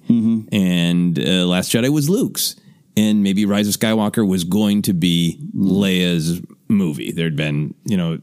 and 0.52 1.18
uh, 1.18 1.46
Last 1.46 1.72
Jedi 1.72 1.90
was 1.90 2.08
Luke's, 2.08 2.56
and 2.96 3.22
maybe 3.22 3.44
Rise 3.44 3.68
of 3.68 3.74
Skywalker 3.74 4.26
was 4.26 4.44
going 4.44 4.82
to 4.82 4.92
be 4.92 5.38
Leia's 5.54 6.40
movie. 6.68 7.12
There'd 7.12 7.36
been 7.36 7.74
you 7.84 7.96
know 7.96 8.18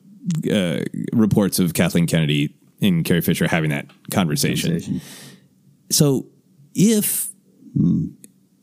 uh, 0.52 0.84
reports 1.14 1.60
of 1.60 1.74
Kathleen 1.74 2.08
Kennedy 2.08 2.54
and 2.82 3.06
Carrie 3.06 3.22
Fisher 3.22 3.48
having 3.48 3.70
that 3.70 3.88
conversation. 4.12 5.02
So 5.90 6.28
if 6.76 7.30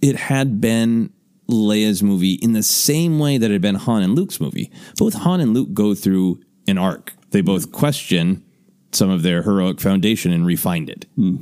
it 0.02 0.16
had 0.16 0.60
been 0.60 1.13
Leia's 1.48 2.02
movie 2.02 2.34
in 2.34 2.52
the 2.52 2.62
same 2.62 3.18
way 3.18 3.38
that 3.38 3.50
it 3.50 3.54
had 3.54 3.62
been 3.62 3.74
Han 3.74 4.02
and 4.02 4.14
Luke's 4.14 4.40
movie. 4.40 4.70
Both 4.96 5.14
Han 5.14 5.40
and 5.40 5.54
Luke 5.54 5.72
go 5.74 5.94
through 5.94 6.40
an 6.66 6.78
arc. 6.78 7.12
They 7.30 7.40
both 7.40 7.72
question 7.72 8.44
some 8.92 9.10
of 9.10 9.22
their 9.22 9.42
heroic 9.42 9.80
foundation 9.80 10.32
and 10.32 10.46
refined 10.46 10.88
it. 10.88 11.06
Hmm. 11.16 11.36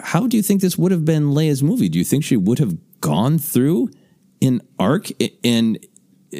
How 0.00 0.26
do 0.26 0.36
you 0.36 0.42
think 0.42 0.60
this 0.60 0.78
would 0.78 0.92
have 0.92 1.04
been 1.04 1.30
Leia's 1.30 1.62
movie? 1.62 1.88
Do 1.88 1.98
you 1.98 2.04
think 2.04 2.22
she 2.22 2.36
would 2.36 2.58
have 2.58 2.76
gone 3.00 3.38
through 3.38 3.90
an 4.40 4.60
arc? 4.78 5.08
And 5.42 5.84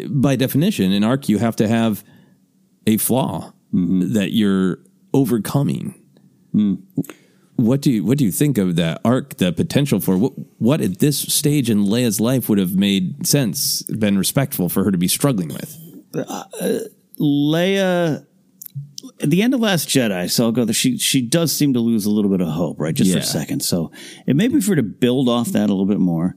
by 0.08 0.36
definition, 0.36 0.92
an 0.92 1.02
arc 1.02 1.28
you 1.28 1.38
have 1.38 1.56
to 1.56 1.66
have 1.66 2.04
a 2.86 2.98
flaw 2.98 3.52
mm-hmm. 3.74 4.12
that 4.12 4.32
you're 4.32 4.78
overcoming. 5.12 6.00
Hmm. 6.52 6.74
What 7.58 7.80
do 7.80 7.90
you 7.90 8.04
what 8.04 8.18
do 8.18 8.24
you 8.24 8.30
think 8.30 8.56
of 8.56 8.76
that 8.76 9.00
arc? 9.04 9.38
The 9.38 9.52
potential 9.52 9.98
for 9.98 10.16
what 10.16 10.32
what 10.58 10.80
at 10.80 11.00
this 11.00 11.18
stage 11.18 11.68
in 11.68 11.84
Leia's 11.84 12.20
life 12.20 12.48
would 12.48 12.58
have 12.58 12.76
made 12.76 13.26
sense, 13.26 13.82
been 13.82 14.16
respectful 14.16 14.68
for 14.68 14.84
her 14.84 14.92
to 14.92 14.98
be 14.98 15.08
struggling 15.08 15.48
with? 15.48 15.76
Uh, 16.14 16.44
uh, 16.60 16.78
Leia 17.20 18.24
at 19.20 19.30
the 19.30 19.42
end 19.42 19.54
of 19.54 19.60
Last 19.60 19.88
Jedi, 19.88 20.30
so 20.30 20.44
I'll 20.44 20.52
go 20.52 20.64
there. 20.64 20.72
She 20.72 20.98
she 20.98 21.20
does 21.20 21.52
seem 21.52 21.72
to 21.72 21.80
lose 21.80 22.04
a 22.06 22.10
little 22.10 22.30
bit 22.30 22.40
of 22.40 22.46
hope, 22.46 22.78
right? 22.78 22.94
Just 22.94 23.12
for 23.12 23.18
a 23.18 23.22
second. 23.22 23.64
So 23.64 23.90
it 24.28 24.36
may 24.36 24.46
be 24.46 24.60
for 24.60 24.70
her 24.70 24.76
to 24.76 24.84
build 24.84 25.28
off 25.28 25.48
that 25.48 25.68
a 25.68 25.72
little 25.74 25.84
bit 25.84 25.98
more. 25.98 26.36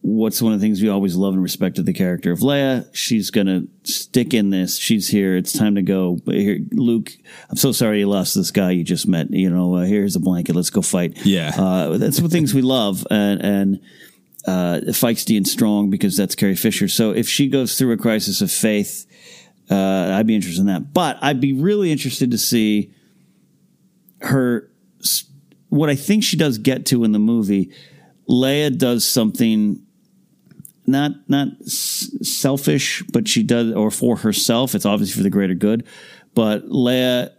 What's 0.00 0.40
one 0.40 0.52
of 0.52 0.60
the 0.60 0.64
things 0.64 0.80
we 0.80 0.88
always 0.88 1.16
love 1.16 1.34
and 1.34 1.42
respect 1.42 1.78
of 1.78 1.84
the 1.84 1.92
character 1.92 2.30
of 2.30 2.38
Leia? 2.38 2.88
She's 2.92 3.30
gonna 3.30 3.64
stick 3.82 4.32
in 4.32 4.50
this. 4.50 4.78
She's 4.78 5.08
here. 5.08 5.36
It's 5.36 5.52
time 5.52 5.74
to 5.74 5.82
go. 5.82 6.18
But 6.24 6.36
here, 6.36 6.60
Luke, 6.70 7.10
I'm 7.50 7.56
so 7.56 7.72
sorry 7.72 7.98
you 8.00 8.08
lost 8.08 8.34
this 8.34 8.52
guy 8.52 8.70
you 8.70 8.84
just 8.84 9.08
met. 9.08 9.30
You 9.30 9.50
know, 9.50 9.74
uh, 9.74 9.84
here's 9.84 10.14
a 10.14 10.20
blanket. 10.20 10.54
Let's 10.54 10.70
go 10.70 10.82
fight. 10.82 11.26
Yeah. 11.26 11.52
uh, 11.56 11.98
that's 11.98 12.20
the 12.20 12.28
things 12.28 12.54
we 12.54 12.62
love, 12.62 13.06
and 13.10 13.42
and 13.42 13.80
uh, 14.46 14.80
feisty 14.92 15.36
and 15.36 15.46
strong 15.46 15.90
because 15.90 16.16
that's 16.16 16.34
Carrie 16.34 16.56
Fisher. 16.56 16.88
So 16.88 17.10
if 17.10 17.28
she 17.28 17.48
goes 17.48 17.76
through 17.76 17.92
a 17.92 17.96
crisis 17.96 18.40
of 18.40 18.52
faith, 18.52 19.04
uh, 19.68 20.14
I'd 20.14 20.26
be 20.26 20.36
interested 20.36 20.60
in 20.60 20.66
that. 20.68 20.94
But 20.94 21.18
I'd 21.20 21.40
be 21.40 21.52
really 21.52 21.90
interested 21.90 22.30
to 22.30 22.38
see 22.38 22.94
her. 24.20 24.70
What 25.70 25.90
I 25.90 25.96
think 25.96 26.24
she 26.24 26.36
does 26.36 26.56
get 26.56 26.86
to 26.86 27.04
in 27.04 27.12
the 27.12 27.18
movie, 27.18 27.70
Leia 28.26 28.76
does 28.76 29.04
something 29.04 29.82
not 30.88 31.12
not 31.28 31.48
s- 31.60 32.10
selfish, 32.22 33.04
but 33.12 33.28
she 33.28 33.42
does, 33.42 33.72
or 33.74 33.90
for 33.90 34.16
herself. 34.16 34.74
It's 34.74 34.86
obviously 34.86 35.18
for 35.18 35.22
the 35.22 35.30
greater 35.30 35.54
good. 35.54 35.86
But 36.34 36.66
Leia, 36.68 37.30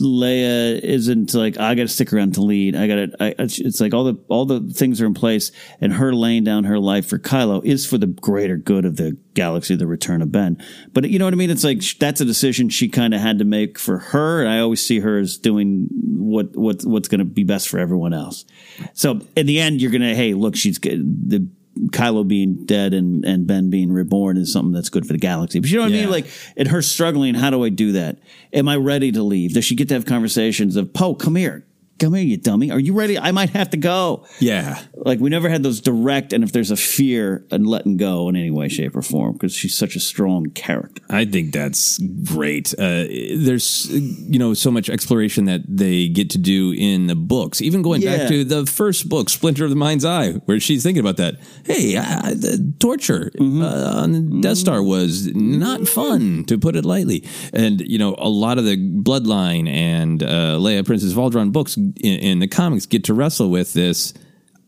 Leia 0.00 0.78
isn't 0.78 1.34
like 1.34 1.58
I 1.58 1.74
got 1.74 1.82
to 1.82 1.88
stick 1.88 2.12
around 2.12 2.34
to 2.34 2.42
lead. 2.42 2.76
I 2.76 2.86
got 2.86 2.94
to. 2.94 3.34
It's 3.38 3.80
like 3.80 3.94
all 3.94 4.04
the 4.04 4.14
all 4.28 4.44
the 4.44 4.60
things 4.60 5.00
are 5.00 5.06
in 5.06 5.14
place, 5.14 5.50
and 5.80 5.94
her 5.94 6.14
laying 6.14 6.44
down 6.44 6.64
her 6.64 6.78
life 6.78 7.08
for 7.08 7.18
Kylo 7.18 7.64
is 7.64 7.86
for 7.86 7.98
the 7.98 8.06
greater 8.06 8.56
good 8.56 8.84
of 8.84 8.96
the 8.96 9.16
galaxy, 9.34 9.74
the 9.74 9.86
return 9.86 10.20
of 10.22 10.30
Ben. 10.30 10.62
But 10.92 11.08
you 11.08 11.18
know 11.18 11.24
what 11.24 11.34
I 11.34 11.38
mean? 11.38 11.50
It's 11.50 11.64
like 11.64 11.82
that's 11.98 12.20
a 12.20 12.24
decision 12.24 12.68
she 12.68 12.88
kind 12.88 13.14
of 13.14 13.20
had 13.20 13.38
to 13.38 13.44
make 13.44 13.78
for 13.78 13.98
her, 13.98 14.40
and 14.40 14.48
I 14.48 14.60
always 14.60 14.84
see 14.84 15.00
her 15.00 15.18
as 15.18 15.36
doing 15.38 15.88
what 15.90 16.54
what 16.54 16.84
what's 16.84 17.08
going 17.08 17.20
to 17.20 17.24
be 17.24 17.44
best 17.44 17.68
for 17.68 17.78
everyone 17.78 18.12
else. 18.12 18.44
So 18.92 19.20
in 19.36 19.46
the 19.46 19.58
end, 19.58 19.80
you're 19.80 19.90
gonna 19.90 20.14
hey 20.14 20.34
look, 20.34 20.54
she's 20.54 20.78
the 20.78 21.48
Kylo 21.86 22.26
being 22.26 22.64
dead 22.64 22.94
and, 22.94 23.24
and 23.24 23.46
Ben 23.46 23.70
being 23.70 23.92
reborn 23.92 24.36
is 24.36 24.52
something 24.52 24.72
that's 24.72 24.88
good 24.88 25.06
for 25.06 25.12
the 25.12 25.18
galaxy. 25.18 25.60
But 25.60 25.70
you 25.70 25.76
know 25.76 25.84
what 25.84 25.92
I 25.92 25.96
mean? 25.96 26.10
Like, 26.10 26.26
and 26.56 26.68
her 26.68 26.82
struggling, 26.82 27.34
how 27.34 27.50
do 27.50 27.64
I 27.64 27.68
do 27.68 27.92
that? 27.92 28.18
Am 28.52 28.68
I 28.68 28.76
ready 28.76 29.12
to 29.12 29.22
leave? 29.22 29.54
Does 29.54 29.64
she 29.64 29.74
get 29.74 29.88
to 29.88 29.94
have 29.94 30.06
conversations 30.06 30.76
of, 30.76 30.92
Poe, 30.92 31.14
come 31.14 31.36
here. 31.36 31.64
Come 31.98 32.14
here, 32.14 32.24
you 32.24 32.36
dummy. 32.36 32.70
Are 32.70 32.78
you 32.78 32.92
ready? 32.94 33.18
I 33.18 33.32
might 33.32 33.50
have 33.50 33.70
to 33.70 33.76
go. 33.76 34.24
Yeah. 34.40 34.80
Like 34.94 35.20
we 35.20 35.30
never 35.30 35.48
had 35.48 35.62
those 35.62 35.80
direct, 35.80 36.32
and 36.32 36.44
if 36.44 36.52
there's 36.52 36.70
a 36.70 36.76
fear 36.76 37.44
and 37.50 37.66
letting 37.66 37.96
go 37.96 38.28
in 38.28 38.36
any 38.36 38.50
way, 38.50 38.68
shape, 38.68 38.96
or 38.96 39.02
form, 39.02 39.32
because 39.34 39.54
she's 39.54 39.76
such 39.76 39.96
a 39.96 40.00
strong 40.00 40.50
character. 40.50 41.02
I 41.10 41.24
think 41.24 41.52
that's 41.52 41.98
great. 41.98 42.72
Uh, 42.78 43.04
there's, 43.36 43.88
you 43.90 44.38
know, 44.38 44.54
so 44.54 44.70
much 44.70 44.88
exploration 44.90 45.44
that 45.46 45.62
they 45.68 46.08
get 46.08 46.30
to 46.30 46.38
do 46.38 46.72
in 46.76 47.06
the 47.06 47.14
books. 47.16 47.60
Even 47.62 47.82
going 47.82 48.02
Yeah. 48.02 48.16
back 48.18 48.28
to 48.28 48.44
the 48.44 48.66
first 48.66 49.08
book, 49.08 49.28
Splinter 49.30 49.64
of 49.64 49.70
the 49.70 49.76
Mind's 49.76 50.04
Eye, 50.04 50.32
where 50.46 50.60
she's 50.60 50.82
thinking 50.82 51.00
about 51.00 51.16
that. 51.18 51.36
Hey, 51.64 51.96
I, 51.96 52.34
the 52.34 52.72
torture 52.78 53.30
Mm-hmm. 53.38 53.62
uh, 53.62 54.02
on 54.02 54.12
the 54.12 54.40
Death 54.40 54.58
Star 54.58 54.82
was 54.82 55.26
not 55.34 55.86
fun, 55.88 56.44
to 56.44 56.58
put 56.58 56.76
it 56.76 56.84
lightly. 56.84 57.24
And 57.52 57.80
you 57.80 57.98
know, 57.98 58.14
a 58.18 58.28
lot 58.28 58.58
of 58.58 58.64
the 58.64 58.76
Bloodline 58.76 59.68
and 59.68 60.22
uh, 60.22 60.56
Leia, 60.58 60.84
Princess 60.84 61.12
of 61.12 61.16
Alderaan 61.18 61.52
books 61.52 61.76
in, 61.96 62.18
in 62.20 62.38
the 62.40 62.48
comics 62.48 62.86
get 62.86 63.04
to 63.04 63.14
wrestle 63.14 63.50
with 63.50 63.72
this. 63.72 64.14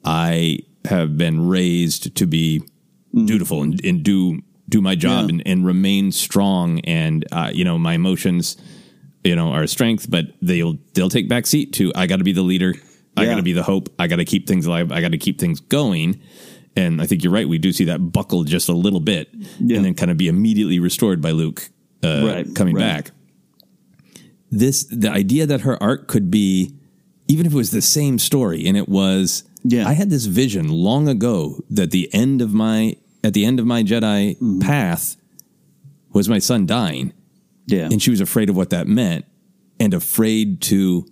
I 0.05 0.61
have 0.87 1.17
been 1.19 1.49
raised 1.49 2.15
to 2.17 2.27
be 2.27 2.63
dutiful 3.27 3.63
and, 3.63 3.85
and 3.85 4.03
do 4.03 4.41
do 4.69 4.81
my 4.81 4.95
job 4.95 5.25
Yeah. 5.25 5.31
and, 5.35 5.43
and 5.47 5.67
remain 5.67 6.13
strong. 6.13 6.81
And 6.81 7.25
uh, 7.33 7.51
you 7.53 7.65
know, 7.65 7.77
my 7.79 7.95
emotions, 7.95 8.57
you 9.25 9.35
know, 9.37 9.51
are 9.53 9.63
a 9.63 9.69
strength, 9.69 10.09
but 10.11 10.27
they'll 10.41 10.79
they'll 10.95 11.09
take 11.11 11.29
back 11.29 11.47
seat 11.47 11.73
to 11.75 11.93
I 11.95 12.07
got 12.07 12.17
to 12.19 12.25
be 12.25 12.33
the 12.33 12.43
leader. 12.43 12.75
I 13.17 13.23
Yeah. 13.25 13.31
got 13.33 13.37
to 13.37 13.43
be 13.43 13.53
the 13.53 13.65
hope. 13.65 13.89
I 13.99 14.07
got 14.07 14.17
to 14.17 14.25
keep 14.25 14.47
things 14.47 14.67
alive. 14.67 14.93
I 14.93 15.01
got 15.01 15.11
to 15.13 15.19
keep 15.19 15.39
things 15.41 15.61
going. 15.61 16.21
And 16.77 17.03
I 17.03 17.07
think 17.07 17.25
you're 17.25 17.33
right. 17.33 17.49
We 17.49 17.59
do 17.59 17.73
see 17.73 17.85
that 17.87 17.99
buckle 18.13 18.45
just 18.45 18.69
a 18.69 18.73
little 18.73 19.01
bit, 19.01 19.29
and 19.59 19.85
then 19.85 19.93
kind 19.95 20.09
of 20.11 20.17
be 20.17 20.29
immediately 20.29 20.79
restored 20.79 21.21
by 21.21 21.33
Luke 21.33 21.69
uh, 22.05 22.23
Right, 22.25 22.55
coming 22.55 22.77
right. 22.77 23.05
back. 23.05 23.11
This 24.53 24.85
the 24.85 25.11
idea 25.11 25.47
that 25.47 25.63
her 25.63 25.81
arc 25.83 26.07
could 26.09 26.31
be, 26.31 26.75
even 27.31 27.47
if 27.47 27.53
it 27.53 27.57
was 27.57 27.71
the 27.71 27.83
same 27.83 28.19
story, 28.19 28.67
and 28.67 28.77
it 28.77 28.89
was. 28.89 29.45
Yeah. 29.63 29.87
I 29.87 29.93
had 29.93 30.09
this 30.11 30.25
vision 30.25 30.69
long 30.71 31.07
ago 31.09 31.61
that 31.69 31.91
the 31.91 32.09
end 32.15 32.41
of 32.43 32.53
my 32.55 32.97
at 33.23 33.35
the 33.35 33.45
end 33.45 33.61
of 33.61 33.67
my 33.67 33.83
Jedi 33.83 34.37
Mm-hmm. 34.37 34.61
path 34.61 35.17
was 36.13 36.29
my 36.29 36.39
son 36.41 36.67
dying. 36.67 37.13
Yeah. 37.67 37.85
And 37.93 38.03
she 38.03 38.11
was 38.11 38.21
afraid 38.21 38.49
of 38.51 38.57
what 38.57 38.71
that 38.71 38.87
meant 38.89 39.27
and 39.79 39.93
afraid 39.95 40.61
to 40.63 41.07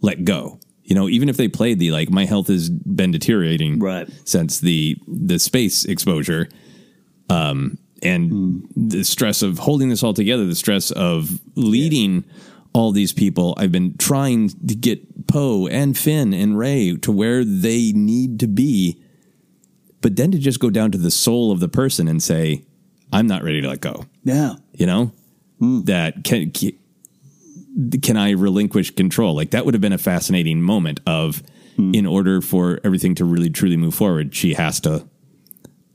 let 0.00 0.24
go. 0.24 0.58
You 0.82 0.94
know, 0.96 1.08
even 1.08 1.28
if 1.28 1.36
they 1.36 1.48
played 1.48 1.78
the 1.78 1.90
like 1.92 2.10
my 2.10 2.24
health 2.24 2.48
has 2.48 2.68
been 2.68 3.12
deteriorating 3.12 3.78
Right. 3.78 4.08
since 4.24 4.58
the 4.60 4.96
the 5.06 5.38
space 5.38 5.84
exposure 5.84 6.48
um 7.30 7.78
and 8.02 8.30
Hmm. 8.30 8.58
the 8.88 9.04
stress 9.04 9.42
of 9.42 9.58
holding 9.58 9.88
this 9.88 10.02
all 10.02 10.14
together, 10.14 10.44
the 10.46 10.54
stress 10.54 10.90
of 10.90 11.40
leading 11.54 12.24
all 12.78 12.92
these 12.92 13.12
people. 13.12 13.54
I've 13.58 13.72
been 13.72 13.96
trying 13.98 14.48
to 14.50 14.74
get 14.74 15.26
Poe 15.26 15.66
and 15.66 15.98
Finn 15.98 16.32
and 16.32 16.56
Rey 16.56 16.96
to 16.98 17.10
where 17.12 17.44
they 17.44 17.92
need 17.92 18.38
to 18.40 18.46
be. 18.46 19.02
But 20.00 20.14
then 20.14 20.30
to 20.30 20.38
just 20.38 20.60
go 20.60 20.70
down 20.70 20.92
to 20.92 20.98
the 20.98 21.10
soul 21.10 21.50
of 21.50 21.58
the 21.58 21.68
person 21.68 22.06
and 22.06 22.22
say, 22.22 22.64
I'm 23.12 23.26
not 23.26 23.42
ready 23.42 23.60
to 23.62 23.68
let 23.68 23.80
go 23.80 24.04
Yeah. 24.22 24.54
you 24.74 24.86
know 24.86 25.12
that 25.60 26.22
can 26.24 26.52
can 28.02 28.16
i 28.16 28.30
relinquish 28.30 28.90
control 28.94 29.34
like 29.34 29.50
that 29.50 29.64
would 29.64 29.74
have 29.74 29.80
been 29.80 29.92
a 29.92 29.98
fascinating 29.98 30.60
moment 30.62 31.00
of 31.06 31.42
in 31.78 32.06
order 32.06 32.40
for 32.40 32.78
everything 32.84 33.14
to 33.16 33.24
really 33.24 33.50
truly 33.50 33.76
move 33.76 33.94
forward 33.94 34.34
she 34.34 34.54
has 34.54 34.78
to 34.80 35.04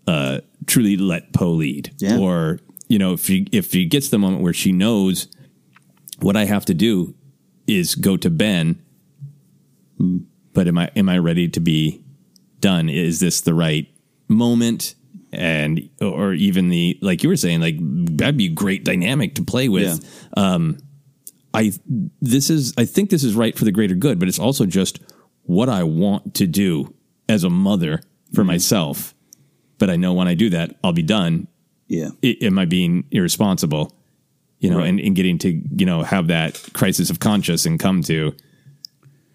uh 0.07 0.39
truly 0.65 0.97
let 0.97 1.31
poe 1.33 1.51
lead 1.51 1.93
Yeah. 1.99 2.17
or 2.17 2.59
you 2.89 2.97
know 2.99 3.13
if 3.13 3.25
she 3.25 3.47
if 3.51 3.71
she 3.71 3.85
gets 3.85 4.09
the 4.09 4.17
moment 4.17 4.41
where 4.41 4.53
she 4.53 4.71
knows 4.73 5.27
what 6.23 6.35
i 6.35 6.45
have 6.45 6.65
to 6.65 6.73
do 6.73 7.13
is 7.67 7.95
go 7.95 8.17
to 8.17 8.29
ben. 8.29 8.81
But 10.53 10.67
am 10.67 10.77
i 10.77 10.89
am 10.95 11.09
i 11.09 11.17
ready 11.17 11.47
to 11.49 11.59
be 11.59 12.03
done? 12.59 12.89
Is 12.89 13.19
this 13.19 13.41
the 13.41 13.53
right 13.53 13.87
moment? 14.27 14.95
And 15.31 15.89
or 15.99 16.33
even 16.33 16.69
the 16.69 16.97
like 17.01 17.23
you 17.23 17.29
were 17.29 17.35
saying 17.35 17.61
like 17.61 17.75
that'd 17.79 18.37
be 18.37 18.47
a 18.47 18.53
great 18.53 18.83
dynamic 18.83 19.35
to 19.35 19.43
play 19.43 19.69
with. 19.69 20.29
Um 20.35 20.77
i 21.55 21.71
this 22.21 22.49
is 22.49 22.73
i 22.77 22.85
think 22.85 23.11
this 23.11 23.23
is 23.23 23.35
right 23.35 23.55
for 23.55 23.63
the 23.63 23.71
greater 23.71 23.93
good 23.93 24.17
but 24.17 24.27
it's 24.27 24.39
also 24.39 24.65
just 24.65 24.99
what 25.43 25.69
i 25.69 25.83
want 25.83 26.33
to 26.33 26.47
do 26.47 26.91
as 27.29 27.43
a 27.43 27.49
mother 27.49 28.01
for 28.33 28.43
myself. 28.43 29.13
But 29.77 29.89
i 29.89 29.95
know 29.95 30.13
when 30.13 30.27
i 30.27 30.33
do 30.33 30.49
that 30.51 30.77
i'll 30.83 30.93
be 30.93 31.03
done. 31.03 31.47
Yeah. 31.87 32.09
Am 32.23 32.57
i 32.57 32.65
being 32.65 33.05
irresponsible 33.11 33.95
you 34.63 34.69
know 34.71 34.77
Right. 34.79 34.89
and, 34.89 34.99
and 34.99 35.15
getting 35.15 35.37
to 35.39 35.49
you 35.77 35.85
know 35.85 36.01
have 36.03 36.27
that 36.27 36.51
crisis 36.73 37.09
of 37.11 37.19
conscience 37.19 37.65
and 37.67 37.79
come 37.79 38.01
to 38.03 38.33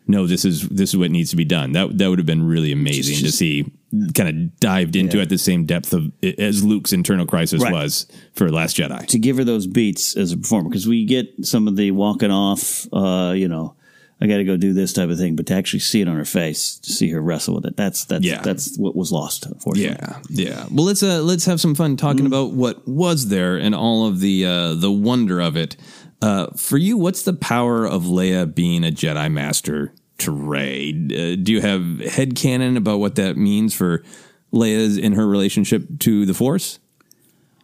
no 0.07 0.27
this 0.27 0.45
is 0.45 0.67
this 0.71 0.91
is 0.91 0.97
what 0.97 1.11
needs 1.11 1.31
to 1.31 1.37
be 1.37 1.45
done 1.45 1.73
that 1.73 1.97
that 1.99 2.09
would 2.09 2.19
have 2.19 2.27
been 2.27 2.43
really 2.47 2.73
amazing 2.73 3.17
to 3.25 3.31
see 3.31 3.71
kind 4.15 4.29
of 4.29 4.61
dived 4.61 4.97
into 4.97 5.17
Yeah. 5.19 5.25
at 5.25 5.29
the 5.29 5.39
same 5.39 5.65
depth 5.67 5.93
of 5.93 6.11
as 6.39 6.65
luke's 6.65 6.93
internal 6.93 7.27
crisis 7.27 7.63
Right. 7.63 7.73
was 7.73 8.07
for 8.35 8.51
last 8.51 8.77
jedi 8.77 9.07
to 9.07 9.19
give 9.19 9.37
her 9.37 9.45
those 9.45 9.67
beats 9.67 10.17
as 10.17 10.33
a 10.33 10.37
performer 10.39 10.71
because 10.71 10.87
we 10.89 11.05
get 11.05 11.27
some 11.43 11.69
of 11.69 11.77
the 11.77 11.91
walking 11.93 12.31
off, 12.31 12.87
uh, 12.93 13.33
you 13.37 13.49
know, 13.49 13.75
I 14.21 14.27
got 14.27 14.39
to 14.39 14.45
go 14.45 14.57
do 14.57 14.73
this 14.73 14.93
type 14.93 15.11
of 15.11 15.17
thing, 15.19 15.37
but 15.37 15.47
to 15.47 15.55
actually 15.55 15.79
see 15.81 16.01
it 16.01 16.09
on 16.09 16.17
her 16.17 16.25
face, 16.25 16.79
to 16.81 16.93
see 16.93 17.09
her 17.11 17.21
wrestle 17.23 17.55
with 17.55 17.67
it, 17.67 17.77
that's 17.77 18.05
that's 18.05 18.25
Yeah. 18.25 18.41
that's 18.43 18.77
what 18.77 18.97
was 18.97 19.13
lost, 19.13 19.47
unfortunately. 19.47 19.97
Yeah, 20.01 20.19
yeah. 20.29 20.67
Well, 20.73 20.85
let's 20.87 21.03
uh, 21.03 21.23
let's 21.23 21.45
have 21.45 21.61
some 21.61 21.75
fun 21.77 21.97
talking 21.97 22.27
about 22.27 22.53
what 22.53 22.87
was 22.89 23.29
there 23.29 23.57
and 23.57 23.75
all 23.77 24.07
of 24.07 24.19
the 24.21 24.45
uh, 24.45 24.75
the 24.75 24.91
wonder 24.91 25.41
of 25.41 25.57
it. 25.57 25.77
Uh, 26.21 26.49
for 26.57 26.77
you, 26.79 26.97
what's 26.97 27.23
the 27.23 27.33
power 27.33 27.87
of 27.87 28.03
Leia 28.05 28.53
being 28.53 28.83
a 28.85 28.91
Jedi 28.91 29.31
Master 29.31 29.93
to 30.19 30.33
Rey? 30.33 30.91
Uh, 30.91 31.37
do 31.41 31.53
you 31.53 31.61
have 31.61 31.81
headcanon 31.83 32.77
about 32.77 32.99
what 32.99 33.15
that 33.15 33.37
means 33.37 33.73
for 33.73 34.03
Leia's 34.53 34.97
in 34.99 35.13
her 35.13 35.29
relationship 35.29 35.87
to 36.01 36.27
the 36.27 36.35
Force? 36.35 36.81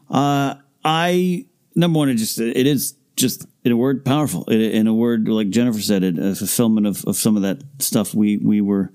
Uh, 0.08 0.54
I 0.84 1.46
number 1.74 1.98
one, 1.98 2.08
it 2.10 2.14
just 2.14 2.38
it 2.38 2.64
is 2.66 2.94
just 3.16 3.44
in 3.64 3.72
a 3.72 3.76
word 3.76 4.04
powerful. 4.04 4.44
In 4.44 4.86
a 4.86 4.94
word, 4.94 5.28
like 5.28 5.50
Jennifer 5.50 5.80
said, 5.80 6.02
it 6.04 6.18
a 6.18 6.34
fulfillment 6.34 6.86
of, 6.86 7.04
of 7.06 7.16
some 7.16 7.36
of 7.36 7.42
that 7.42 7.62
stuff 7.80 8.14
we 8.14 8.36
we 8.38 8.60
were 8.60 8.92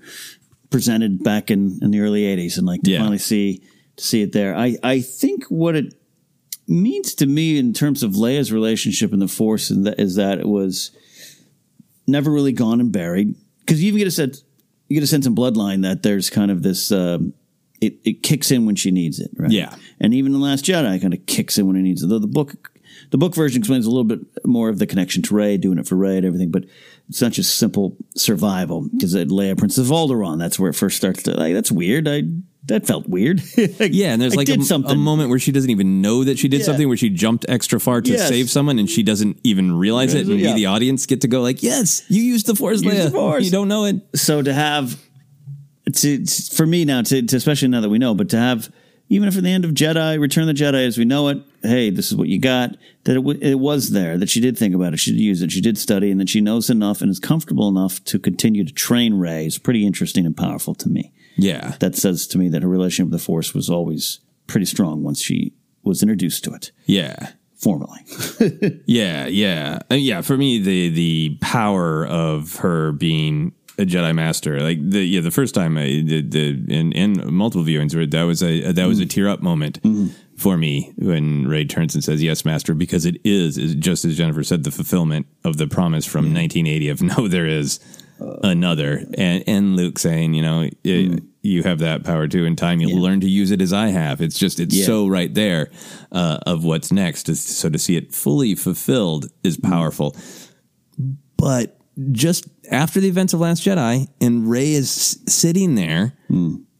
presented 0.70 1.22
back 1.24 1.50
in, 1.50 1.78
in 1.82 1.90
the 1.90 2.00
early 2.00 2.22
'80s, 2.22 2.56
and 2.58 2.66
like 2.66 2.82
to 2.82 2.90
Yeah. 2.90 2.98
finally 3.00 3.18
see 3.18 3.62
to 3.96 4.04
see 4.04 4.22
it 4.22 4.32
there. 4.32 4.54
I 4.56 4.76
I 4.82 5.00
think 5.00 5.44
what 5.46 5.74
it 5.76 5.94
means 6.68 7.14
to 7.16 7.26
me 7.26 7.58
in 7.58 7.72
terms 7.72 8.02
of 8.04 8.12
Leia's 8.12 8.52
relationship 8.52 9.12
in 9.12 9.18
the 9.18 9.26
Force 9.28 9.70
and 9.70 9.84
that 9.86 9.98
is 9.98 10.14
that 10.14 10.38
it 10.38 10.46
was 10.48 10.92
never 12.06 12.30
really 12.30 12.52
gone 12.52 12.80
and 12.80 12.92
buried 12.92 13.34
because 13.60 13.82
you 13.82 13.88
even 13.88 13.98
get 13.98 14.06
a 14.08 14.10
sense 14.12 14.44
you 14.88 14.94
get 14.94 15.02
a 15.02 15.06
sense 15.06 15.26
in 15.26 15.34
Bloodline 15.34 15.82
that 15.82 16.02
there's 16.02 16.30
kind 16.30 16.50
of 16.50 16.62
this. 16.62 16.90
Um, 16.92 17.34
it, 17.80 17.94
it 18.04 18.22
kicks 18.22 18.50
in 18.50 18.66
when 18.66 18.76
she 18.76 18.90
needs 18.90 19.20
it, 19.20 19.30
right? 19.38 19.50
Yeah. 19.50 19.74
And 20.00 20.12
even 20.12 20.32
the 20.32 20.38
Last 20.38 20.66
Jedi 20.66 21.00
kind 21.00 21.14
of 21.14 21.24
kicks 21.24 21.56
in 21.56 21.66
when 21.66 21.76
it 21.76 21.80
needs 21.82 22.02
it. 22.02 22.08
Though 22.10 22.18
the 22.18 22.26
book, 22.26 22.70
the 23.10 23.18
book 23.18 23.34
version 23.34 23.60
explains 23.60 23.86
a 23.86 23.90
little 23.90 24.04
bit 24.04 24.20
more 24.44 24.68
of 24.68 24.78
the 24.78 24.86
connection 24.86 25.22
to 25.22 25.34
Rey, 25.34 25.56
doing 25.56 25.78
it 25.78 25.86
for 25.88 25.96
Rey 25.96 26.16
and 26.16 26.26
everything. 26.26 26.50
But 26.50 26.64
it's 27.08 27.20
not 27.20 27.32
just 27.32 27.56
simple 27.56 27.96
survival 28.14 28.88
because 28.92 29.14
Leia, 29.14 29.58
Princess 29.58 29.86
of 29.86 29.92
Alderaan, 29.92 30.38
that's 30.38 30.58
where 30.58 30.70
it 30.70 30.74
first 30.74 30.96
starts 30.96 31.22
to 31.24 31.32
like. 31.32 31.54
That's 31.54 31.72
weird. 31.72 32.06
I 32.08 32.22
that 32.66 32.86
felt 32.86 33.08
weird. 33.08 33.42
Yeah, 33.56 34.12
and 34.12 34.20
there's 34.22 34.36
like 34.36 34.48
a, 34.48 34.58
a 34.86 34.94
moment 34.94 35.30
where 35.30 35.38
she 35.38 35.50
doesn't 35.50 35.70
even 35.70 36.02
know 36.02 36.24
that 36.24 36.38
she 36.38 36.46
did 36.46 36.60
Yeah. 36.60 36.66
something, 36.66 36.86
where 36.88 36.96
she 36.96 37.08
jumped 37.08 37.46
extra 37.48 37.80
far 37.80 38.00
to 38.00 38.10
Yes. 38.12 38.28
save 38.28 38.50
someone, 38.50 38.78
and 38.78 38.88
she 38.88 39.02
doesn't 39.02 39.40
even 39.44 39.72
realize 39.72 40.14
it. 40.14 40.28
And 40.28 40.38
Yeah. 40.38 40.54
we, 40.54 40.60
the 40.60 40.66
audience, 40.66 41.06
get 41.06 41.22
to 41.22 41.28
go 41.28 41.40
like, 41.42 41.62
"Yes, 41.62 42.02
you 42.08 42.22
used 42.22 42.46
the 42.46 42.54
Force, 42.54 42.82
Use 42.82 42.94
Leia. 42.94 43.04
the 43.06 43.10
Force. 43.10 43.44
You 43.44 43.50
don't 43.50 43.68
know 43.68 43.86
it." 43.86 43.96
so 44.14 44.42
to 44.42 44.52
have 44.52 44.96
to, 45.94 46.24
for 46.52 46.66
me 46.66 46.84
now 46.84 47.02
to, 47.02 47.22
to 47.22 47.36
especially 47.36 47.68
now 47.68 47.80
that 47.80 47.88
we 47.88 47.98
know 47.98 48.14
but 48.14 48.28
to 48.28 48.36
have 48.36 48.70
even 49.08 49.26
if 49.26 49.36
at 49.36 49.42
the 49.42 49.48
end 49.50 49.64
of 49.64 49.72
jedi 49.72 50.20
return 50.20 50.48
of 50.48 50.54
the 50.56 50.62
jedi 50.62 50.86
as 50.86 50.96
we 50.96 51.04
know 51.04 51.28
it 51.28 51.38
hey 51.62 51.90
this 51.90 52.10
is 52.10 52.16
what 52.16 52.28
you 52.28 52.38
got 52.40 52.70
that 53.04 53.12
it, 53.12 53.22
w- 53.26 53.38
it 53.42 53.58
was 53.58 53.90
there 53.90 54.16
that 54.18 54.28
she 54.30 54.40
did 54.40 54.56
think 54.58 54.74
about 54.74 54.92
it 54.94 54.98
she 54.98 55.10
did 55.12 55.20
use 55.20 55.42
it 55.42 55.52
she 55.52 55.60
did 55.60 55.76
study 55.76 56.10
and 56.10 56.20
that 56.20 56.28
she 56.28 56.40
knows 56.40 56.70
enough 56.70 57.00
and 57.02 57.10
is 57.10 57.18
comfortable 57.18 57.68
enough 57.68 58.02
to 58.04 58.18
continue 58.18 58.64
to 58.64 58.72
train 58.72 59.14
rey 59.14 59.46
is 59.46 59.58
pretty 59.58 59.86
interesting 59.86 60.24
and 60.26 60.36
powerful 60.36 60.74
to 60.74 60.88
me. 60.88 61.12
Yeah, 61.36 61.76
that 61.80 61.94
says 61.96 62.26
to 62.28 62.38
me 62.38 62.48
that 62.50 62.62
her 62.62 62.68
relationship 62.68 63.10
with 63.10 63.18
the 63.20 63.24
force 63.24 63.54
was 63.54 63.70
always 63.70 64.20
pretty 64.46 64.66
strong 64.66 65.02
once 65.02 65.22
she 65.22 65.54
was 65.82 66.02
introduced 66.02 66.44
to 66.44 66.52
it. 66.52 66.72
Yeah. 66.86 67.30
formally. 67.56 68.00
Yeah, 68.86 69.26
yeah, 69.26 69.78
Uh, 69.90 69.94
yeah. 69.94 70.20
For 70.22 70.36
me, 70.36 70.58
the 70.58 70.88
the 70.90 71.38
power 71.40 72.06
of 72.06 72.56
her 72.56 72.92
being 72.92 73.52
a 73.78 73.82
Jedi 73.86 74.14
Master, 74.14 74.60
like 74.60 74.78
the 74.90 75.00
yeah, 75.04 75.20
the 75.20 75.30
first 75.30 75.54
time 75.54 75.78
I 75.78 76.02
did 76.02 76.32
the 76.32 76.48
in 76.68 76.92
in 76.92 77.32
multiple 77.32 77.64
viewings, 77.64 77.92
that 78.10 78.22
was 78.24 78.42
a 78.42 78.72
that 78.72 78.86
was 78.86 78.98
a 78.98 79.06
tear 79.06 79.28
up 79.28 79.40
moment 79.40 79.78
for 80.40 80.56
me 80.56 80.92
when 80.96 81.46
Rey 81.46 81.64
turns 81.64 81.94
and 81.94 82.02
says, 82.02 82.22
"Yes, 82.22 82.44
Master," 82.44 82.74
because 82.74 83.04
it 83.06 83.20
is, 83.24 83.58
is 83.58 83.74
just 83.74 84.04
as 84.04 84.16
Jennifer 84.16 84.42
said, 84.42 84.64
the 84.64 84.70
fulfillment 84.70 85.26
of 85.44 85.56
the 85.58 85.66
promise 85.68 86.06
from 86.06 86.26
mm. 86.26 86.34
1980 86.34 86.88
of 86.88 87.02
no, 87.18 87.28
there 87.28 87.46
is 87.46 87.78
another, 88.42 89.04
and 89.16 89.44
and 89.46 89.76
Luke 89.76 89.98
saying, 89.98 90.34
you 90.34 90.42
know. 90.42 90.62
it- 90.62 90.82
mm. 90.84 91.26
You 91.42 91.62
have 91.62 91.78
that 91.78 92.04
power 92.04 92.28
too. 92.28 92.44
In 92.44 92.54
time, 92.54 92.82
you'll 92.82 93.00
learn 93.00 93.20
to 93.20 93.26
use 93.26 93.50
it 93.50 93.62
as 93.62 93.72
I 93.72 93.86
have. 93.88 94.20
It's 94.20 94.38
just, 94.38 94.60
it's 94.60 94.74
Yeah. 94.76 94.84
so 94.84 95.08
right 95.08 95.32
there 95.32 95.70
uh, 96.12 96.36
of 96.46 96.64
what's 96.64 96.92
next. 96.92 97.34
So 97.34 97.70
to 97.70 97.78
see 97.78 97.96
it 97.96 98.12
fully 98.12 98.54
fulfilled 98.54 99.30
is 99.42 99.56
mm. 99.56 99.66
powerful. 99.70 100.14
But 101.38 101.78
just 102.12 102.46
after 102.70 103.00
the 103.00 103.08
events 103.08 103.32
of 103.32 103.40
Last 103.40 103.64
Jedi, 103.64 104.06
and 104.20 104.50
Rey 104.50 104.72
is 104.74 105.18
sitting 105.26 105.76
there 105.76 106.12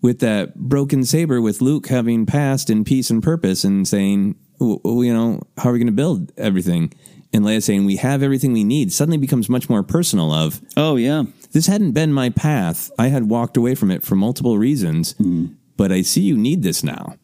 with 0.03 0.21
that 0.21 0.55
broken 0.57 1.05
saber, 1.05 1.41
with 1.41 1.61
Luke 1.61 1.89
having 1.89 2.27
passed 2.27 2.71
in 2.71 2.85
peace 2.85 3.11
and 3.11 3.23
purpose, 3.23 3.65
and 3.65 3.87
saying, 3.87 4.37
w- 4.59 4.81
w- 4.83 5.09
"You 5.09 5.15
know, 5.15 5.41
how 5.59 5.71
are 5.71 5.73
we 5.73 5.79
going 5.79 5.87
to 5.87 5.93
build 5.93 6.33
everything?" 6.37 6.93
And 7.33 7.45
Leia 7.45 7.63
saying, 7.63 7.85
"We 7.85 7.97
have 7.97 8.23
everything 8.23 8.53
we 8.53 8.65
need." 8.65 8.93
Suddenly 8.93 9.19
becomes 9.19 9.49
much 9.49 9.69
more 9.69 9.83
personal. 9.83 10.33
Of 10.33 10.61
oh 10.77 10.97
yeah, 10.97 11.25
this 11.53 11.67
hadn't 11.67 11.93
been 11.93 12.13
my 12.13 12.31
path. 12.31 12.91
I 12.99 13.09
had 13.09 13.29
walked 13.29 13.57
away 13.57 13.75
from 13.75 13.91
it 13.91 14.05
for 14.05 14.17
multiple 14.17 14.59
reasons, 14.59 15.15
mm-hmm. 15.15 15.55
but 15.77 15.93
I 15.93 16.03
see 16.03 16.23
you 16.23 16.37
need 16.37 16.63
this 16.63 16.83
now. 16.83 17.17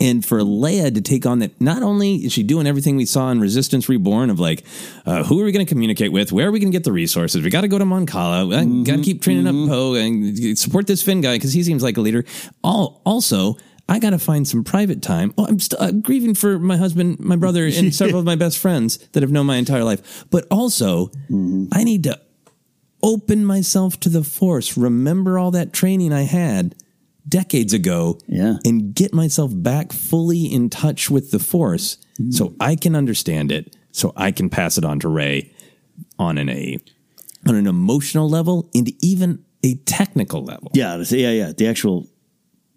And 0.00 0.24
for 0.24 0.40
Leia 0.40 0.94
to 0.94 1.00
take 1.00 1.26
on 1.26 1.40
that, 1.40 1.60
not 1.60 1.82
only 1.82 2.16
is 2.16 2.32
she 2.32 2.42
doing 2.42 2.66
everything 2.66 2.96
we 2.96 3.04
saw 3.04 3.30
in 3.30 3.40
Resistance 3.40 3.88
Reborn 3.88 4.30
of 4.30 4.40
like, 4.40 4.64
uh, 5.06 5.22
who 5.24 5.40
are 5.40 5.44
we 5.44 5.52
going 5.52 5.64
to 5.64 5.68
communicate 5.68 6.12
with? 6.12 6.32
Where 6.32 6.48
are 6.48 6.50
we 6.50 6.60
going 6.60 6.72
to 6.72 6.76
get 6.76 6.84
the 6.84 6.92
resources? 6.92 7.42
We 7.42 7.50
got 7.50 7.60
to 7.60 7.68
go 7.68 7.78
to 7.78 7.84
Mon 7.84 8.06
Cala. 8.06 8.46
We 8.46 8.54
got 8.54 8.60
to 8.60 8.66
mm-hmm. 8.66 9.02
keep 9.02 9.22
training 9.22 9.46
up 9.46 9.54
mm-hmm. 9.54 9.70
Poe 9.70 9.94
and 9.94 10.58
support 10.58 10.86
this 10.86 11.02
Finn 11.02 11.20
guy 11.20 11.36
because 11.36 11.52
he 11.52 11.62
seems 11.62 11.82
like 11.82 11.96
a 11.96 12.00
leader. 12.00 12.24
All 12.64 13.02
also, 13.04 13.56
I 13.88 13.98
got 13.98 14.10
to 14.10 14.18
find 14.18 14.46
some 14.48 14.64
private 14.64 15.02
time. 15.02 15.34
Oh, 15.36 15.46
I'm, 15.46 15.60
st- 15.60 15.80
I'm 15.80 16.00
grieving 16.00 16.34
for 16.34 16.58
my 16.58 16.76
husband, 16.76 17.20
my 17.20 17.36
brother, 17.36 17.66
and 17.66 17.94
several 17.94 18.18
of 18.18 18.24
my 18.24 18.36
best 18.36 18.58
friends 18.58 18.98
that 19.12 19.22
have 19.22 19.30
known 19.30 19.46
my 19.46 19.56
entire 19.56 19.84
life. 19.84 20.24
But 20.30 20.46
also, 20.50 21.08
mm-hmm. 21.30 21.66
I 21.72 21.84
need 21.84 22.04
to 22.04 22.20
open 23.02 23.44
myself 23.44 23.98
to 24.00 24.08
the 24.08 24.24
Force. 24.24 24.76
Remember 24.76 25.38
all 25.38 25.50
that 25.50 25.72
training 25.72 26.12
I 26.12 26.22
had 26.22 26.74
decades 27.28 27.72
ago 27.72 28.18
yeah. 28.26 28.56
and 28.64 28.94
get 28.94 29.14
myself 29.14 29.52
back 29.54 29.92
fully 29.92 30.44
in 30.44 30.68
touch 30.68 31.10
with 31.10 31.30
the 31.30 31.38
force 31.38 31.98
so 32.30 32.54
I 32.60 32.76
can 32.76 32.94
understand 32.94 33.50
it, 33.50 33.76
so 33.90 34.12
I 34.16 34.32
can 34.32 34.48
pass 34.48 34.78
it 34.78 34.84
on 34.84 35.00
to 35.00 35.08
Rey 35.08 35.52
on 36.18 36.38
an 36.38 36.48
a 36.48 36.78
on 37.48 37.54
an 37.56 37.66
emotional 37.66 38.28
level 38.28 38.68
and 38.74 38.90
even 39.02 39.44
a 39.64 39.74
technical 39.76 40.44
level. 40.44 40.70
Yeah, 40.74 41.02
yeah, 41.10 41.30
yeah. 41.30 41.52
The 41.56 41.66
actual 41.66 42.06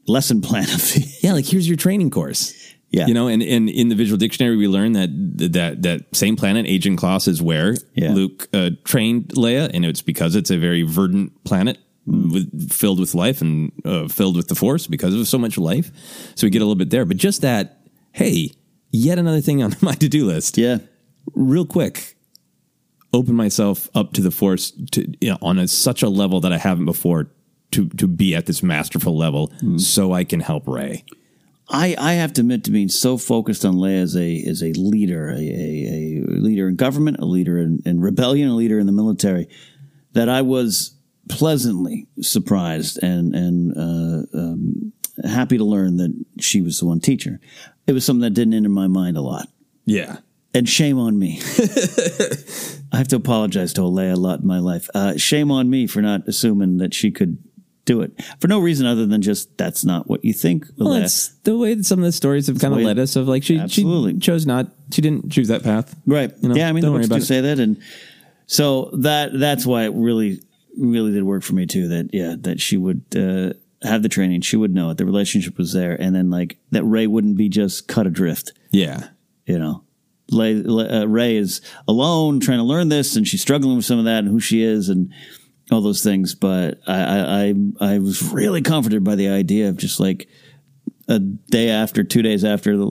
lesson 0.07 0.41
plan 0.41 0.63
of 0.63 0.81
the 0.81 1.17
Yeah, 1.22 1.34
like 1.34 1.45
here's 1.45 1.67
your 1.67 1.77
training 1.77 2.09
course. 2.09 2.73
Yeah. 2.89 3.07
You 3.07 3.13
know, 3.13 3.27
and, 3.27 3.43
and 3.43 3.69
in 3.69 3.89
the 3.89 3.95
visual 3.95 4.17
dictionary, 4.17 4.55
we 4.55 4.67
learn 4.67 4.93
that 4.93 5.09
that 5.53 5.81
that 5.81 6.15
same 6.15 6.35
planet, 6.35 6.65
Ajan 6.65 6.95
Kloss, 6.95 7.27
is 7.27 7.41
where 7.41 7.76
Luke 7.95 8.47
uh, 8.53 8.72
trained 8.85 9.30
Leia, 9.30 9.69
and 9.73 9.85
it's 9.85 10.01
because 10.01 10.35
it's 10.35 10.49
a 10.49 10.57
very 10.57 10.84
verdant 10.84 11.43
planet 11.43 11.77
with, 12.06 12.72
filled 12.72 12.99
with 12.99 13.15
life 13.15 13.41
and 13.41 13.72
uh, 13.84 14.07
filled 14.07 14.36
with 14.36 14.48
the 14.48 14.56
Force 14.56 14.88
because 14.88 15.14
of 15.14 15.27
so 15.27 15.38
much 15.38 15.57
life. 15.57 15.91
So 16.36 16.48
we 16.48 16.52
get 16.52 16.61
a 16.61 16.65
little 16.65 16.76
bit 16.76 16.90
there, 16.90 17.06
but 17.06 17.18
just 17.18 17.41
that, 17.41 17.82
hey, 18.11 18.52
yet 18.91 19.19
another 19.19 19.41
thing 19.41 19.64
on 19.64 19.76
my 19.82 19.94
to 19.94 20.10
do 20.10 20.26
list. 20.26 20.57
Yeah, 20.57 20.77
real 21.34 21.65
quick, 21.65 22.15
open 23.14 23.36
myself 23.36 23.90
up 23.95 24.14
to 24.14 24.22
the 24.22 24.32
Force 24.32 24.72
to 24.91 25.14
you 25.22 25.32
know, 25.32 25.38
on 25.41 25.60
a, 25.60 25.68
such 25.68 26.03
a 26.03 26.10
level 26.10 26.40
that 26.41 26.53
I 26.53 26.57
haven't 26.57 26.86
before 26.86 27.32
to 27.72 27.90
to 27.90 28.07
be 28.07 28.36
at 28.36 28.45
this 28.45 28.61
masterful 28.61 29.18
level, 29.18 29.52
so 29.77 30.14
I 30.14 30.23
can 30.23 30.40
help 30.40 30.68
Rey. 30.68 31.03
I, 31.68 31.95
I 31.98 32.14
have 32.14 32.32
to 32.34 32.41
admit 32.41 32.64
to 32.65 32.72
being 32.72 32.90
so 32.90 33.18
focused 33.18 33.65
on 33.65 33.76
Leia 33.76 34.03
as 34.03 34.15
a 34.15 34.44
as 34.44 34.61
a 34.61 34.72
leader, 34.73 35.30
a, 35.30 35.40
a, 35.40 36.23
a 36.27 36.40
leader 36.40 36.68
in 36.68 36.76
government, 36.76 37.18
a 37.19 37.26
leader 37.26 37.57
in, 37.57 37.82
in 37.86 38.02
rebellion, 38.02 38.49
a 38.49 38.56
leader 38.56 38.77
in 38.77 38.86
the 38.86 38.91
military, 38.91 39.49
that 40.14 40.30
I 40.30 40.44
was 40.44 40.94
pleasantly 41.30 42.07
surprised 42.22 43.02
and 43.02 43.35
and 43.35 43.77
uh, 43.77 44.38
um, 44.38 44.93
happy 45.23 45.57
to 45.57 45.64
learn 45.64 45.97
that 45.97 46.26
she 46.39 46.61
was 46.61 46.80
the 46.80 46.85
one 46.85 46.99
teacher. 46.99 47.39
It 47.88 47.93
was 47.93 48.06
something 48.06 48.22
that 48.22 48.34
didn't 48.34 48.53
enter 48.53 48.69
my 48.69 48.88
mind 48.88 49.18
a 49.18 49.22
lot. 49.22 49.47
Yeah. 49.85 50.18
And 50.53 50.69
shame 50.69 50.97
on 50.97 51.19
me. 51.19 51.39
I 52.91 52.97
have 52.97 53.10
to 53.10 53.18
apologize 53.18 53.73
to 53.73 53.81
Leia 53.81 54.14
a 54.14 54.15
lot 54.15 54.39
in 54.39 54.47
my 54.47 54.60
life. 54.60 54.89
Uh, 54.95 55.18
shame 55.18 55.52
on 55.52 55.69
me 55.69 55.85
for 55.85 56.02
not 56.02 56.27
assuming 56.27 56.77
that 56.77 56.93
she 56.93 57.11
could 57.11 57.38
do 57.84 58.02
it 58.02 58.11
for 58.39 58.47
no 58.47 58.60
reason 58.60 58.85
other 58.88 59.06
than 59.06 59.22
just 59.22 59.57
that's 59.57 59.85
not 59.85 60.07
what 60.07 60.26
you 60.26 60.34
think. 60.34 60.65
Well, 60.77 60.93
that's 60.93 61.30
the 61.43 61.57
way 61.57 61.76
that 61.76 61.85
some 61.85 61.99
of 61.99 62.06
the 62.06 62.11
stories 62.11 62.47
have 62.47 62.60
kind 62.60 62.73
of 62.73 62.80
led 62.80 62.97
us 62.99 63.15
of 63.15 63.27
like 63.27 63.43
she 63.43 63.60
Absolutely. 63.60 64.14
she 64.14 64.19
chose 64.19 64.45
not 64.45 64.68
she 64.91 65.02
didn't 65.02 65.31
choose 65.31 65.49
that 65.49 65.64
path. 65.64 65.95
Right. 66.06 66.31
You 66.41 66.49
know, 66.49 66.56
yeah, 66.56 66.68
I 66.68 66.72
mean, 66.72 66.81
don't 66.81 66.93
the 66.93 66.99
worry 66.99 67.07
books 67.07 67.07
about 67.07 67.15
do 67.18 67.23
it. 67.23 67.26
say 67.27 67.41
that, 67.41 67.60
and 67.60 67.81
so 68.47 68.89
that 68.93 69.38
that's 69.38 69.65
why 69.65 69.84
it 69.84 69.93
really, 69.93 70.41
really 70.77 71.11
did 71.11 71.23
work 71.23 71.43
for 71.43 71.53
me 71.53 71.65
too. 71.65 71.88
That 71.88 72.10
yeah, 72.14 72.35
that 72.39 72.61
she 72.61 72.77
would 72.77 73.03
uh, 73.15 73.53
have 73.88 74.03
the 74.03 74.10
training, 74.10 74.41
she 74.41 74.57
would 74.57 74.73
know 74.73 74.89
it, 74.89 74.97
the 74.97 75.06
relationship 75.06 75.57
was 75.57 75.73
there, 75.73 75.99
and 75.99 76.15
then 76.15 76.30
like 76.30 76.57
that 76.72 76.84
Rey 76.84 77.07
wouldn't 77.07 77.38
be 77.38 77.49
just 77.49 77.88
cut 77.88 78.07
adrift. 78.07 78.53
Yeah, 78.72 79.10
you 79.45 79.60
know, 79.60 79.84
Lay, 80.31 80.64
uh, 80.64 81.06
Rey 81.06 81.35
is 81.35 81.61
alone 81.88 82.39
trying 82.39 82.60
to 82.60 82.64
learn 82.64 82.89
this, 82.89 83.15
and 83.15 83.27
she's 83.27 83.41
struggling 83.41 83.76
with 83.76 83.85
some 83.85 83.99
of 83.99 84.06
that, 84.06 84.19
and 84.19 84.27
who 84.27 84.39
she 84.39 84.64
is, 84.64 84.89
and 84.89 85.11
all 85.72 85.81
those 85.81 86.03
things. 86.03 86.35
But 86.35 86.80
I, 86.88 87.02
I, 87.02 87.19
I, 87.19 87.93
I 87.93 87.99
was 87.99 88.22
really 88.31 88.61
comforted 88.61 89.03
by 89.03 89.15
the 89.15 89.30
idea 89.30 89.69
of 89.69 89.77
just 89.77 89.99
like 89.99 90.27
a 91.07 91.19
day 91.19 91.69
after, 91.69 92.03
two 92.03 92.22
days 92.23 92.44
after 92.44 92.76
the 92.76 92.84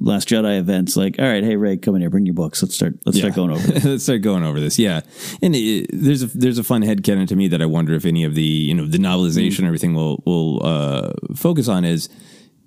Last 0.00 0.28
Jedi 0.28 0.58
events, 0.58 0.96
like, 0.96 1.16
all 1.18 1.24
right, 1.24 1.42
hey 1.42 1.56
Rey, 1.56 1.76
come 1.78 1.94
in 1.94 2.02
here, 2.02 2.10
bring 2.10 2.26
your 2.26 2.34
books. 2.34 2.62
Let's 2.62 2.74
start. 2.74 2.94
Let's 3.06 3.18
start 3.18 3.34
going 3.34 3.50
over. 3.50 3.66
This. 3.72 3.84
Let's 3.84 4.02
start 4.04 4.22
going 4.22 4.42
over 4.44 4.60
this. 4.60 4.78
Yeah, 4.78 5.00
and 5.42 5.54
it, 5.56 5.88
there's 5.92 6.22
a 6.22 6.26
there's 6.26 6.58
a 6.58 6.64
fun 6.64 6.82
headcanon 6.82 7.26
to 7.28 7.36
me 7.36 7.48
that 7.48 7.62
I 7.62 7.66
wonder 7.66 7.94
if 7.94 8.04
any 8.04 8.24
of 8.24 8.34
the 8.34 8.42
you 8.42 8.74
know 8.74 8.86
the 8.86 8.98
novelization 8.98 9.58
and 9.60 9.66
everything 9.66 9.94
will 9.94 10.22
will 10.26 10.60
uh, 10.64 11.12
focus 11.34 11.68
on 11.68 11.84
is 11.84 12.08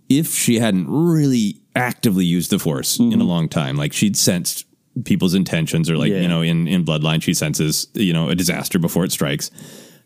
if 0.10 0.34
she 0.34 0.60
hadn't 0.60 0.88
really 0.90 1.62
actively 1.76 2.26
used 2.26 2.50
the 2.50 2.60
Force 2.60 3.00
in 3.00 3.22
a 3.22 3.24
long 3.24 3.48
time, 3.48 3.78
like 3.78 3.94
she'd 3.94 4.18
sensed 4.18 4.66
people's 5.06 5.34
intentions, 5.34 5.90
or 5.90 5.98
like 5.98 6.12
Yeah. 6.12 6.22
you 6.22 6.28
know 6.28 6.42
in 6.42 6.68
in 6.68 6.84
Bloodline 6.84 7.22
she 7.22 7.34
senses 7.34 7.88
you 7.94 8.14
know 8.14 8.30
a 8.30 8.36
disaster 8.36 8.80
before 8.80 9.06
it 9.06 9.12
strikes, 9.12 9.52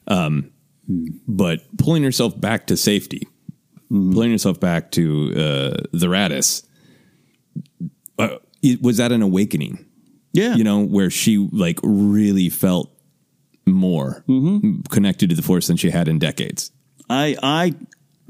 um, 0.08 0.52
but 1.28 1.62
pulling 1.78 2.04
herself 2.04 2.40
back 2.40 2.68
to 2.68 2.78
safety, 2.78 3.28
pulling 3.90 4.32
yourself 4.32 4.60
back 4.60 4.91
to 4.91 5.32
uh, 5.34 5.84
the 5.91 6.07
Raddus 6.07 6.66
uh, 8.18 8.38
it, 8.62 8.82
was 8.82 8.98
that 8.98 9.12
an 9.12 9.22
awakening? 9.22 9.86
Yeah, 10.34 10.56
you 10.56 10.64
know, 10.64 10.86
where 10.86 11.10
she 11.10 11.38
like 11.38 11.80
really 11.84 12.49
felt 12.49 12.91
more 13.66 14.24
connected 14.90 15.30
to 15.30 15.36
the 15.36 15.41
force 15.41 15.68
than 15.68 15.78
she 15.78 15.90
had 15.90 16.07
in 16.07 16.20
decades. 16.20 16.72
I, 17.10 17.38
I, 17.41 17.74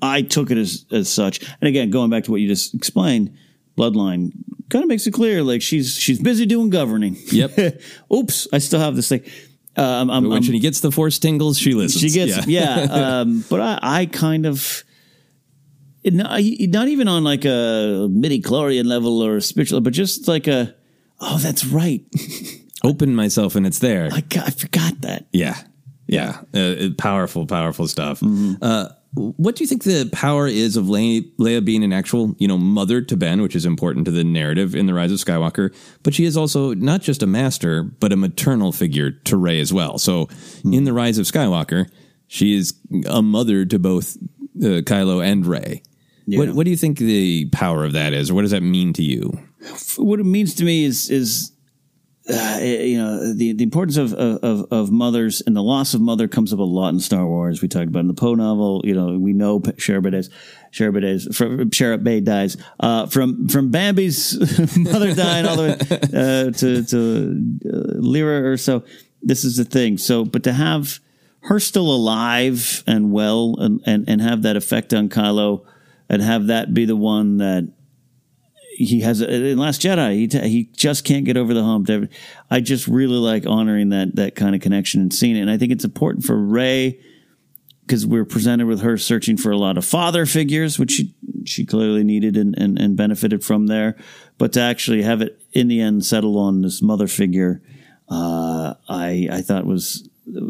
I 0.01 0.21
took 0.21 0.51
it 0.51 0.57
as 0.57 0.85
as 0.91 1.09
such. 1.09 1.41
And 1.61 1.67
again, 1.67 1.89
going 1.89 2.09
back 2.11 2.25
to 2.25 2.31
what 2.31 2.41
you 2.41 2.47
just 2.47 2.75
explained, 2.75 3.35
Bloodline 3.77 4.31
kind 4.69 4.83
of 4.83 4.89
makes 4.89 5.07
it 5.07 5.11
clear 5.11 5.41
like 5.43 5.61
she's 5.63 5.93
she's 5.95 6.21
busy 6.21 6.45
doing 6.45 6.69
governing. 6.69 7.17
Yep. 7.31 7.81
Oops, 8.13 8.47
I 8.53 8.59
still 8.59 8.79
have 8.79 8.95
this 8.95 9.09
thing. 9.09 9.23
Um, 9.77 10.09
I'm, 10.09 10.23
But 10.23 10.29
when 10.29 10.33
I'm- 10.33 10.43
she 10.43 10.59
gets 10.59 10.81
the 10.81 10.91
force 10.91 11.17
tingles, 11.17 11.57
she 11.57 11.73
listens. 11.73 12.01
She 12.01 12.11
gets 12.11 12.45
yeah, 12.45 12.87
um, 13.21 13.43
but 13.49 13.61
I, 13.61 13.79
I 13.81 14.05
kind 14.05 14.45
of 14.45 14.83
not, 16.13 16.39
not 16.41 16.87
even 16.87 17.07
on 17.07 17.23
like 17.23 17.45
a 17.45 18.07
midi 18.11 18.41
chlorian 18.41 18.85
level 18.85 19.21
or 19.21 19.39
spiritual, 19.41 19.81
but 19.81 19.93
just 19.93 20.27
like 20.27 20.47
a 20.47 20.73
oh, 21.21 21.37
that's 21.37 21.65
right. 21.65 22.03
Open 22.83 23.15
myself 23.15 23.55
and 23.55 23.65
it's 23.65 23.79
there. 23.79 24.09
I, 24.11 24.21
got, 24.21 24.47
I 24.47 24.49
forgot 24.51 25.01
that. 25.01 25.25
Yeah. 25.31 25.55
Yeah. 26.07 26.41
Uh, 26.53 26.89
powerful, 26.97 27.47
powerful 27.47 27.87
stuff. 27.87 28.19
Mm-hmm. 28.19 28.55
Uh, 28.61 28.89
what 29.15 29.55
do 29.55 29.63
you 29.63 29.67
think 29.67 29.83
the 29.83 30.09
power 30.11 30.45
is 30.45 30.75
of 30.75 30.85
Leia, 30.85 31.23
Leia 31.37 31.63
being 31.63 31.83
an 31.83 31.93
actual, 31.93 32.35
you 32.37 32.47
know, 32.47 32.57
mother 32.57 33.01
to 33.01 33.15
Ben, 33.17 33.41
which 33.41 33.55
is 33.55 33.65
important 33.65 34.05
to 34.05 34.11
the 34.11 34.25
narrative 34.25 34.75
in 34.75 34.85
The 34.87 34.93
Rise 34.93 35.11
of 35.11 35.17
Skywalker? 35.19 35.73
But 36.03 36.13
she 36.13 36.25
is 36.25 36.35
also 36.37 36.73
not 36.75 37.01
just 37.01 37.23
a 37.23 37.27
master, 37.27 37.81
but 37.81 38.11
a 38.11 38.17
maternal 38.17 38.71
figure 38.73 39.11
to 39.11 39.37
Rey 39.37 39.59
as 39.61 39.71
well. 39.73 39.97
So 39.97 40.25
Hmm. 40.61 40.73
in 40.73 40.83
The 40.83 40.93
Rise 40.93 41.17
of 41.17 41.25
Skywalker, 41.25 41.89
she 42.27 42.55
is 42.55 42.73
a 43.07 43.21
mother 43.21 43.65
to 43.65 43.79
both 43.79 44.17
uh, 44.57 44.81
Kylo 44.83 45.25
and 45.25 45.45
Rey. 45.45 45.81
What, 46.27 46.49
what 46.49 46.63
do 46.65 46.71
you 46.71 46.77
think 46.77 46.97
the 46.97 47.45
power 47.49 47.83
of 47.83 47.93
that 47.93 48.13
is, 48.13 48.31
or 48.31 48.33
what 48.33 48.41
does 48.41 48.51
that 48.51 48.63
mean 48.63 48.93
to 48.93 49.03
you? 49.03 49.37
what 49.97 50.19
it 50.19 50.25
means 50.25 50.53
to 50.55 50.63
me 50.63 50.85
is 50.85 51.09
is 51.09 51.51
uh, 52.29 52.59
you 52.61 52.97
know 52.97 53.33
the 53.33 53.53
the 53.53 53.63
importance 53.63 53.97
of, 53.97 54.13
of 54.13 54.65
of 54.71 54.91
mothers 54.91 55.41
and 55.45 55.55
the 55.55 55.61
loss 55.61 55.93
of 55.93 56.01
mother 56.01 56.27
comes 56.27 56.51
up 56.51 56.59
a 56.59 56.63
lot 56.63 56.89
in 56.89 56.99
Star 56.99 57.25
Wars. 57.25 57.61
We 57.61 57.67
talked 57.67 57.87
about 57.87 57.99
in 57.99 58.07
the 58.07 58.13
Poe 58.13 58.35
novel. 58.35 58.81
You 58.83 58.95
know, 58.95 59.17
we 59.17 59.33
know 59.33 59.59
Sherbades, 59.59 60.29
from 61.35 61.69
Shara 61.69 62.03
Bey 62.03 62.21
dies 62.21 62.57
uh, 62.79 63.05
from 63.07 63.47
from 63.47 63.71
Bambi's 63.71 64.77
mother 64.77 65.13
dying 65.13 65.45
all 65.45 65.57
the 65.57 65.63
way 65.63 65.71
uh, 66.19 66.51
to 66.51 66.83
to 66.83 67.59
uh, 67.71 68.01
Lyra 68.01 68.41
Erso. 68.41 68.85
This 69.21 69.43
is 69.43 69.57
the 69.57 69.65
thing. 69.65 69.97
So, 69.97 70.25
but 70.25 70.43
to 70.43 70.53
have 70.53 70.99
her 71.41 71.59
still 71.59 71.93
alive 71.93 72.83
and 72.87 73.11
well, 73.11 73.55
and 73.59 73.81
and, 73.85 74.09
and 74.09 74.21
have 74.21 74.41
that 74.43 74.55
effect 74.55 74.93
on 74.93 75.09
Kylo, 75.09 75.63
and 76.09 76.21
have 76.21 76.47
that 76.47 76.73
be 76.73 76.85
the 76.85 76.95
one 76.95 77.37
that 77.37 77.71
he 78.75 79.01
has 79.01 79.21
in 79.21 79.57
Last 79.57 79.81
Jedi. 79.81 80.15
He 80.15 80.27
t- 80.27 80.49
he 80.49 80.69
just 80.75 81.05
can't 81.05 81.25
get 81.25 81.37
over 81.37 81.53
the 81.53 81.63
hump. 81.63 81.89
I 82.51 82.59
just 82.59 82.87
really 82.87 83.17
like 83.17 83.45
honoring 83.45 83.89
that 83.89 84.15
that 84.15 84.35
kind 84.35 84.55
of 84.55 84.61
connection 84.61 85.01
and 85.01 85.13
seeing 85.13 85.37
it. 85.37 85.41
And 85.41 85.49
I 85.49 85.57
think 85.57 85.71
it's 85.71 85.85
important 85.85 86.25
for 86.25 86.37
Rey 86.37 86.99
because 87.85 88.05
we're 88.05 88.25
presented 88.25 88.65
with 88.65 88.81
her 88.81 88.97
searching 88.97 89.37
for 89.37 89.51
a 89.51 89.57
lot 89.57 89.77
of 89.77 89.85
father 89.85 90.25
figures, 90.25 90.77
which 90.77 90.91
she 90.91 91.15
she 91.45 91.65
clearly 91.65 92.03
needed 92.03 92.35
and, 92.35 92.57
and, 92.57 92.79
and 92.79 92.97
benefited 92.97 93.43
from 93.43 93.67
there. 93.67 93.95
But 94.37 94.53
to 94.53 94.61
actually 94.61 95.03
have 95.03 95.21
it 95.21 95.39
in 95.53 95.67
the 95.67 95.79
end 95.79 96.03
settle 96.03 96.37
on 96.37 96.61
this 96.61 96.81
mother 96.81 97.07
figure, 97.07 97.61
uh, 98.09 98.73
I 98.89 99.29
I 99.31 99.41
thought 99.41 99.65
was 99.65 100.09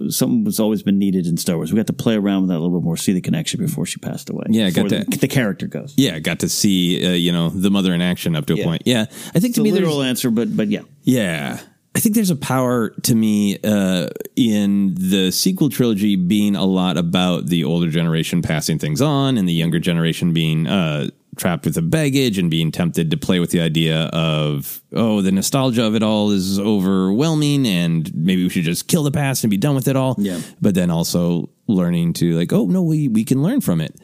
something 0.10 0.44
was 0.44 0.60
always 0.60 0.84
been 0.84 0.98
needed 0.98 1.28
in 1.28 1.38
Star 1.38 1.56
Wars. 1.58 1.72
We 1.72 1.78
got 1.78 1.88
to 1.88 1.94
play 1.94 2.16
around 2.16 2.44
with 2.44 2.50
that 2.50 2.58
a 2.58 2.60
little 2.60 2.80
bit 2.80 2.86
more, 2.86 2.98
see 2.98 3.14
the 3.14 3.22
connection 3.22 3.60
before 3.60 3.86
she 3.86 4.00
passed 4.00 4.30
away. 4.30 4.46
Yeah, 4.50 4.68
I 4.68 4.70
got 4.70 4.84
Before 4.86 4.90
the, 5.00 5.06
that. 5.10 5.22
the 5.22 5.28
character 5.28 5.68
goes. 5.68 5.94
Yeah, 5.98 6.20
got 6.20 6.40
to 6.40 6.50
see 6.50 7.06
uh, 7.06 7.12
you 7.12 7.32
know 7.32 7.50
the 7.50 7.70
mother 7.70 7.94
in 7.94 8.02
action 8.02 8.36
up 8.36 8.46
to 8.48 8.60
a 8.60 8.64
point. 8.64 8.84
Yeah, 8.86 9.02
I 9.02 9.40
think 9.40 9.46
It's 9.46 9.56
to 9.56 9.64
me 9.64 9.72
there's 9.72 9.88
answer, 10.00 10.32
but 10.32 10.56
but 10.56 10.68
yeah, 10.70 10.82
Yeah. 11.04 11.60
I 11.96 12.00
think 12.02 12.14
there's 12.14 12.30
a 12.30 12.36
power 12.36 12.90
to 12.90 13.16
me 13.16 13.58
uh, 13.64 14.10
in 14.36 14.96
the 14.96 15.32
sequel 15.32 15.70
trilogy 15.70 16.18
being 16.18 16.58
a 16.58 16.66
lot 16.66 16.98
about 16.98 17.46
the 17.46 17.64
older 17.64 17.90
generation 17.90 18.42
passing 18.42 18.78
things 18.80 19.02
on 19.02 19.38
and 19.38 19.48
the 19.48 19.54
younger 19.54 19.80
generation 19.80 20.34
being 20.34 20.68
uh, 20.68 21.08
trapped 21.36 21.66
with 21.66 21.76
the 21.76 21.82
baggage 21.82 22.38
and 22.38 22.50
being 22.50 22.72
tempted 22.72 23.12
to 23.12 23.18
play 23.18 23.40
with 23.40 23.52
the 23.52 23.62
idea 23.62 24.06
of, 24.14 24.82
oh, 24.94 25.22
the 25.22 25.32
nostalgia 25.32 25.86
of 25.86 25.96
it 25.96 26.04
all 26.04 26.32
is 26.32 26.60
overwhelming 26.60 27.68
and 27.68 28.14
maybe 28.16 28.44
we 28.44 28.50
should 28.50 28.64
just 28.64 28.88
kill 28.88 29.04
the 29.04 29.12
past 29.12 29.44
and 29.44 29.52
be 29.52 29.58
done 29.58 29.76
with 29.76 29.88
it 29.88 29.96
all. 29.96 30.16
Yeah. 30.18 30.40
But 30.62 30.76
then 30.76 30.90
also 30.90 31.50
learning 31.68 32.14
to, 32.14 32.38
like, 32.38 32.54
oh, 32.54 32.66
no, 32.66 32.82
we, 32.82 33.08
we 33.08 33.24
can 33.24 33.44
learn 33.44 33.62
from 33.62 33.82
it. 33.82 34.00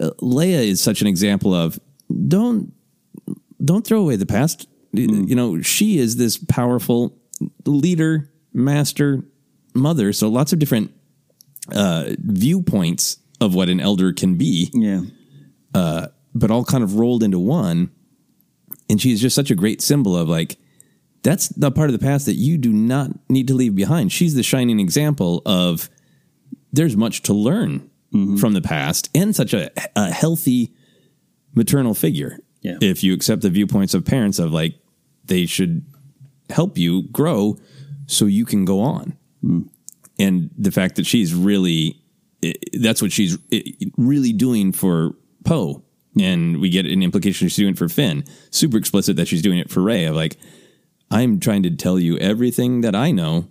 Uh, 0.00 0.10
Leia 0.20 0.64
is 0.64 0.80
such 0.80 1.00
an 1.00 1.06
example 1.06 1.54
of 1.54 1.78
don't 2.28 2.72
don't 3.64 3.84
throw 3.84 4.00
away 4.00 4.16
the 4.16 4.26
past. 4.26 4.68
You 4.92 5.34
know, 5.34 5.60
she 5.60 5.98
is 5.98 6.16
this 6.16 6.38
powerful 6.38 7.18
leader, 7.66 8.30
master, 8.52 9.24
mother. 9.74 10.12
So 10.12 10.28
lots 10.28 10.52
of 10.52 10.58
different 10.58 10.92
uh, 11.74 12.10
viewpoints 12.18 13.18
of 13.40 13.54
what 13.54 13.68
an 13.68 13.80
elder 13.80 14.12
can 14.12 14.36
be. 14.36 14.70
Yeah. 14.72 15.02
Uh, 15.74 16.06
but 16.34 16.50
all 16.50 16.64
kind 16.64 16.84
of 16.84 16.96
rolled 16.96 17.22
into 17.22 17.38
one. 17.38 17.90
And 18.90 19.00
she's 19.00 19.20
just 19.20 19.36
such 19.36 19.50
a 19.50 19.54
great 19.54 19.82
symbol 19.82 20.16
of 20.16 20.28
like, 20.28 20.56
that's 21.22 21.48
the 21.48 21.70
part 21.70 21.90
of 21.90 21.92
the 21.92 22.04
past 22.04 22.26
that 22.26 22.34
you 22.34 22.56
do 22.56 22.72
not 22.72 23.10
need 23.28 23.48
to 23.48 23.54
leave 23.54 23.74
behind. 23.74 24.12
She's 24.12 24.34
the 24.34 24.42
shining 24.42 24.80
example 24.80 25.42
of 25.44 25.90
there's 26.72 26.96
much 26.96 27.22
to 27.22 27.32
learn 27.32 27.90
mm-hmm. 28.12 28.36
from 28.36 28.52
the 28.52 28.60
past 28.60 29.10
and 29.14 29.34
such 29.34 29.52
a, 29.52 29.70
a 29.96 30.10
healthy 30.10 30.72
maternal 31.54 31.94
figure. 31.94 32.38
Yeah. 32.62 32.78
If 32.80 33.02
you 33.02 33.14
accept 33.14 33.42
the 33.42 33.50
viewpoints 33.50 33.94
of 33.94 34.04
parents 34.04 34.38
of 34.38 34.52
like, 34.52 34.74
they 35.24 35.46
should 35.46 35.84
help 36.50 36.78
you 36.78 37.02
grow 37.02 37.58
so 38.06 38.24
you 38.24 38.44
can 38.44 38.64
go 38.64 38.80
on. 38.80 39.16
Mm. 39.44 39.68
And 40.18 40.50
the 40.56 40.70
fact 40.70 40.96
that 40.96 41.06
she's 41.06 41.34
really, 41.34 42.00
that's 42.72 43.02
what 43.02 43.12
she's 43.12 43.36
really 43.96 44.32
doing 44.32 44.72
for 44.72 45.14
Poe. 45.44 45.84
And 46.20 46.60
we 46.60 46.70
get 46.70 46.86
an 46.86 47.02
implication 47.02 47.48
she's 47.48 47.56
doing 47.56 47.72
it 47.72 47.78
for 47.78 47.88
Finn. 47.88 48.24
Super 48.50 48.76
explicit 48.76 49.16
that 49.16 49.28
she's 49.28 49.42
doing 49.42 49.58
it 49.58 49.70
for 49.70 49.82
Rey 49.82 50.04
of 50.04 50.16
like, 50.16 50.36
I'm 51.10 51.40
trying 51.40 51.62
to 51.62 51.70
tell 51.70 51.98
you 51.98 52.18
everything 52.18 52.82
that 52.82 52.94
I 52.94 53.10
know 53.10 53.48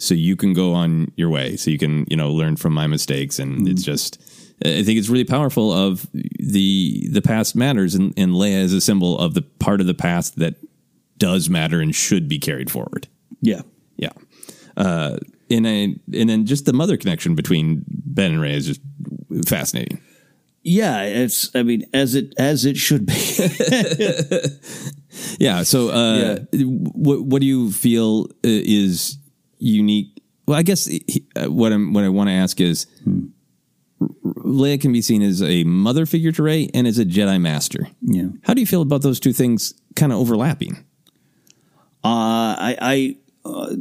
so 0.00 0.14
you 0.14 0.34
can 0.34 0.54
go 0.54 0.72
on 0.72 1.12
your 1.16 1.28
way 1.28 1.56
so 1.56 1.70
you 1.70 1.78
can 1.78 2.06
you 2.08 2.16
know 2.16 2.32
learn 2.32 2.56
from 2.56 2.72
my 2.72 2.86
mistakes. 2.86 3.38
And 3.38 3.68
it's 3.68 3.82
just 3.82 4.20
i 4.62 4.82
think 4.82 4.98
it's 4.98 5.08
really 5.08 5.24
powerful 5.24 5.72
of 5.72 6.06
the 6.12 7.08
the 7.10 7.22
past 7.22 7.56
matters 7.56 7.94
and, 7.94 8.12
and 8.18 8.32
leia 8.32 8.60
is 8.60 8.74
a 8.74 8.80
symbol 8.80 9.18
of 9.18 9.32
the 9.32 9.40
part 9.40 9.80
of 9.80 9.86
the 9.86 9.94
past 9.94 10.38
that 10.38 10.54
does 11.16 11.48
matter 11.48 11.80
and 11.80 11.94
should 11.94 12.28
be 12.28 12.38
carried 12.38 12.70
forward. 12.70 13.06
Yeah. 13.40 13.62
yeah. 13.96 14.12
Uh 14.76 15.18
and 15.50 15.66
I, 15.66 15.96
and 16.14 16.30
then 16.30 16.46
just 16.46 16.64
the 16.64 16.72
mother 16.72 16.96
connection 16.96 17.34
between 17.34 17.84
ben 17.88 18.32
and 18.32 18.40
rey 18.40 18.54
is 18.54 18.66
just 18.66 18.80
fascinating 19.48 20.00
Yeah, 20.62 21.02
it's. 21.02 21.54
I 21.56 21.62
mean, 21.62 21.84
as 21.94 22.14
it 22.14 22.34
as 22.38 22.64
it 22.64 22.76
should 22.76 23.06
be. 23.06 23.14
yeah 25.38 25.62
so 25.64 25.88
uh 25.88 26.38
what 26.94 27.22
what 27.24 27.40
do 27.40 27.46
you 27.46 27.72
feel 27.72 28.26
uh, 28.44 28.44
is 28.44 29.18
unique 29.58 30.22
well 30.46 30.58
i 30.58 30.62
guess 30.62 30.88
uh, 31.36 31.50
what 31.50 31.72
i'm 31.72 31.92
what 31.92 32.04
i 32.04 32.08
want 32.08 32.28
to 32.28 32.32
ask 32.32 32.60
is 32.60 32.86
leia 34.24 34.80
can 34.80 34.92
be 34.92 35.02
seen 35.02 35.22
as 35.22 35.42
a 35.42 35.64
mother 35.64 36.06
figure 36.06 36.32
to 36.32 36.42
rey 36.42 36.68
and 36.74 36.86
as 36.86 36.98
a 36.98 37.04
jedi 37.04 37.40
master 37.40 37.88
Yeah. 38.02 38.28
how 38.44 38.54
do 38.54 38.60
you 38.60 38.66
feel 38.66 38.82
about 38.82 39.02
those 39.02 39.20
two 39.20 39.32
things 39.32 39.74
kind 39.96 40.12
of 40.12 40.18
overlapping 40.18 40.84
Uh, 42.02 42.56
I, 42.56 42.76
I, 42.80 43.16
uh, 43.44 43.74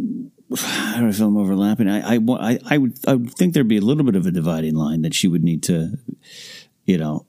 I 0.59 0.93
don't 0.95 1.03
know 1.03 1.09
if 1.09 1.19
I'm 1.21 1.37
overlapping. 1.37 1.87
I, 1.87 2.15
I, 2.15 2.19
I, 2.39 2.59
I 2.65 2.77
would, 2.77 2.97
I 3.07 3.13
would 3.15 3.33
think 3.35 3.53
there'd 3.53 3.67
be 3.67 3.77
a 3.77 3.81
little 3.81 4.03
bit 4.03 4.15
of 4.17 4.25
a 4.25 4.31
dividing 4.31 4.75
line 4.75 5.03
that 5.03 5.13
she 5.13 5.27
would 5.29 5.43
need 5.43 5.63
to, 5.63 5.97
you 6.89 6.97
know, 6.97 7.25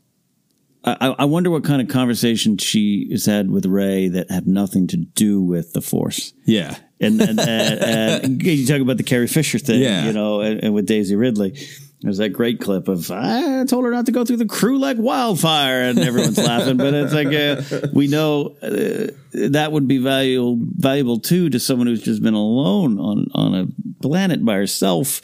I, 0.82 1.14
I 1.18 1.24
wonder 1.26 1.50
what 1.50 1.62
kind 1.64 1.82
of 1.82 1.88
conversation 1.88 2.56
she 2.56 3.08
has 3.10 3.26
had 3.26 3.50
with 3.50 3.66
Rey 3.66 4.08
that 4.08 4.30
have 4.30 4.46
nothing 4.46 4.86
to 4.88 4.96
do 4.96 5.42
with 5.42 5.74
the 5.74 5.82
Force. 5.82 6.32
yeah 6.46 6.76
And, 7.00 7.20
and, 7.20 7.38
and, 7.38 7.80
and 8.24 8.42
you 8.58 8.66
talk 8.66 8.80
about 8.80 8.96
the 8.96 9.02
Carrie 9.02 9.26
Fisher 9.28 9.58
thing, 9.58 9.82
Yeah. 9.82 10.06
you 10.06 10.12
know, 10.14 10.40
and, 10.40 10.64
and 10.64 10.72
with 10.74 10.86
Daisy 10.86 11.16
Ridley. 11.16 11.58
There's 12.02 12.16
that 12.16 12.30
great 12.30 12.60
clip 12.60 12.88
of 12.88 13.10
I 13.10 13.66
told 13.66 13.84
her 13.84 13.90
not 13.90 14.06
to 14.06 14.12
go 14.12 14.24
through 14.24 14.38
the 14.38 14.46
crew 14.46 14.78
like 14.78 14.96
wildfire, 14.96 15.82
and 15.82 15.98
everyone's 15.98 16.38
laughing. 16.50 16.78
But 16.78 16.94
it's 16.94 17.12
like 17.12 17.26
uh, 17.26 17.88
we 17.92 18.06
know 18.06 18.56
uh, 18.62 19.08
that 19.50 19.68
would 19.70 19.86
be 19.86 19.98
valuable 19.98 20.56
valuable 20.78 21.20
too 21.20 21.50
to 21.50 21.60
someone 21.60 21.88
who's 21.88 22.00
just 22.02 22.22
been 22.22 22.32
alone 22.32 22.98
on 22.98 23.26
on 23.34 23.54
a 23.54 23.66
planet 24.02 24.42
by 24.42 24.54
herself. 24.54 25.20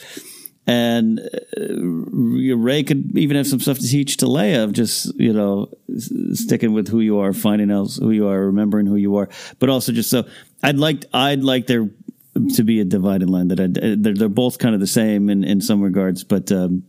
And 0.66 1.20
uh, 1.20 2.56
Rey 2.56 2.82
could 2.82 3.16
even 3.16 3.36
have 3.36 3.46
some 3.46 3.60
stuff 3.60 3.78
to 3.78 3.88
teach 3.88 4.16
to 4.18 4.26
Leia 4.26 4.64
of 4.64 4.72
just 4.72 5.14
you 5.18 5.32
know 5.32 5.68
sticking 6.32 6.72
with 6.72 6.88
who 6.88 7.00
you 7.00 7.20
are, 7.20 7.32
finding 7.32 7.70
out 7.70 7.96
who 8.00 8.10
you 8.10 8.26
are, 8.26 8.46
remembering 8.46 8.86
who 8.86 8.96
you 8.96 9.16
are, 9.16 9.28
but 9.58 9.68
also 9.68 9.92
just 9.92 10.10
so 10.10 10.24
I'd 10.62 10.78
like 10.78 11.04
I'd 11.12 11.42
like 11.42 11.68
there 11.68 11.88
to 12.54 12.64
be 12.64 12.80
a 12.80 12.84
divided 12.84 13.30
line 13.30 13.48
that 13.48 13.60
I'd, 13.60 13.74
they're 13.74 14.14
they're 14.14 14.28
both 14.28 14.58
kind 14.58 14.74
of 14.74 14.80
the 14.80 14.86
same 14.86 15.30
in 15.30 15.44
in 15.44 15.60
some 15.60 15.80
regards, 15.80 16.24
but 16.24 16.50
um, 16.50 16.82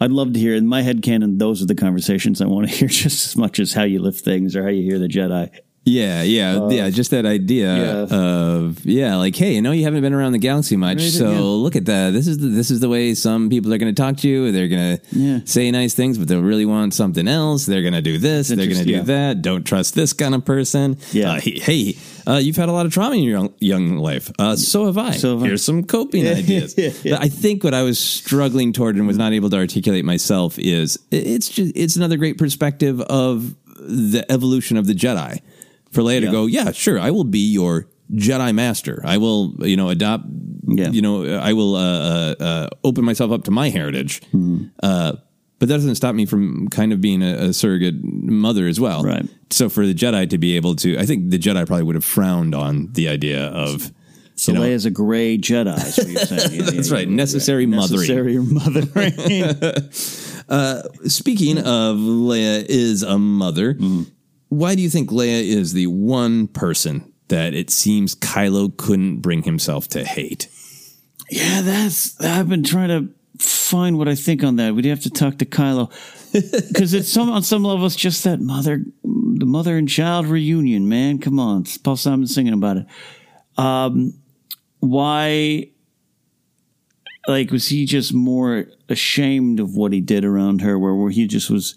I'd 0.00 0.10
love 0.10 0.32
to 0.32 0.38
hear 0.38 0.54
in 0.54 0.66
my 0.66 0.82
head 0.82 1.02
canon. 1.02 1.38
Those 1.38 1.62
are 1.62 1.66
the 1.66 1.74
conversations 1.74 2.40
I 2.40 2.46
want 2.46 2.68
to 2.68 2.74
hear 2.74 2.88
just 2.88 3.26
as 3.26 3.36
much 3.36 3.58
as 3.58 3.74
how 3.74 3.82
you 3.82 4.00
lift 4.00 4.24
things 4.24 4.56
or 4.56 4.62
how 4.62 4.70
you 4.70 4.82
hear 4.82 4.98
the 4.98 5.08
Jedi. 5.08 5.50
Yeah 5.88 6.22
yeah 6.22 6.56
Uh, 6.60 6.68
yeah 6.68 6.90
just 6.90 7.10
that 7.10 7.24
idea 7.26 7.70
yeah. 7.76 8.16
of 8.16 8.84
yeah 8.84 9.16
like 9.16 9.34
hey 9.36 9.54
you 9.54 9.62
know 9.62 9.72
you 9.72 9.84
haven't 9.84 10.02
been 10.02 10.12
around 10.12 10.32
the 10.32 10.38
galaxy 10.38 10.76
much 10.76 10.98
Right, 10.98 11.10
so 11.10 11.30
yeah. 11.32 11.40
look 11.40 11.76
at 11.76 11.86
that 11.86 12.12
this 12.12 12.26
is 12.26 12.38
the, 12.38 12.48
this 12.48 12.70
is 12.70 12.80
the 12.80 12.88
way 12.88 13.14
some 13.14 13.48
people 13.48 13.72
are 13.72 13.78
going 13.78 13.94
to 13.94 14.02
talk 14.02 14.16
to 14.18 14.28
you 14.28 14.52
they're 14.52 14.68
going 14.68 14.98
to 14.98 15.02
Yeah. 15.12 15.38
say 15.44 15.70
nice 15.70 15.94
things 15.94 16.18
but 16.18 16.28
they'll 16.28 16.42
really 16.42 16.66
want 16.66 16.94
something 16.94 17.26
else 17.26 17.66
they're 17.66 17.82
going 17.82 17.94
to 17.94 18.02
do 18.02 18.18
this 18.18 18.48
they're 18.48 18.56
going 18.74 18.84
to 18.84 18.84
do 18.84 19.02
that 19.02 19.42
don't 19.42 19.64
trust 19.64 19.94
this 19.94 20.12
kind 20.12 20.34
of 20.34 20.44
person 20.44 20.96
Yeah. 21.12 21.32
uh, 21.32 21.40
hey, 21.40 21.58
hey 21.58 21.96
uh, 22.26 22.36
you've 22.36 22.56
had 22.56 22.68
a 22.68 22.72
lot 22.72 22.84
of 22.84 22.92
trauma 22.92 23.16
in 23.16 23.22
your 23.22 23.38
young, 23.38 23.54
young 23.58 23.96
life 23.96 24.30
uh, 24.38 24.56
so 24.56 24.86
have 24.86 24.98
i 24.98 25.12
So 25.12 25.34
have 25.34 25.42
I. 25.44 25.46
here's 25.46 25.64
some 25.64 25.84
coping 25.84 26.26
ideas 26.42 26.74
yeah, 26.76 26.90
yeah. 27.02 27.12
But 27.16 27.22
i 27.24 27.28
think 27.28 27.64
what 27.64 27.72
i 27.74 27.82
was 27.82 27.98
struggling 27.98 28.72
toward 28.72 28.96
and 28.96 29.06
was 29.06 29.16
not 29.16 29.32
able 29.32 29.48
to 29.50 29.56
articulate 29.56 30.04
myself 30.04 30.58
is 30.58 30.98
it's 31.10 31.48
just 31.48 31.72
it's 31.74 31.96
another 31.96 32.16
great 32.18 32.36
perspective 32.36 33.00
of 33.00 33.54
the 33.80 34.24
evolution 34.30 34.76
of 34.76 34.86
the 34.86 34.92
jedi 34.94 35.40
for 35.92 36.02
leia 36.02 36.20
to 36.20 36.30
go 36.30 36.46
yeah 36.46 36.70
sure 36.72 36.98
i 36.98 37.10
will 37.10 37.24
be 37.24 37.50
your 37.52 37.86
jedi 38.14 38.54
master 38.54 39.00
i 39.04 39.16
will 39.18 39.54
you 39.60 39.76
know 39.76 39.88
adopt 39.88 40.24
Yeah. 40.66 40.90
you 40.90 41.00
know 41.02 41.38
i 41.38 41.52
will 41.52 41.74
uh, 41.76 41.80
uh, 41.82 42.34
uh, 42.40 42.68
open 42.84 43.04
myself 43.04 43.30
up 43.32 43.44
to 43.44 43.50
my 43.50 43.70
heritage 43.70 44.20
Mm-hmm. 44.32 44.66
uh, 44.82 45.12
but 45.60 45.68
that 45.68 45.74
doesn't 45.74 45.96
stop 45.96 46.14
me 46.14 46.24
from 46.24 46.68
kind 46.68 46.92
of 46.92 47.00
being 47.00 47.20
a, 47.22 47.48
a 47.48 47.52
surrogate 47.52 47.96
mother 48.02 48.68
as 48.68 48.78
well 48.78 49.02
Right. 49.02 49.26
so 49.50 49.68
for 49.68 49.84
the 49.86 49.94
jedi 49.94 50.28
to 50.30 50.38
be 50.38 50.56
able 50.56 50.74
to 50.76 50.98
i 50.98 51.04
think 51.06 51.30
the 51.30 51.38
jedi 51.38 51.66
probably 51.66 51.82
would 51.84 51.96
have 51.96 52.04
frowned 52.04 52.54
on 52.54 52.92
the 52.92 53.08
idea 53.08 53.46
of 53.46 53.90
So 54.38 54.52
you 54.52 54.58
know, 54.58 54.64
Leia's 54.64 54.86
a 54.86 54.90
gray 54.94 55.36
Jedi. 55.36 55.74
Is 55.82 55.96
what 55.98 56.08
you're 56.14 56.26
saying. 56.30 56.52
Yeah, 56.62 56.70
That's 56.70 56.88
yeah, 56.90 56.94
right. 56.96 57.08
yeah. 57.10 57.14
Necessary 57.24 57.66
mothering. 57.66 58.06
Necessary 58.06 58.38
mothering. 58.38 59.12
Speaking 61.10 61.58
of 61.58 61.96
Leia 61.98 62.64
is 62.68 63.02
a 63.02 63.18
mother, 63.18 63.74
why 64.48 64.74
do 64.74 64.82
you 64.82 64.88
think 64.88 65.10
Leia 65.10 65.42
is 65.42 65.72
the 65.72 65.86
one 65.86 66.48
person 66.48 67.12
that 67.28 67.54
it 67.54 67.70
seems 67.70 68.14
Kylo 68.14 68.74
couldn't 68.76 69.20
bring 69.20 69.42
himself 69.42 69.88
to 69.88 70.04
hate? 70.04 70.48
Yeah, 71.30 71.60
that's. 71.60 72.18
I've 72.20 72.48
been 72.48 72.64
trying 72.64 72.88
to 72.88 73.42
find 73.42 73.98
what 73.98 74.08
I 74.08 74.14
think 74.14 74.42
on 74.42 74.56
that. 74.56 74.74
We'd 74.74 74.86
have 74.86 75.02
to 75.02 75.10
talk 75.10 75.38
to 75.38 75.44
Kylo 75.44 75.90
because 76.68 76.94
it's 76.94 77.12
some 77.12 77.30
on 77.30 77.42
some 77.42 77.64
level 77.64 77.86
it's 77.86 77.96
just 77.96 78.24
that 78.24 78.40
mother, 78.40 78.84
the 79.04 79.46
mother 79.46 79.76
and 79.76 79.88
child 79.88 80.26
reunion. 80.26 80.88
Man, 80.88 81.18
come 81.18 81.38
on, 81.38 81.62
it's 81.62 81.78
Paul 81.78 81.96
Simon 81.96 82.26
singing 82.26 82.54
about 82.54 82.78
it. 82.78 82.86
Um, 83.56 84.14
why? 84.80 85.70
Like, 87.26 87.50
was 87.50 87.68
he 87.68 87.84
just 87.84 88.14
more 88.14 88.68
ashamed 88.88 89.60
of 89.60 89.74
what 89.74 89.92
he 89.92 90.00
did 90.00 90.24
around 90.24 90.62
her, 90.62 90.78
where, 90.78 90.94
where 90.94 91.10
he 91.10 91.26
just 91.26 91.50
was 91.50 91.74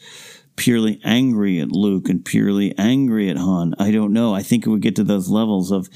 purely 0.55 0.99
angry 1.03 1.59
at 1.59 1.71
Luke 1.71 2.09
and 2.09 2.23
purely 2.23 2.77
angry 2.77 3.29
at 3.29 3.37
Han? 3.37 3.73
I 3.79 3.91
don't 3.91 4.13
know. 4.13 4.33
I 4.33 4.41
think 4.43 4.65
it 4.65 4.69
would 4.69 4.81
get 4.81 4.95
to 4.97 5.03
those 5.03 5.29
levels 5.29 5.71
of 5.71 5.89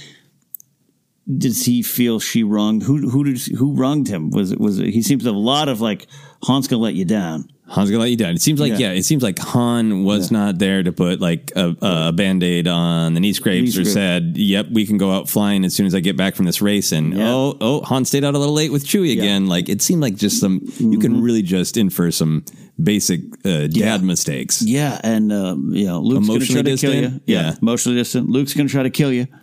does 1.38 1.65
he 1.65 1.82
feel 1.82 2.19
she 2.19 2.44
wronged 2.44 2.84
who 2.84 3.10
who 3.10 3.23
did 3.23 3.41
who 3.57 3.73
wronged 3.73 4.07
him 4.07 4.30
was 4.30 4.52
it 4.52 4.60
was 4.60 4.77
it, 4.77 4.90
he 4.94 5.02
seems 5.02 5.23
to 5.23 5.30
have 5.30 5.36
a 5.36 5.40
lot 5.40 5.68
of 5.68 5.82
like 5.82 6.06
Han's 6.48 6.68
gonna 6.68 6.84
let 6.84 6.94
you 6.94 7.03
down 7.03 7.49
Han's 7.68 7.90
gonna 7.90 8.02
let 8.03 8.11
you 8.11 8.15
down. 8.15 8.36
It 8.36 8.44
seems 8.44 8.60
like 8.60 8.73
yeah, 8.73 8.77
Yeah. 8.77 8.91
it 8.91 9.06
seems 9.06 9.23
like 9.23 9.40
Han 9.40 10.03
was 10.03 10.30
not 10.30 10.60
there 10.60 10.84
to 10.84 10.91
put 10.91 11.19
like 11.19 11.52
a, 11.56 11.76
a 11.82 12.11
band 12.14 12.44
aid 12.44 12.68
on 12.68 13.15
the 13.15 13.19
knee 13.19 13.34
scrapes 13.34 13.76
Knee 13.76 13.82
or 13.82 13.86
scrape. 13.86 13.94
said, 13.95 14.38
"Yep, 14.38 14.68
we 14.72 14.86
can 14.86 14.99
go 14.99 15.11
out 15.11 15.27
flying 15.27 15.65
as 15.65 15.73
soon 15.73 15.88
as 15.88 15.95
I 15.95 15.99
get 15.99 16.15
back 16.15 16.36
from 16.36 16.45
this 16.45 16.61
race." 16.61 16.91
And 16.91 17.18
Yeah. 17.18 17.27
oh, 17.27 17.57
oh, 17.60 17.82
Han 17.82 18.06
stayed 18.06 18.23
out 18.23 18.36
a 18.36 18.38
little 18.38 18.53
late 18.53 18.72
with 18.72 18.86
Chewie 18.86 19.14
again. 19.14 19.48
Like 19.48 19.68
it 19.68 19.82
seemed 19.82 20.03
like 20.03 20.15
just 20.15 20.40
some 20.40 20.61
you 20.77 20.99
can 20.99 21.14
Mm-hmm. 21.14 21.22
really 21.23 21.41
just 21.41 21.76
infer 21.76 22.11
some 22.11 22.45
basic 22.81 23.22
uh, 23.45 23.68
dad 23.68 24.03
mistakes. 24.03 24.61
Yeah, 24.61 24.99
and 25.03 25.31
uh, 25.31 25.56
you 25.69 25.85
know, 25.85 25.99
Luke's 25.99 26.27
going 26.27 26.39
to 26.39 26.45
try 26.45 26.60
Emotionally 26.60 26.76
to 26.76 26.81
kill 26.88 26.93
you. 26.93 27.22
Yeah. 27.26 27.41
Yeah. 27.41 27.56
emotionally 27.61 27.97
distant. 27.97 28.30
Luke's 28.30 28.53
going 28.53 28.68
to 28.68 28.72
try 28.72 28.84
to 28.84 28.89
kill 28.89 29.11
you. 29.11 29.27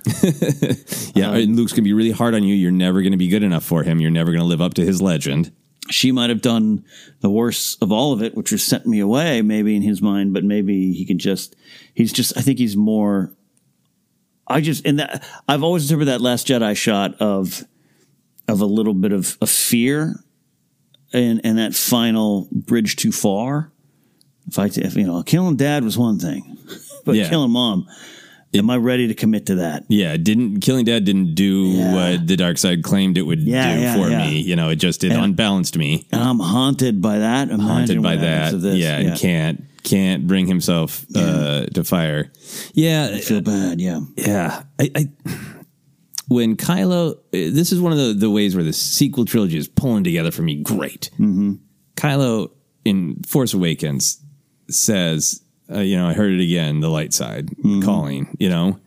Yeah, 1.14 1.34
and 1.34 1.56
Luke's 1.56 1.72
gonna 1.72 1.82
be 1.82 1.92
really 1.92 2.10
hard 2.10 2.34
on 2.34 2.42
you. 2.42 2.54
You're 2.54 2.72
never 2.72 3.02
gonna 3.02 3.18
be 3.18 3.28
good 3.28 3.42
enough 3.42 3.64
for 3.64 3.82
him. 3.82 4.00
You're 4.00 4.10
never 4.10 4.32
gonna 4.32 4.44
live 4.46 4.62
up 4.62 4.72
to 4.74 4.84
his 4.84 5.02
legend. 5.02 5.52
She 5.90 6.10
might 6.10 6.30
have 6.30 6.40
done 6.40 6.84
the 7.20 7.28
worst 7.28 7.82
of 7.82 7.92
all 7.92 8.12
of 8.14 8.22
it, 8.22 8.34
which 8.34 8.50
was 8.50 8.64
sent 8.64 8.86
me 8.86 9.00
away, 9.00 9.42
maybe 9.42 9.76
in 9.76 9.82
his 9.82 10.00
mind, 10.00 10.32
but 10.32 10.42
maybe 10.42 10.92
he 10.94 11.04
can 11.04 11.18
just, 11.18 11.54
he's 11.92 12.12
just, 12.12 12.36
I 12.38 12.40
think 12.40 12.59
he's 12.59 12.76
more, 12.76 13.34
I 14.46 14.60
just, 14.62 14.86
and 14.86 15.00
that, 15.00 15.22
I've 15.46 15.62
always 15.62 15.82
interpreted 15.84 16.14
that 16.14 16.20
Last 16.22 16.46
Jedi 16.46 16.74
shot 16.76 17.20
of, 17.20 17.64
of 18.48 18.60
a 18.60 18.66
little 18.66 18.94
bit 18.94 19.12
of, 19.12 19.36
of 19.42 19.50
fear 19.50 20.14
and, 21.12 21.40
and 21.44 21.59
that 21.59 21.74
final 21.74 22.48
bridge 22.52 22.97
too 22.97 23.12
far. 23.12 23.70
If 24.48 24.59
I, 24.59 24.66
if, 24.66 24.97
you 24.97 25.05
know, 25.05 25.22
killing 25.22 25.56
dad 25.56 25.84
was 25.84 25.97
one 25.97 26.18
thing, 26.18 26.56
but 27.05 27.14
Yeah. 27.14 27.28
killing 27.28 27.51
mom, 27.52 27.86
am 28.55 28.68
I 28.70 28.76
ready 28.76 29.06
to 29.09 29.14
commit 29.14 29.47
to 29.47 29.55
that? 29.56 29.84
Yeah, 29.89 30.16
didn't 30.16 30.60
killing 30.60 30.84
dad 30.84 31.05
didn't 31.05 31.34
do 31.34 31.78
what 31.93 32.26
the 32.26 32.36
dark 32.36 32.59
side 32.59 32.82
claimed 32.82 33.16
it 33.16 33.22
would 33.22 33.40
Yeah, 33.40 33.74
do 33.76 33.80
yeah, 33.80 33.94
for 33.94 34.10
yeah. 34.10 34.18
me. 34.26 34.40
You 34.40 34.56
know, 34.56 34.68
it 34.70 34.76
just 34.76 35.05
it 35.05 35.12
And- 35.12 35.22
unbalanced 35.24 35.76
me. 35.78 36.06
And 36.12 36.20
I'm 36.22 36.39
haunted 36.40 37.01
by 37.01 37.18
that. 37.18 37.48
Imagine 37.48 37.60
haunted 37.66 38.02
by 38.02 38.16
that. 38.16 38.52
Yeah, 38.55 38.98
and 38.98 39.18
can't 39.18 39.64
can't 39.84 40.26
bring 40.28 40.47
himself 40.47 41.05
uh, 41.16 41.66
to 41.66 41.82
fire. 41.84 42.30
Yeah, 42.72 43.10
I 43.14 43.18
feel 43.20 43.40
bad. 43.40 43.80
Yeah, 43.80 44.01
yeah. 44.16 44.62
I, 44.78 44.90
I 44.94 45.09
when 46.28 46.56
Kylo, 46.56 47.18
this 47.32 47.72
is 47.72 47.80
one 47.80 47.92
of 47.92 47.98
the 47.98 48.14
the 48.14 48.30
ways 48.30 48.54
where 48.54 48.64
the 48.64 48.72
sequel 48.72 49.24
trilogy 49.24 49.58
is 49.58 49.68
pulling 49.68 50.04
together 50.04 50.30
for 50.30 50.42
me. 50.42 50.62
Great. 50.62 51.10
Mm-hmm. 51.14 51.54
Kylo 51.96 52.50
in 52.84 53.22
Force 53.24 53.54
Awakens 53.54 54.20
says, 54.70 55.42
uh, 55.70 55.80
you 55.80 55.96
know, 55.96 56.08
I 56.08 56.14
heard 56.14 56.32
it 56.32 56.40
again, 56.42 56.80
the 56.80 56.88
light 56.88 57.12
side 57.12 57.46
Mm-hmm. 57.48 57.82
calling, 57.82 58.36
you 58.38 58.48
know. 58.48 58.78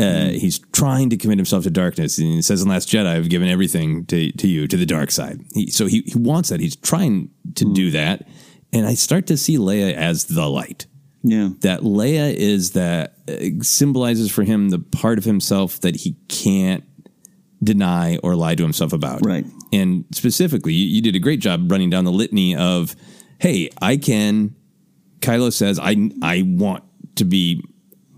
Uh, 0.00 0.28
he's 0.28 0.60
trying 0.72 1.10
to 1.10 1.16
commit 1.16 1.38
himself 1.38 1.64
to 1.64 1.70
darkness. 1.70 2.18
And 2.18 2.28
he 2.28 2.40
says 2.42 2.62
in 2.62 2.68
Last 2.68 2.88
Jedi, 2.88 3.06
I've 3.06 3.28
given 3.28 3.48
everything 3.48 4.06
to, 4.06 4.30
to 4.30 4.46
you, 4.46 4.68
to 4.68 4.76
the 4.76 4.86
dark 4.86 5.10
side. 5.10 5.40
He, 5.54 5.72
so 5.72 5.86
he, 5.86 6.02
he 6.06 6.16
wants 6.16 6.50
that. 6.50 6.60
He's 6.60 6.76
trying 6.76 7.30
to 7.56 7.64
Mm. 7.64 7.74
do 7.74 7.90
that. 7.90 8.28
And 8.72 8.86
I 8.86 8.94
start 8.94 9.26
to 9.26 9.36
see 9.36 9.56
Leia 9.56 9.92
as 9.94 10.26
the 10.26 10.48
light. 10.48 10.86
Yeah. 11.22 11.50
That 11.60 11.80
Leia 11.80 12.32
is 12.32 12.72
that 12.72 13.14
uh, 13.28 13.62
symbolizes 13.62 14.30
for 14.30 14.44
him 14.44 14.70
the 14.70 14.78
part 14.78 15.18
of 15.18 15.24
himself 15.24 15.80
that 15.80 15.96
he 15.96 16.16
can't 16.28 16.84
deny 17.62 18.18
or 18.18 18.36
lie 18.36 18.54
to 18.54 18.62
himself 18.62 18.92
about. 18.92 19.24
Right. 19.24 19.44
And 19.72 20.04
specifically, 20.12 20.72
you, 20.72 20.86
you 20.86 21.02
did 21.02 21.16
a 21.16 21.18
great 21.18 21.40
job 21.40 21.70
running 21.70 21.90
down 21.90 22.04
the 22.04 22.12
litany 22.12 22.54
of, 22.56 22.94
hey, 23.38 23.70
I 23.82 23.96
can. 23.96 24.54
Kylo 25.20 25.52
says, 25.52 25.80
I 25.80 26.10
I 26.22 26.42
want 26.46 26.84
to 27.16 27.24
be 27.24 27.64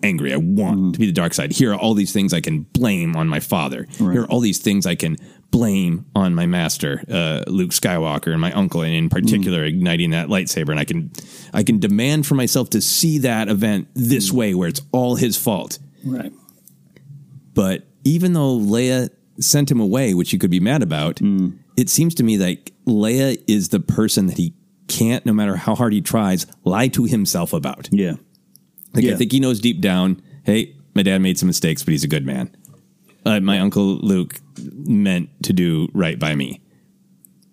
angry. 0.02 0.32
I 0.32 0.36
want 0.36 0.94
to 0.94 1.00
be 1.00 1.06
the 1.06 1.12
dark 1.12 1.34
side. 1.34 1.52
Here 1.52 1.72
are 1.72 1.78
all 1.78 1.94
these 1.94 2.12
things 2.12 2.34
I 2.34 2.40
can 2.40 2.62
blame 2.62 3.16
on 3.16 3.28
my 3.28 3.40
father. 3.40 3.86
Here 3.98 4.22
are 4.22 4.26
all 4.26 4.40
these 4.40 4.58
things 4.58 4.86
I 4.86 4.94
can 4.94 5.16
blame 5.50 6.06
on 6.14 6.34
my 6.34 6.46
master, 6.46 7.02
uh, 7.10 7.42
Luke 7.46 7.70
Skywalker, 7.70 8.32
and 8.32 8.40
my 8.40 8.52
uncle, 8.52 8.82
and 8.82 8.94
in 8.94 9.08
particular, 9.08 9.64
igniting 9.64 10.10
that 10.10 10.28
lightsaber. 10.28 10.70
And 10.70 10.80
I 10.80 10.84
can 10.84 11.10
I 11.52 11.62
can 11.62 11.78
demand 11.78 12.26
for 12.26 12.34
myself 12.34 12.70
to 12.70 12.80
see 12.80 13.18
that 13.18 13.48
event 13.48 13.88
this 13.94 14.30
way, 14.32 14.54
where 14.54 14.68
it's 14.68 14.82
all 14.92 15.16
his 15.16 15.36
fault. 15.36 15.78
Right. 16.04 16.32
But 17.54 17.84
even 18.04 18.32
though 18.32 18.58
Leia 18.58 19.10
sent 19.38 19.70
him 19.70 19.80
away, 19.80 20.14
which 20.14 20.32
you 20.32 20.38
could 20.38 20.50
be 20.50 20.60
mad 20.60 20.82
about, 20.82 21.20
it 21.76 21.88
seems 21.88 22.14
to 22.16 22.22
me 22.22 22.38
like 22.38 22.72
Leia 22.86 23.42
is 23.46 23.70
the 23.70 23.80
person 23.80 24.26
that 24.26 24.38
he 24.38 24.54
can't, 24.88 25.24
no 25.26 25.32
matter 25.32 25.56
how 25.56 25.74
hard 25.74 25.92
he 25.92 26.00
tries, 26.00 26.46
lie 26.64 26.88
to 26.88 27.04
himself 27.04 27.52
about. 27.52 27.88
Yeah. 27.90 28.14
Like 28.94 29.04
Yeah. 29.04 29.12
I 29.12 29.16
think 29.16 29.32
he 29.32 29.40
knows 29.40 29.60
deep 29.60 29.80
down, 29.80 30.22
hey, 30.44 30.76
my 30.94 31.02
dad 31.02 31.18
made 31.22 31.38
some 31.38 31.46
mistakes, 31.46 31.82
but 31.82 31.92
he's 31.92 32.04
a 32.04 32.08
good 32.08 32.26
man. 32.26 32.54
Uh, 33.24 33.40
my 33.40 33.58
uncle 33.58 33.96
Luke 33.98 34.40
meant 34.62 35.28
to 35.44 35.52
do 35.52 35.88
right 35.92 36.18
by 36.18 36.34
me. 36.34 36.60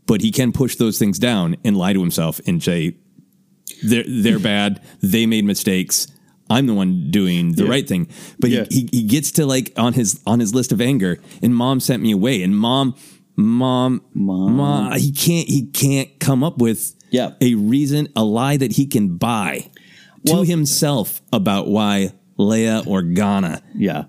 But 0.05 0.21
he 0.21 0.31
can 0.31 0.51
push 0.53 0.75
those 0.77 0.97
things 0.97 1.19
down 1.19 1.57
and 1.65 1.75
lie 1.75 1.93
to 1.93 1.99
himself 1.99 2.39
and 2.47 2.63
say, 2.63 2.95
they're, 3.83 4.05
they're 4.07 4.39
bad. 4.55 4.81
They 5.01 5.25
made 5.25 5.43
mistakes. 5.45 6.07
I'm 6.49 6.65
the 6.65 6.73
one 6.73 7.11
doing 7.11 7.53
the 7.53 7.63
Yeah. 7.65 7.69
right 7.69 7.87
thing. 7.87 8.07
But 8.39 8.49
Yeah. 8.51 8.63
he, 8.69 8.87
he, 8.91 8.99
he 8.99 9.03
gets 9.03 9.31
to 9.31 9.45
like 9.45 9.73
on 9.77 9.91
his 9.93 10.21
on 10.25 10.39
his 10.39 10.55
list 10.55 10.71
of 10.71 10.79
anger, 10.79 11.19
and 11.41 11.53
mom 11.53 11.81
sent 11.81 12.01
me 12.01 12.11
away. 12.13 12.41
And 12.41 12.57
mom, 12.57 12.95
mom, 13.35 14.01
mom, 14.13 14.93
he 14.97 15.11
can't 15.11 15.49
he 15.49 15.65
can't 15.65 16.17
come 16.21 16.45
up 16.45 16.59
with 16.59 16.95
Yeah. 17.11 17.31
a 17.41 17.55
reason, 17.55 18.07
a 18.15 18.23
lie 18.23 18.55
that 18.55 18.71
he 18.71 18.85
can 18.85 19.17
buy 19.17 19.69
to 20.27 20.43
himself 20.43 21.21
about 21.33 21.67
why 21.67 22.13
Leia 22.39 22.85
Organa 22.85 23.61
yeah. 23.75 24.05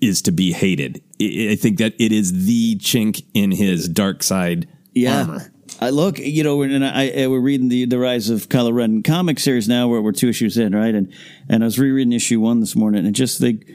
Is 0.00 0.22
to 0.22 0.32
be 0.32 0.52
hated. 0.52 1.02
I 1.20 1.56
think 1.58 1.78
that 1.78 1.94
it 1.98 2.12
is 2.12 2.46
the 2.46 2.76
chink 2.76 3.24
in 3.34 3.50
his 3.50 3.88
dark 3.88 4.22
side 4.22 4.68
Yeah. 4.94 5.20
armor. 5.20 5.52
I 5.80 5.90
look, 5.90 6.18
you 6.18 6.42
know, 6.42 6.62
and 6.62 6.84
I, 6.84 7.10
I 7.10 7.26
we're 7.26 7.40
reading 7.40 7.68
the 7.68 7.84
the 7.84 7.98
rise 7.98 8.30
of 8.30 8.48
Kylo 8.48 8.72
Ren 8.72 9.02
comic 9.02 9.38
series 9.38 9.68
now, 9.68 9.88
where 9.88 10.00
we're 10.00 10.12
two 10.12 10.28
issues 10.28 10.56
in, 10.56 10.74
right? 10.74 10.94
And 10.94 11.12
and 11.48 11.62
I 11.62 11.66
was 11.66 11.78
rereading 11.78 12.12
issue 12.12 12.40
one 12.40 12.60
this 12.60 12.74
morning, 12.76 13.04
and 13.04 13.14
just 13.14 13.40
like 13.42 13.66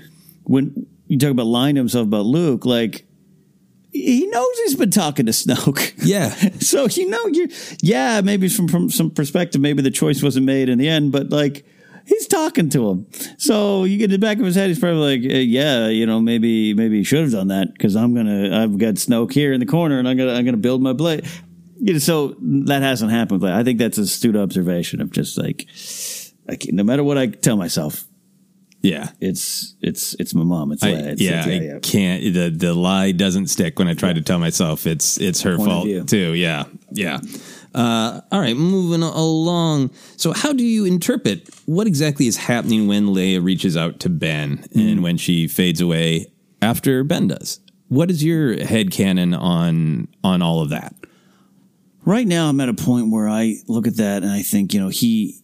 when 0.43 0.87
you 1.07 1.19
talk 1.19 1.29
about 1.31 1.45
lying 1.45 1.75
to 1.75 1.79
himself 1.81 2.07
about 2.07 2.25
Luke, 2.25 2.65
like 2.65 3.05
he 3.91 4.25
knows 4.27 4.47
he's 4.63 4.75
been 4.75 4.89
talking 4.89 5.25
to 5.27 5.31
Snoke. 5.31 5.93
Yeah. 6.03 6.29
so 6.59 6.85
you 6.87 7.07
know, 7.09 7.25
you 7.27 7.49
yeah, 7.83 8.21
maybe 8.21 8.47
from 8.49 8.67
from 8.67 8.89
some 8.89 9.11
perspective, 9.11 9.61
maybe 9.61 9.81
the 9.83 9.91
choice 9.91 10.23
wasn't 10.23 10.45
made 10.47 10.69
in 10.69 10.77
the 10.77 10.87
end, 10.87 11.11
but 11.11 11.29
like. 11.29 11.65
He's 12.11 12.27
talking 12.27 12.69
to 12.71 12.89
him, 12.89 13.07
so 13.37 13.85
you 13.85 13.97
get 13.97 14.05
in 14.05 14.11
the 14.11 14.19
back 14.19 14.37
of 14.37 14.43
his 14.45 14.55
head. 14.55 14.67
He's 14.67 14.79
probably 14.79 15.17
like, 15.17 15.47
"Yeah, 15.47 15.87
you 15.87 16.05
know, 16.05 16.19
maybe, 16.19 16.73
maybe 16.73 16.97
he 16.97 17.03
should 17.05 17.21
have 17.21 17.31
done 17.31 17.47
that 17.47 17.69
because 17.73 17.95
I'm 17.95 18.13
gonna, 18.13 18.61
I've 18.61 18.77
got 18.77 18.95
Snoke 18.95 19.31
here 19.31 19.53
in 19.53 19.61
the 19.61 19.65
corner, 19.65 19.97
and 19.97 20.05
I'm 20.07 20.17
gonna, 20.17 20.33
I'm 20.33 20.43
gonna 20.43 20.57
build 20.57 20.81
my 20.81 20.91
blade." 20.93 21.25
You 21.79 21.93
know, 21.93 21.99
so 21.99 22.35
that 22.67 22.81
hasn't 22.81 23.11
happened. 23.11 23.39
But 23.39 23.53
I 23.53 23.63
think 23.63 23.79
that's 23.79 23.97
a 23.97 24.01
astute 24.01 24.35
observation 24.35 24.99
of 24.99 25.09
just 25.11 25.37
like, 25.37 25.67
like 26.47 26.65
no 26.71 26.83
matter 26.83 27.03
what 27.03 27.17
I 27.17 27.27
tell 27.27 27.55
myself, 27.55 28.03
Yeah. 28.81 29.11
it's 29.21 29.75
it's 29.81 30.13
it's 30.19 30.35
my 30.35 30.43
mom. 30.43 30.73
It's, 30.73 30.83
I. 30.83 30.89
It's, 30.89 31.21
yeah, 31.21 31.47
it's- 31.47 31.75
I 31.77 31.79
can't. 31.79 32.33
The 32.33 32.49
the 32.49 32.73
lie 32.73 33.13
doesn't 33.13 33.47
stick 33.47 33.79
when 33.79 33.87
I 33.87 33.93
try 33.93 34.11
to 34.11 34.21
tell 34.21 34.37
myself 34.37 34.85
it's 34.85 35.17
it's 35.17 35.41
her 35.43 35.55
Point 35.55 35.69
fault 35.69 36.07
too. 36.09 36.33
Yeah, 36.33 36.65
yeah. 36.91 37.19
Uh, 37.73 38.21
all 38.31 38.39
right, 38.41 38.55
moving 38.57 39.01
along. 39.01 39.91
So, 40.17 40.33
how 40.33 40.51
do 40.53 40.63
you 40.65 40.85
interpret 40.85 41.49
what 41.65 41.87
exactly 41.87 42.27
is 42.27 42.35
happening 42.37 42.87
when 42.87 43.07
Leia 43.07 43.43
reaches 43.43 43.77
out 43.77 43.99
to 44.01 44.09
Ben 44.09 44.65
Hmm. 44.73 44.79
and 44.79 45.03
when 45.03 45.17
she 45.17 45.47
fades 45.47 45.79
away 45.79 46.27
after 46.61 47.03
Ben 47.03 47.27
does? 47.27 47.59
What 47.87 48.09
is 48.11 48.23
your 48.23 48.63
head 48.65 48.91
canon 48.91 49.33
on 49.33 50.07
on 50.23 50.41
all 50.41 50.61
of 50.61 50.69
that? 50.69 50.95
Right 52.03 52.27
now, 52.27 52.49
I'm 52.49 52.59
at 52.59 52.67
a 52.69 52.73
point 52.73 53.11
where 53.11 53.29
I 53.29 53.57
look 53.67 53.85
at 53.87 53.97
that 53.97 54.23
and 54.23 54.31
I 54.31 54.41
think, 54.41 54.73
you 54.73 54.79
know, 54.79 54.89
he 54.89 55.35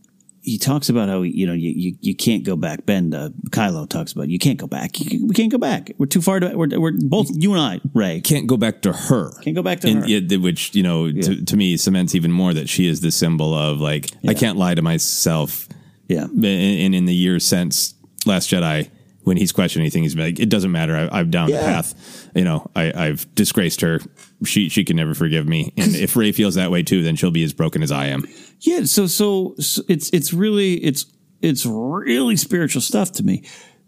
he 0.47 0.57
talks 0.57 0.87
about 0.87 1.09
how 1.09 1.23
you 1.23 1.45
know 1.45 1.51
you 1.51 1.71
you, 1.75 1.97
you 1.99 2.15
can't 2.15 2.45
go 2.45 2.55
back. 2.55 2.85
Ben 2.85 3.13
uh, 3.13 3.29
Kylo 3.49 3.87
talks 3.87 4.13
about 4.13 4.29
you 4.29 4.39
can't 4.39 4.57
go 4.57 4.65
back. 4.65 4.97
You, 4.97 5.27
we 5.27 5.35
can't 5.35 5.51
go 5.51 5.57
back. 5.57 5.91
We're 5.97 6.05
too 6.05 6.21
far. 6.21 6.39
To, 6.39 6.55
we're 6.55 6.79
we're 6.79 6.93
both 6.93 7.27
you 7.33 7.51
and 7.51 7.61
I, 7.61 7.81
Rey. 7.93 8.21
Can't 8.21 8.47
go 8.47 8.55
back 8.55 8.81
to 8.83 8.93
her. 8.93 9.31
Can't 9.41 9.57
go 9.57 9.61
back 9.61 9.81
to 9.81 9.89
and, 9.89 10.03
her. 10.03 10.07
yeah, 10.07 10.37
which 10.37 10.73
you 10.73 10.83
know 10.83 11.11
to, 11.11 11.43
to 11.43 11.57
me 11.57 11.75
cements 11.75 12.15
even 12.15 12.31
more 12.31 12.53
that 12.53 12.69
she 12.69 12.87
is 12.87 13.01
the 13.01 13.11
symbol 13.11 13.53
of 13.53 13.81
like 13.81 14.09
I 14.25 14.33
can't 14.33 14.57
lie 14.57 14.73
to 14.73 14.81
myself. 14.81 15.67
Yeah, 16.07 16.23
and, 16.23 16.45
and 16.45 16.95
in 16.95 17.03
the 17.03 17.13
years 17.13 17.45
since 17.45 17.93
Last 18.25 18.49
Jedi, 18.49 18.89
when 19.23 19.35
he's 19.35 19.51
questioned 19.51 19.81
anything, 19.81 20.03
he's 20.03 20.15
like, 20.15 20.39
"It 20.39 20.47
doesn't 20.47 20.71
matter. 20.71 20.95
I, 20.95 21.19
I've 21.19 21.29
down 21.29 21.51
the 21.51 21.57
path. 21.57 22.29
You 22.33 22.45
know, 22.45 22.71
I, 22.73 22.93
I've 23.07 23.35
disgraced 23.35 23.81
her. 23.81 23.99
She 24.45 24.69
she 24.69 24.83
can 24.83 24.95
never 24.95 25.13
forgive 25.15 25.47
me. 25.47 25.73
And 25.77 25.95
if 25.95 26.15
Rey 26.15 26.31
feels 26.31 26.55
that 26.55 26.69
way 26.71 26.83
too, 26.83 27.01
then 27.03 27.15
she'll 27.15 27.31
be 27.31 27.43
as 27.43 27.53
broken 27.53 27.81
as 27.81 27.91
I 27.91 28.07
am. 28.07 28.27
Yeah, 28.59 28.83
so, 28.83 29.07
so 29.07 29.55
so 29.59 29.81
it's 29.87 30.09
it's 30.13 30.31
really 30.33 30.73
it's 30.75 31.05
it's 31.41 31.65
really 31.65 32.35
spiritual 32.35 32.81
stuff 32.81 33.11
to 33.13 33.23
me. 33.23 33.43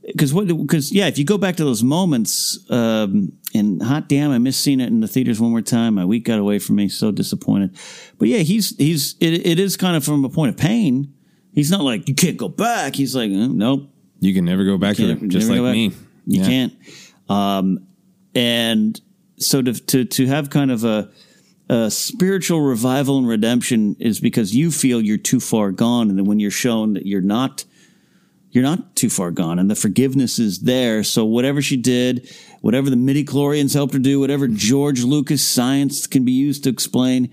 Because 0.07 0.33
what? 0.33 0.47
Because 0.47 0.91
yeah, 0.91 1.07
if 1.07 1.19
you 1.19 1.25
go 1.25 1.37
back 1.37 1.57
to 1.57 1.63
those 1.63 1.83
moments, 1.83 2.57
um, 2.71 3.31
and 3.53 3.81
hot 3.83 4.09
damn, 4.09 4.31
I 4.31 4.39
miss 4.39 4.57
seeing 4.57 4.79
it 4.79 4.87
in 4.87 5.01
the 5.01 5.07
theaters 5.07 5.39
one 5.39 5.51
more 5.51 5.61
time. 5.61 5.95
My 5.95 6.05
week 6.05 6.25
got 6.25 6.39
away 6.39 6.57
from 6.57 6.77
me, 6.77 6.89
so 6.89 7.11
disappointed. 7.11 7.77
But 8.17 8.27
yeah, 8.29 8.39
he's 8.39 8.75
he's 8.77 9.15
it, 9.19 9.45
it 9.45 9.59
is 9.59 9.77
kind 9.77 9.95
of 9.95 10.03
from 10.03 10.25
a 10.25 10.29
point 10.29 10.49
of 10.49 10.57
pain. 10.57 11.13
He's 11.53 11.69
not 11.69 11.81
like 11.81 12.07
you 12.07 12.15
can't 12.15 12.37
go 12.37 12.47
back. 12.47 12.95
He's 12.95 13.15
like 13.15 13.29
"Uh, 13.29 13.47
nope, 13.49 13.89
You 14.19 14.33
can 14.33 14.45
never 14.45 14.63
go 14.63 14.77
back 14.79 14.95
to 14.95 15.15
can't- 15.15 15.29
just 15.31 15.47
like 15.49 15.61
me. 15.61 15.91
You 16.25 16.41
Yeah. 16.41 16.47
can't. 16.47 16.73
Um, 17.27 17.85
and 18.33 18.99
so 19.39 19.61
to, 19.61 19.73
to 19.73 20.05
to 20.05 20.27
have 20.27 20.49
kind 20.49 20.71
of 20.71 20.83
a 20.83 21.09
uh, 21.69 21.89
spiritual 21.89 22.61
revival 22.61 23.17
and 23.19 23.27
redemption 23.27 23.95
is 23.99 24.19
because 24.19 24.55
you 24.55 24.71
feel 24.71 25.01
you're 25.01 25.17
too 25.17 25.39
far 25.39 25.71
gone, 25.71 26.09
and 26.09 26.17
then 26.17 26.25
when 26.25 26.39
you're 26.39 26.49
shown 26.49 26.93
that 26.93 27.05
you're 27.05 27.21
not, 27.21 27.63
you're 28.51 28.63
not 28.63 28.95
too 28.95 29.09
far 29.09 29.31
gone, 29.31 29.59
and 29.59 29.69
the 29.69 29.75
forgiveness 29.75 30.39
is 30.39 30.61
there. 30.61 31.03
So 31.03 31.25
whatever 31.25 31.61
she 31.61 31.77
did, 31.77 32.29
whatever 32.61 32.89
the 32.89 32.95
midi 32.95 33.23
chlorians 33.23 33.73
helped 33.73 33.93
her 33.93 33.99
do, 33.99 34.19
whatever 34.19 34.47
George 34.47 35.03
Lucas 35.03 35.47
science 35.47 36.07
can 36.07 36.25
be 36.25 36.31
used 36.31 36.63
to 36.63 36.69
explain, 36.69 37.29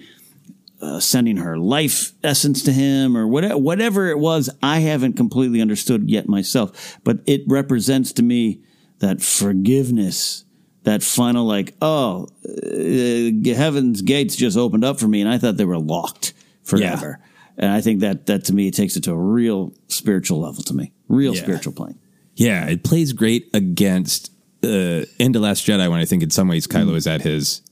uh, 0.82 1.00
sending 1.00 1.38
her 1.38 1.56
life 1.56 2.12
essence 2.22 2.62
to 2.64 2.72
him 2.72 3.16
or 3.16 3.26
whatever, 3.26 3.56
whatever 3.56 4.08
it 4.08 4.18
was, 4.18 4.50
I 4.62 4.80
haven't 4.80 5.14
completely 5.14 5.62
understood 5.62 6.10
yet 6.10 6.28
myself, 6.28 6.98
but 7.02 7.20
it 7.26 7.42
represents 7.46 8.12
to 8.12 8.22
me 8.22 8.60
that 8.98 9.22
forgiveness, 9.22 10.44
that 10.86 11.02
final 11.02 11.44
like, 11.44 11.74
oh, 11.82 12.28
uh, 12.48 13.54
heaven's 13.54 14.02
gates 14.02 14.36
just 14.36 14.56
opened 14.56 14.84
up 14.84 14.98
for 14.98 15.08
me, 15.08 15.20
and 15.20 15.28
I 15.28 15.36
thought 15.36 15.56
they 15.56 15.64
were 15.64 15.78
locked 15.78 16.32
forever. 16.62 17.18
And 17.58 17.70
I 17.72 17.80
think 17.80 18.00
that 18.00 18.26
that 18.26 18.44
to 18.46 18.54
me 18.54 18.68
it 18.68 18.74
takes 18.74 18.96
it 18.96 19.04
to 19.04 19.12
a 19.12 19.16
real 19.18 19.72
spiritual 19.88 20.40
level 20.40 20.62
to 20.64 20.74
me, 20.74 20.92
real 21.08 21.34
Yeah. 21.34 21.42
spiritual 21.42 21.72
plane. 21.72 21.98
Yeah, 22.36 22.66
it 22.68 22.84
plays 22.84 23.12
great 23.12 23.48
against 23.54 24.30
uh, 24.62 25.04
End 25.18 25.36
of 25.36 25.42
Last 25.42 25.66
Jedi 25.66 25.90
when 25.90 26.00
I 26.00 26.04
think 26.04 26.22
in 26.22 26.30
some 26.30 26.48
ways 26.48 26.66
Kylo 26.66 26.94
is 26.96 27.06
at 27.06 27.22
his 27.22 27.62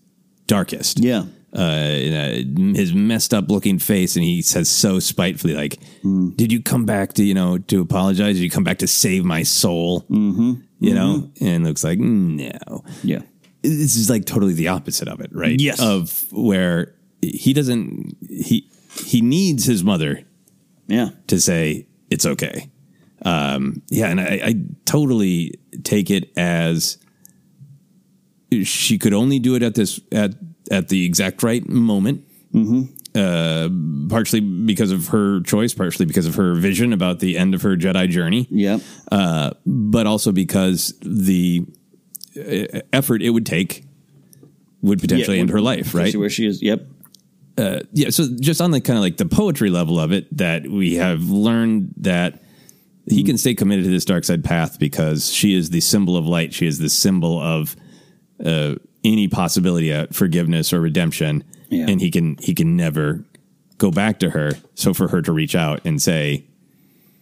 darkest. 0.47 0.99
Mm. 0.99 1.05
Yeah. 1.05 1.25
Uh, 1.55 2.43
his 2.75 2.93
messed 2.93 3.33
up 3.33 3.49
looking 3.49 3.79
face, 3.79 4.17
and 4.17 4.25
he 4.25 4.43
says 4.43 4.69
so 4.69 4.99
spitefully, 4.99 5.55
like, 5.55 5.79
Mm. 6.03 6.37
"Did 6.37 6.51
you 6.51 6.61
come 6.61 6.85
back 6.85 7.13
to 7.15 7.25
you 7.25 7.33
know 7.35 7.59
to 7.59 7.81
apologize? 7.81 8.35
Did 8.37 8.43
you 8.43 8.51
come 8.51 8.65
back 8.65 8.79
to 8.79 8.89
save 8.89 9.25
my 9.25 9.45
soul?" 9.45 10.01
Mm-hmm. 10.11 10.55
You 10.81 10.95
know, 10.95 11.31
and 11.41 11.63
looks 11.65 11.85
like, 11.85 11.99
"No." 12.01 12.51
Yeah. 13.05 13.23
This 13.63 13.95
is 13.97 14.11
like 14.11 14.25
totally 14.27 14.53
the 14.53 14.69
opposite 14.69 15.07
of 15.09 15.21
it, 15.21 15.31
right? 15.33 15.59
Yes. 15.61 15.81
Of 15.81 16.25
where 16.33 16.95
he 17.23 17.53
doesn't 17.53 18.17
he 18.29 18.69
he 19.07 19.21
needs 19.23 19.65
his 19.65 19.83
mother 19.85 20.25
Yeah. 20.89 21.11
to 21.29 21.41
say 21.41 21.87
it's 22.11 22.27
okay. 22.27 22.69
Um, 23.23 23.81
yeah, 23.91 24.09
and 24.09 24.21
I, 24.21 24.41
I 24.45 24.55
totally 24.85 25.55
take 25.85 26.11
it 26.11 26.31
as 26.37 26.99
she 28.65 28.99
could 28.99 29.15
only 29.15 29.39
do 29.39 29.55
it 29.55 29.63
at 29.63 29.75
this 29.77 29.99
at 30.13 30.35
at 30.71 30.89
the 30.89 31.05
exact 31.05 31.43
right 31.43 31.67
moment. 31.69 32.25
Mm-hmm. 32.53 32.83
Uh, 33.17 33.69
partially 34.09 34.41
because 34.41 34.91
of 34.91 35.09
her 35.09 35.41
choice, 35.43 35.73
partially 35.73 36.05
because 36.05 36.27
of 36.27 36.35
her 36.35 36.55
vision 36.57 36.93
about 36.93 37.21
the 37.21 37.39
end 37.39 37.55
of 37.55 37.63
her 37.63 37.77
Jedi 37.77 38.09
journey. 38.09 38.49
Yep. 38.51 38.81
Uh, 39.13 39.51
but 39.65 40.09
also 40.09 40.33
because 40.33 40.95
the 41.01 41.65
uh, 42.37 42.81
effort 42.93 43.23
it 43.23 43.31
would 43.31 43.47
take 43.47 43.85
would 44.83 45.01
potentially 45.01 45.37
Yeah, 45.37 45.43
end 45.43 45.51
her 45.51 45.61
life, 45.61 45.95
right? 45.95 46.15
Where 46.17 46.29
she 46.29 46.47
is. 46.47 46.61
Yep. 46.61 46.87
uh, 47.57 47.81
yeah, 47.93 48.11
so 48.11 48.27
just 48.41 48.61
on 48.61 48.73
the 48.73 48.81
kind 48.81 48.97
of 48.97 49.03
like 49.03 49.17
the 49.17 49.27
poetry 49.27 49.71
level 49.71 50.01
of 50.01 50.11
it, 50.13 50.37
that 50.37 50.67
we 50.67 50.95
have 50.95 51.23
learned 51.31 51.95
that 51.99 52.43
he 53.07 53.23
can 53.23 53.39
stay 53.39 53.55
committed 53.55 53.85
to 53.85 53.91
this 53.91 54.05
dark 54.05 54.25
side 54.25 54.43
path 54.43 54.79
because 54.79 55.31
she 55.33 55.55
is 55.55 55.71
the 55.71 55.81
symbol 55.81 56.17
of 56.17 56.27
light. 56.27 56.53
She 56.53 56.67
is 56.67 56.79
the 56.79 56.89
symbol 56.91 57.41
of 57.41 57.77
uh, 58.45 58.75
any 59.05 59.29
possibility 59.29 59.91
of 59.91 60.11
forgiveness 60.11 60.73
or 60.73 60.81
redemption, 60.81 61.45
Yeah. 61.71 61.87
and 61.89 62.01
he 62.01 62.11
can 62.11 62.37
he 62.41 62.55
can 62.55 62.77
never 62.77 63.25
go 63.79 63.91
back 63.91 64.19
to 64.21 64.31
her. 64.31 64.53
So 64.75 64.95
for 64.95 65.09
her 65.09 65.23
to 65.23 65.33
reach 65.33 65.55
out 65.55 65.81
and 65.85 66.01
say, 66.01 66.45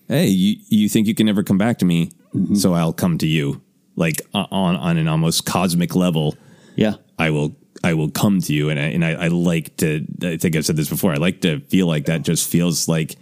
"Hey, 0.09 0.28
you 0.28 0.56
you 0.68 0.88
think 0.88 1.06
you 1.06 1.14
can 1.14 1.26
never 1.26 1.42
come 1.42 1.59
back 1.59 1.78
to 1.78 1.84
me, 1.84 2.10
mm-hmm. 2.34 2.54
so 2.54 2.74
I'll 2.74 2.92
come 2.92 3.18
to 3.18 3.26
you," 3.26 3.60
like 3.96 4.22
on 4.32 4.76
on 4.76 4.96
an 4.96 5.09
almost 5.09 5.44
cosmic 5.44 5.94
level. 5.94 6.36
Yeah. 6.76 6.94
I 7.18 7.30
will 7.30 7.56
I 7.84 7.94
will 7.94 8.10
come 8.10 8.40
to 8.40 8.54
you 8.54 8.70
and 8.70 8.78
I, 8.78 8.84
and 8.84 9.04
I, 9.04 9.12
I 9.12 9.28
like 9.28 9.76
to 9.78 10.06
I 10.22 10.36
think 10.36 10.56
I've 10.56 10.64
said 10.64 10.76
this 10.76 10.88
before 10.88 11.12
I 11.12 11.16
like 11.16 11.40
to 11.42 11.60
feel 11.60 11.86
like 11.86 12.06
that 12.06 12.22
just 12.22 12.48
feels 12.48 12.88
like 12.88 13.16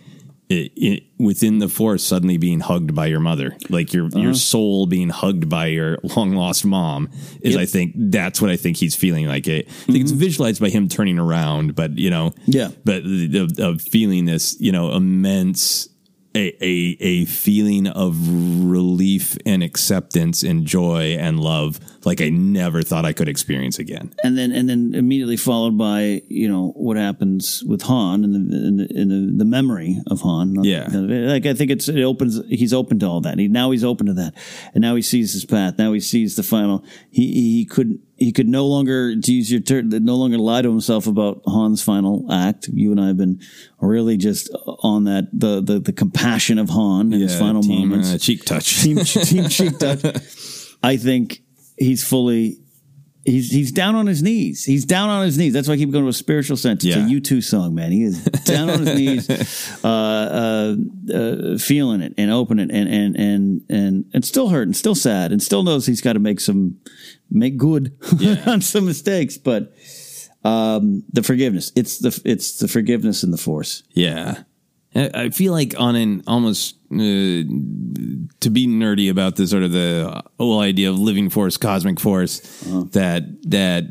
it, 0.50 0.72
it, 0.76 1.02
within 1.18 1.58
the 1.60 1.68
force 1.68 2.02
suddenly 2.02 2.36
being 2.36 2.58
hugged 2.60 2.92
by 2.94 3.06
your 3.06 3.20
mother 3.20 3.56
like 3.68 3.92
your 3.94 4.08
your 4.08 4.30
Uh-huh. 4.30 4.34
soul 4.34 4.86
being 4.86 5.08
hugged 5.08 5.48
by 5.48 5.66
your 5.68 5.96
long 6.16 6.32
lost 6.32 6.64
mom 6.64 7.08
is 7.40 7.54
Yep. 7.54 7.62
I 7.62 7.66
think 7.66 7.92
that's 7.96 8.42
what 8.42 8.50
I 8.50 8.56
think 8.56 8.76
he's 8.76 8.96
feeling 8.96 9.26
like 9.26 9.46
it 9.46 9.68
I 9.68 9.92
think 9.92 10.00
it's 10.02 10.10
visualized 10.10 10.60
by 10.60 10.68
him 10.68 10.88
turning 10.88 11.18
around 11.18 11.74
but 11.76 11.96
you 11.98 12.10
know 12.10 12.32
Yeah. 12.46 12.70
but 12.84 13.02
of, 13.04 13.58
of 13.60 13.80
feeling 13.80 14.24
this 14.26 14.56
you 14.60 14.72
know 14.72 14.92
immense 14.92 15.88
a, 16.34 16.52
a 16.64 16.96
a 17.00 17.24
feeling 17.24 17.86
of 17.88 18.16
relief 18.70 19.36
and 19.46 19.62
acceptance 19.62 20.42
and 20.44 20.64
joy 20.64 21.16
and 21.18 21.40
love 21.40 21.80
like 22.04 22.20
I 22.20 22.30
never 22.30 22.82
thought 22.82 23.04
I 23.04 23.12
could 23.12 23.28
experience 23.28 23.78
again. 23.78 24.14
and 24.24 24.36
then 24.38 24.52
and 24.52 24.68
then 24.68 24.94
immediately 24.94 25.36
followed 25.36 25.76
by 25.76 26.22
you 26.28 26.48
know 26.48 26.72
what 26.76 26.96
happens 26.96 27.62
with 27.66 27.82
Han 27.82 28.24
and 28.24 28.34
the 28.34 28.38
in 28.56 28.76
the, 28.78 29.00
in 29.00 29.08
the, 29.08 29.38
the 29.38 29.44
memory 29.44 29.98
of 30.06 30.20
Han. 30.22 30.64
Yeah. 30.64 30.88
like 30.92 31.46
I 31.46 31.54
think 31.54 31.70
it's 31.70 31.88
it 31.88 32.02
opens. 32.02 32.40
He's 32.48 32.72
open 32.72 32.98
to 33.00 33.06
all 33.06 33.20
that. 33.22 33.38
He 33.38 33.48
now 33.48 33.70
he's 33.70 33.84
open 33.84 34.06
to 34.06 34.14
that, 34.14 34.34
and 34.74 34.82
now 34.82 34.94
he 34.94 35.02
sees 35.02 35.32
his 35.32 35.44
path. 35.44 35.78
Now 35.78 35.92
he 35.92 36.00
sees 36.00 36.36
the 36.36 36.42
final. 36.42 36.84
He 37.10 37.32
he 37.58 37.64
couldn't 37.66 38.00
he 38.16 38.32
could 38.32 38.48
no 38.48 38.66
longer 38.66 39.18
to 39.18 39.32
use 39.32 39.50
your 39.50 39.60
term 39.60 39.88
no 39.88 40.16
longer 40.16 40.38
lie 40.38 40.62
to 40.62 40.68
himself 40.70 41.06
about 41.06 41.42
Han's 41.46 41.82
final 41.82 42.26
act. 42.30 42.68
You 42.68 42.90
and 42.92 43.00
I 43.00 43.08
have 43.08 43.16
been 43.16 43.40
really 43.80 44.16
just 44.16 44.50
on 44.82 45.04
that 45.04 45.28
the 45.32 45.60
the, 45.60 45.80
the 45.80 45.92
compassion 45.92 46.58
of 46.58 46.68
Han 46.70 47.12
in 47.12 47.20
his 47.20 47.38
final 47.38 47.62
team, 47.62 47.88
moments. 47.88 48.12
uh, 48.14 48.18
cheek 48.18 48.44
touch. 48.44 48.82
team 48.82 48.96
team 49.04 49.48
cheek 49.48 49.78
touch. 49.78 50.04
I 50.82 50.96
think 50.96 51.42
he's 51.80 52.04
fully 52.06 52.58
he's 53.24 53.50
he's 53.50 53.72
down 53.72 53.96
on 53.96 54.06
his 54.06 54.22
knees. 54.22 54.64
He's 54.64 54.84
down 54.84 55.08
on 55.08 55.24
his 55.24 55.36
knees. 55.36 55.52
That's 55.52 55.66
why 55.66 55.74
I 55.74 55.76
keep 55.76 55.90
going 55.90 56.04
to 56.04 56.08
a 56.08 56.12
spiritual 56.12 56.56
sense. 56.56 56.84
It's 56.84 56.94
Yeah. 56.96 57.04
a 57.04 57.08
U 57.08 57.20
two 57.20 57.40
song, 57.40 57.74
man. 57.74 57.90
He 57.90 58.04
is 58.04 58.22
down 58.24 58.70
on 58.70 58.86
his 58.86 58.96
knees, 58.96 59.80
uh, 59.84 59.88
uh, 59.88 60.76
uh, 61.14 61.58
feeling 61.58 62.00
it 62.00 62.14
and 62.16 62.30
open 62.30 62.58
it 62.60 62.70
and 62.70 62.88
and 62.88 63.16
and 63.16 63.60
and 63.68 64.04
and 64.14 64.24
still 64.24 64.48
hurt 64.50 64.68
and 64.68 64.76
still 64.76 64.94
sad 64.94 65.32
and 65.32 65.42
still 65.42 65.62
knows 65.64 65.86
he's 65.86 66.00
got 66.00 66.12
to 66.12 66.20
make 66.20 66.38
some 66.40 66.78
make 67.30 67.56
good 67.56 67.92
on 68.46 68.60
some 68.60 68.86
mistakes, 68.86 69.36
but. 69.38 69.74
Um, 70.42 71.04
the 71.12 71.22
forgiveness. 71.22 71.70
It's 71.76 71.98
the 71.98 72.18
it's 72.24 72.56
the 72.60 72.66
forgiveness 72.66 73.22
and 73.22 73.30
the 73.30 73.36
force. 73.36 73.82
Yeah. 73.92 74.44
I 74.94 75.10
I 75.12 75.28
feel 75.30 75.52
like 75.52 75.74
on 75.76 75.96
an 75.96 76.22
almost 76.26 76.76
uh, 76.92 76.96
to 78.40 78.50
be 78.50 78.66
nerdy 78.66 79.10
about 79.10 79.36
the 79.36 79.46
sort 79.46 79.62
of 79.62 79.72
the 79.72 80.22
whole 80.38 80.60
idea 80.60 80.90
of 80.90 80.98
living 80.98 81.30
force, 81.30 81.56
cosmic 81.56 82.00
force, 82.00 82.40
that 82.92 83.24
that 83.50 83.84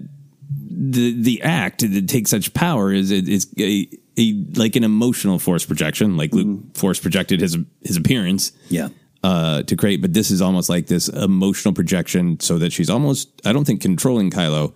the 0.72 1.22
the 1.22 1.42
act 1.42 1.82
that 1.82 2.08
takes 2.08 2.30
such 2.32 2.54
power 2.54 2.92
is 2.92 3.12
it 3.12 3.28
is 3.30 3.48
a, 3.60 3.88
a 4.18 4.34
like 4.56 4.76
an 4.76 4.84
emotional 4.84 5.40
force 5.40 5.66
projection, 5.66 6.18
like 6.18 6.34
Luke 6.34 6.76
force 6.76 7.00
projected 7.00 7.40
his 7.42 7.58
his 7.84 7.96
appearance, 7.98 8.52
Yeah. 8.70 8.90
uh, 9.24 9.64
to 9.64 9.76
create. 9.76 10.02
But 10.02 10.14
this 10.14 10.30
is 10.32 10.42
almost 10.42 10.70
like 10.70 10.88
this 10.88 11.08
emotional 11.10 11.74
projection, 11.74 12.40
so 12.40 12.58
that 12.58 12.74
she's 12.74 12.90
almost 12.90 13.30
I 13.46 13.54
don't 13.54 13.66
think 13.66 13.82
controlling 13.82 14.30
Kylo, 14.32 14.74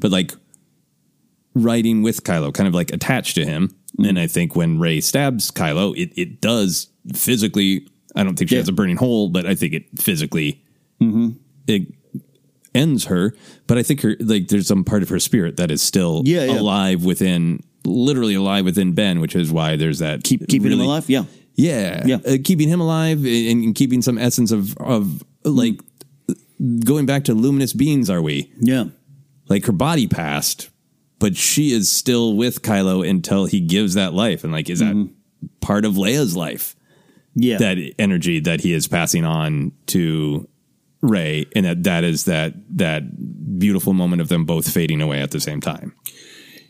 but 0.00 0.10
like 0.12 0.32
riding 1.54 2.02
with 2.02 2.24
Kylo, 2.24 2.52
kind 2.52 2.68
of 2.68 2.74
like 2.74 2.92
attached 2.92 3.34
to 3.36 3.44
him. 3.44 3.74
And 3.98 4.18
I 4.18 4.26
think 4.26 4.56
when 4.56 4.78
Rey 4.78 5.00
stabs 5.00 5.50
Kylo, 5.50 5.96
it 5.96 6.12
it 6.16 6.40
does 6.40 6.88
physically. 7.14 7.86
I 8.16 8.22
don't 8.24 8.36
think 8.38 8.50
she 8.50 8.56
has 8.56 8.68
a 8.68 8.72
burning 8.72 8.96
hole, 8.96 9.28
but 9.28 9.44
I 9.46 9.54
think 9.54 9.72
it 9.74 9.84
physically 10.00 10.62
it 11.66 11.82
ends 12.74 13.04
her. 13.06 13.34
But 13.66 13.78
I 13.78 13.82
think 13.82 14.00
her 14.02 14.16
like 14.20 14.48
there's 14.48 14.66
some 14.66 14.84
part 14.84 15.02
of 15.02 15.08
her 15.10 15.18
spirit 15.20 15.56
that 15.58 15.70
is 15.70 15.82
still 15.82 16.22
Yeah, 16.24 16.44
yeah. 16.44 16.60
alive 16.60 17.04
within, 17.04 17.62
literally 17.84 18.34
alive 18.34 18.64
within 18.64 18.94
Ben, 18.94 19.20
which 19.20 19.34
is 19.36 19.50
why 19.52 19.76
there's 19.76 19.98
that 20.00 20.24
Keep 20.24 20.48
keeping 20.48 20.72
him 20.72 20.80
alive. 20.80 21.08
Yeah. 21.08 21.24
yeah, 21.54 22.02
Yeah. 22.06 22.16
Uh, 22.26 22.36
keeping 22.42 22.68
him 22.68 22.80
alive 22.80 23.18
and, 23.24 23.64
and 23.64 23.74
keeping 23.74 24.02
some 24.02 24.18
essence 24.18 24.50
of 24.52 24.76
of 24.78 25.22
like 25.44 25.80
going 26.84 27.06
back 27.06 27.24
to 27.24 27.34
luminous 27.34 27.72
beings. 27.72 28.08
Are 28.10 28.22
we? 28.22 28.50
Yeah. 28.60 28.84
Like 29.48 29.66
her 29.66 29.72
body 29.72 30.06
passed, 30.06 30.70
but 31.18 31.36
she 31.36 31.72
is 31.72 31.90
still 31.90 32.34
with 32.34 32.62
Kylo 32.62 33.08
until 33.08 33.46
he 33.46 33.60
gives 33.60 33.94
that 33.94 34.14
life. 34.14 34.44
And 34.44 34.52
like, 34.52 34.68
is 34.68 34.80
that 34.80 35.10
part 35.60 35.84
of 35.84 35.94
Leia's 35.94 36.36
life? 36.36 36.76
Yeah. 37.34 37.58
That 37.58 37.78
energy 37.98 38.40
that 38.40 38.60
he 38.60 38.72
is 38.72 38.86
passing 38.86 39.24
on 39.24 39.72
to 39.86 40.48
Rey, 41.02 41.46
and 41.54 41.66
that 41.66 41.82
that 41.82 42.04
is 42.04 42.24
that 42.24 42.54
that 42.78 43.58
beautiful 43.58 43.92
moment 43.92 44.22
of 44.22 44.28
them 44.28 44.44
both 44.44 44.72
fading 44.72 45.02
away 45.02 45.20
at 45.20 45.32
the 45.32 45.40
same 45.40 45.60
time. 45.60 45.94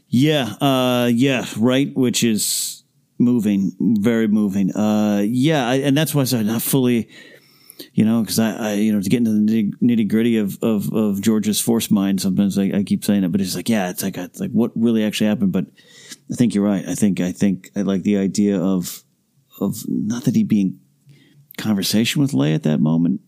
Yeah, 0.08 0.54
uh, 0.60 1.10
yeah, 1.12 1.46
right. 1.56 1.94
Which 1.94 2.24
is 2.24 2.82
moving, 3.18 3.72
very 3.80 4.26
moving. 4.26 4.74
Uh, 4.74 5.22
yeah, 5.26 5.68
I, 5.68 5.74
and 5.76 5.96
that's 5.96 6.14
why 6.14 6.22
I 6.22 6.24
said 6.24 6.46
not 6.46 6.62
fully, 6.62 7.08
you 7.92 8.05
know, 8.05 8.20
because 8.20 8.38
I, 8.38 8.52
I, 8.52 8.72
you 8.74 8.92
know, 8.92 9.01
to 9.01 9.09
get 9.09 9.18
into 9.18 9.32
the 9.32 9.72
nitty 9.82 10.09
gritty 10.09 10.38
of, 10.38 10.62
of 10.62 10.92
of 10.92 11.20
George's 11.20 11.60
force 11.60 11.90
mind. 11.90 12.20
Sometimes 12.20 12.59
I, 12.59 12.70
I 12.74 12.82
keep 12.82 13.05
saying 13.05 13.24
it, 13.24 13.32
but 13.32 13.40
it's 13.40 13.55
like, 13.55 13.68
yeah, 13.68 13.90
it's 13.90 14.02
like 14.02 14.16
it's 14.16 14.40
like 14.40 14.51
what 14.51 14.72
really 14.74 15.05
actually 15.05 15.28
happened. 15.28 15.52
But 15.52 15.66
I 16.30 16.34
think 16.34 16.55
you're 16.55 16.64
right. 16.64 16.86
I 16.86 16.94
think 16.94 17.20
I 17.20 17.32
think 17.32 17.70
I 17.76 17.82
like 17.82 18.02
the 18.02 18.16
idea 18.16 18.60
of 18.60 19.02
of 19.60 19.84
not 19.88 20.24
that 20.24 20.34
he 20.36 20.44
be 20.44 20.60
in 20.60 20.80
conversation 21.56 22.20
with 22.20 22.32
Leia 22.32 22.55
at 22.55 22.62
that 22.64 22.80
moment 22.80 23.20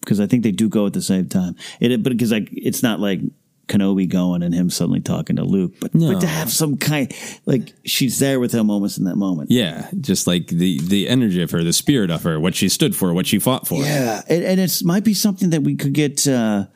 because 0.00 0.20
I 0.20 0.26
think 0.26 0.42
they 0.42 0.52
do 0.52 0.68
go 0.68 0.86
at 0.86 0.92
the 0.92 1.02
same 1.02 1.28
time. 1.28 1.56
It, 1.80 2.02
but 2.02 2.12
because 2.12 2.32
like 2.32 2.48
it's 2.52 2.82
not 2.82 3.00
like 3.00 3.20
Kenobi 3.68 4.08
going 4.08 4.42
and 4.42 4.54
him 4.54 4.70
suddenly 4.70 5.00
talking 5.00 5.36
to 5.36 5.44
Luke, 5.44 5.74
but, 5.80 5.94
No. 5.94 6.12
but 6.14 6.20
to 6.22 6.26
have 6.26 6.50
some 6.50 6.76
kind 6.76 7.12
like 7.46 7.72
she's 7.84 8.18
there 8.18 8.40
with 8.40 8.52
him 8.52 8.70
almost 8.70 8.98
in 8.98 9.04
that 9.04 9.16
moment. 9.16 9.50
Yeah, 9.50 9.88
just 10.00 10.26
like 10.26 10.48
the 10.48 10.80
the 10.80 11.08
energy 11.08 11.42
of 11.42 11.50
her, 11.52 11.62
the 11.62 11.72
spirit 11.72 12.10
of 12.10 12.22
her, 12.24 12.40
what 12.40 12.54
she 12.54 12.68
stood 12.68 12.96
for, 12.96 13.12
what 13.12 13.26
she 13.26 13.38
fought 13.38 13.68
for. 13.68 13.82
Yeah, 13.82 14.22
and, 14.28 14.42
and 14.42 14.60
it's 14.60 14.82
might 14.82 15.04
be 15.04 15.14
something 15.14 15.50
that 15.50 15.62
we 15.62 15.76
could 15.76 15.92
get 15.92 16.26
uh, 16.26 16.66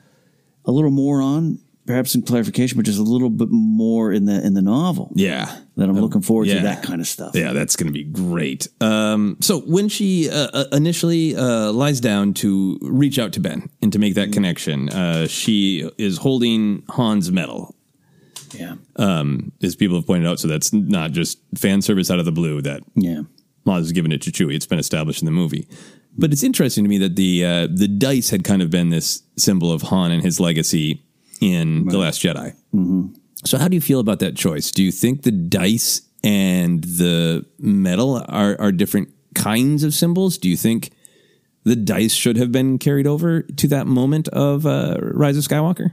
a 0.65 0.71
little 0.71 0.91
more 0.91 1.21
on, 1.21 1.59
perhaps 1.85 2.11
some 2.13 2.21
clarification, 2.21 2.77
but 2.77 2.85
just 2.85 2.99
a 2.99 3.03
little 3.03 3.29
bit 3.29 3.49
more 3.49 4.13
in 4.13 4.25
the 4.25 4.45
in 4.45 4.53
the 4.53 4.61
novel. 4.61 5.11
Yeah. 5.15 5.53
That 5.75 5.89
I'm 5.89 5.99
looking 5.99 6.21
forward 6.21 6.47
yeah. 6.47 6.55
to 6.55 6.59
that 6.61 6.83
kind 6.83 7.01
of 7.01 7.07
stuff. 7.07 7.35
Yeah, 7.35 7.53
that's 7.53 7.75
going 7.75 7.87
to 7.87 7.93
be 7.93 8.03
great. 8.03 8.67
Um, 8.79 9.37
so 9.41 9.61
when 9.61 9.89
she 9.89 10.29
uh, 10.29 10.49
uh, 10.53 10.65
initially 10.71 11.35
uh, 11.35 11.71
lies 11.71 11.99
down 11.99 12.33
to 12.35 12.77
reach 12.81 13.17
out 13.17 13.33
to 13.33 13.39
Ben 13.39 13.69
and 13.81 13.91
to 13.91 13.99
make 13.99 14.15
that 14.15 14.31
connection, 14.31 14.89
uh, 14.89 15.27
she 15.27 15.89
is 15.97 16.17
holding 16.17 16.83
Han's 16.95 17.31
medal. 17.31 17.75
Yeah. 18.53 18.75
Um, 18.97 19.51
as 19.63 19.75
people 19.75 19.97
have 19.97 20.05
pointed 20.05 20.27
out, 20.27 20.39
so 20.39 20.47
that's 20.47 20.71
not 20.71 21.11
just 21.11 21.39
fan 21.57 21.81
service 21.81 22.11
out 22.11 22.19
of 22.19 22.25
the 22.25 22.31
blue 22.31 22.61
that 22.61 22.83
Yeah. 22.95 23.23
Maz 23.65 23.77
has 23.77 23.91
given 23.93 24.11
it 24.11 24.21
to 24.23 24.31
Chewie. 24.31 24.55
It's 24.55 24.67
been 24.67 24.77
established 24.77 25.21
in 25.21 25.25
the 25.25 25.31
movie. 25.31 25.67
But 26.15 26.31
it's 26.31 26.43
interesting 26.43 26.83
to 26.83 26.89
me 26.89 26.99
that 26.99 27.15
the 27.15 27.43
uh, 27.43 27.67
the 27.73 27.87
dice 27.87 28.29
had 28.29 28.43
kind 28.43 28.61
of 28.61 28.69
been 28.69 28.89
this 28.89 29.23
symbol 29.37 29.71
of 29.71 29.83
Han 29.83 30.11
and 30.11 30.21
his 30.21 30.39
legacy 30.39 31.03
in 31.41 31.87
The 31.87 31.97
Last 31.97 32.21
Jedi. 32.21 32.53
Mm-hmm. 32.73 33.13
So 33.45 33.57
how 33.57 33.67
do 33.67 33.75
you 33.75 33.81
feel 33.81 33.99
about 33.99 34.19
that 34.19 34.35
choice? 34.35 34.71
Do 34.71 34.83
you 34.83 34.91
think 34.91 35.23
the 35.23 35.31
dice 35.31 36.01
and 36.23 36.83
the 36.83 37.45
medal 37.59 38.23
are, 38.29 38.55
are 38.59 38.71
different 38.71 39.09
kinds 39.35 39.83
of 39.83 39.93
symbols? 39.93 40.37
Do 40.37 40.49
you 40.49 40.57
think 40.57 40.91
the 41.63 41.75
dice 41.75 42.13
should 42.13 42.37
have 42.37 42.51
been 42.51 42.77
carried 42.77 43.07
over 43.07 43.41
to 43.41 43.67
that 43.69 43.87
moment 43.87 44.27
of 44.29 44.65
uh, 44.65 44.97
Rise 45.01 45.37
of 45.37 45.43
Skywalker? 45.43 45.91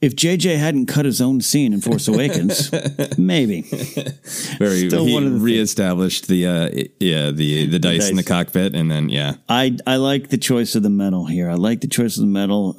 If 0.00 0.16
JJ 0.16 0.56
hadn't 0.56 0.86
cut 0.86 1.04
his 1.04 1.20
own 1.20 1.42
scene 1.42 1.74
in 1.74 1.82
Force 1.82 2.08
Awakens, 2.08 2.70
maybe. 3.18 3.60
He, 3.60 4.88
Still 4.88 5.04
he 5.04 5.12
one 5.12 5.24
of 5.24 5.32
the 5.32 5.36
things. 5.36 5.42
reestablished 5.42 6.26
the 6.26 6.46
uh, 6.46 6.70
yeah 6.98 7.30
the 7.30 7.66
the 7.66 7.78
dice 7.78 8.08
in 8.08 8.16
the 8.16 8.22
cockpit, 8.22 8.74
and 8.74 8.90
then 8.90 9.10
yeah, 9.10 9.34
I 9.46 9.76
I 9.86 9.96
like 9.96 10.30
the 10.30 10.38
choice 10.38 10.74
of 10.74 10.82
the 10.82 10.88
medal 10.88 11.26
here. 11.26 11.50
I 11.50 11.54
like 11.54 11.82
the 11.82 11.86
choice 11.86 12.16
of 12.16 12.22
the 12.22 12.28
medal 12.28 12.74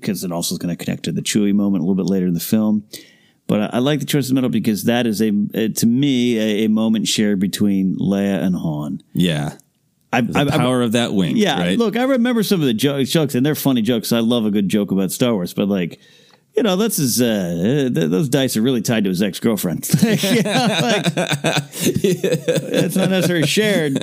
because 0.00 0.24
it 0.24 0.32
also 0.32 0.54
is 0.54 0.58
going 0.58 0.76
to 0.76 0.82
connect 0.84 1.04
to 1.04 1.12
the 1.12 1.22
Chewie 1.22 1.54
moment 1.54 1.82
a 1.82 1.86
little 1.86 2.02
bit 2.02 2.10
later 2.10 2.26
in 2.26 2.34
the 2.34 2.40
film. 2.40 2.84
But 3.46 3.60
I, 3.74 3.76
I 3.76 3.78
like 3.78 4.00
the 4.00 4.06
choice 4.06 4.28
of 4.28 4.34
medal 4.34 4.50
because 4.50 4.84
that 4.84 5.06
is 5.06 5.20
a, 5.20 5.28
uh 5.54 5.68
to 5.76 5.86
me 5.86 6.38
a, 6.38 6.64
a 6.64 6.68
moment 6.68 7.08
shared 7.08 7.40
between 7.40 7.96
Leia 7.96 8.42
and 8.42 8.54
Han. 8.56 9.02
yeah. 9.12 9.56
I, 10.12 10.22
The 10.22 10.46
power 10.50 10.82
of 10.82 10.90
that 10.92 11.12
wing. 11.14 11.36
Yeah, 11.36 11.60
right? 11.60 11.78
look, 11.78 11.96
I 11.96 12.02
remember 12.02 12.42
some 12.42 12.60
of 12.60 12.66
the 12.66 12.74
jo- 12.74 13.04
jokes, 13.04 13.36
and 13.36 13.46
they're 13.46 13.54
funny 13.54 13.80
jokes. 13.80 14.10
I 14.12 14.18
love 14.18 14.44
a 14.44 14.50
good 14.50 14.68
joke 14.68 14.90
about 14.90 15.12
Star 15.12 15.32
Wars, 15.34 15.54
but 15.54 15.68
like, 15.68 16.00
you 16.56 16.62
know, 16.62 16.76
this 16.76 16.98
is 16.98 17.20
uh, 17.22 17.90
th- 17.94 18.10
those 18.10 18.28
dice 18.28 18.56
are 18.56 18.62
really 18.62 18.82
tied 18.82 19.04
to 19.04 19.10
his 19.10 19.22
ex 19.22 19.38
girlfriend. 19.40 19.88
it's 21.82 22.96
not 22.96 23.10
necessarily 23.10 23.46
shared. 23.46 23.96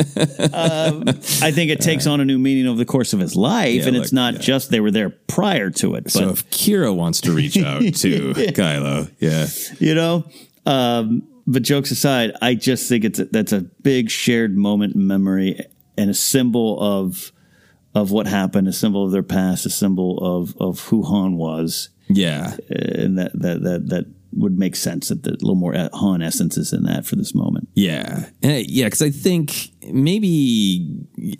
Um, 0.53 1.03
I 1.41 1.51
think 1.51 1.71
it 1.71 1.81
takes 1.81 2.07
on 2.07 2.19
a 2.21 2.25
new 2.25 2.39
meaning 2.39 2.67
over 2.67 2.77
the 2.77 2.85
course 2.85 3.13
of 3.13 3.19
his 3.19 3.35
life, 3.35 3.81
Yeah, 3.81 3.87
and 3.87 3.95
it's 3.97 4.13
look, 4.13 4.33
not 4.33 4.35
just 4.41 4.69
they 4.71 4.79
were 4.79 4.91
there 4.91 5.09
prior 5.09 5.69
to 5.71 5.95
it. 5.95 6.05
But 6.05 6.13
So 6.13 6.29
if 6.29 6.49
Qi'ra 6.49 6.95
wants 6.95 7.21
to 7.21 7.31
reach 7.33 7.57
out 7.57 7.81
to 7.95 8.33
Kylo, 8.33 9.11
yeah, 9.19 9.47
you 9.79 9.95
know. 9.95 10.25
Um, 10.65 11.27
but 11.45 11.63
jokes 11.63 11.91
aside, 11.91 12.33
I 12.41 12.55
just 12.55 12.89
think 12.89 13.05
it's 13.05 13.19
a, 13.19 13.25
that's 13.25 13.53
a 13.53 13.61
big 13.61 14.09
shared 14.09 14.57
moment 14.57 14.95
in 14.95 15.07
memory 15.07 15.59
and 15.97 16.09
a 16.09 16.13
symbol 16.13 16.79
of 16.79 17.31
of 17.95 18.11
what 18.11 18.27
happened, 18.27 18.67
a 18.67 18.73
symbol 18.73 19.05
of 19.05 19.11
their 19.11 19.23
past, 19.23 19.65
a 19.65 19.69
symbol 19.69 20.19
of 20.19 20.55
of 20.59 20.81
who 20.81 21.03
Han 21.03 21.37
was, 21.37 21.89
yeah, 22.09 22.55
and 22.69 23.17
that 23.17 23.31
that 23.33 23.61
that 23.63 23.87
that 23.89 24.05
would 24.33 24.59
make 24.59 24.75
sense 24.75 25.07
that 25.07 25.23
the, 25.23 25.31
a 25.31 25.39
little 25.41 25.55
more 25.55 25.73
Han 25.93 26.21
essence 26.21 26.57
is 26.57 26.71
in 26.73 26.83
that 26.83 27.05
for 27.05 27.15
this 27.15 27.33
moment. 27.33 27.67
yeah, 27.73 28.29
Eh, 28.43 28.63
yeah. 28.67 28.85
Because 28.85 29.01
I 29.01 29.09
think 29.09 29.71
maybe 29.91 30.87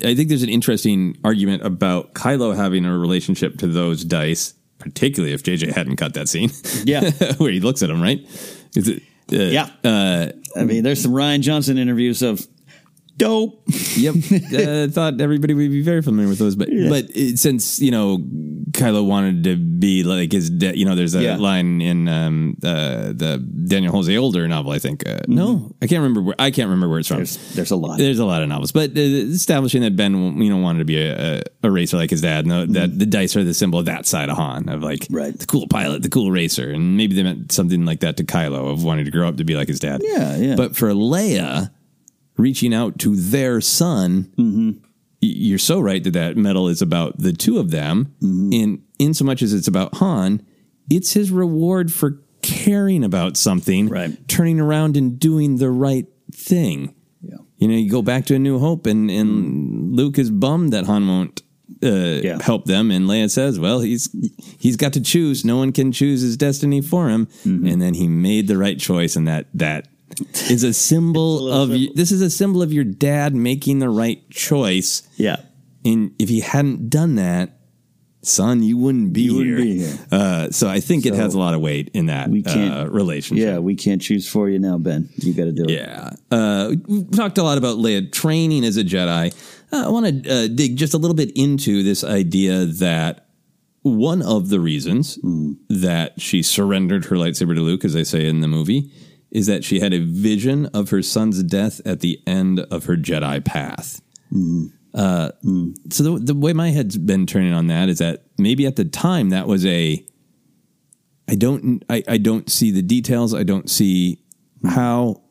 I 0.04 0.16
think 0.16 0.30
there's 0.30 0.42
an 0.44 0.50
interesting 0.50 1.16
argument 1.24 1.64
about 1.64 2.14
Kylo 2.14 2.56
having 2.56 2.86
a 2.86 2.98
relationship 2.98 3.58
to 3.60 3.68
those 3.68 4.04
dice, 4.04 4.54
particularly 4.80 5.34
if 5.34 5.44
JJ 5.44 5.74
hadn't 5.74 5.98
cut 5.98 6.14
that 6.16 6.28
scene. 6.30 6.50
Yeah. 6.86 7.12
where 7.38 7.52
he 7.52 7.60
looks 7.60 7.84
at 7.84 7.90
him, 7.90 8.02
right? 8.02 8.20
Is 8.76 8.88
it? 8.88 9.04
Uh, 9.32 9.36
Yeah. 9.36 9.70
Uh, 9.84 10.32
I 10.56 10.64
mean, 10.64 10.84
there's 10.84 11.02
some 11.02 11.12
Rian 11.12 11.42
Johnson 11.42 11.78
interviews 11.78 12.22
of 12.22 12.48
dope. 13.18 13.64
Yep. 13.96 14.16
uh, 14.54 14.88
thought 14.92 15.20
everybody 15.20 15.54
would 15.54 15.72
be 15.72 15.82
very 15.82 16.02
familiar 16.02 16.30
with 16.30 16.40
those, 16.40 16.56
but 16.56 16.70
but 16.90 17.06
it, 17.16 17.40
since 17.40 17.80
you 17.80 17.92
know 17.92 18.20
Kylo 18.72 19.06
wanted 19.06 19.44
to 19.46 19.56
be 19.56 20.04
like 20.04 20.32
his, 20.32 20.50
da- 20.50 20.74
you 20.74 20.86
know, 20.86 20.96
there's 20.96 21.16
a 21.16 21.22
Yeah. 21.24 21.38
line 21.38 21.82
in 21.82 22.08
um, 22.08 22.58
uh, 22.64 23.14
the 23.14 23.38
Daniel 23.68 23.92
Jose 23.94 24.16
Older 24.16 24.48
novel. 24.48 24.72
I 24.72 24.80
think 24.80 25.08
uh, 25.08 25.20
no, 25.28 25.74
I 25.82 25.88
can't 25.88 26.02
remember 26.02 26.22
where 26.22 26.36
I 26.40 26.52
can't 26.52 26.68
remember 26.68 26.90
where 26.90 27.00
it's 27.00 27.08
from. 27.08 27.18
Mm-hmm. 27.22 27.44
There's, 27.44 27.56
there's 27.56 27.72
a 27.72 27.76
lot. 27.76 27.98
There's 27.98 28.20
a 28.20 28.26
lot 28.26 28.42
of 28.44 28.50
novels, 28.50 28.72
but 28.72 28.92
uh, 28.92 29.00
establishing 29.02 29.82
that 29.82 29.96
Ben, 29.96 30.14
you 30.42 30.50
know, 30.50 30.58
wanted 30.58 30.80
to 30.80 30.86
be 30.86 30.98
a, 31.02 31.42
a, 31.64 31.72
racer 31.72 31.98
like 31.98 32.10
his 32.10 32.22
dad, 32.22 32.46
and 32.46 32.52
the, 32.52 32.80
that 32.80 33.00
the 33.00 33.06
dice 33.06 33.36
are 33.36 33.44
the 33.44 33.54
symbol 33.54 33.80
of 33.80 33.86
that 33.86 34.06
side 34.06 34.30
of 34.30 34.38
Han, 34.38 34.70
of 34.70 34.84
like 34.84 34.98
Mm-hmm. 34.98 35.16
Right. 35.16 35.38
the 35.40 35.46
cool 35.46 35.68
pilot, 35.68 36.02
the 36.02 36.10
cool 36.10 36.32
racer, 36.32 36.70
and 36.72 36.98
maybe 36.98 37.16
they 37.16 37.24
meant 37.24 37.52
something 37.52 37.86
like 37.86 38.00
that 38.02 38.18
to 38.18 38.24
Kylo 38.24 38.72
of 38.72 38.84
wanting 38.84 39.06
to 39.06 39.12
grow 39.12 39.28
up 39.28 39.38
to 39.38 39.44
be 39.44 39.56
like 39.56 39.68
his 39.68 39.80
dad. 39.80 40.02
Yeah, 40.04 40.36
yeah. 40.38 40.56
But 40.56 40.76
for 40.76 40.90
Leia, 40.92 41.72
reaching 42.38 42.74
out 42.74 43.00
to 43.00 43.16
their 43.16 43.60
son, 43.62 44.32
Mm-hmm. 44.38 44.72
you're 45.22 45.58
so 45.60 45.80
right 45.80 46.04
that 46.04 46.12
that 46.14 46.38
medal 46.38 46.68
is 46.68 46.82
about 46.82 47.18
the 47.20 47.34
two 47.34 47.58
of 47.60 47.72
them. 47.72 48.14
Mm-hmm. 48.22 48.54
In 48.54 48.82
in 49.00 49.14
so 49.14 49.26
much 49.26 49.42
as 49.42 49.54
it's 49.54 49.68
about 49.68 49.96
Han, 49.96 50.42
it's 50.90 51.14
his 51.14 51.32
reward 51.32 51.92
for 51.94 52.20
caring 52.42 53.04
about 53.04 53.36
something, 53.38 53.90
Right. 53.90 54.16
turning 54.28 54.60
around 54.60 54.96
and 54.98 55.20
doing 55.20 55.58
the 55.58 55.70
right 55.70 56.06
thing. 56.32 56.94
Yeah. 57.22 57.38
You 57.58 57.68
know, 57.68 57.76
you 57.76 57.90
go 57.90 58.02
back 58.02 58.26
to 58.28 58.36
A 58.36 58.40
New 58.40 58.60
Hope, 58.60 58.86
and 58.86 59.10
and 59.12 59.96
Luke 59.96 60.18
is 60.20 60.30
bummed 60.32 60.72
that 60.74 60.86
Han 60.86 61.08
won't 61.08 61.42
uh, 61.84 62.22
Yeah. 62.24 62.42
help 62.42 62.66
them, 62.66 62.90
and 62.92 63.06
Leia 63.08 63.30
says, 63.30 63.60
"Well, 63.60 63.82
he's 63.82 64.10
he's 64.60 64.78
got 64.78 64.94
to 64.94 65.02
choose. 65.02 65.44
No 65.44 65.58
one 65.58 65.72
can 65.72 65.92
choose 65.92 66.22
his 66.22 66.38
destiny 66.38 66.82
for 66.82 67.10
him." 67.10 67.28
Mm-hmm. 67.44 67.68
And 67.68 67.82
then 67.82 67.94
he 67.96 68.08
made 68.08 68.48
the 68.48 68.58
right 68.58 68.80
choice, 68.80 69.16
and 69.16 69.28
that 69.28 69.48
that 69.54 69.88
is 70.50 70.64
a 70.64 70.74
symbol 70.74 71.52
of 71.52 71.70
y- 71.70 71.88
this 71.96 72.12
is 72.12 72.22
a 72.22 72.30
symbol 72.30 72.62
of 72.62 72.72
your 72.74 72.84
dad 72.84 73.36
making 73.36 73.80
the 73.80 73.90
right 73.90 74.28
choice. 74.30 75.08
Yeah. 75.18 75.38
And 75.86 76.12
if 76.20 76.30
he 76.30 76.40
hadn't 76.42 76.90
done 76.90 77.16
that, 77.16 77.54
son, 78.24 78.62
you 78.64 78.78
wouldn't 78.78 79.14
be 79.14 79.22
You 79.22 79.40
here. 79.40 79.56
wouldn't 79.58 79.64
be 79.68 79.78
here. 79.80 79.98
Uh, 80.12 80.50
so 80.52 80.68
I 80.68 80.80
think 80.80 81.06
it 81.06 81.14
has 81.14 81.34
a 81.34 81.40
lot 81.40 81.54
of 81.54 81.62
weight 81.62 81.92
in 81.94 82.08
that 82.08 82.30
we 82.30 82.42
can't- 82.42 82.74
uh, 82.74 82.90
relationship. 82.90 83.46
Yeah, 83.46 83.60
we 83.60 83.76
can't 83.76 84.02
choose 84.02 84.28
for 84.28 84.50
you 84.50 84.60
now, 84.60 84.78
Ben. 84.78 85.10
You 85.18 85.34
got 85.34 85.46
to 85.46 85.52
do 85.54 85.64
it. 85.66 85.70
Yeah. 85.72 86.12
Uh, 86.32 86.74
we've 86.88 87.12
talked 87.12 87.38
a 87.38 87.44
lot 87.44 87.58
about 87.58 87.78
Leia 87.78 88.12
training 88.12 88.66
as 88.66 88.76
a 88.78 88.84
Jedi. 88.84 89.34
Uh, 89.72 89.84
I 89.86 89.90
want 89.90 90.24
to 90.24 90.30
uh, 90.30 90.48
dig 90.48 90.78
just 90.78 90.94
a 90.94 90.98
little 90.98 91.16
bit 91.16 91.32
into 91.36 91.84
this 91.84 92.04
idea 92.04 92.66
that 92.66 93.28
one 93.84 94.22
of 94.22 94.50
the 94.50 94.60
reasons 94.60 95.18
that 95.70 96.20
she 96.20 96.42
surrendered 96.42 97.06
her 97.06 97.16
lightsaber 97.16 97.56
to 97.56 97.62
Luke, 97.62 97.86
as 97.86 97.94
they 97.94 98.04
say 98.04 98.28
in 98.28 98.42
the 98.42 98.48
movie, 98.48 98.92
is 99.32 99.46
that 99.48 99.64
she 99.64 99.80
had 99.80 99.94
a 99.94 100.00
vision 100.00 100.66
of 100.68 100.90
her 100.90 101.02
son's 101.02 101.44
death 101.44 101.82
at 101.86 102.00
the 102.00 102.22
end 102.26 102.60
of 102.72 102.86
her 102.86 102.96
Jedi 102.96 103.44
path. 103.44 104.02
Uh, 104.94 105.32
So 105.90 106.04
the, 106.04 106.20
the 106.20 106.34
way 106.36 106.54
my 106.54 106.70
head's 106.72 106.98
been 106.98 107.26
turning 107.26 107.54
on 107.54 107.68
that 107.68 107.90
is 107.90 108.00
that 108.00 108.24
maybe 108.38 108.66
at 108.66 108.76
the 108.78 108.86
time 108.86 109.30
that 109.30 109.48
was 109.48 109.66
a 109.66 110.04
I 111.30 111.36
don't 111.36 111.84
I, 111.90 112.04
I 112.08 112.18
don't 112.18 112.50
see 112.50 112.72
the 112.72 112.82
details. 112.82 113.34
I 113.34 113.44
don't 113.44 113.70
see 113.70 114.20
how, 114.64 115.22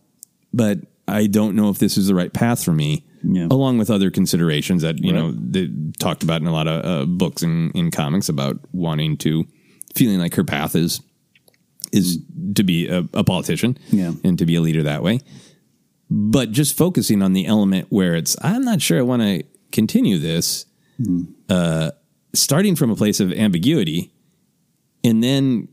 but 0.53 0.79
I 1.09 1.27
don't 1.27 1.57
know 1.57 1.71
if 1.71 1.79
this 1.79 1.97
is 1.97 2.09
the 2.09 2.15
right 2.15 2.33
path 2.33 2.63
for 2.63 2.73
me. 2.73 3.05
Yeah. 3.23 3.49
Along 3.51 3.79
with 3.79 3.91
other 3.91 4.11
considerations 4.11 4.83
that 4.83 5.03
you 5.03 5.13
Right. 5.13 5.19
know 5.21 5.33
they 5.33 5.71
talked 5.99 6.23
about 6.23 6.43
in 6.43 6.47
a 6.47 6.53
lot 6.53 6.69
of 6.69 6.85
uh, 6.85 7.07
books 7.07 7.43
and 7.43 7.75
in 7.75 7.91
comics 7.91 8.29
about 8.29 8.59
wanting 8.73 9.17
to 9.19 9.47
feeling 9.95 10.19
like 10.19 10.35
her 10.35 10.45
path 10.45 10.77
is 10.77 11.01
is 11.97 12.19
to 12.55 12.63
be 12.63 12.87
a, 12.89 12.99
a 13.15 13.25
politician 13.25 13.77
Yeah. 13.91 14.13
and 14.25 14.39
to 14.39 14.47
be 14.47 14.55
a 14.57 14.61
leader 14.61 14.83
that 14.85 15.03
way. 15.03 15.21
But 16.11 16.53
just 16.53 16.77
focusing 16.77 17.23
on 17.23 17.33
the 17.33 17.47
element 17.47 17.87
where 17.91 18.15
it's 18.15 18.37
I'm 18.43 18.63
not 18.63 18.81
sure 18.81 18.99
I 18.99 19.03
want 19.03 19.23
to 19.23 19.43
continue 19.73 20.19
this, 20.19 20.67
uh, 21.49 21.91
starting 22.33 22.77
from 22.77 22.91
a 22.91 22.97
place 22.97 23.19
of 23.19 23.33
ambiguity, 23.33 24.13
and 25.03 25.23
then 25.23 25.69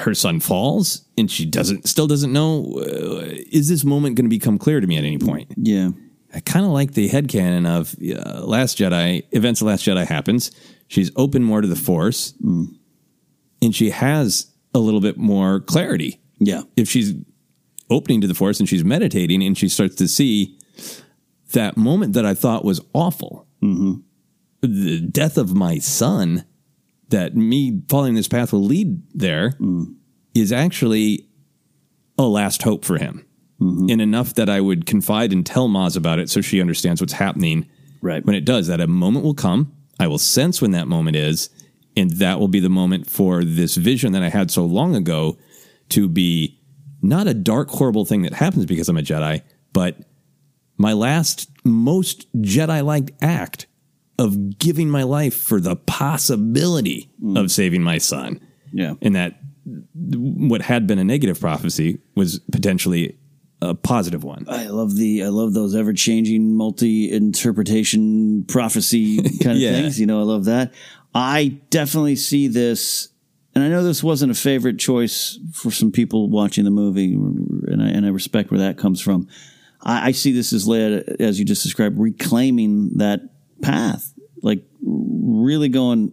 her 0.00 0.14
son 0.14 0.40
falls 0.40 1.04
and 1.16 1.30
she 1.30 1.44
doesn't 1.46 1.86
still 1.86 2.08
doesn't 2.08 2.32
know 2.32 2.64
uh, 2.80 3.22
is 3.52 3.68
this 3.68 3.84
moment 3.84 4.16
going 4.16 4.24
to 4.24 4.28
become 4.28 4.58
clear 4.58 4.80
to 4.80 4.86
me 4.88 4.96
at 4.96 5.04
any 5.04 5.16
point 5.18 5.46
Yeah. 5.56 5.90
i 6.34 6.40
kind 6.40 6.66
of 6.66 6.72
like 6.72 6.94
the 6.94 7.06
head 7.06 7.28
headcanon 7.28 7.66
of 7.68 7.94
uh, 8.02 8.44
last 8.44 8.78
jedi 8.78 9.22
events 9.30 9.60
of 9.60 9.68
last 9.68 9.84
jedi 9.86 10.04
happens 10.04 10.50
she's 10.88 11.12
open 11.14 11.44
more 11.44 11.60
to 11.60 11.68
the 11.68 11.76
force 11.76 12.34
and 13.62 13.72
she 13.72 13.90
has 13.90 14.50
a 14.74 14.78
little 14.78 15.00
bit 15.00 15.16
more 15.16 15.60
clarity 15.60 16.20
Yeah. 16.38 16.62
if 16.76 16.88
she's 16.88 17.14
opening 17.88 18.20
to 18.20 18.26
the 18.26 18.34
force 18.34 18.60
and 18.60 18.68
she's 18.68 18.84
meditating 18.84 19.42
and 19.42 19.58
she 19.58 19.68
starts 19.68 19.96
to 19.96 20.06
see 20.06 20.56
that 21.52 21.76
moment 21.76 22.12
that 22.12 22.24
i 22.24 22.34
thought 22.34 22.64
was 22.64 22.80
awful 22.94 23.48
mm-hmm. 23.60 23.94
the 24.60 25.00
death 25.00 25.36
of 25.36 25.54
my 25.54 25.78
son 25.78 26.44
that 27.10 27.36
me 27.36 27.82
following 27.88 28.14
this 28.14 28.28
path 28.28 28.52
will 28.52 28.64
lead 28.64 29.02
there 29.12 29.50
mm. 29.60 29.94
is 30.34 30.52
actually 30.52 31.28
a 32.18 32.28
last 32.28 32.62
hope 32.62 32.84
for 32.84 32.98
him. 32.98 33.26
Mm-hmm. 33.60 33.90
And 33.90 34.00
enough 34.00 34.34
that 34.34 34.48
I 34.48 34.60
would 34.60 34.86
confide 34.86 35.32
and 35.32 35.44
tell 35.44 35.68
Maz 35.68 35.96
about 35.96 36.18
it 36.18 36.30
so 36.30 36.40
she 36.40 36.60
understands 36.60 37.00
what's 37.00 37.12
happening. 37.12 37.68
Right. 38.00 38.24
When 38.24 38.34
it 38.34 38.44
does, 38.44 38.68
that 38.68 38.80
a 38.80 38.86
moment 38.86 39.24
will 39.24 39.34
come. 39.34 39.72
I 39.98 40.06
will 40.06 40.18
sense 40.18 40.62
when 40.62 40.70
that 40.70 40.88
moment 40.88 41.16
is, 41.16 41.50
and 41.96 42.10
that 42.12 42.38
will 42.38 42.48
be 42.48 42.60
the 42.60 42.68
moment 42.68 43.08
for 43.08 43.44
this 43.44 43.76
vision 43.76 44.12
that 44.12 44.22
I 44.22 44.28
had 44.28 44.50
so 44.50 44.64
long 44.64 44.94
ago 44.94 45.38
to 45.90 46.08
be 46.08 46.60
not 47.02 47.26
a 47.26 47.34
dark, 47.34 47.70
horrible 47.70 48.04
thing 48.04 48.22
that 48.22 48.34
happens 48.34 48.66
because 48.66 48.88
I'm 48.88 48.96
a 48.96 49.02
Jedi, 49.02 49.42
but 49.72 49.96
my 50.76 50.92
last 50.92 51.50
most 51.64 52.30
Jedi 52.40 52.84
like 52.84 53.14
act 53.20 53.66
of 54.18 54.58
giving 54.58 54.90
my 54.90 55.02
life 55.02 55.34
for 55.34 55.60
the 55.60 55.76
possibility 55.76 57.10
hmm. 57.20 57.36
of 57.36 57.50
saving 57.50 57.82
my 57.82 57.98
son. 57.98 58.40
Yeah. 58.72 58.94
And 59.02 59.16
that 59.16 59.40
what 59.94 60.62
had 60.62 60.86
been 60.86 60.98
a 60.98 61.04
negative 61.04 61.40
prophecy 61.40 62.00
was 62.14 62.38
potentially 62.52 63.18
a 63.62 63.74
positive 63.74 64.24
one. 64.24 64.46
I 64.48 64.68
love 64.68 64.96
the 64.96 65.22
I 65.24 65.28
love 65.28 65.52
those 65.52 65.74
ever 65.74 65.92
changing 65.92 66.56
multi 66.56 67.10
interpretation 67.12 68.44
prophecy 68.44 69.16
kind 69.42 69.52
of 69.52 69.56
Yeah. 69.58 69.72
things. 69.72 70.00
You 70.00 70.06
know, 70.06 70.20
I 70.20 70.24
love 70.24 70.46
that. 70.46 70.72
I 71.14 71.58
definitely 71.70 72.16
see 72.16 72.46
this, 72.48 73.08
and 73.54 73.64
I 73.64 73.68
know 73.68 73.82
this 73.82 74.02
wasn't 74.02 74.30
a 74.32 74.34
favorite 74.34 74.78
choice 74.78 75.38
for 75.52 75.70
some 75.70 75.90
people 75.90 76.28
watching 76.28 76.64
the 76.64 76.70
movie, 76.70 77.14
and 77.14 77.82
I 77.82 77.88
and 77.88 78.06
I 78.06 78.10
respect 78.10 78.50
where 78.50 78.60
that 78.60 78.78
comes 78.78 79.00
from. 79.00 79.28
I, 79.82 80.08
I 80.08 80.12
see 80.12 80.32
this 80.32 80.52
as 80.52 80.68
led, 80.68 81.16
as 81.20 81.38
you 81.38 81.44
just 81.44 81.62
described, 81.62 81.98
reclaiming 81.98 82.90
that 82.98 83.20
path, 83.60 84.12
like 84.42 84.62
really 84.82 85.68
going 85.68 86.12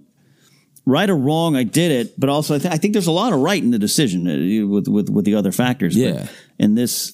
right 0.86 1.10
or 1.10 1.16
wrong. 1.18 1.56
I 1.56 1.64
did 1.64 1.92
it, 1.92 2.20
but 2.20 2.30
also 2.30 2.56
I, 2.56 2.60
th- 2.60 2.74
I 2.74 2.78
think 2.78 2.94
there's 2.94 3.08
a 3.08 3.12
lot 3.12 3.34
of 3.34 3.40
right 3.40 3.62
in 3.62 3.72
the 3.72 3.80
decision 3.80 4.28
uh, 4.28 4.68
with 4.68 4.88
with 4.88 5.10
with 5.10 5.26
the 5.26 5.36
other 5.36 5.52
factors. 5.52 5.94
But 5.96 6.02
Yeah. 6.02 6.28
in 6.58 6.74
this 6.76 7.14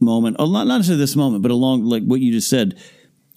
moment, 0.00 0.36
oh, 0.38 0.50
not 0.50 0.66
not 0.66 0.76
necessarily 0.78 1.00
this 1.00 1.16
moment, 1.16 1.42
but 1.42 1.50
along 1.50 1.84
like 1.84 2.02
what 2.04 2.20
you 2.20 2.30
just 2.32 2.50
said, 2.50 2.76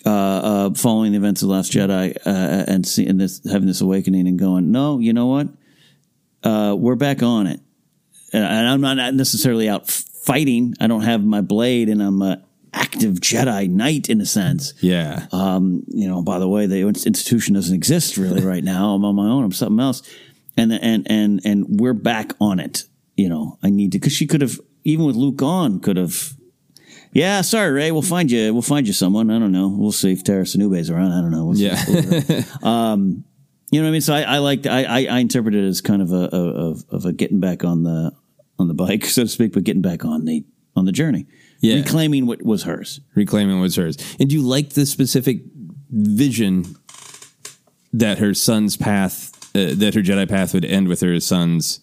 uh, 0.05 0.09
uh, 0.09 0.73
following 0.73 1.11
the 1.11 1.17
events 1.17 1.41
of 1.41 1.47
the 1.47 1.53
Last 1.53 1.71
Jedi 1.71 2.15
uh, 2.25 2.65
and 2.67 2.87
seeing 2.87 3.17
this, 3.17 3.41
having 3.49 3.67
this 3.67 3.81
awakening, 3.81 4.27
and 4.27 4.37
going, 4.37 4.71
no, 4.71 4.99
you 4.99 5.13
know 5.13 5.27
what, 5.27 5.47
uh, 6.43 6.75
we're 6.77 6.95
back 6.95 7.23
on 7.23 7.47
it, 7.47 7.59
and, 8.31 8.43
and 8.43 8.67
I'm 8.67 8.81
not 8.81 9.13
necessarily 9.13 9.67
out 9.67 9.89
fighting. 9.89 10.73
I 10.79 10.87
don't 10.87 11.01
have 11.01 11.23
my 11.23 11.41
blade, 11.41 11.89
and 11.89 12.01
I'm 12.01 12.21
a 12.21 12.43
active 12.75 13.15
Jedi 13.15 13.69
Knight 13.69 14.09
in 14.09 14.21
a 14.21 14.25
sense. 14.25 14.73
Yeah. 14.81 15.27
Um, 15.31 15.83
you 15.87 16.07
know, 16.07 16.21
by 16.21 16.39
the 16.39 16.47
way, 16.47 16.65
the 16.67 16.81
institution 16.81 17.55
doesn't 17.55 17.73
exist 17.73 18.17
really 18.17 18.41
right 18.45 18.63
now. 18.63 18.93
I'm 18.93 19.05
on 19.05 19.15
my 19.15 19.27
own. 19.27 19.43
I'm 19.43 19.51
something 19.51 19.79
else, 19.79 20.01
and 20.57 20.71
and 20.71 21.07
and 21.09 21.41
and 21.43 21.79
we're 21.79 21.93
back 21.93 22.33
on 22.39 22.59
it. 22.59 22.83
You 23.15 23.29
know, 23.29 23.57
I 23.63 23.69
need 23.69 23.93
to 23.93 23.99
because 23.99 24.13
she 24.13 24.27
could 24.27 24.41
have 24.41 24.59
even 24.83 25.05
with 25.05 25.15
Luke 25.15 25.41
on 25.41 25.79
could 25.79 25.97
have. 25.97 26.33
Yeah, 27.15 27.41
sorry, 27.41 27.71
Rey. 27.71 27.91
We'll 27.91 28.01
find 28.01 28.29
you. 28.29 28.51
We'll 28.53 28.61
find 28.61 28.85
you 28.85 28.91
someone. 28.91 29.31
I 29.31 29.39
don't 29.39 29.53
know. 29.53 29.69
We'll 29.69 29.93
see 29.93 30.11
if 30.11 30.23
Tera 30.25 30.45
Sinube's 30.45 30.89
around. 30.89 31.13
I 31.13 31.21
don't 31.21 31.31
know. 31.31 31.45
We'll. 31.45 31.57
Yeah. 31.57 31.81
um, 32.61 33.23
you 33.71 33.79
know 33.79 33.85
what 33.85 33.89
I 33.89 33.91
mean? 33.93 34.01
So 34.01 34.13
I, 34.13 34.21
I 34.23 34.37
like 34.39 34.65
I, 34.67 34.83
I 34.83 35.05
I 35.05 35.19
interpret 35.19 35.55
it 35.55 35.63
as 35.63 35.79
kind 35.79 36.01
of 36.01 36.11
a 36.11 36.25
of, 36.35 36.83
of 36.89 37.05
a 37.05 37.13
getting 37.13 37.39
back 37.39 37.63
on 37.63 37.83
the 37.83 38.11
on 38.59 38.67
the 38.67 38.73
bike, 38.73 39.05
so 39.15 39.23
to 39.23 39.27
speak, 39.29 39.53
but 39.53 39.63
getting 39.63 39.81
back 39.81 40.03
on 40.03 40.25
the 40.25 40.43
on 40.75 40.83
the 40.83 40.91
journey, 40.91 41.25
Yeah. 41.61 41.75
reclaiming 41.75 42.25
what 42.25 42.43
was 42.43 42.63
hers. 42.63 42.99
reclaiming 43.15 43.55
what 43.55 43.61
was 43.63 43.77
hers. 43.77 43.97
And 44.19 44.29
do 44.29 44.35
you 44.35 44.41
like 44.41 44.71
the 44.71 44.85
specific 44.85 45.39
vision 45.89 46.75
that 47.93 48.17
her 48.19 48.33
son's 48.33 48.75
path, 48.75 49.31
uh, 49.55 49.73
that 49.75 49.93
her 49.93 50.01
Jedi 50.01 50.27
path 50.27 50.53
would 50.53 50.65
end 50.65 50.89
with 50.89 50.99
her 50.99 51.17
son's 51.21 51.79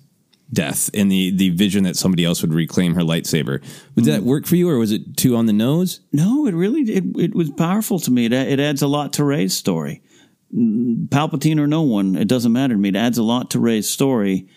death, 0.53 0.91
and 0.95 1.11
the 1.11 1.31
the 1.31 1.51
vision 1.51 1.85
that 1.85 1.97
somebody 1.97 2.25
else 2.25 2.43
would 2.43 2.53
reclaim 2.53 2.95
her 2.95 3.03
lightsaber? 3.03 3.63
Would 3.95 4.05
that 4.05 4.23
work 4.23 4.47
for 4.47 4.57
you, 4.57 4.69
or 4.69 4.79
was 4.79 4.93
it 4.93 5.17
too 5.17 5.37
on 5.37 5.47
the 5.47 5.53
nose? 5.53 6.01
No, 6.13 6.47
it 6.47 6.55
really 6.55 6.83
it, 6.83 7.05
it 7.17 7.35
was 7.35 7.51
powerful 7.51 7.99
to 8.01 8.11
me. 8.11 8.27
It, 8.27 8.33
it 8.33 8.61
adds 8.61 8.83
a 8.83 8.87
lot 8.87 9.15
to 9.15 9.25
Rey's 9.25 9.55
story. 9.55 10.03
Mm, 10.55 11.09
Palpatine 11.09 11.59
or 11.59 11.67
no 11.67 11.83
one, 11.83 12.17
it 12.17 12.29
doesn't 12.29 12.53
matter 12.53 12.75
to 12.75 12.81
me. 12.81 12.91
It 12.91 12.97
adds 12.97 13.19
a 13.19 13.23
lot 13.23 13.51
to 13.53 13.59
Rey's 13.59 13.89
story 13.89 14.49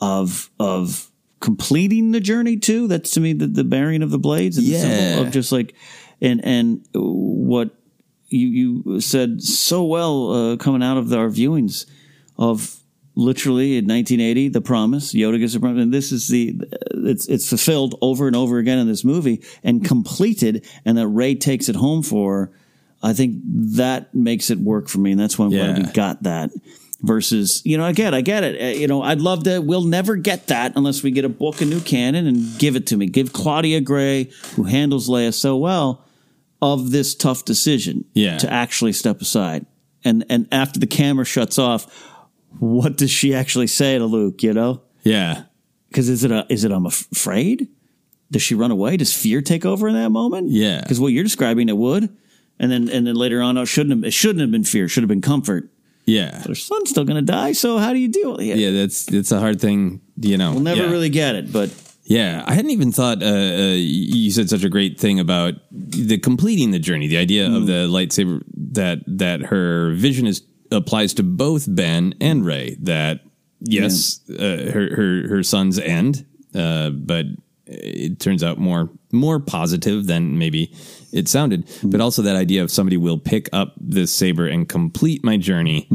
of 0.00 0.50
of 0.58 1.10
completing 1.40 2.12
the 2.12 2.20
journey 2.20 2.56
too. 2.56 2.86
That's 2.86 3.10
to 3.12 3.20
me 3.20 3.32
the, 3.32 3.46
the 3.46 3.64
bearing 3.64 4.02
of 4.02 4.10
the 4.10 4.18
blades 4.18 4.56
and 4.58 4.66
the 4.66 4.78
symbol 4.78 5.26
of 5.26 5.32
just 5.32 5.52
like 5.52 5.74
and 6.20 6.44
and 6.44 6.86
what 6.92 7.70
you 8.28 8.82
you 8.84 9.00
said 9.00 9.42
so 9.42 9.84
well 9.84 10.32
uh, 10.32 10.56
coming 10.56 10.82
out 10.82 10.96
of 10.96 11.12
our 11.12 11.28
viewings 11.28 11.86
of 12.38 12.79
literally 13.16 13.76
in 13.76 13.86
1980 13.86 14.48
the 14.48 14.60
promise 14.60 15.12
yoda 15.12 15.38
gives 15.38 15.54
a 15.54 15.60
promise 15.60 15.82
and 15.82 15.92
this 15.92 16.12
is 16.12 16.28
the 16.28 16.54
it's 16.92 17.26
it's 17.28 17.48
fulfilled 17.48 17.96
over 18.00 18.26
and 18.26 18.36
over 18.36 18.58
again 18.58 18.78
in 18.78 18.86
this 18.86 19.04
movie 19.04 19.42
and 19.64 19.84
completed 19.84 20.64
and 20.84 20.96
that 20.96 21.08
rey 21.08 21.34
takes 21.34 21.68
it 21.68 21.74
home 21.76 22.02
for 22.02 22.32
her, 22.46 22.52
i 23.02 23.12
think 23.12 23.36
that 23.44 24.14
makes 24.14 24.48
it 24.50 24.58
work 24.58 24.88
for 24.88 24.98
me 24.98 25.10
and 25.10 25.20
that's 25.20 25.38
why 25.38 25.44
i'm 25.46 25.50
glad 25.50 25.78
we 25.78 25.92
got 25.92 26.22
that 26.22 26.50
versus 27.02 27.62
you 27.64 27.76
know 27.78 27.84
i 27.84 27.92
get 27.92 28.14
i 28.14 28.20
get 28.20 28.44
it. 28.44 28.60
Uh, 28.60 28.78
you 28.78 28.86
know 28.86 29.02
i'd 29.02 29.20
love 29.20 29.42
to 29.44 29.58
we'll 29.60 29.84
never 29.84 30.16
get 30.16 30.46
that 30.48 30.72
unless 30.76 31.02
we 31.02 31.10
get 31.10 31.24
a 31.24 31.28
book 31.28 31.60
a 31.60 31.64
new 31.64 31.80
canon 31.80 32.26
and 32.26 32.58
give 32.58 32.76
it 32.76 32.86
to 32.86 32.96
me. 32.96 33.06
Give 33.06 33.32
claudia 33.32 33.80
gray 33.80 34.30
who 34.54 34.64
handles 34.64 35.08
leia 35.08 35.32
so 35.34 35.56
well 35.56 36.04
of 36.62 36.90
this 36.90 37.14
tough 37.14 37.44
decision 37.46 38.04
Yeah. 38.14 38.36
to 38.38 38.52
actually 38.52 38.92
step 38.92 39.20
aside. 39.22 39.64
And 40.04 40.24
and 40.28 40.46
after 40.52 40.78
the 40.78 40.86
camera 40.86 41.24
shuts 41.24 41.58
off 41.58 41.86
what 42.58 42.96
does 42.96 43.10
she 43.10 43.34
actually 43.34 43.66
say 43.66 43.98
to 43.98 44.04
luke 44.04 44.42
you 44.42 44.52
know 44.52 44.82
Yeah. 45.04 45.44
because 45.88 46.08
is 46.08 46.24
it 46.24 46.30
a 46.30 46.46
is 46.48 46.64
it 46.64 46.72
i'm 46.72 46.86
afraid 46.86 47.68
does 48.30 48.42
she 48.42 48.54
run 48.54 48.70
away 48.70 48.96
does 48.96 49.12
fear 49.12 49.40
take 49.42 49.64
over 49.64 49.88
in 49.88 49.94
that 49.94 50.10
moment 50.10 50.50
Yeah. 50.50 50.80
because 50.80 51.00
what 51.00 51.08
you're 51.12 51.24
describing 51.24 51.68
it 51.68 51.76
would 51.76 52.14
and 52.58 52.70
then 52.70 52.88
and 52.88 53.06
then 53.06 53.14
later 53.14 53.40
on 53.42 53.56
oh, 53.58 53.62
it 53.62 53.66
shouldn't 53.66 53.96
have 53.96 54.04
it 54.04 54.12
shouldn't 54.12 54.40
have 54.40 54.50
been 54.50 54.64
fear 54.64 54.84
it 54.84 54.88
should 54.88 55.02
have 55.02 55.08
been 55.08 55.22
comfort 55.22 55.70
Yeah. 56.06 56.38
but 56.38 56.48
her 56.48 56.54
son's 56.54 56.90
still 56.90 57.04
going 57.04 57.24
to 57.24 57.32
die 57.32 57.52
so 57.52 57.78
how 57.78 57.92
do 57.92 57.98
you 57.98 58.08
deal 58.08 58.32
with 58.32 58.40
it 58.42 58.58
Yeah, 58.58 58.70
that's 58.72 59.04
that's 59.06 59.32
a 59.32 59.38
hard 59.40 59.60
thing, 59.60 60.00
you 60.20 60.36
know. 60.36 60.52
we'll 60.52 60.62
never 60.62 60.82
Yeah. 60.84 60.90
really 60.90 61.10
get 61.10 61.34
it 61.36 61.52
but 61.52 61.70
Yeah, 62.04 62.42
I 62.44 62.54
hadn't 62.54 62.72
even 62.72 62.90
thought. 62.90 63.22
Uh, 63.22 63.26
uh, 63.26 63.76
you 63.78 64.32
said 64.32 64.48
such 64.50 64.64
a 64.64 64.68
great 64.68 64.98
thing 64.98 65.20
about 65.20 65.54
the 65.70 66.18
completing 66.18 66.72
the 66.72 66.80
journey. 66.80 67.06
The 67.06 67.18
idea 67.22 67.46
of 67.46 67.66
the 67.70 67.86
lightsaber 67.86 68.42
that 68.74 68.98
that 69.06 69.42
her 69.52 69.94
vision 69.94 70.26
is 70.26 70.42
applies 70.70 71.14
to 71.14 71.22
both 71.22 71.66
Ben 71.68 72.14
and 72.20 72.44
Rey. 72.44 72.76
That 72.80 73.20
yes, 73.60 74.20
uh, 74.30 74.70
her 74.72 74.94
her 74.94 75.28
her 75.28 75.42
son's 75.42 75.78
end, 75.78 76.26
uh, 76.54 76.90
but 76.90 77.26
it 77.66 78.18
turns 78.18 78.42
out 78.42 78.58
more 78.58 78.90
more 79.12 79.38
positive 79.40 80.06
than 80.06 80.38
maybe 80.38 80.74
it 81.12 81.28
sounded. 81.28 81.68
But 81.84 82.00
also 82.00 82.22
that 82.22 82.36
idea 82.36 82.62
of 82.62 82.70
somebody 82.70 82.96
will 82.96 83.18
pick 83.18 83.48
up 83.52 83.74
this 83.80 84.12
saber 84.12 84.46
and 84.46 84.68
complete 84.68 85.24
my 85.24 85.36
journey 85.36 85.88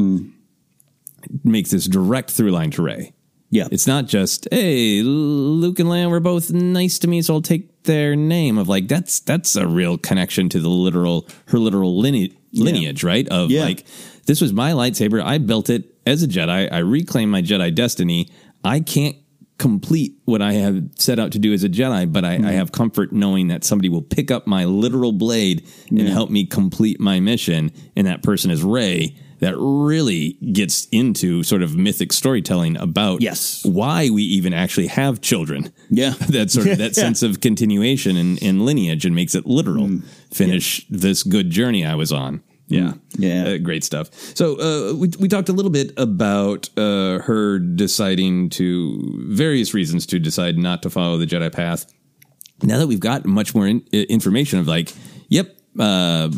makes 1.44 1.70
this 1.70 1.86
direct 1.86 2.30
through 2.30 2.50
line 2.50 2.70
to 2.72 2.82
Rey. 2.82 3.12
Yeah. 3.50 3.68
It's 3.70 3.86
not 3.86 4.06
just, 4.06 4.48
hey, 4.50 5.02
Luke 5.02 5.78
and 5.78 5.88
Leia 5.88 6.10
were 6.10 6.20
both 6.20 6.50
nice 6.50 6.98
to 7.00 7.08
me, 7.08 7.22
so 7.22 7.34
I'll 7.34 7.42
take 7.42 7.84
their 7.84 8.16
name. 8.16 8.58
Of 8.58 8.68
like, 8.68 8.88
that's 8.88 9.20
that's 9.20 9.54
a 9.56 9.66
real 9.66 9.98
connection 9.98 10.48
to 10.50 10.60
the 10.60 10.68
literal 10.68 11.28
her 11.46 11.58
literal 11.58 11.98
lineage, 11.98 12.34
lineage 12.52 13.04
right? 13.04 13.26
Of 13.28 13.50
Yeah. 13.50 13.62
like, 13.64 13.86
this 14.26 14.40
was 14.40 14.52
my 14.52 14.72
lightsaber. 14.72 15.22
I 15.22 15.38
built 15.38 15.70
it 15.70 15.94
as 16.06 16.22
a 16.22 16.28
Jedi. 16.28 16.70
I 16.72 16.78
reclaim 16.78 17.30
my 17.30 17.42
Jedi 17.42 17.74
destiny. 17.74 18.28
I 18.64 18.80
can't 18.80 19.16
complete 19.58 20.12
what 20.26 20.42
I 20.42 20.52
have 20.54 20.82
set 20.98 21.18
out 21.18 21.32
to 21.32 21.38
do 21.38 21.52
as 21.54 21.64
a 21.64 21.68
Jedi, 21.68 22.12
but 22.12 22.24
I, 22.26 22.34
I 22.34 22.52
have 22.52 22.72
comfort 22.72 23.10
knowing 23.12 23.48
that 23.48 23.64
somebody 23.64 23.88
will 23.88 24.02
pick 24.02 24.30
up 24.30 24.46
my 24.46 24.66
literal 24.66 25.12
blade 25.12 25.66
and 25.88 26.00
Yeah. 26.00 26.08
help 26.10 26.28
me 26.28 26.44
complete 26.44 27.00
my 27.00 27.20
mission. 27.20 27.72
And 27.96 28.06
that 28.06 28.22
person 28.22 28.50
is 28.50 28.62
Rey. 28.62 29.16
That 29.38 29.54
really 29.58 30.32
gets 30.52 30.86
into 30.92 31.42
sort 31.42 31.62
of 31.62 31.74
mythic 31.76 32.12
storytelling 32.12 32.76
about 32.78 33.20
Yes. 33.22 33.62
why 33.64 34.10
we 34.10 34.22
even 34.24 34.52
actually 34.52 34.88
have 34.88 35.20
children. 35.22 35.72
Yeah. 35.90 36.10
that 36.28 36.50
sort 36.50 36.66
of 36.66 36.78
that 36.78 36.84
Yeah. 36.96 37.02
sense 37.04 37.22
of 37.22 37.40
continuation 37.40 38.16
and, 38.18 38.42
and 38.42 38.64
lineage 38.66 39.06
and 39.06 39.14
makes 39.14 39.34
it 39.34 39.46
literal. 39.46 39.86
Mm. 39.86 40.04
Finish 40.32 40.86
this 40.90 41.22
good 41.22 41.48
journey 41.50 41.84
I 41.84 41.94
was 41.94 42.12
on. 42.12 42.42
Yeah. 42.68 42.94
Yeah. 43.16 43.44
Uh, 43.48 43.58
great 43.58 43.84
stuff. 43.84 44.10
So 44.34 44.54
uh, 44.60 44.94
we, 44.94 45.10
we 45.20 45.28
talked 45.28 45.48
a 45.48 45.52
little 45.52 45.70
bit 45.70 45.92
about 45.96 46.68
uh, 46.76 47.20
her 47.20 47.58
deciding 47.58 48.50
to 48.50 49.26
various 49.28 49.72
reasons 49.72 50.04
to 50.06 50.18
decide 50.18 50.58
not 50.58 50.82
to 50.82 50.90
follow 50.90 51.16
the 51.16 51.26
Jedi 51.26 51.52
path. 51.52 51.86
Now 52.62 52.78
that 52.78 52.86
we've 52.86 53.00
got 53.00 53.24
much 53.24 53.54
more 53.54 53.66
in, 53.66 53.84
uh, 53.94 53.98
information 53.98 54.58
of 54.58 54.66
like, 54.66 54.92
yep, 55.28 55.56
uh, 55.78 56.30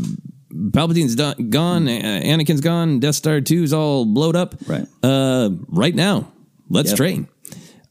Palpatine's 0.71 1.15
done, 1.15 1.51
gone, 1.51 1.87
uh, 1.89 2.21
Anakin's 2.25 2.61
gone, 2.61 3.01
Death 3.01 3.15
Star 3.15 3.41
2 3.41 3.63
is 3.63 3.73
all 3.73 4.05
blowed 4.05 4.37
up. 4.37 4.55
Right. 4.67 4.87
Uh, 5.03 5.51
right 5.69 5.95
now, 5.95 6.33
let's 6.69 6.91
Yep. 6.91 6.97
train. 6.97 7.29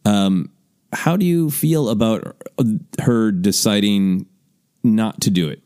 Um, 0.06 0.52
how 0.94 1.18
do 1.18 1.26
you 1.26 1.50
feel 1.50 1.90
about 1.90 2.36
her 3.02 3.32
deciding 3.32 4.26
not 4.84 5.22
to 5.22 5.30
do 5.30 5.50
it 5.50 5.62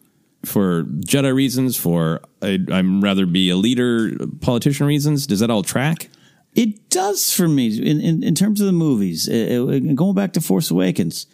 for 0.45 0.83
Jedi 0.83 1.33
reasons? 1.33 1.77
For 1.77 2.21
I, 2.41 2.59
I'm 2.71 3.01
rather 3.01 3.25
be 3.25 3.49
a 3.49 3.55
leader, 3.55 4.11
politician 4.41 4.87
reasons? 4.87 5.27
Does 5.27 5.39
that 5.39 5.49
all 5.49 5.63
track? 5.63 6.09
It 6.53 6.89
does 6.89 7.31
for 7.31 7.47
me 7.47 7.77
in, 7.77 8.01
in, 8.01 8.23
in 8.23 8.35
terms 8.35 8.59
of 8.59 8.67
the 8.67 8.73
movies. 8.73 9.29
Uh, 9.29 9.65
uh, 9.69 9.93
going 9.93 10.15
back 10.15 10.33
to 10.33 10.41
Force 10.41 10.69
Awakens, 10.69 11.27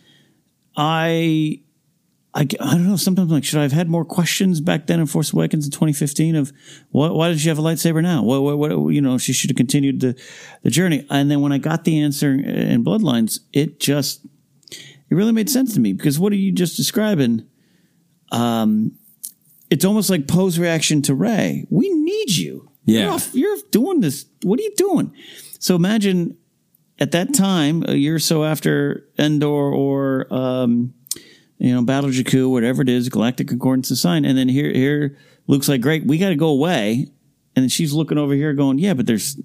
I, 0.76 1.62
I, 2.36 2.42
I 2.42 2.46
don't 2.46 2.88
know. 2.88 2.98
Sometimes 2.98 3.32
I'm 3.32 3.36
like, 3.36 3.44
should 3.44 3.58
I 3.58 3.64
have 3.64 3.72
had 3.72 3.90
more 3.90 4.06
questions 4.06 4.62
back 4.62 4.86
then 4.86 5.00
in 5.00 5.08
Force 5.08 5.34
Awakens 5.34 5.66
in 5.66 5.72
2015 5.72 6.36
of 6.36 6.54
why 6.92 7.30
did 7.30 7.40
she 7.40 7.50
have 7.50 7.58
a 7.58 7.64
lightsaber 7.64 8.04
now? 8.04 8.22
What, 8.22 8.42
what, 8.42 8.78
what 8.78 8.90
you 8.90 9.02
know, 9.02 9.18
she 9.18 9.34
should 9.34 9.50
have 9.50 9.58
continued 9.58 10.02
the, 10.02 10.16
the 10.62 10.70
journey. 10.70 11.06
And 11.10 11.32
then 11.32 11.42
when 11.42 11.52
I 11.52 11.58
got 11.58 11.84
the 11.84 12.00
answer 12.00 12.32
in 12.32 12.84
Bloodlines, 12.84 13.40
it 13.54 13.80
just, 13.80 14.24
it 14.72 15.16
really 15.16 15.32
made 15.32 15.50
sense 15.50 15.74
to 15.74 15.80
me 15.80 15.94
because 15.94 16.20
what 16.20 16.32
are 16.32 16.36
you 16.38 16.52
just 16.52 16.78
describing? 16.78 17.48
Um, 18.32 18.98
it's 19.70 19.86
almost 19.86 20.10
like 20.10 20.28
Poe's 20.28 20.58
reaction 20.58 21.02
to 21.04 21.14
Rey. 21.14 21.66
We 21.70 21.90
need 21.90 22.32
you. 22.32 22.72
Yeah. 22.86 23.02
You're, 23.02 23.12
off, 23.12 23.34
you're 23.34 23.58
doing 23.72 24.00
this. 24.00 24.26
What 24.44 24.60
are 24.60 24.64
you 24.64 24.74
doing? 24.78 25.14
So 25.60 25.76
imagine 25.76 26.38
at 27.00 27.12
that 27.12 27.34
time, 27.34 27.84
a 27.88 27.96
year 27.96 28.16
or 28.16 28.20
so 28.20 28.44
after 28.44 29.08
Endor 29.20 29.74
or, 29.74 30.34
um, 30.34 30.94
you 31.58 31.74
know, 31.74 31.82
Battle 31.82 32.10
Jakku, 32.10 32.50
whatever 32.50 32.82
it 32.82 32.90
is, 32.90 33.10
Galactic 33.10 33.48
Concordance 33.48 33.92
is 33.92 34.02
signed. 34.02 34.26
And 34.26 34.38
then 34.38 34.48
here, 34.48 34.72
here, 34.72 35.18
looks 35.48 35.68
like, 35.68 35.82
great, 35.82 36.06
we 36.06 36.18
got 36.18 36.30
to 36.30 36.36
go 36.36 36.48
away. 36.48 37.08
And 37.56 37.64
then 37.64 37.70
she's 37.70 37.94
looking 37.94 38.18
over 38.18 38.34
here 38.34 38.54
going, 38.54 38.78
yeah, 38.80 38.94
but 38.94 39.06
there's 39.06 39.40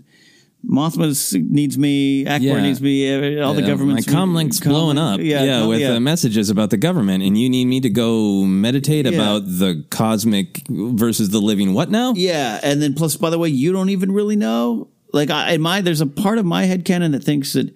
Mothma 0.69 1.41
needs 1.51 1.77
me, 1.77 2.25
Ackbar 2.25 2.41
Yeah. 2.41 2.63
needs 2.63 2.81
me, 2.81 3.41
all 3.41 3.53
the 3.53 3.63
government's 3.63 4.07
My 4.07 4.13
comlink's 4.13 4.61
com- 4.61 4.73
blowing 4.73 4.97
up. 4.99 5.21
Yeah, 5.21 5.43
Yeah, 5.43 5.59
com- 5.61 5.69
with 5.69 5.81
yeah. 5.81 5.95
Uh, 5.95 6.01
messages 6.01 6.51
about 6.51 6.71
the 6.71 6.77
government, 6.77 7.25
and 7.25 7.37
you 7.37 7.51
need 7.51 7.65
me 7.65 7.81
to 7.81 7.91
go 7.91 8.45
meditate 8.45 9.07
Yeah. 9.07 9.13
about 9.13 9.41
the 9.45 9.85
cosmic 9.91 10.63
versus 10.71 11.31
the 11.31 11.41
living. 11.41 11.75
What 11.75 11.91
now? 11.91 12.15
Yeah, 12.17 12.61
and 12.63 12.81
then 12.81 12.95
plus, 12.95 13.17
by 13.17 13.31
the 13.31 13.39
way, 13.39 13.49
you 13.49 13.73
don't 13.73 13.91
even 13.91 14.13
really 14.13 14.37
know. 14.37 14.89
Like, 15.13 15.31
I, 15.31 15.53
in 15.53 15.61
my 15.61 15.81
there's 15.81 16.01
a 16.01 16.07
part 16.07 16.39
of 16.39 16.47
my 16.47 16.65
head 16.65 16.85
canon 16.85 17.13
that 17.13 17.25
thinks 17.25 17.53
that 17.55 17.75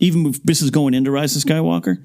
even 0.00 0.26
if 0.26 0.42
this 0.42 0.62
is 0.62 0.70
going 0.70 0.94
into 0.94 1.10
Rise 1.10 1.36
of 1.36 1.42
Skywalker, 1.42 1.98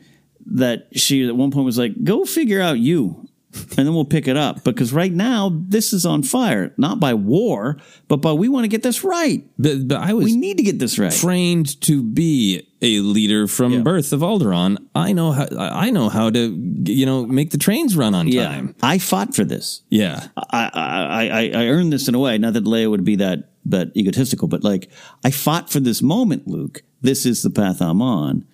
that 0.45 0.87
she 0.93 1.25
at 1.27 1.35
one 1.35 1.49
point 1.49 1.65
was 1.65 1.77
like, 1.79 2.03
"Go 2.03 2.25
figure 2.25 2.61
out 2.61 2.77
you." 2.79 3.27
And 3.77 3.85
then 3.85 3.93
we'll 3.93 4.05
pick 4.05 4.27
it 4.27 4.37
up 4.37 4.63
because 4.63 4.93
right 4.93 5.11
now 5.11 5.51
this 5.53 5.91
is 5.91 6.05
on 6.05 6.23
fire, 6.23 6.73
not 6.77 6.99
by 6.99 7.13
war, 7.13 7.77
but 8.07 8.17
by 8.17 8.31
we 8.31 8.47
want 8.47 8.63
to 8.63 8.69
get 8.69 8.83
this 8.83 9.03
right. 9.03 9.45
But, 9.57 9.89
but 9.89 9.97
I 9.97 10.13
was 10.13 10.25
we 10.25 10.37
need 10.37 10.57
to 10.57 10.63
get 10.63 10.79
this 10.79 10.97
right. 10.97 11.11
trained 11.11 11.81
to 11.81 12.01
be 12.01 12.67
a 12.81 12.99
leader 12.99 13.47
from 13.47 13.83
birth 13.83 14.13
of 14.13 14.21
Alderaan. 14.21 14.77
I 14.93 15.11
know 15.11 15.31
how. 15.31 15.47
I 15.57 15.89
know 15.89 16.07
how 16.07 16.29
to, 16.29 16.83
you 16.85 17.05
know, 17.05 17.25
make 17.25 17.51
the 17.51 17.57
trains 17.57 17.97
run 17.97 18.15
on 18.15 18.27
Yeah, 18.27 18.45
time. 18.45 18.75
I 18.81 18.97
fought 18.97 19.35
for 19.35 19.43
this. 19.43 19.81
Yeah, 19.89 20.27
I, 20.37 20.69
I, 20.73 21.27
I, 21.27 21.63
I 21.63 21.67
earned 21.67 21.91
this 21.91 22.07
in 22.07 22.15
a 22.15 22.19
way. 22.19 22.37
Not 22.37 22.53
that 22.53 22.63
Leia 22.63 22.89
would 22.89 23.03
be 23.03 23.17
that 23.17 23.49
that 23.65 23.95
egotistical, 23.97 24.47
but 24.47 24.63
like 24.63 24.89
I 25.23 25.31
fought 25.31 25.69
for 25.69 25.79
this 25.79 26.01
moment, 26.01 26.47
Luke. 26.47 26.83
This 27.01 27.25
is 27.25 27.43
the 27.43 27.49
path 27.49 27.81
I'm 27.81 28.01
on. 28.01 28.45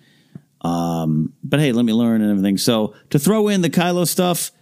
Um, 0.62 1.32
but 1.42 1.60
hey, 1.60 1.72
let 1.72 1.84
me 1.84 1.92
learn 1.92 2.22
and 2.22 2.30
everything. 2.30 2.56
So 2.56 2.94
to 3.10 3.18
throw 3.18 3.48
in 3.48 3.62
the 3.62 3.70
Kylo 3.70 4.06
stuff 4.06 4.52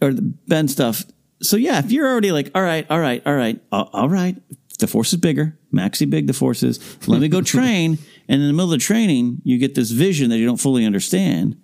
or 0.00 0.12
the 0.12 0.22
Ben 0.22 0.68
stuff. 0.68 1.04
So 1.40 1.56
yeah, 1.56 1.78
if 1.78 1.92
you're 1.92 2.08
already 2.08 2.32
like, 2.32 2.50
all 2.54 2.62
right, 2.62 2.86
all 2.90 2.98
right, 2.98 3.22
all 3.24 3.34
right, 3.34 3.60
uh, 3.70 3.84
all 3.92 4.08
right, 4.08 4.36
the 4.78 4.86
force 4.86 5.12
is 5.12 5.20
bigger, 5.20 5.58
maxi 5.72 6.08
big. 6.08 6.26
The 6.26 6.32
force 6.32 6.62
is. 6.62 6.80
Let 7.06 7.20
me 7.20 7.28
go 7.28 7.42
train, 7.42 7.98
and 8.28 8.40
in 8.40 8.46
the 8.46 8.52
middle 8.52 8.72
of 8.72 8.78
the 8.78 8.84
training, 8.84 9.42
you 9.44 9.58
get 9.58 9.74
this 9.74 9.90
vision 9.90 10.30
that 10.30 10.38
you 10.38 10.46
don't 10.46 10.56
fully 10.56 10.84
understand. 10.84 11.60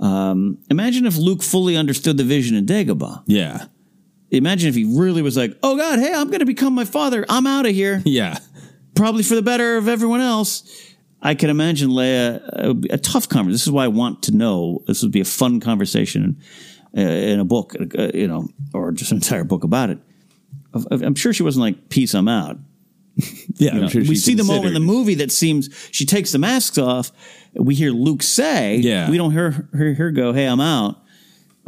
Um, 0.00 0.58
imagine 0.70 1.06
if 1.06 1.16
Luke 1.16 1.42
fully 1.42 1.76
understood 1.76 2.18
the 2.18 2.24
vision 2.24 2.56
in 2.56 2.66
Dagobah. 2.66 3.22
yeah, 3.26 3.66
Imagine 4.30 4.68
if 4.68 4.74
he 4.74 4.84
really 4.84 5.22
was 5.22 5.36
like, 5.36 5.56
"Oh 5.62 5.76
God, 5.76 5.98
hey, 6.00 6.12
I'm 6.12 6.26
going 6.28 6.40
to 6.40 6.46
become 6.46 6.74
my 6.74 6.84
father. 6.84 7.24
I'm 7.28 7.46
out 7.46 7.66
of 7.66 7.72
here." 7.72 8.02
yeah. 8.04 8.38
Probably 8.94 9.22
for 9.22 9.34
the 9.34 9.42
better 9.42 9.76
of 9.76 9.88
everyone 9.88 10.20
else. 10.20 10.64
I 11.22 11.34
can 11.34 11.48
imagine 11.50 11.90
Leia 11.90 12.42
uh, 12.52 12.74
a 12.90 12.98
tough 12.98 13.28
conversation. 13.28 13.52
This 13.52 13.62
is 13.62 13.70
why 13.70 13.84
I 13.84 13.88
want 13.88 14.22
to 14.24 14.36
know. 14.36 14.82
This 14.86 15.02
would 15.02 15.12
be 15.12 15.20
a 15.20 15.24
fun 15.24 15.60
conversation 15.60 16.40
in 17.00 17.40
a 17.40 17.44
book, 17.44 17.74
uh, 17.98 18.08
you 18.14 18.26
know, 18.26 18.48
or 18.72 18.92
just 18.92 19.10
an 19.12 19.18
entire 19.18 19.44
book 19.44 19.64
about 19.64 19.90
it. 19.90 19.98
I'm 20.90 21.14
sure 21.14 21.32
she 21.32 21.42
wasn't 21.42 21.62
like, 21.62 21.88
"Peace, 21.88 22.14
I'm 22.14 22.28
out." 22.28 22.58
Yeah, 23.58 23.74
You 23.74 23.80
know, 23.80 23.88
sure 23.88 24.02
we 24.02 24.16
see 24.16 24.34
the 24.34 24.44
moment 24.44 24.66
in 24.66 24.74
the 24.74 24.80
movie 24.80 25.14
that 25.14 25.32
seems 25.32 25.70
she 25.90 26.04
takes 26.04 26.32
the 26.32 26.38
masks 26.38 26.76
off. 26.76 27.10
We 27.54 27.74
hear 27.74 27.90
Luke 27.90 28.22
say, 28.22 28.76
Yeah. 28.76 29.08
we 29.10 29.16
don't 29.16 29.32
hear 29.32 29.66
her, 29.72 29.94
her 29.94 30.10
go, 30.10 30.32
"Hey, 30.34 30.44
I'm 30.46 30.60
out." 30.60 31.00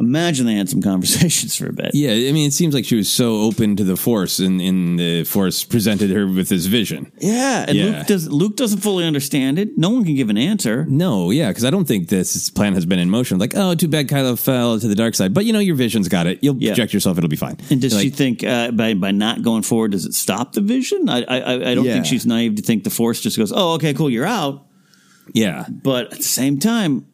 Imagine 0.01 0.45
they 0.45 0.55
had 0.55 0.69
some 0.69 0.81
conversations 0.91 1.57
for 1.57 1.67
a 1.67 1.73
bit. 1.73 1.91
Yeah, 1.93 2.11
I 2.11 2.31
mean, 2.31 2.47
it 2.47 2.53
seems 2.53 2.73
like 2.73 2.85
she 2.85 2.95
was 2.95 3.11
so 3.11 3.41
open 3.41 3.75
to 3.75 3.83
the 3.83 3.97
Force, 3.97 4.39
and, 4.39 4.61
and 4.61 4.97
the 4.97 5.25
Force 5.25 5.65
presented 5.65 6.09
her 6.11 6.25
with 6.25 6.47
this 6.47 6.67
vision. 6.67 7.11
Yeah, 7.19 7.65
and 7.67 7.77
Yeah. 7.77 7.85
Luke 7.97 8.07
does. 8.07 8.29
Luke 8.31 8.55
doesn't 8.55 8.79
fully 8.79 9.05
understand 9.05 9.59
it. 9.59 9.77
No 9.77 9.89
one 9.89 10.05
can 10.05 10.15
give 10.15 10.29
an 10.29 10.37
answer. 10.37 10.85
No, 10.87 11.31
yeah, 11.31 11.49
because 11.49 11.65
I 11.65 11.69
don't 11.69 11.85
think 11.85 12.07
this 12.07 12.49
plan 12.49 12.73
has 12.75 12.85
been 12.85 12.97
in 12.99 13.09
motion. 13.09 13.39
Like, 13.39 13.53
oh, 13.57 13.75
too 13.75 13.89
bad 13.89 14.07
Kylo 14.07 14.39
fell 14.39 14.79
to 14.79 14.87
the 14.87 14.95
dark 14.95 15.15
side. 15.15 15.33
But 15.33 15.45
you 15.45 15.51
know, 15.51 15.59
your 15.59 15.75
vision's 15.75 16.07
got 16.07 16.27
it. 16.27 16.39
You'll 16.41 16.55
Yeah. 16.57 16.69
project 16.71 16.93
yourself; 16.93 17.17
it'll 17.17 17.29
be 17.29 17.35
fine. 17.35 17.57
And 17.69 17.81
does 17.81 17.93
Like, 17.93 18.03
she 18.03 18.09
think 18.09 18.43
uh, 18.43 18.71
by 18.71 18.93
by 18.93 19.11
not 19.11 19.41
going 19.41 19.63
forward, 19.63 19.91
does 19.91 20.05
it 20.05 20.13
stop 20.13 20.53
the 20.53 20.61
vision? 20.61 21.09
I 21.09 21.23
I, 21.23 21.71
I 21.71 21.75
don't 21.75 21.83
Yeah. 21.85 21.93
think 21.95 22.05
she's 22.05 22.25
naive 22.25 22.55
to 22.55 22.61
think 22.61 22.85
the 22.85 22.89
Force 22.89 23.19
just 23.19 23.37
goes, 23.37 23.51
"Oh, 23.53 23.73
okay, 23.73 23.93
cool, 23.93 24.09
you're 24.09 24.25
out." 24.25 24.65
Yeah, 25.33 25.65
But 25.69 26.05
at 26.13 26.17
the 26.17 26.23
same 26.23 26.57
time, 26.57 27.05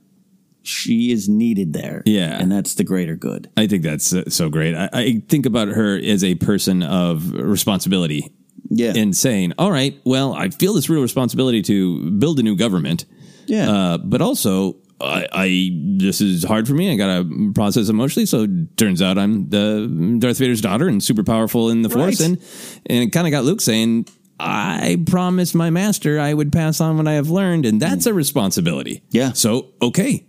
she 0.66 1.12
is 1.12 1.30
needed 1.30 1.74
there. 1.74 2.04
Yeah. 2.06 2.40
and 2.40 2.52
that's 2.52 2.76
the 2.76 2.84
greater 2.84 3.16
good. 3.16 3.50
I 3.56 3.68
think 3.68 3.84
that's 3.84 4.14
uh, 4.14 4.30
so 4.30 4.50
great. 4.50 4.76
I, 4.76 4.90
I 4.92 5.24
think 5.28 5.46
about 5.46 5.70
her 5.70 5.98
as 5.98 6.24
a 6.24 6.36
person 6.36 6.84
of 6.84 7.32
responsibility. 7.32 8.32
Yeah. 8.70 8.94
In 8.96 9.14
saying, 9.14 9.54
all 9.60 9.72
right, 9.72 10.00
well, 10.06 10.34
I 10.34 10.50
feel 10.50 10.74
this 10.74 10.90
real 10.90 11.04
responsibility 11.04 11.62
to 11.64 12.10
build 12.12 12.40
a 12.40 12.44
new 12.44 12.56
government. 12.56 13.06
Yeah. 13.46 13.70
Uh, 13.70 13.98
but 14.00 14.22
also, 14.22 14.78
I, 15.00 15.28
I 15.32 15.72
this 15.98 16.22
is 16.22 16.44
hard 16.44 16.68
for 16.68 16.74
me. 16.74 16.92
I 16.92 16.96
got 16.96 17.08
to 17.08 17.52
process 17.54 17.90
emotionally. 17.90 18.26
So 18.26 18.44
it 18.44 18.78
turns 18.78 19.02
out 19.02 19.18
I'm 19.18 19.50
the 19.50 20.18
Darth 20.20 20.38
Vader's 20.38 20.62
daughter 20.62 20.88
and 20.88 21.04
super 21.04 21.24
powerful 21.24 21.70
in 21.70 21.82
the 21.82 21.90
Force, 21.90 22.20
and 22.22 22.38
and 22.86 23.04
it 23.04 23.12
kind 23.12 23.28
of 23.28 23.32
got 23.32 23.44
Luke 23.44 23.62
saying, 23.62 24.08
"I 24.40 25.04
promised 25.06 25.54
my 25.54 25.70
master 25.70 26.20
I 26.20 26.34
would 26.34 26.52
pass 26.52 26.80
on 26.80 26.98
what 26.98 27.08
I 27.08 27.14
have 27.14 27.30
learned, 27.30 27.66
and 27.66 27.82
that's 27.82 28.06
a 28.06 28.14
responsibility." 28.14 29.04
Yeah. 29.10 29.34
So 29.34 29.74
okay, 29.82 30.26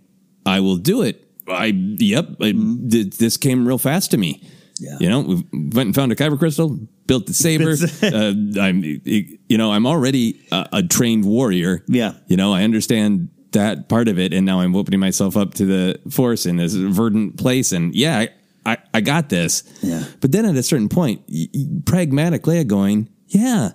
I 0.47 0.59
will 0.61 0.77
do 0.77 1.01
it. 1.03 1.23
I 1.47 1.65
yep. 1.67 2.29
I, 2.41 2.51
th- 2.51 3.17
this 3.17 3.37
came 3.37 3.67
real 3.67 3.77
fast 3.77 4.11
to 4.11 4.17
me. 4.17 4.41
Yeah. 4.79 4.97
You 4.99 5.09
know, 5.09 5.21
we 5.21 5.35
went 5.53 5.87
and 5.87 5.95
found 5.95 6.11
a 6.11 6.15
kyber 6.15 6.37
crystal, 6.37 6.77
built 7.07 7.25
the 7.25 7.33
saber. 7.33 7.71
uh, 8.03 8.61
I'm, 8.61 8.83
you 8.83 9.57
know, 9.57 9.71
I'm 9.71 9.87
already 9.87 10.41
a, 10.51 10.69
a 10.73 10.83
trained 10.83 11.25
warrior. 11.25 11.83
Yeah. 11.87 12.13
You 12.27 12.37
know, 12.37 12.53
I 12.53 12.63
understand 12.63 13.29
that 13.53 13.89
part 13.89 14.07
of 14.07 14.19
it, 14.19 14.33
and 14.33 14.45
now 14.45 14.59
I'm 14.59 14.75
opening 14.75 14.99
myself 14.99 15.35
up 15.37 15.53
to 15.55 15.65
the 15.65 15.99
force 16.11 16.45
in 16.45 16.57
this 16.57 16.73
verdant 16.75 17.37
place. 17.37 17.71
And 17.71 17.95
yeah, 17.95 18.19
I, 18.19 18.29
I, 18.65 18.77
I 18.95 19.01
got 19.01 19.29
this. 19.29 19.63
Yeah. 19.81 20.03
But 20.21 20.31
then 20.31 20.45
at 20.45 20.55
a 20.55 20.63
certain 20.63 20.89
point, 20.89 21.21
y- 21.27 21.47
y- 21.53 21.65
pragmatic 21.85 22.43
Leia 22.43 22.67
going, 22.67 23.09
yeah. 23.27 23.71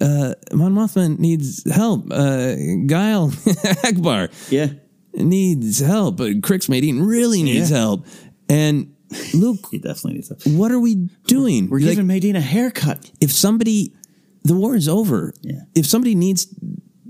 Uh, 0.00 0.34
Mon 0.52 0.72
Mothma 0.74 1.18
needs 1.18 1.70
help. 1.70 2.06
Uh, 2.10 2.54
Guile 2.86 3.32
Akbar 3.84 4.28
Yeah, 4.50 4.68
needs 5.16 5.80
help. 5.80 6.20
Uh, 6.20 6.24
Crix 6.40 6.68
Madine 6.68 7.06
really 7.06 7.42
needs 7.42 7.70
Yeah. 7.70 7.78
help. 7.78 8.06
And 8.48 8.94
Luke, 9.32 9.58
he 9.70 9.78
definitely 9.78 10.14
needs 10.14 10.28
that. 10.28 10.46
what 10.46 10.72
are 10.72 10.80
we 10.80 11.08
doing? 11.26 11.68
We're 11.70 11.78
Like, 11.80 11.96
giving 11.96 12.06
Madine 12.06 12.36
a 12.36 12.40
haircut. 12.40 13.10
if 13.20 13.32
somebody, 13.32 13.94
the 14.42 14.54
war 14.54 14.74
is 14.76 14.88
over. 14.88 15.32
Yeah. 15.42 15.62
If 15.74 15.86
somebody 15.86 16.14
needs 16.14 16.46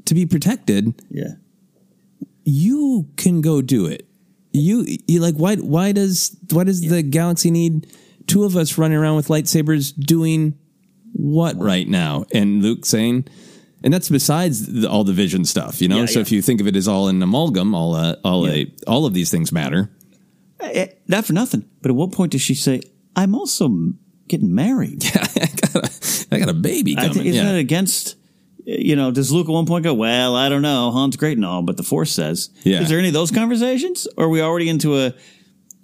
to 0.05 0.15
be 0.15 0.27
protected, 0.27 0.93
Yeah, 1.11 1.35
you 2.45 3.09
can 3.17 3.41
go 3.41 3.63
do 3.63 3.87
it. 3.87 4.07
You, 4.53 4.87
you 5.09 5.21
like 5.21 5.35
why? 5.37 5.57
Why 5.57 5.93
does 5.93 6.37
why 6.51 6.65
does 6.65 6.81
the 6.83 7.03
galaxy 7.03 7.51
need 7.51 7.87
two 8.27 8.45
of 8.45 8.57
us 8.57 8.79
running 8.79 8.97
around 8.97 9.17
with 9.17 9.29
lightsabers 9.29 9.93
doing 9.97 10.55
what 11.13 11.59
right 11.59 11.89
now? 11.89 12.25
And 12.33 12.63
Luke 12.63 12.85
saying, 12.87 13.27
and 13.85 13.93
that's 13.93 14.09
besides 14.09 14.67
the, 14.81 14.89
all 14.91 15.05
the 15.05 15.13
vision 15.13 15.45
stuff, 15.45 15.83
you 15.83 15.89
know. 15.89 16.01
Yeah, 16.01 16.07
so 16.07 16.19
yeah. 16.19 16.23
if 16.23 16.33
you 16.33 16.43
think 16.43 16.61
of 16.61 16.67
it 16.67 16.75
as 16.75 16.89
all 16.89 17.09
an 17.09 17.23
amalgam, 17.23 17.75
all 17.75 17.95
uh, 17.95 18.17
all 18.25 18.49
a 18.49 18.73
all 18.89 19.05
of 19.05 19.13
these 19.13 19.31
things 19.31 19.53
matter. 19.53 19.91
Eh, 20.61 20.87
not 21.07 21.27
for 21.27 21.35
nothing. 21.35 21.69
But 21.83 21.91
at 21.91 21.95
what 21.95 22.11
point 22.11 22.33
does 22.33 22.41
she 22.41 22.55
say, 22.55 22.81
"I'm 23.15 23.35
also 23.35 23.93
getting 24.27 24.55
married"? 24.55 25.05
Yeah, 25.05 25.27
I 25.37 25.47
got 25.47 25.75
a, 25.75 26.27
I 26.33 26.39
got 26.39 26.49
a 26.49 26.55
baby 26.55 26.95
coming. 26.95 27.13
think, 27.13 27.27
isn't 27.27 27.45
yeah. 27.45 27.53
that 27.53 27.59
against? 27.59 28.17
You 28.65 28.97
know, 28.97 29.11
does 29.11 29.31
Luke 29.31 29.49
at 29.49 29.53
one 29.53 29.67
point 29.67 29.85
go, 29.85 29.93
"Well, 29.93 30.35
I 30.35 30.49
don't 30.49 30.63
know, 30.63 30.91
Han's 30.91 31.17
great 31.17 31.37
and 31.37 31.45
all, 31.45 31.61
but 31.61 31.77
the 31.77 31.83
Force 31.83 32.11
says." 32.11 32.49
Yeah. 32.63 32.81
Is 32.81 32.89
there 32.89 32.99
any 32.99 33.09
of 33.09 33.15
those 33.15 33.31
conversations, 33.31 34.09
or 34.17 34.25
are 34.25 34.29
we 34.31 34.41
already 34.41 34.71
into 34.71 34.99
a? 34.99 35.15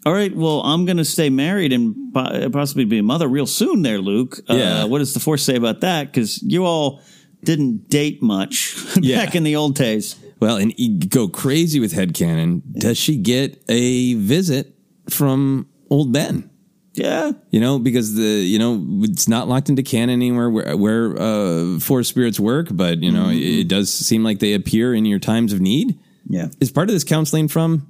All 0.07 0.15
right, 0.15 0.35
well, 0.35 0.63
I'm 0.63 0.87
going 0.87 0.97
to 0.97 1.05
stay 1.05 1.29
married 1.29 1.75
and 1.75 2.15
possibly 2.15 2.87
be 2.87 2.97
a 2.97 3.03
mother 3.03 3.29
real 3.29 3.45
soon. 3.45 3.83
There, 3.83 3.99
Luke. 3.99 4.39
Yeah. 4.49 4.85
Uh, 4.85 4.87
what 4.87 5.01
does 5.01 5.13
the 5.13 5.21
Force 5.21 5.43
say 5.43 5.57
about 5.57 5.83
that? 5.83 6.07
Because 6.07 6.43
you 6.43 6.65
all 6.65 7.03
didn't 7.45 7.89
date 7.89 8.23
much 8.23 8.77
Yeah. 9.01 9.25
back 9.25 9.35
in 9.35 9.43
the 9.45 9.57
old 9.57 9.75
days. 9.75 10.17
Well, 10.41 10.57
and 10.57 10.73
you 10.79 10.99
go 11.07 11.29
crazy 11.29 11.81
with 11.81 11.93
head 11.93 12.15
headcanon. 12.15 12.63
Does 12.79 12.97
she 12.99 13.17
get 13.17 13.63
a 13.69 14.15
visit 14.15 14.75
from 15.11 15.67
old 15.91 16.13
Ben? 16.13 16.49
Yeah. 16.95 17.33
You 17.51 17.61
know, 17.61 17.79
because 17.79 18.15
the 18.15 18.23
you 18.25 18.59
know 18.59 18.85
it's 19.03 19.29
not 19.29 19.49
locked 19.49 19.69
into 19.69 19.83
canon 19.83 20.11
anywhere 20.23 20.51
where 20.51 20.77
where 20.77 21.17
uh, 21.21 21.79
force 21.79 22.09
spirits 22.09 22.41
work, 22.41 22.69
but 22.73 23.03
you 23.03 23.13
know 23.13 23.27
Mhm. 23.27 23.37
it, 23.37 23.61
it 23.61 23.69
does 23.69 23.91
seem 23.93 24.25
like 24.25 24.39
they 24.41 24.55
appear 24.55 24.95
in 24.95 25.05
your 25.07 25.19
times 25.19 25.53
of 25.53 25.61
need. 25.61 25.99
Yeah. 26.29 26.49
Is 26.61 26.71
part 26.73 26.89
of 26.89 26.95
this 26.95 27.05
counseling 27.05 27.49
from 27.49 27.87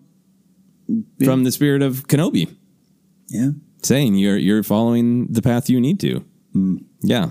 from 1.25 1.45
the 1.45 1.53
spirit 1.53 1.83
of 1.83 2.07
Kenobi? 2.09 2.55
Yeah. 3.29 3.51
saying 3.83 4.17
you're 4.17 4.37
you're 4.37 4.63
following 4.63 5.29
the 5.33 5.41
path 5.43 5.71
you 5.71 5.81
need 5.81 5.99
to. 6.01 6.25
Yeah. 7.03 7.31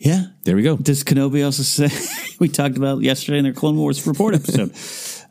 Yeah. 0.00 0.24
There 0.44 0.56
we 0.56 0.62
go. 0.62 0.76
Does 0.78 1.04
Kenobi 1.04 1.44
also 1.44 1.62
say 1.62 1.88
we 2.38 2.48
talked 2.48 2.78
about 2.78 3.02
yesterday 3.02 3.38
in 3.38 3.44
their 3.44 3.52
Clone 3.52 3.76
Wars 3.76 4.06
report 4.06 4.34
episode? 4.34 4.72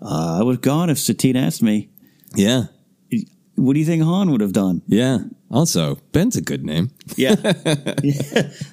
uh, 0.01 0.39
I 0.39 0.43
would 0.43 0.55
have 0.57 0.61
gone 0.61 0.89
if 0.91 0.99
Satine 0.99 1.35
asked 1.35 1.63
me. 1.63 1.89
Yeah. 2.35 2.65
What 3.55 3.73
do 3.73 3.79
you 3.79 3.85
think 3.85 4.03
Han 4.03 4.29
would 4.31 4.41
have 4.41 4.53
done? 4.53 4.83
Yeah. 4.87 5.19
Also, 5.51 5.95
Ben's 6.11 6.35
a 6.35 6.41
good 6.41 6.63
name. 6.63 6.91
Yeah. 7.15 7.35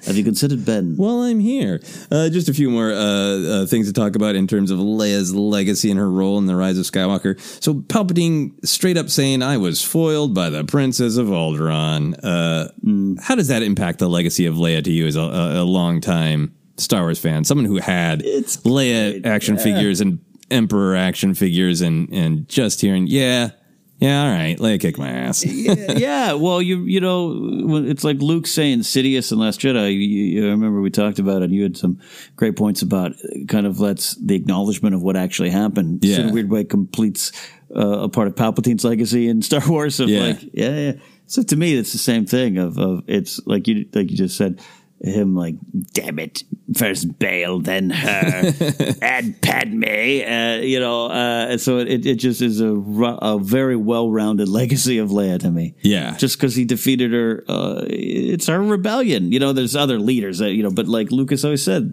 Have 0.04 0.14
you 0.14 0.24
considered 0.24 0.64
Ben? 0.66 0.94
Well, 0.98 1.22
I'm 1.22 1.40
here. 1.40 1.80
Uh, 2.10 2.28
just 2.28 2.50
a 2.50 2.54
few 2.54 2.68
more 2.68 2.92
uh, 2.92 3.62
uh, 3.62 3.66
things 3.66 3.86
to 3.86 3.94
talk 3.94 4.14
about 4.14 4.34
in 4.34 4.46
terms 4.46 4.70
of 4.70 4.78
Leia's 4.78 5.34
legacy 5.34 5.90
and 5.90 5.98
her 5.98 6.10
role 6.10 6.36
in 6.36 6.44
the 6.44 6.54
rise 6.54 6.78
of 6.78 6.84
Skywalker. 6.84 7.40
So, 7.62 7.74
Palpatine 7.74 8.52
straight 8.66 8.98
up 8.98 9.08
saying, 9.08 9.42
I 9.42 9.56
was 9.56 9.82
foiled 9.82 10.34
by 10.34 10.50
the 10.50 10.64
Princess 10.64 11.16
of 11.16 11.28
Alderaan. 11.28 12.18
Uh, 12.22 13.22
How 13.22 13.34
does 13.34 13.48
that 13.48 13.62
impact 13.62 13.98
the 13.98 14.08
legacy 14.08 14.44
of 14.44 14.56
Leia 14.56 14.84
to 14.84 14.92
you 14.92 15.06
as 15.06 15.16
a, 15.16 15.20
a, 15.20 15.62
a 15.62 15.64
long 15.64 16.02
time 16.02 16.54
Star 16.76 17.02
Wars 17.02 17.18
fan? 17.18 17.44
Someone 17.44 17.64
who 17.64 17.78
had 17.78 18.20
Leia 18.20 19.24
action 19.24 19.56
yeah. 19.56 19.62
figures 19.62 20.02
and 20.02 20.20
Emperor 20.48 20.94
action 20.94 21.34
figures 21.34 21.80
and, 21.80 22.08
and 22.12 22.48
just 22.48 22.80
hearing, 22.80 23.06
yeah, 23.08 23.50
yeah, 23.98 24.24
all 24.24 24.30
right, 24.30 24.58
Leia 24.58 24.78
kick 24.80 24.98
my 24.98 25.08
ass. 25.08 25.44
yeah, 25.46 25.92
yeah, 25.92 26.32
well, 26.34 26.60
you 26.60 26.82
you 26.84 27.00
know, 27.00 27.80
it's 27.86 28.04
like 28.04 28.18
Luke 28.18 28.46
saying 28.46 28.80
Sidious 28.80 29.32
and 29.32 29.40
Last 29.40 29.60
Jedi. 29.60 29.92
You, 29.92 29.98
you, 30.00 30.46
I 30.46 30.50
remember 30.50 30.80
we 30.80 30.90
talked 30.90 31.18
about 31.18 31.42
it. 31.42 31.50
You 31.50 31.62
had 31.62 31.76
some 31.76 31.98
great 32.36 32.56
points 32.56 32.82
about 32.82 33.12
uh, 33.12 33.44
kind 33.48 33.66
of 33.66 33.78
that's 33.78 34.14
the 34.16 34.34
acknowledgement 34.34 34.94
of 34.94 35.02
what 35.02 35.16
actually 35.16 35.50
happened. 35.50 36.04
Yeah. 36.04 36.20
in 36.20 36.28
a 36.28 36.32
weird 36.32 36.50
way, 36.50 36.64
completes 36.64 37.32
uh, 37.74 38.00
a 38.00 38.08
part 38.08 38.28
of 38.28 38.36
Palpatine's 38.36 38.84
legacy 38.84 39.28
in 39.28 39.40
Star 39.42 39.62
Wars. 39.66 39.98
Of 39.98 40.08
Yeah. 40.08 40.20
like, 40.20 40.42
yeah, 40.52 40.76
yeah. 40.76 40.92
So 41.26 41.42
to 41.42 41.56
me, 41.56 41.74
it's 41.76 41.92
the 41.92 41.98
same 41.98 42.26
thing. 42.26 42.58
Of 42.58 42.78
of 42.78 43.02
it's 43.06 43.40
like 43.46 43.66
you 43.66 43.88
like 43.94 44.10
you 44.10 44.16
just 44.16 44.36
said. 44.36 44.60
Him 45.02 45.36
like, 45.36 45.56
damn 45.92 46.18
it! 46.18 46.42
First 46.74 47.18
Bail, 47.18 47.60
then 47.60 47.90
her, 47.90 48.52
and 49.02 49.40
Padme. 49.42 49.84
Uh, 49.84 50.56
you 50.62 50.80
know, 50.80 51.06
uh, 51.06 51.58
so 51.58 51.78
it, 51.78 52.06
it 52.06 52.14
just 52.16 52.40
is 52.42 52.60
a, 52.60 52.68
a 52.74 53.38
very 53.38 53.76
well-rounded 53.76 54.48
legacy 54.48 54.98
of 54.98 55.10
Leia 55.10 55.38
to 55.40 55.50
me 55.50 55.74
Yeah. 55.82 56.16
just 56.16 56.38
because 56.38 56.56
he 56.56 56.64
defeated 56.64 57.12
her. 57.12 57.44
Uh, 57.46 57.84
it's 57.88 58.46
her 58.46 58.60
rebellion. 58.60 59.32
You 59.32 59.38
know, 59.38 59.52
there's 59.52 59.76
other 59.76 59.98
leaders 59.98 60.38
that, 60.38 60.52
you 60.54 60.62
know, 60.62 60.70
but 60.70 60.88
like 60.88 61.12
Lucas 61.12 61.44
always 61.44 61.62
said, 61.62 61.92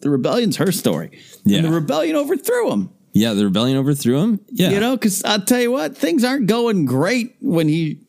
the 0.00 0.08
rebellion's 0.08 0.56
her 0.56 0.70
story. 0.72 1.18
Yeah. 1.44 1.58
And 1.58 1.66
the 1.66 1.72
rebellion 1.72 2.14
overthrew 2.16 2.70
him. 2.70 2.90
Yeah, 3.12 3.34
the 3.34 3.44
rebellion 3.44 3.76
overthrew 3.78 4.16
him. 4.20 4.40
Yeah. 4.48 4.70
You 4.70 4.80
know, 4.80 4.96
because 4.96 5.24
I'll 5.24 5.42
tell 5.42 5.60
you 5.60 5.72
what, 5.72 5.96
things 5.96 6.22
aren't 6.22 6.46
going 6.46 6.86
great 6.86 7.34
when 7.40 7.68
he, 7.68 8.00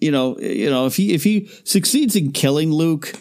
you 0.00 0.10
know, 0.10 0.36
you 0.40 0.68
know, 0.68 0.86
if 0.86 0.96
he 0.96 1.14
if 1.14 1.22
he 1.22 1.48
succeeds 1.64 2.16
in 2.16 2.32
killing 2.32 2.72
Luke, 2.72 3.12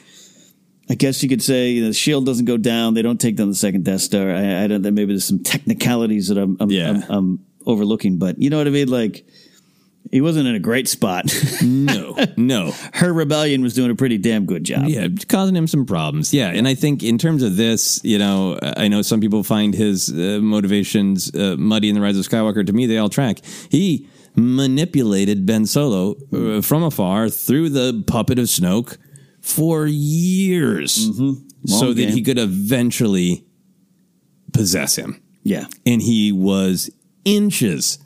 I 0.91 0.95
guess 0.95 1.23
you 1.23 1.29
could 1.29 1.41
say 1.41 1.69
you 1.69 1.81
know, 1.81 1.87
the 1.87 1.93
shield 1.93 2.25
doesn't 2.25 2.43
go 2.43 2.57
down. 2.57 2.95
They 2.95 3.01
don't 3.01 3.19
take 3.19 3.37
down 3.37 3.47
the 3.47 3.55
second 3.55 3.85
Death 3.85 4.01
Star. 4.01 4.29
I, 4.29 4.65
I 4.65 4.67
don't. 4.67 4.81
Maybe 4.81 5.05
there's 5.05 5.23
some 5.23 5.41
technicalities 5.41 6.27
that 6.27 6.37
I'm 6.37 6.57
I'm, 6.59 6.69
I'm 6.69 7.03
I'm 7.09 7.45
overlooking, 7.65 8.17
but 8.17 8.41
you 8.41 8.49
know 8.49 8.57
what 8.57 8.67
I 8.67 8.71
mean. 8.71 8.89
Like 8.89 9.25
he 10.11 10.19
wasn't 10.19 10.49
in 10.49 10.55
a 10.55 10.59
great 10.59 10.89
spot. 10.89 11.33
no, 11.63 12.17
no. 12.35 12.73
Her 12.93 13.13
rebellion 13.13 13.61
was 13.61 13.73
doing 13.73 13.89
a 13.89 13.95
pretty 13.95 14.17
damn 14.17 14.45
good 14.45 14.65
job. 14.65 14.87
Yeah, 14.87 15.07
causing 15.29 15.55
him 15.55 15.65
some 15.65 15.85
problems. 15.85 16.33
Yeah, 16.33 16.49
and 16.49 16.67
I 16.67 16.75
think 16.75 17.03
in 17.03 17.17
terms 17.17 17.41
of 17.41 17.55
this, 17.55 18.01
you 18.03 18.17
know, 18.17 18.59
I 18.61 18.89
know 18.89 19.01
some 19.01 19.21
people 19.21 19.43
find 19.43 19.73
his 19.73 20.09
uh, 20.09 20.39
motivations 20.41 21.33
uh, 21.33 21.55
muddy 21.57 21.87
in 21.87 21.95
the 21.95 22.01
Rise 22.01 22.17
of 22.17 22.27
Skywalker. 22.27 22.67
To 22.67 22.73
me, 22.73 22.85
they 22.85 22.97
all 22.97 23.07
track. 23.07 23.39
He 23.69 24.09
manipulated 24.35 25.45
Ben 25.45 25.65
Solo 25.65 26.15
uh, 26.33 26.61
from 26.61 26.83
afar 26.83 27.29
through 27.29 27.69
the 27.69 28.03
puppet 28.07 28.39
of 28.39 28.45
Snoke 28.45 28.97
for 29.41 29.85
years, 29.87 31.09
mm-hmm. 31.09 31.47
Long 31.67 31.79
so 31.79 31.93
that 31.93 32.09
he 32.09 32.23
could 32.23 32.39
eventually 32.39 33.45
possess 34.53 34.95
him. 34.95 35.21
Yeah. 35.43 35.65
and 35.85 36.01
he 36.01 36.31
was 36.31 36.91
inches 37.25 37.97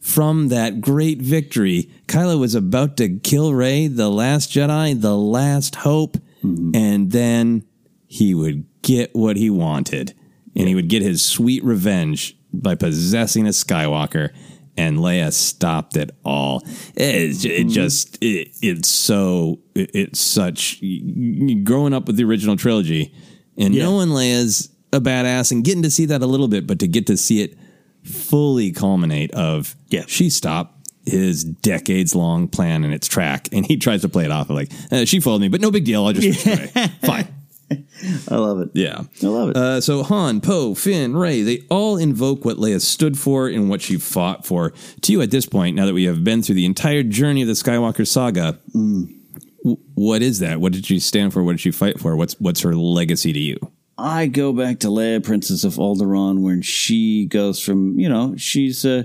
from 0.00 0.48
that 0.48 0.80
great 0.80 1.18
victory. 1.18 1.90
Kylo 2.08 2.38
was 2.38 2.54
about 2.54 2.96
to 2.96 3.18
kill 3.18 3.54
Rey, 3.54 3.86
the 3.86 4.10
last 4.10 4.50
Jedi, 4.50 5.00
the 5.00 5.16
last 5.16 5.76
hope, 5.76 6.16
mm-hmm. 6.42 6.74
and 6.74 7.12
then 7.12 7.64
he 8.06 8.34
would 8.34 8.64
get 8.82 9.14
what 9.14 9.36
he 9.36 9.50
wanted. 9.50 10.14
And 10.56 10.66
he 10.66 10.74
would 10.74 10.88
get 10.88 11.02
his 11.02 11.22
sweet 11.22 11.62
revenge 11.62 12.36
by 12.52 12.74
possessing 12.74 13.46
a 13.46 13.50
Skywalker. 13.50 14.30
And 14.76 14.98
Leia 14.98 15.32
stopped 15.32 15.96
it 15.96 16.10
all. 16.24 16.62
It, 16.94 17.44
it 17.44 17.68
just 17.68 18.16
it, 18.22 18.50
it's 18.62 18.88
so 18.88 19.60
it, 19.74 19.90
it's 19.94 20.20
such 20.20 20.80
growing 21.64 21.92
up 21.92 22.06
with 22.06 22.16
the 22.16 22.24
original 22.24 22.56
trilogy 22.56 23.12
and 23.58 23.74
knowing 23.74 24.08
Leia's 24.08 24.70
a 24.92 25.00
badass 25.00 25.52
and 25.52 25.64
getting 25.64 25.82
to 25.82 25.90
see 25.90 26.06
that 26.06 26.22
a 26.22 26.26
little 26.26 26.48
bit, 26.48 26.66
but 26.66 26.78
to 26.80 26.88
get 26.88 27.06
to 27.08 27.16
see 27.16 27.42
it 27.42 27.56
fully 28.04 28.72
culminate 28.72 29.30
of 29.32 29.76
yeah. 29.88 30.04
she 30.06 30.30
stopped 30.30 30.88
his 31.04 31.44
decades 31.44 32.14
long 32.14 32.48
plan 32.48 32.84
in 32.84 32.92
its 32.92 33.06
track 33.06 33.48
and 33.52 33.66
he 33.66 33.76
tries 33.76 34.02
to 34.02 34.08
play 34.08 34.24
it 34.24 34.30
off 34.30 34.48
of 34.48 34.56
like 34.56 34.70
uh, 34.90 35.04
she 35.04 35.20
followed 35.20 35.40
me 35.40 35.48
but 35.48 35.60
no 35.60 35.70
big 35.70 35.84
deal 35.84 36.06
i'll 36.06 36.12
just 36.12 36.40
fine 37.02 37.28
I 37.70 38.36
love 38.36 38.60
it. 38.60 38.70
yeah. 38.74 39.02
I 39.22 39.26
love 39.26 39.50
it. 39.50 39.56
uh, 39.56 39.80
so 39.80 40.02
han 40.02 40.40
poe 40.40 40.74
finn 40.74 41.16
rey 41.16 41.42
they 41.42 41.62
all 41.70 41.96
invoke 41.96 42.44
what 42.44 42.56
leia 42.56 42.80
stood 42.80 43.18
for 43.18 43.46
and 43.48 43.68
what 43.70 43.80
she 43.82 43.96
fought 43.98 44.44
for. 44.46 44.72
To 45.02 45.12
you 45.12 45.22
at 45.22 45.30
this 45.30 45.46
point 45.46 45.76
now 45.76 45.86
that 45.86 45.94
we 45.94 46.04
have 46.04 46.24
been 46.24 46.42
through 46.42 46.56
the 46.56 46.64
entire 46.66 47.02
journey 47.02 47.42
of 47.42 47.48
the 47.48 47.54
skywalker 47.54 48.06
saga 48.06 48.58
w- 48.72 49.08
what 49.94 50.22
is 50.22 50.38
that? 50.40 50.60
What 50.60 50.72
did 50.72 50.86
she 50.86 50.98
stand 50.98 51.32
for? 51.32 51.42
What 51.44 51.52
did 51.52 51.60
she 51.60 51.70
fight 51.70 52.00
for? 52.00 52.16
What's 52.16 52.34
what's 52.40 52.60
her 52.62 52.74
legacy 52.74 53.32
to 53.32 53.38
you? 53.38 53.58
I 53.98 54.28
go 54.28 54.54
back 54.54 54.78
to 54.80 54.88
Leia, 54.88 55.22
Princess 55.22 55.62
of 55.62 55.74
Alderaan, 55.74 56.40
where 56.40 56.62
she 56.62 57.26
goes 57.26 57.60
from, 57.60 57.98
you 57.98 58.08
know, 58.08 58.34
she's 58.34 58.86
a, 58.86 59.00
uh, 59.00 59.02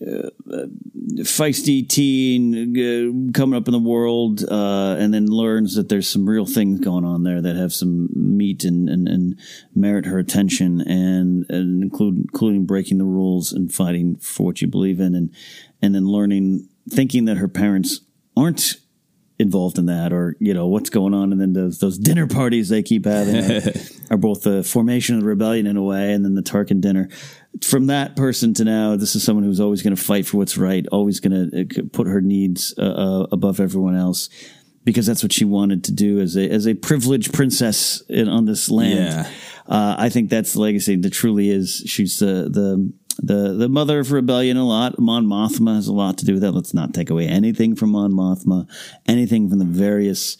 feisty 0.00 1.88
teen 1.88 2.76
uh, 2.76 3.32
coming 3.32 3.56
up 3.56 3.68
in 3.68 3.72
the 3.72 3.78
world, 3.78 4.42
uh, 4.44 4.96
and 4.98 5.14
then 5.14 5.26
learns 5.26 5.74
that 5.74 5.88
there's 5.88 6.08
some 6.08 6.28
real 6.28 6.46
things 6.46 6.80
going 6.80 7.04
on 7.04 7.22
there 7.22 7.40
that 7.40 7.56
have 7.56 7.72
some 7.72 8.08
meat 8.14 8.64
and, 8.64 8.88
and, 8.88 9.08
and 9.08 9.38
merit 9.74 10.06
her 10.06 10.18
attention, 10.18 10.80
and, 10.82 11.46
and 11.48 11.82
include, 11.82 12.18
including 12.18 12.66
breaking 12.66 12.98
the 12.98 13.04
rules 13.04 13.52
and 13.52 13.72
fighting 13.72 14.16
for 14.16 14.46
what 14.46 14.60
you 14.60 14.68
believe 14.68 15.00
in, 15.00 15.14
and 15.14 15.30
and 15.80 15.94
then 15.94 16.06
learning, 16.06 16.68
thinking 16.88 17.26
that 17.26 17.36
her 17.36 17.48
parents 17.48 18.00
aren't 18.36 18.76
involved 19.38 19.78
in 19.78 19.86
that 19.86 20.12
or 20.12 20.34
you 20.40 20.54
know 20.54 20.66
what's 20.66 20.90
going 20.90 21.14
on. 21.14 21.32
And 21.32 21.40
then 21.40 21.52
those 21.52 21.78
those 21.78 21.98
dinner 21.98 22.26
parties 22.26 22.68
they 22.68 22.82
keep 22.82 23.04
having 23.04 23.36
are, 23.36 23.72
are 24.12 24.16
both 24.16 24.42
the 24.42 24.62
formation 24.62 25.16
of 25.16 25.22
the 25.22 25.26
rebellion 25.26 25.66
in 25.66 25.76
a 25.76 25.82
way 25.82 26.12
and 26.12 26.24
then 26.24 26.34
the 26.34 26.42
Tarkin 26.42 26.80
dinner. 26.80 27.08
From 27.64 27.86
that 27.86 28.16
person 28.16 28.54
to 28.54 28.64
now 28.64 28.96
this 28.96 29.14
is 29.14 29.22
someone 29.22 29.44
who's 29.44 29.60
always 29.60 29.82
going 29.82 29.94
to 29.94 30.02
fight 30.02 30.26
for 30.26 30.38
what's 30.38 30.56
right 30.56 30.86
always 30.92 31.20
going 31.20 31.50
to 31.50 31.84
put 31.84 32.06
her 32.06 32.20
needs 32.20 32.74
uh, 32.78 32.82
uh, 32.82 33.26
above 33.32 33.60
everyone 33.60 33.96
else 33.96 34.28
because 34.84 35.04
that's 35.04 35.22
what 35.22 35.32
she 35.32 35.44
wanted 35.44 35.84
to 35.84 35.92
do 35.92 36.20
as 36.20 36.36
a 36.36 36.48
as 36.48 36.66
a 36.66 36.74
privileged 36.74 37.34
princess 37.34 38.02
in, 38.08 38.28
on 38.28 38.46
this 38.46 38.70
land. 38.70 38.94
Yeah. 38.98 39.30
uh, 39.68 39.96
I 39.98 40.08
think 40.08 40.30
that's 40.30 40.54
the 40.54 40.60
legacy 40.60 40.96
that 40.96 41.12
truly 41.12 41.50
is 41.50 41.82
she's 41.86 42.18
the 42.18 42.48
the 42.48 42.92
the 43.18 43.54
the 43.54 43.68
mother 43.68 44.00
of 44.00 44.12
rebellion 44.12 44.56
a 44.56 44.66
lot. 44.66 44.98
Mon 44.98 45.26
Mothma 45.26 45.76
has 45.76 45.88
a 45.88 45.92
lot 45.92 46.18
to 46.18 46.24
do 46.24 46.34
with 46.34 46.42
that. 46.42 46.52
Let's 46.52 46.74
not 46.74 46.94
take 46.94 47.10
away 47.10 47.26
anything 47.26 47.74
from 47.76 47.90
Mon 47.90 48.12
Mothma, 48.12 48.68
anything 49.06 49.48
from 49.48 49.58
the 49.58 49.64
various 49.64 50.36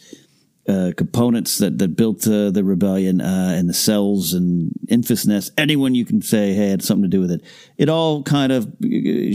uh, 0.68 0.90
components 0.96 1.58
that 1.58 1.78
that 1.78 1.96
built 1.96 2.26
uh, 2.26 2.50
the 2.50 2.64
rebellion 2.64 3.20
uh, 3.20 3.54
and 3.56 3.68
the 3.68 3.74
cells 3.74 4.32
and 4.32 4.72
Enfys 4.88 5.26
Nest. 5.26 5.52
Anyone 5.56 5.94
you 5.94 6.04
can 6.04 6.20
say 6.22 6.54
hey 6.54 6.68
had 6.68 6.82
something 6.82 7.04
to 7.04 7.08
do 7.08 7.20
with 7.20 7.30
it. 7.30 7.42
It 7.78 7.88
all 7.88 8.22
kind 8.22 8.52
of 8.52 8.66
uh, 8.66 9.34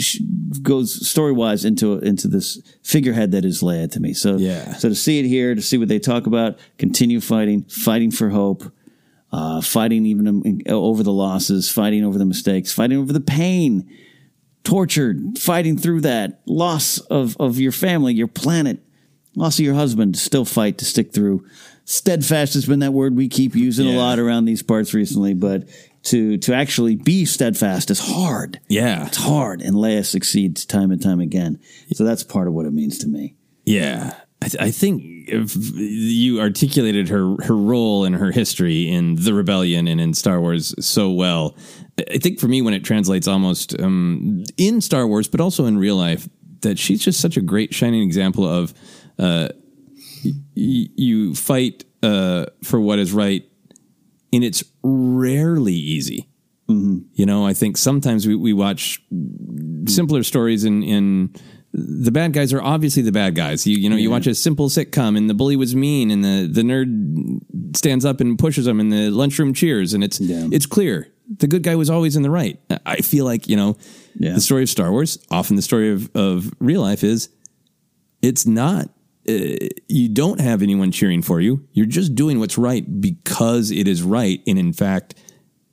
goes 0.62 1.08
story 1.08 1.32
wise 1.32 1.64
into 1.64 2.00
into 2.00 2.28
this 2.28 2.62
figurehead 2.84 3.32
that 3.32 3.46
is 3.46 3.62
Leia 3.62 3.90
to 3.92 4.00
me. 4.00 4.14
So 4.14 4.38
Yeah. 4.38 4.74
So 4.74 4.90
to 4.90 4.96
see 4.96 5.20
it 5.20 5.26
here, 5.26 5.56
to 5.56 5.62
see 5.62 5.78
what 5.78 5.88
they 5.88 6.00
talk 6.00 6.28
about, 6.28 6.60
continue 6.78 7.22
fighting, 7.22 7.64
fighting 7.64 8.12
for 8.12 8.30
hope 8.30 8.64
uh, 9.32 9.62
fighting 9.62 10.06
even 10.06 10.62
over 10.68 11.04
the 11.04 11.12
losses, 11.12 11.70
fighting 11.70 12.04
over 12.04 12.18
the 12.18 12.26
mistakes, 12.26 12.74
fighting 12.74 12.98
over 12.98 13.14
the 13.14 13.22
pain, 13.22 13.90
tortured, 14.64 15.38
fighting 15.40 15.78
through 15.78 16.02
that 16.02 16.42
loss 16.46 17.00
of, 17.00 17.38
of 17.40 17.60
your 17.60 17.72
family, 17.72 18.14
your 18.14 18.28
planet, 18.28 18.80
loss 19.36 19.58
of 19.58 19.66
your 19.66 19.76
husband, 19.76 20.18
still 20.18 20.46
fight 20.46 20.78
to 20.78 20.86
stick 20.86 21.14
through. 21.14 21.46
Steadfast 21.86 22.54
has 22.54 22.66
been 22.66 22.80
that 22.80 22.94
word 22.94 23.16
we 23.16 23.28
keep 23.28 23.56
using 23.56 23.88
a 23.88 23.98
lot 23.98 24.20
around 24.20 24.46
these 24.46 24.62
parts 24.62 24.94
recently, 24.94 25.34
but 25.34 25.68
to 26.04 26.38
to 26.38 26.54
actually 26.54 26.96
be 26.96 27.26
steadfast 27.26 27.92
is 27.92 28.00
hard. 28.00 28.60
Yeah. 28.68 29.08
It's 29.08 29.18
hard, 29.18 29.62
and 29.62 29.76
Leia 29.76 30.06
succeeds 30.06 30.66
time 30.66 30.92
and 30.92 31.02
time 31.02 31.20
again. 31.20 31.60
So 31.94 32.04
that's 32.04 32.24
part 32.24 32.48
of 32.48 32.54
what 32.54 32.66
it 32.66 32.74
means 32.74 33.00
to 33.00 33.08
me. 33.08 33.36
Yeah. 33.66 34.16
I, 34.44 34.48
th- 34.48 34.64
I 34.64 34.72
think 34.72 35.04
if 35.28 35.56
you 35.76 36.40
articulated 36.42 37.10
her 37.10 37.36
her 37.44 37.56
role 37.56 38.06
and 38.06 38.16
her 38.16 38.32
history 38.32 38.90
in 38.90 39.16
the 39.16 39.34
rebellion 39.34 39.88
and 39.88 40.02
in 40.02 40.14
Star 40.14 40.42
Wars 40.42 40.74
so 40.84 41.12
well. 41.12 41.56
I 42.10 42.18
think 42.18 42.40
for 42.40 42.48
me, 42.48 42.62
when 42.62 42.74
it 42.74 42.84
translates 42.84 43.28
almost 43.28 43.80
um, 43.80 44.44
in 44.58 44.82
Star 44.82 45.06
Wars, 45.06 45.28
but 45.28 45.40
also 45.42 45.66
in 45.66 45.78
real 45.78 45.96
life, 45.96 46.28
that 46.62 46.80
she's 46.80 47.04
just 47.04 47.20
such 47.20 47.38
a 47.38 47.42
great 47.42 47.74
shining 47.74 48.02
example 48.02 48.48
of 48.48 48.74
uh, 49.20 49.50
y- 50.24 50.32
you 50.96 51.36
fight 51.36 51.84
uh, 52.02 52.46
for 52.64 52.80
what 52.80 52.98
is 52.98 53.12
right, 53.14 53.44
and 54.34 54.44
it's 54.44 54.64
rarely 54.84 55.74
easy. 55.76 56.28
You 56.68 57.26
know, 57.26 57.46
I 57.46 57.54
think 57.54 57.76
sometimes 57.76 58.26
we, 58.26 58.34
we 58.36 58.54
watch 58.54 59.02
simpler 59.88 60.24
stories 60.24 60.64
in, 60.64 60.84
in 60.84 61.36
the 61.74 62.12
bad 62.12 62.34
guys 62.34 62.52
are 62.54 62.62
obviously 62.62 63.02
the 63.02 63.12
bad 63.12 63.36
guys. 63.36 63.66
You, 63.66 63.78
you 63.78 63.90
know, 63.90 63.96
you 63.96 64.12
watch 64.12 64.28
a 64.28 64.36
simple 64.36 64.70
sitcom 64.70 65.18
and 65.18 65.30
the 65.30 65.34
bully 65.34 65.56
was 65.56 65.76
mean 65.76 66.12
and 66.12 66.24
the, 66.24 66.50
the 66.52 66.62
nerd 66.62 67.78
stands 67.78 68.04
up 68.04 68.20
and 68.20 68.38
pushes 68.38 68.68
him 68.68 68.80
and 68.80 68.92
the 68.92 69.10
lunchroom 69.10 69.54
cheers 69.54 69.94
and 69.94 70.04
it's, 70.04 70.20
it's 70.52 70.66
clear 70.66 71.08
the 71.38 71.48
good 71.48 71.64
guy 71.64 71.76
was 71.76 71.90
always 71.90 72.16
in 72.16 72.24
the 72.24 72.30
right. 72.30 72.60
I 72.86 72.98
feel 72.98 73.26
like, 73.26 73.48
you 73.48 73.56
know, 73.56 73.78
the 74.36 74.42
story 74.42 74.64
of 74.64 74.70
Star 74.70 74.92
Wars, 74.92 75.18
often 75.32 75.56
the 75.56 75.62
story 75.62 75.92
of, 75.92 76.14
of 76.16 76.52
real 76.60 76.82
life 76.82 77.04
is 77.04 77.30
it's 78.22 78.46
not. 78.46 78.90
Uh, 79.30 79.70
you 79.88 80.10
don't 80.10 80.42
have 80.42 80.64
anyone 80.64 80.92
cheering 80.92 81.22
for 81.22 81.40
you. 81.40 81.66
You're 81.74 81.86
just 81.86 82.16
doing 82.16 82.40
what's 82.40 82.58
right 82.58 83.00
because 83.00 83.70
it 83.70 83.88
is 83.88 84.02
right. 84.02 84.42
And 84.48 84.58
in 84.58 84.74
fact, 84.74 85.14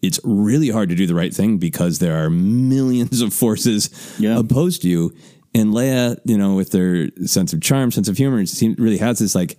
it's 0.03 0.21
really 0.23 0.69
hard 0.69 0.91
to 0.91 0.95
do 0.95 1.07
the 1.07 1.15
right 1.15 1.35
thing 1.35 1.57
because 1.59 1.99
there 1.99 2.23
are 2.23 2.31
millions 2.31 3.21
of 3.23 3.33
forces 3.33 3.91
opposed 4.39 4.83
to 4.83 4.89
you. 4.89 5.15
And 5.55 5.73
Leia, 5.73 6.19
you 6.25 6.37
know, 6.37 6.55
with 6.55 6.71
their 6.71 7.09
sense 7.27 7.53
of 7.53 7.61
charm, 7.61 7.91
sense 7.91 8.09
of 8.09 8.17
humor, 8.17 8.45
she 8.47 8.75
really 8.79 8.99
has 8.99 9.19
this 9.19 9.35
like, 9.35 9.59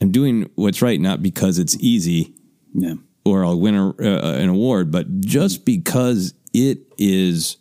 I'm 0.00 0.10
doing 0.10 0.50
what's 0.54 0.82
right, 0.82 1.00
not 1.00 1.22
because 1.22 1.58
it's 1.58 1.76
easy, 1.76 2.34
yeah, 2.72 2.94
or 3.24 3.44
I'll 3.44 3.60
win 3.60 3.74
a, 3.76 3.90
uh, 3.90 4.34
an 4.38 4.48
award, 4.48 4.90
but 4.90 5.20
just 5.20 5.64
because 5.64 6.34
it 6.52 6.78
is 6.98 7.56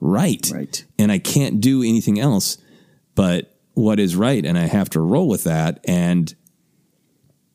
right, 0.00 0.48
right, 0.52 0.84
and 0.98 1.10
I 1.10 1.18
can't 1.18 1.60
do 1.60 1.82
anything 1.82 2.20
else 2.20 2.58
but 3.16 3.56
what 3.74 3.98
is 3.98 4.14
right, 4.14 4.44
and 4.44 4.56
I 4.56 4.66
have 4.66 4.88
to 4.90 5.00
roll 5.00 5.26
with 5.26 5.44
that, 5.44 5.80
and 5.88 6.32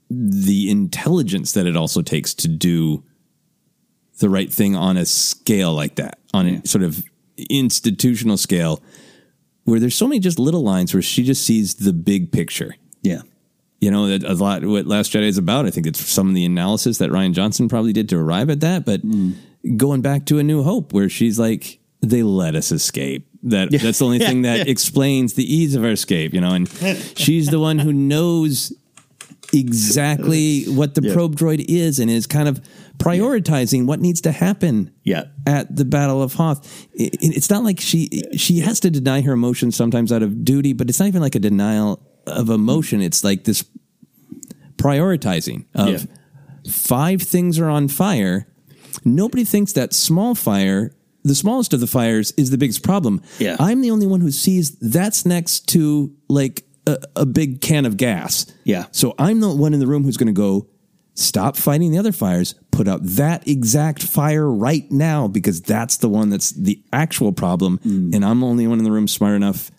the 0.10 0.70
intelligence 0.70 1.54
that 1.54 1.66
it 1.66 1.78
also 1.78 2.02
takes 2.02 2.34
to 2.34 2.50
do 2.50 3.04
the 4.20 4.30
right 4.30 4.52
thing 4.52 4.76
on 4.76 4.98
a 4.98 5.06
scale 5.06 5.74
like 5.74 5.96
that, 5.96 6.20
on 6.34 6.48
a 6.48 6.68
sort 6.68 6.84
of 6.84 7.04
institutional 7.50 8.38
scale, 8.38 8.84
where 9.66 9.80
there's 9.80 9.96
so 9.96 10.08
many 10.08 10.20
just 10.20 10.40
little 10.40 10.64
lines 10.64 10.94
where 10.94 11.02
she 11.02 11.24
just 11.24 11.44
sees 11.46 11.76
the 11.76 11.94
big 11.94 12.32
picture. 12.32 12.76
Yeah. 13.02 13.22
You 13.80 13.90
know, 13.92 14.08
that 14.08 14.24
a 14.24 14.34
lot 14.34 14.64
what 14.66 14.86
Last 14.86 15.12
Jedi 15.12 15.24
is 15.28 15.38
about. 15.38 15.66
I 15.66 15.72
think 15.72 15.88
it's 15.88 16.00
some 16.00 16.28
of 16.30 16.36
the 16.36 16.46
analysis 16.46 17.00
that 17.00 17.10
Rian 17.10 17.34
Johnson 17.34 17.68
probably 17.68 17.94
did 17.94 18.10
to 18.10 18.18
arrive 18.18 18.50
at 18.50 18.60
that. 18.60 18.86
But 18.86 19.02
hmm. 19.02 19.32
going 19.78 20.02
back 20.02 20.26
to 20.28 20.38
A 20.40 20.44
New 20.44 20.62
Hope, 20.64 20.94
where 20.94 21.10
she's 21.10 21.40
like, 21.40 21.80
they 22.02 22.22
let 22.24 22.56
us 22.56 22.72
escape. 22.72 23.28
That 23.44 23.72
that's 23.72 24.00
the 24.00 24.06
only 24.06 24.20
Yeah, 24.20 24.28
thing 24.28 24.42
that 24.44 24.58
yeah. 24.60 24.64
explains 24.72 25.34
the 25.34 25.44
ease 25.52 25.74
of 25.74 25.84
our 25.84 25.90
escape, 25.92 26.34
you 26.34 26.42
know, 26.42 26.54
and 26.54 26.70
she's 27.16 27.48
the 27.48 27.60
one 27.60 27.80
who 27.80 27.92
knows 27.92 28.72
exactly 29.54 30.64
what 30.68 30.96
the 30.96 31.02
Yeah. 31.04 31.14
probe 31.14 31.36
droid 31.36 31.66
is 31.68 32.00
and 32.00 32.10
is 32.10 32.28
kind 32.28 32.48
of 32.48 32.62
prioritizing 33.02 33.86
what 33.86 34.00
needs 34.00 34.22
to 34.22 34.32
happen 34.32 34.92
yeah. 35.04 35.24
at 35.48 35.76
the 35.76 35.86
Battle 35.86 36.22
of 36.22 36.34
Hoth. 36.36 36.88
I- 37.00 37.04
I- 37.06 37.10
It's 37.22 37.50
not 37.50 37.64
like 37.64 37.80
she 37.80 38.10
she 38.36 38.60
has 38.60 38.80
to 38.82 38.90
deny 38.92 39.22
her 39.22 39.34
emotions 39.34 39.76
sometimes 39.76 40.12
out 40.12 40.24
of 40.24 40.46
duty, 40.46 40.74
but 40.74 40.90
it's 40.90 41.00
not 41.00 41.08
even 41.08 41.22
like 41.22 41.36
a 41.36 41.40
denial 41.40 42.00
of 42.28 42.50
emotion. 42.50 43.02
It's 43.02 43.24
like 43.24 43.44
this 43.46 43.64
prioritizing 44.78 45.66
of 45.76 45.90
Yeah. 45.90 46.72
five 46.72 47.22
things 47.22 47.60
are 47.60 47.70
on 47.70 47.88
fire. 47.88 48.48
Nobody 49.06 49.44
thinks 49.44 49.74
that 49.74 49.94
small 49.94 50.36
fire, 50.36 50.92
the 51.24 51.36
smallest 51.36 51.74
of 51.74 51.80
the 51.80 51.88
fires, 51.88 52.34
is 52.38 52.50
the 52.50 52.58
biggest 52.58 52.84
problem. 52.84 53.22
Yeah. 53.40 53.56
I'm 53.60 53.82
the 53.82 53.92
only 53.92 54.08
one 54.08 54.22
who 54.22 54.32
sees 54.32 54.72
that's 54.82 55.26
next 55.26 55.68
to 55.70 56.12
like 56.30 56.66
a, 56.88 56.98
a 57.16 57.26
big 57.26 57.62
can 57.62 57.86
of 57.86 57.98
gas. 57.98 58.46
Yeah. 58.64 58.86
So 58.92 59.14
I'm 59.20 59.40
the 59.40 59.54
one 59.54 59.74
in 59.74 59.80
the 59.80 59.88
room 59.88 60.04
who's 60.04 60.18
going 60.18 60.28
to 60.28 60.34
go 60.34 60.68
stop 61.22 61.56
fighting 61.56 61.92
the 61.92 61.98
other 61.98 62.12
fires, 62.12 62.56
put 62.72 62.88
out 62.88 63.00
that 63.04 63.48
exact 63.48 64.04
fire 64.04 64.50
right 64.50 64.90
now 64.92 65.28
because 65.28 65.62
that's 65.62 65.98
the 65.98 66.10
one 66.10 66.30
that's 66.30 66.52
the 66.52 66.82
actual 66.92 67.32
problem. 67.32 67.80
Mm. 67.80 68.16
And 68.16 68.26
I'm 68.26 68.40
the 68.40 68.48
only 68.48 68.68
one 68.68 68.80
in 68.80 68.84
the 68.84 68.92
room 68.92 69.08
smart 69.08 69.36
enough 69.36 69.72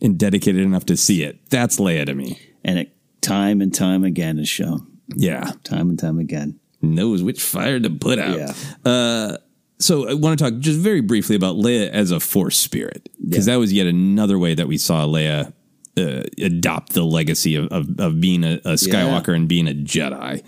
and 0.00 0.18
dedicated 0.18 0.62
enough 0.62 0.86
to 0.86 0.96
see 0.96 1.22
it. 1.22 1.38
That's 1.50 1.78
Leia 1.78 2.06
to 2.06 2.14
me. 2.14 2.40
And 2.64 2.78
it 2.78 2.96
time 3.20 3.60
and 3.60 3.74
time 3.74 4.04
again 4.04 4.38
is 4.38 4.48
shown. 4.48 4.86
Yeah. 5.14 5.52
Time 5.64 5.90
and 5.90 5.98
time 5.98 6.18
again. 6.18 6.58
Knows 6.80 7.22
which 7.22 7.40
fire 7.40 7.78
to 7.78 7.90
put 7.90 8.18
out. 8.18 8.54
Uh, 8.84 9.38
so 9.78 10.08
I 10.08 10.14
want 10.14 10.38
to 10.38 10.44
talk 10.44 10.60
just 10.60 10.78
very 10.78 11.00
briefly 11.00 11.36
about 11.36 11.56
Leia 11.56 11.88
as 11.90 12.10
a 12.10 12.20
force 12.20 12.58
spirit 12.58 13.08
because 13.20 13.46
that 13.46 13.56
was 13.56 13.72
yet 13.72 13.86
another 13.86 14.38
way 14.38 14.54
that 14.54 14.68
we 14.68 14.78
saw 14.78 15.04
Leia 15.06 15.52
uh, 15.96 16.22
adopt 16.38 16.92
the 16.92 17.04
legacy 17.04 17.56
of, 17.56 17.66
of, 17.68 17.88
of 17.98 18.20
being 18.20 18.44
a, 18.44 18.54
a 18.64 18.74
Skywalker 18.74 19.34
and 19.34 19.48
being 19.48 19.68
a 19.68 19.72
Jedi. 19.74 20.44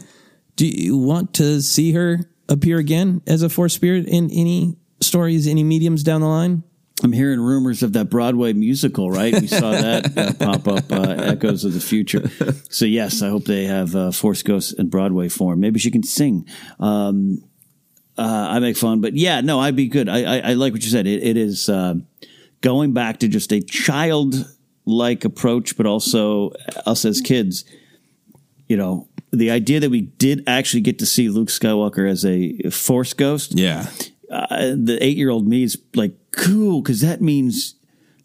Do 0.56 0.66
you 0.66 0.96
want 0.96 1.34
to 1.34 1.60
see 1.60 1.92
her 1.92 2.20
appear 2.48 2.78
again 2.78 3.22
as 3.26 3.42
a 3.42 3.48
force 3.48 3.74
spirit 3.74 4.06
in 4.06 4.30
any 4.30 4.76
stories, 5.00 5.46
any 5.46 5.64
mediums 5.64 6.02
down 6.02 6.20
the 6.20 6.28
line? 6.28 6.62
I'm 7.02 7.12
hearing 7.12 7.40
rumors 7.40 7.82
of 7.82 7.92
that 7.94 8.06
Broadway 8.06 8.52
musical, 8.52 9.10
right? 9.10 9.34
We 9.38 9.48
saw 9.48 9.72
that 9.72 10.16
uh, 10.16 10.32
pop 10.34 10.68
up, 10.68 10.92
uh, 10.92 11.22
Echoes 11.22 11.64
of 11.64 11.74
the 11.74 11.80
Future. 11.80 12.30
So, 12.70 12.84
yes, 12.84 13.20
I 13.20 13.28
hope 13.28 13.44
they 13.44 13.64
have 13.64 13.96
uh, 13.96 14.12
Force 14.12 14.42
Ghosts 14.42 14.72
in 14.72 14.90
Broadway 14.90 15.28
form. 15.28 15.60
Maybe 15.60 15.80
she 15.80 15.90
can 15.90 16.04
sing. 16.04 16.46
Um, 16.78 17.42
uh, 18.16 18.46
I 18.50 18.60
make 18.60 18.76
fun, 18.76 19.00
but 19.00 19.16
yeah, 19.16 19.40
no, 19.40 19.58
I'd 19.58 19.74
be 19.74 19.88
good. 19.88 20.08
I, 20.08 20.22
I, 20.22 20.50
I 20.50 20.52
like 20.54 20.72
what 20.72 20.84
you 20.84 20.90
said. 20.90 21.06
It, 21.08 21.22
it 21.24 21.36
is 21.36 21.68
uh, 21.68 21.94
going 22.60 22.92
back 22.92 23.18
to 23.18 23.28
just 23.28 23.52
a 23.52 23.60
child 23.60 24.36
like 24.86 25.24
approach, 25.24 25.76
but 25.76 25.86
also 25.86 26.52
us 26.86 27.04
as 27.04 27.20
kids. 27.20 27.64
You 28.68 28.76
know, 28.76 29.08
the 29.34 29.50
idea 29.50 29.80
that 29.80 29.90
we 29.90 30.02
did 30.02 30.42
actually 30.46 30.80
get 30.80 30.98
to 31.00 31.06
see 31.06 31.28
Luke 31.28 31.48
Skywalker 31.48 32.08
as 32.10 32.24
a 32.24 32.58
Force 32.70 33.12
Ghost. 33.12 33.58
Yeah. 33.58 33.88
Uh, 34.30 34.74
the 34.76 34.98
eight 35.00 35.16
year 35.16 35.30
old 35.30 35.46
me 35.46 35.62
is 35.62 35.78
like, 35.94 36.12
cool, 36.32 36.80
because 36.82 37.00
that 37.02 37.20
means 37.20 37.74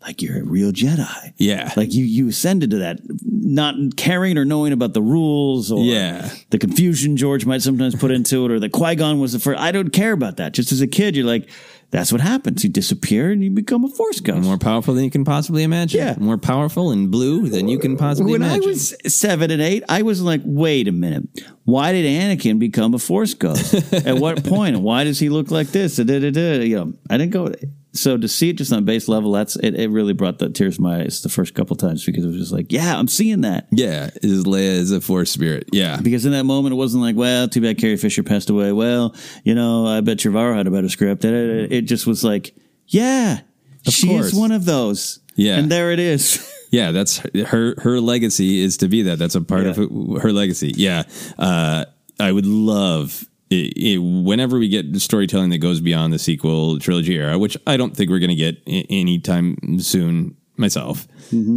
like 0.02 0.22
you're 0.22 0.40
a 0.40 0.44
real 0.46 0.72
Jedi. 0.72 1.34
Yeah. 1.38 1.72
Like 1.76 1.94
you, 1.94 2.06
you 2.06 2.30
ascended 2.30 2.72
to 2.72 2.78
that, 2.78 3.00
not 3.22 3.76
caring 3.98 4.38
or 4.38 4.46
knowing 4.46 4.72
about 4.72 4.94
the 4.94 5.02
rules 5.02 5.72
or 5.72 5.84
Yeah. 5.84 6.30
the 6.52 6.58
confusion 6.58 7.18
George 7.18 7.46
might 7.46 7.62
sometimes 7.62 7.96
put 7.96 8.10
into 8.12 8.46
it 8.46 8.52
or 8.52 8.60
the 8.60 8.70
Qui 8.70 8.96
Gon 8.96 9.20
was 9.20 9.34
the 9.34 9.40
first. 9.40 9.60
I 9.60 9.72
don't 9.74 9.90
care 9.92 10.14
about 10.14 10.38
that. 10.38 10.54
Just 10.54 10.72
as 10.72 10.80
a 10.82 10.88
kid, 10.88 11.16
you're 11.18 11.26
like, 11.28 11.50
that's 11.92 12.12
what 12.12 12.22
happens. 12.22 12.64
You 12.64 12.70
disappear 12.70 13.32
and 13.32 13.44
you 13.44 13.50
become 13.50 13.84
a 13.84 13.90
Force 13.90 14.20
Ghost. 14.20 14.44
More 14.44 14.58
powerful 14.58 14.94
than 14.94 15.04
you 15.04 15.10
can 15.10 15.26
possibly 15.26 15.64
imagine. 15.64 16.00
Yeah. 16.00 16.16
More 16.20 16.38
powerful 16.38 16.92
and 16.92 17.10
blue 17.10 17.50
than 17.50 17.68
you 17.68 17.80
can 17.80 17.98
possibly 17.98 18.34
when 18.34 18.44
imagine. 18.44 18.64
I 18.64 18.68
was 18.68 18.96
seven 19.08 19.50
and 19.50 19.62
eight, 19.62 19.84
I 19.90 20.04
was 20.04 20.22
like, 20.22 20.42
wait 20.46 20.88
a 20.88 20.92
minute. 20.92 21.28
Why 21.66 21.92
did 21.92 22.06
Anakin 22.06 22.60
become 22.60 22.94
a 22.94 23.00
Force 23.00 23.34
Ghost? 23.34 23.74
At 24.06 24.18
what 24.18 24.44
point? 24.44 24.80
Why 24.82 25.04
does 25.04 25.20
he 25.20 25.30
look 25.30 25.50
like 25.52 25.68
this? 25.68 25.96
Da, 25.98 26.04
da, 26.04 26.20
da, 26.20 26.32
da. 26.32 26.64
You 26.64 26.76
know, 26.76 26.94
I 27.10 27.18
didn't 27.18 27.32
go. 27.32 27.52
So 27.92 28.18
to 28.18 28.28
see 28.28 28.50
it 28.52 28.54
just 28.58 28.72
on 28.72 28.86
base 28.86 29.08
level, 29.08 29.32
that's 29.32 29.56
it. 29.56 29.74
It 29.74 29.90
really 29.90 30.14
brought 30.14 30.38
the 30.38 30.50
tears 30.50 30.76
to 30.76 30.82
my 30.84 31.02
eyes 31.02 31.22
the 31.24 31.30
first 31.30 31.56
couple 31.56 31.76
times 31.76 32.06
because 32.06 32.24
it 32.24 32.28
was 32.28 32.38
just 32.38 32.52
like, 32.52 32.72
yeah, 32.72 32.98
I'm 32.98 33.08
seeing 33.08 33.42
that. 33.42 33.68
yeah, 33.72 34.12
is 34.22 34.44
Leia 34.44 34.60
is 34.76 34.92
a 34.92 35.02
force 35.02 35.32
spirit. 35.32 35.70
Yeah. 35.72 36.00
Because 36.00 36.26
in 36.26 36.32
that 36.34 36.44
moment, 36.44 36.74
it 36.74 36.76
wasn't 36.76 37.02
like, 37.02 37.16
well, 37.16 37.48
too 37.48 37.62
bad 37.62 37.80
Carrie 37.80 37.98
Fisher 37.98 38.22
passed 38.22 38.50
away. 38.52 38.72
Well, 38.72 39.16
you 39.44 39.56
know, 39.56 39.88
I 39.88 40.02
bet 40.02 40.18
Trevorrow 40.20 40.56
had 40.56 40.68
a 40.68 40.72
better 40.72 40.90
script. 40.90 41.26
It 41.26 41.82
just 41.82 42.06
was 42.06 42.24
like, 42.24 42.54
yeah, 42.88 43.40
Of 43.88 43.94
she 43.94 44.08
course. 44.08 44.28
is 44.28 44.34
one 44.36 44.52
of 44.52 44.66
those. 44.66 45.20
Yeah. 45.36 45.58
and 45.58 45.72
there 45.72 45.92
it 45.92 46.00
is. 46.00 46.48
Yeah, 46.72 46.92
that's 46.92 47.18
her. 47.48 47.74
Her 47.82 48.00
legacy 48.00 48.60
is 48.62 48.78
to 48.78 48.88
be 48.88 49.02
that. 49.02 49.18
That's 49.18 49.34
a 49.34 49.42
part 49.42 49.66
of 49.66 49.76
her 49.78 50.32
legacy. 50.32 50.72
Yeah, 50.76 51.02
uh, 51.40 51.86
I 52.20 52.32
would 52.32 52.46
love 52.46 53.26
it, 53.50 53.74
it, 53.78 53.98
whenever 53.98 54.60
we 54.60 54.70
get 54.70 54.96
storytelling 55.02 55.50
that 55.50 55.58
goes 55.58 55.80
beyond 55.82 56.14
the 56.14 56.20
sequel 56.20 56.80
trilogy 56.80 57.16
era, 57.16 57.38
which 57.38 57.58
I 57.66 57.78
don't 57.78 57.96
think 57.96 58.10
we're 58.10 58.20
going 58.20 58.30
to 58.30 58.36
get 58.36 58.58
a- 58.68 58.86
anytime 58.90 59.80
soon 59.80 60.36
myself. 60.58 61.08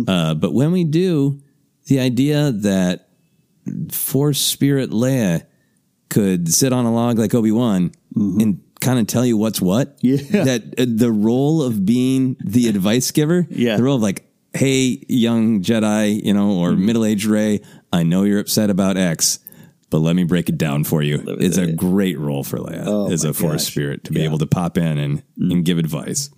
Uh, 0.09 0.35
but 0.35 0.53
when 0.55 0.73
we 0.73 0.85
do, 0.85 1.41
the 1.87 2.01
idea 2.01 2.53
that 2.53 3.09
Force 3.91 4.41
Spirit 4.41 4.91
Leia 4.91 5.45
could 6.09 6.53
sit 6.53 6.73
on 6.73 6.85
a 6.85 6.93
log 6.93 7.19
like 7.19 7.35
Obi 7.35 7.53
Wan 7.53 7.93
and 8.15 8.61
kind 8.81 8.99
of 8.99 9.07
tell 9.07 9.25
you 9.25 9.37
what's 9.37 9.61
what. 9.61 9.99
Yeah. 10.03 10.17
That 10.45 10.63
uh, 10.79 10.85
the 10.89 11.11
role 11.13 11.63
of 11.63 11.85
being 11.87 12.37
the 12.45 12.69
advice 12.69 13.11
giver. 13.11 13.47
Yeah. 13.51 13.77
The 13.77 13.83
role 13.83 13.97
of 13.97 14.03
like, 14.03 14.29
hey, 14.55 15.03
young 15.09 15.63
Jedi, 15.63 16.23
you 16.23 16.35
know, 16.35 16.53
or 16.59 16.73
middle 16.73 17.05
aged 17.05 17.25
Rey, 17.27 17.61
I 17.93 18.03
know 18.03 18.25
you're 18.25 18.41
upset 18.41 18.69
about 18.71 18.97
X. 18.97 19.39
but 19.93 19.99
let 20.01 20.17
me 20.17 20.25
break 20.25 20.49
it 20.49 20.59
down 20.59 20.83
for 20.83 21.03
you. 21.03 21.23
It's 21.39 21.59
a 21.59 21.71
great 21.71 22.19
role 22.19 22.43
for 22.43 22.59
Leia 22.59 22.83
Oh, 22.87 23.13
as 23.13 23.23
a 23.25 23.33
force 23.33 23.63
gosh. 23.65 23.71
spirit 23.71 24.03
to 24.05 24.13
be 24.13 24.19
Yeah. 24.21 24.27
able 24.27 24.39
to 24.39 24.47
pop 24.47 24.77
in 24.77 24.99
and, 24.99 25.23
and 25.39 25.65
give 25.65 25.79
advice. 25.79 26.31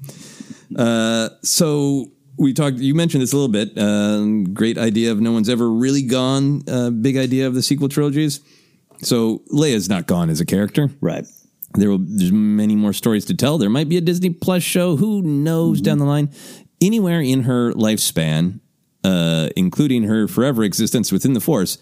Uh, 0.76 1.31
so 1.43 2.06
we 2.36 2.52
talked. 2.52 2.78
You 2.78 2.94
mentioned 2.94 3.22
this 3.22 3.32
a 3.32 3.36
little 3.36 3.48
bit. 3.52 3.78
Um, 3.78 4.52
great 4.52 4.76
idea 4.76 5.12
of 5.12 5.20
no 5.20 5.32
one's 5.32 5.48
ever 5.48 5.70
really 5.70 6.02
gone. 6.02 6.62
Uh, 6.68 6.90
big 6.90 7.16
idea 7.16 7.47
of 7.47 7.55
the 7.55 7.62
sequel 7.62 7.89
trilogies. 7.89 8.40
So 9.02 9.43
Leia's 9.52 9.89
not 9.89 10.06
gone 10.06 10.31
as 10.31 10.40
a 10.40 10.44
character, 10.47 10.90
right? 11.01 11.24
There 11.74 11.90
will. 11.90 11.98
There's 12.01 12.32
many 12.32 12.74
more 12.76 12.93
stories 12.93 13.24
to 13.26 13.35
tell. 13.35 13.59
There 13.59 13.70
might 13.70 13.89
be 13.89 13.97
a 13.97 14.01
Disney 14.01 14.31
Plus 14.31 14.62
show. 14.62 14.97
Who 14.97 15.22
knows 15.22 15.81
down 15.81 15.98
the 15.98 16.05
line? 16.06 16.31
Anywhere 16.81 17.20
in 17.20 17.43
her 17.44 17.72
lifespan, 17.72 18.60
uh, 19.05 19.48
including 19.56 20.05
her 20.05 20.26
forever 20.28 20.64
existence 20.64 21.12
within 21.12 21.32
the 21.35 21.40
Force. 21.40 21.78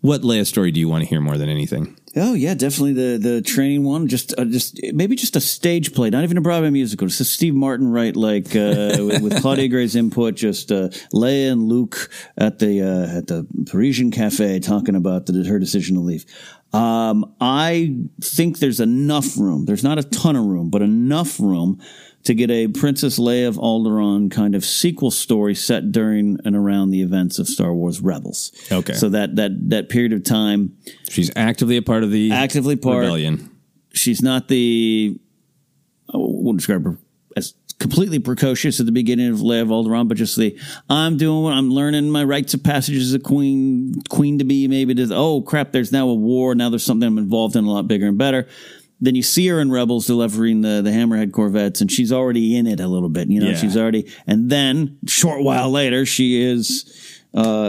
What 0.00 0.22
Leia 0.22 0.46
story 0.46 0.70
do 0.70 0.78
you 0.78 0.88
want 0.88 1.02
to 1.02 1.08
hear 1.08 1.20
more 1.20 1.36
than 1.36 1.48
anything? 1.48 1.96
Oh 2.16 2.32
yeah, 2.34 2.54
definitely 2.54 2.92
the 2.92 3.18
the 3.18 3.42
training 3.42 3.84
one. 3.84 4.06
Just 4.06 4.32
uh, 4.38 4.44
just 4.44 4.80
maybe 4.92 5.16
just 5.16 5.34
a 5.34 5.40
stage 5.40 5.92
play, 5.92 6.08
not 6.08 6.22
even 6.22 6.36
a 6.36 6.40
Broadway 6.40 6.70
musical. 6.70 7.08
Just 7.08 7.20
a 7.20 7.24
Steve 7.24 7.54
Martin, 7.54 7.88
right? 7.88 8.14
Like 8.14 8.54
uh, 8.54 8.96
with, 8.98 9.22
with 9.22 9.42
Claudia 9.42 9.68
Gray's 9.68 9.96
input. 9.96 10.36
Just 10.36 10.70
uh, 10.70 10.88
Leia 11.12 11.52
and 11.52 11.68
Luke 11.68 12.10
at 12.36 12.60
the 12.60 12.80
uh, 12.80 13.18
at 13.18 13.26
the 13.26 13.46
Parisian 13.66 14.10
cafe 14.10 14.60
talking 14.60 14.94
about 14.94 15.26
the, 15.26 15.44
her 15.44 15.58
decision 15.58 15.96
to 15.96 16.02
leave. 16.02 16.24
Um, 16.72 17.34
I 17.40 17.96
think 18.20 18.58
there's 18.58 18.80
enough 18.80 19.36
room. 19.36 19.64
There's 19.64 19.84
not 19.84 19.98
a 19.98 20.02
ton 20.02 20.36
of 20.36 20.44
room, 20.44 20.70
but 20.70 20.82
enough 20.82 21.40
room 21.40 21.80
to 22.24 22.34
get 22.34 22.50
a 22.50 22.68
Princess 22.68 23.18
Leia 23.18 23.48
of 23.48 23.56
Alderaan 23.56 24.30
kind 24.30 24.54
of 24.54 24.64
sequel 24.64 25.10
story 25.10 25.54
set 25.54 25.92
during 25.92 26.38
and 26.44 26.54
around 26.54 26.90
the 26.90 27.02
events 27.02 27.38
of 27.38 27.48
Star 27.48 27.72
Wars 27.72 28.00
Rebels. 28.00 28.52
Okay. 28.70 28.92
So 28.92 29.08
that 29.10 29.36
that 29.36 29.70
that 29.70 29.88
period 29.88 30.12
of 30.12 30.24
time, 30.24 30.76
she's 31.08 31.30
actively 31.36 31.76
a 31.76 31.82
part 31.82 32.04
of 32.04 32.10
the 32.10 32.32
actively 32.32 32.76
part 32.76 33.00
rebellion. 33.00 33.50
She's 33.92 34.22
not 34.22 34.48
the 34.48 35.18
I 36.12 36.16
won't 36.16 36.58
describe 36.58 36.84
her 36.84 36.98
as 37.36 37.54
completely 37.78 38.18
precocious 38.18 38.80
at 38.80 38.86
the 38.86 38.92
beginning 38.92 39.30
of 39.30 39.38
Leia 39.38 39.62
of 39.62 39.68
Alderaan, 39.68 40.08
but 40.08 40.16
just 40.16 40.36
the 40.36 40.58
I'm 40.90 41.16
doing 41.16 41.44
what 41.44 41.52
I'm 41.52 41.70
learning 41.70 42.10
my 42.10 42.24
rites 42.24 42.54
of 42.54 42.62
passage 42.62 42.96
as 42.96 43.14
a 43.14 43.18
queen, 43.18 44.02
queen 44.08 44.38
to 44.38 44.44
be. 44.44 44.68
Maybe 44.68 44.94
to 44.94 45.08
oh 45.14 45.42
crap, 45.42 45.72
there's 45.72 45.92
now 45.92 46.08
a 46.08 46.14
war. 46.14 46.54
Now 46.54 46.70
there's 46.70 46.84
something 46.84 47.06
I'm 47.06 47.18
involved 47.18 47.56
in 47.56 47.64
a 47.64 47.70
lot 47.70 47.88
bigger 47.88 48.06
and 48.06 48.18
better. 48.18 48.48
Then 49.00 49.14
you 49.14 49.22
see 49.22 49.46
her 49.48 49.60
in 49.60 49.70
Rebels 49.70 50.06
delivering 50.06 50.62
the 50.62 50.82
the 50.82 50.90
Hammerhead 50.90 51.32
Corvettes, 51.32 51.80
and 51.80 51.90
she's 51.90 52.12
already 52.12 52.56
in 52.56 52.66
it 52.66 52.80
a 52.80 52.88
little 52.88 53.08
bit. 53.08 53.28
You 53.30 53.40
know, 53.40 53.50
Yeah. 53.50 53.56
she's 53.56 53.76
already. 53.76 54.10
And 54.26 54.50
then 54.50 54.98
short 55.06 55.42
while 55.44 55.70
later, 55.70 56.04
she 56.04 56.42
is 56.42 56.84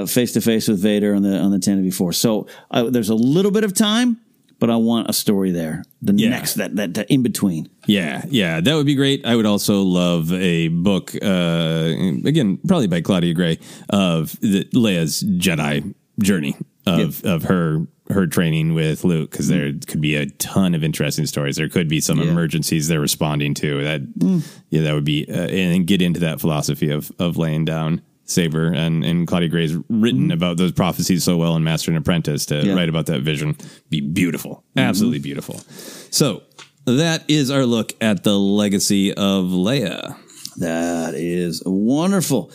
face 0.08 0.34
to 0.34 0.42
face 0.42 0.68
with 0.68 0.80
Vader 0.82 1.14
on 1.16 1.22
the 1.22 1.38
on 1.38 1.52
the 1.52 1.60
Tantive 1.60 1.94
Four. 1.94 2.14
So 2.14 2.48
uh, 2.72 2.90
there's 2.90 3.10
a 3.10 3.16
little 3.16 3.52
bit 3.52 3.64
of 3.64 3.74
time, 3.74 4.18
but 4.60 4.70
I 4.70 4.76
want 4.78 5.10
a 5.10 5.14
story 5.14 5.52
there. 5.52 5.84
The 6.02 6.14
next 6.14 6.56
that, 6.56 6.76
that 6.78 6.94
that 6.96 7.12
in 7.12 7.22
between. 7.24 7.70
Yeah, 7.86 8.24
yeah, 8.30 8.62
that 8.62 8.74
would 8.76 8.86
be 8.86 8.96
great. 8.96 9.26
I 9.26 9.36
would 9.36 9.46
also 9.46 9.82
love 9.84 10.32
a 10.34 10.70
book, 10.70 11.14
uh, 11.22 11.94
again, 12.26 12.58
probably 12.68 12.88
by 12.88 13.02
Claudia 13.02 13.34
Gray, 13.34 13.60
of 13.90 14.40
the, 14.42 14.64
Leia's 14.74 15.24
Jedi 15.24 15.94
journey 16.22 16.56
of 16.90 17.24
of 17.24 17.44
her 17.44 17.86
her 18.10 18.26
training 18.26 18.74
with 18.74 19.04
Luke, 19.04 19.30
because 19.30 19.50
there 19.50 19.72
mm. 19.72 19.86
could 19.86 20.02
be 20.02 20.16
a 20.16 20.26
ton 20.26 20.74
of 20.74 20.84
interesting 20.84 21.28
stories. 21.28 21.58
There 21.58 21.70
could 21.70 21.88
be 21.88 22.02
some 22.02 22.20
Yeah. 22.20 22.32
emergencies 22.32 22.88
they're 22.88 23.00
responding 23.00 23.54
to. 23.56 23.84
That 23.84 24.02
mm. 24.18 24.42
yeah, 24.70 24.82
that 24.82 24.94
would 24.94 25.06
be, 25.06 25.28
uh, 25.30 25.48
and 25.48 25.86
get 25.86 26.02
into 26.02 26.20
that 26.22 26.42
philosophy 26.42 26.90
of 26.90 27.12
of 27.20 27.38
laying 27.38 27.66
down. 27.66 28.02
Saber 28.26 28.68
and, 28.68 29.04
and 29.04 29.28
Claudia 29.28 29.50
Gray's 29.50 29.76
written 29.90 30.30
mm. 30.30 30.34
about 30.34 30.58
those 30.58 30.72
prophecies 30.72 31.24
so 31.24 31.36
well 31.36 31.56
in 31.56 31.64
Master 31.64 31.90
and 31.90 31.98
Apprentice 31.98 32.46
to 32.48 32.64
Yeah. 32.64 32.74
write 32.76 32.88
about 32.88 33.08
that 33.08 33.22
vision. 33.24 33.56
Be 33.90 34.02
beautiful. 34.02 34.64
Mm-hmm. 34.76 34.88
Absolutely 34.88 35.18
beautiful. 35.18 35.62
So 36.12 36.44
that 36.86 37.24
is 37.28 37.50
our 37.50 37.66
look 37.66 37.94
at 38.02 38.24
the 38.24 38.38
legacy 38.38 39.12
of 39.14 39.46
Leia. 39.46 40.16
That 40.58 41.16
is 41.16 41.64
wonderful. 41.66 42.52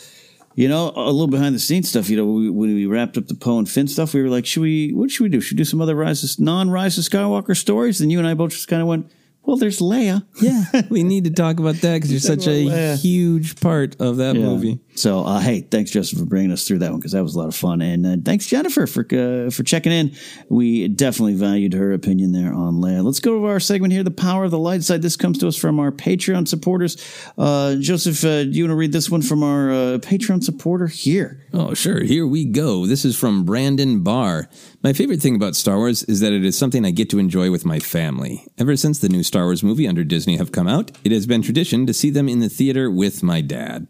You 0.57 0.69
know, 0.69 0.93
a 0.95 1.11
little 1.11 1.27
behind 1.27 1.53
the 1.53 1.59
scenes 1.59 1.89
stuff. 1.89 2.09
You 2.09 2.15
know, 2.17 2.25
we, 2.25 2.49
when 2.49 2.73
we 2.73 2.85
wrapped 2.85 3.17
up 3.17 3.27
the 3.27 3.35
Poe 3.35 3.59
and 3.59 3.69
Finn 3.69 3.87
stuff, 3.87 4.13
we 4.13 4.21
were 4.23 4.29
like, 4.29 4.45
should 4.45 4.61
we? 4.61 4.91
What 4.93 5.11
should 5.11 5.23
we 5.23 5.29
do? 5.29 5.41
Should 5.41 5.55
we 5.55 5.63
do 5.63 5.65
some 5.65 5.81
other 5.81 5.95
Rise 5.95 6.23
of, 6.23 6.39
non-Rise 6.43 6.97
of 6.97 7.03
Skywalker 7.03 7.55
stories? 7.57 7.99
And 8.01 8.09
you 8.11 8.19
and 8.19 8.27
I 8.27 8.33
both 8.35 8.51
just 8.51 8.67
kind 8.69 8.81
of 8.81 8.87
went, 8.87 9.11
well, 9.43 9.57
there's 9.57 9.79
Leia. 9.79 10.25
Yeah, 10.41 10.63
we 10.89 11.03
need 11.03 11.25
to 11.25 11.29
talk 11.31 11.59
about 11.59 11.75
that 11.75 11.95
because 11.95 12.09
you're 12.11 12.19
such 12.35 12.47
a 12.47 12.65
Leia. 12.65 12.97
huge 12.99 13.59
part 13.59 13.99
of 13.99 14.17
that 14.17 14.35
Yeah. 14.35 14.41
movie. 14.43 14.79
So, 14.95 15.25
uh, 15.25 15.39
hey, 15.39 15.61
thanks 15.61 15.91
Justin 15.91 16.19
for 16.19 16.25
bringing 16.25 16.51
us 16.51 16.65
through 16.65 16.79
that 16.79 16.91
one 16.91 16.99
because 16.99 17.11
that 17.11 17.23
was 17.23 17.35
a 17.35 17.39
lot 17.39 17.47
of 17.47 17.55
fun, 17.55 17.81
and 17.81 18.05
uh, 18.05 18.15
thanks 18.23 18.47
Jennifer 18.47 18.87
for 18.87 19.01
uh, 19.01 19.49
for 19.49 19.63
checking 19.63 19.91
in. 19.91 20.15
We 20.49 20.87
definitely 20.87 21.35
valued 21.35 21.73
her 21.73 21.91
opinion 21.91 22.31
there 22.31 22.53
on 22.53 22.75
Leia. 22.75 23.03
Let's 23.03 23.19
go 23.19 23.39
to 23.39 23.45
our 23.45 23.59
segment 23.59 23.91
here, 23.91 24.03
the 24.03 24.11
power 24.11 24.45
of 24.45 24.51
the 24.51 24.59
light 24.59 24.83
side. 24.83 25.01
This 25.01 25.17
comes 25.17 25.37
to 25.39 25.47
us 25.47 25.57
from 25.57 25.79
our 25.79 25.91
Patreon 25.91 26.47
supporters. 26.47 26.95
Uh, 27.37 27.75
Joseph, 27.75 28.23
uh, 28.23 28.45
do 28.45 28.51
you 28.51 28.63
want 28.63 28.71
to 28.71 28.75
read 28.75 28.93
this 28.93 29.09
one 29.09 29.21
from 29.21 29.43
our 29.43 29.71
uh, 29.71 29.97
Patreon 29.99 30.43
supporter 30.43 30.87
here? 30.87 31.45
Oh, 31.53 31.73
sure. 31.73 32.03
Here 32.03 32.25
we 32.25 32.45
go. 32.45 32.85
This 32.85 33.03
is 33.03 33.17
from 33.17 33.43
Brandon 33.43 34.01
Barr. 34.01 34.49
My 34.81 34.93
favorite 34.93 35.21
thing 35.21 35.35
about 35.35 35.55
Star 35.55 35.77
Wars 35.77 36.03
is 36.03 36.21
that 36.21 36.33
it 36.33 36.45
is 36.45 36.57
something 36.57 36.85
I 36.85 36.91
get 36.91 37.09
to 37.09 37.19
enjoy 37.19 37.51
with 37.51 37.65
my 37.65 37.79
family. 37.79 38.45
Ever 38.57 38.77
since 38.77 38.99
the 38.99 39.09
new 39.09 39.23
Star 39.23 39.43
Wars 39.43 39.63
movie 39.63 39.87
under 39.87 40.03
Disney 40.03 40.37
have 40.37 40.51
come 40.51 40.67
out, 40.67 40.91
it 41.03 41.11
has 41.11 41.25
been 41.25 41.41
tradition 41.41 41.85
to 41.85 41.93
see 41.93 42.09
them 42.09 42.29
in 42.29 42.39
the 42.39 42.49
theater 42.49 42.89
with 42.89 43.23
my 43.23 43.41
dad. 43.41 43.87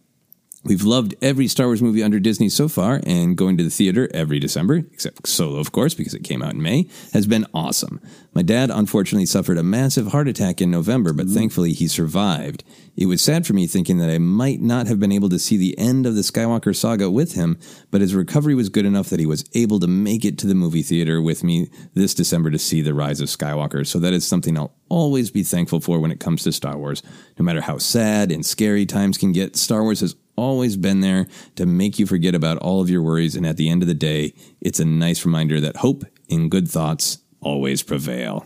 We've 0.66 0.82
loved 0.82 1.14
every 1.22 1.48
Star 1.48 1.68
Wars 1.68 1.84
movie 1.84 2.02
under 2.02 2.20
Disney 2.20 2.50
so 2.50 2.68
far, 2.68 3.00
and 3.06 3.38
going 3.38 3.56
to 3.58 3.64
the 3.64 3.70
theater 3.70 4.10
every 4.16 4.40
December, 4.40 4.78
except 4.92 5.28
Solo, 5.28 5.60
of 5.60 5.72
course, 5.72 5.94
because 5.94 6.16
it 6.16 6.24
came 6.24 6.42
out 6.42 6.54
in 6.54 6.62
May, 6.64 6.90
has 7.14 7.28
been 7.28 7.46
awesome. 7.54 8.02
My 8.34 8.42
dad 8.42 8.72
unfortunately 8.72 9.28
suffered 9.28 9.60
a 9.60 9.64
massive 9.64 10.08
heart 10.08 10.28
attack 10.28 10.62
in 10.62 10.72
November, 10.72 11.14
but 11.14 11.28
mm-hmm. 11.28 11.36
thankfully 11.36 11.74
he 11.74 11.88
survived. 11.88 12.64
It 12.98 13.06
was 13.06 13.22
sad 13.22 13.46
for 13.46 13.54
me 13.54 13.68
thinking 13.68 14.00
that 14.00 14.10
I 14.10 14.18
might 14.18 14.60
not 14.60 14.88
have 14.88 15.00
been 15.00 15.12
able 15.12 15.30
to 15.30 15.38
see 15.38 15.56
the 15.56 15.78
end 15.78 16.08
of 16.08 16.16
the 16.16 16.22
Skywalker 16.22 16.76
saga 16.76 17.12
with 17.12 17.36
him, 17.36 17.60
but 17.92 18.02
his 18.02 18.16
recovery 18.16 18.56
was 18.56 18.70
good 18.70 18.88
enough 18.88 19.10
that 19.10 19.20
he 19.20 19.28
was 19.28 19.48
able 19.54 19.80
to 19.82 19.88
make 19.88 20.26
it 20.26 20.40
to 20.40 20.48
the 20.48 20.56
movie 20.56 20.82
theater 20.82 21.22
with 21.22 21.44
me 21.44 21.70
this 21.94 22.16
December 22.16 22.50
to 22.50 22.58
see 22.58 22.82
The 22.82 22.96
Rise 22.96 23.22
of 23.22 23.28
Skywalker. 23.28 23.86
So 23.86 24.00
that 24.00 24.14
is 24.14 24.26
something 24.26 24.58
I'll 24.58 24.74
always 24.90 25.30
be 25.30 25.44
thankful 25.44 25.80
for 25.80 26.00
when 26.00 26.12
it 26.12 26.20
comes 26.20 26.44
to 26.44 26.52
Star 26.52 26.76
Wars. 26.76 27.04
No 27.38 27.46
matter 27.46 27.62
how 27.62 27.78
sad 27.78 28.32
and 28.32 28.44
scary 28.44 28.88
times 28.88 29.20
can 29.20 29.32
get, 29.32 29.56
Star 29.56 29.84
Wars 29.84 30.00
has 30.00 30.16
always 30.36 30.78
been 30.78 31.02
there 31.02 31.28
to 31.56 31.66
make 31.66 32.00
you 32.00 32.06
forget 32.06 32.36
about 32.36 32.58
all 32.58 32.82
of 32.82 32.90
your 32.90 33.02
worries. 33.02 33.36
And 33.36 33.46
at 33.46 33.58
the 33.58 33.70
end 33.70 33.82
of 33.82 33.88
the 33.88 33.94
day, 33.94 34.34
it's 34.62 34.80
a 34.80 34.86
nice 34.86 35.26
reminder 35.26 35.60
that 35.62 35.78
hope 35.78 36.04
and 36.30 36.50
good 36.52 36.68
thoughts 36.68 37.20
always 37.42 37.84
prevail. 37.84 38.46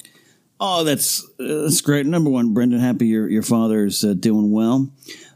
Oh, 0.60 0.84
that's 0.84 1.24
uh, 1.40 1.64
that's 1.64 1.82
great. 1.82 2.06
Number 2.06 2.30
one, 2.30 2.54
Brendan, 2.54 2.80
happy 2.80 3.08
your 3.08 3.30
your 3.30 3.44
father's 3.44 4.04
uh, 4.04 4.14
doing 4.14 4.52
well. 4.52 4.92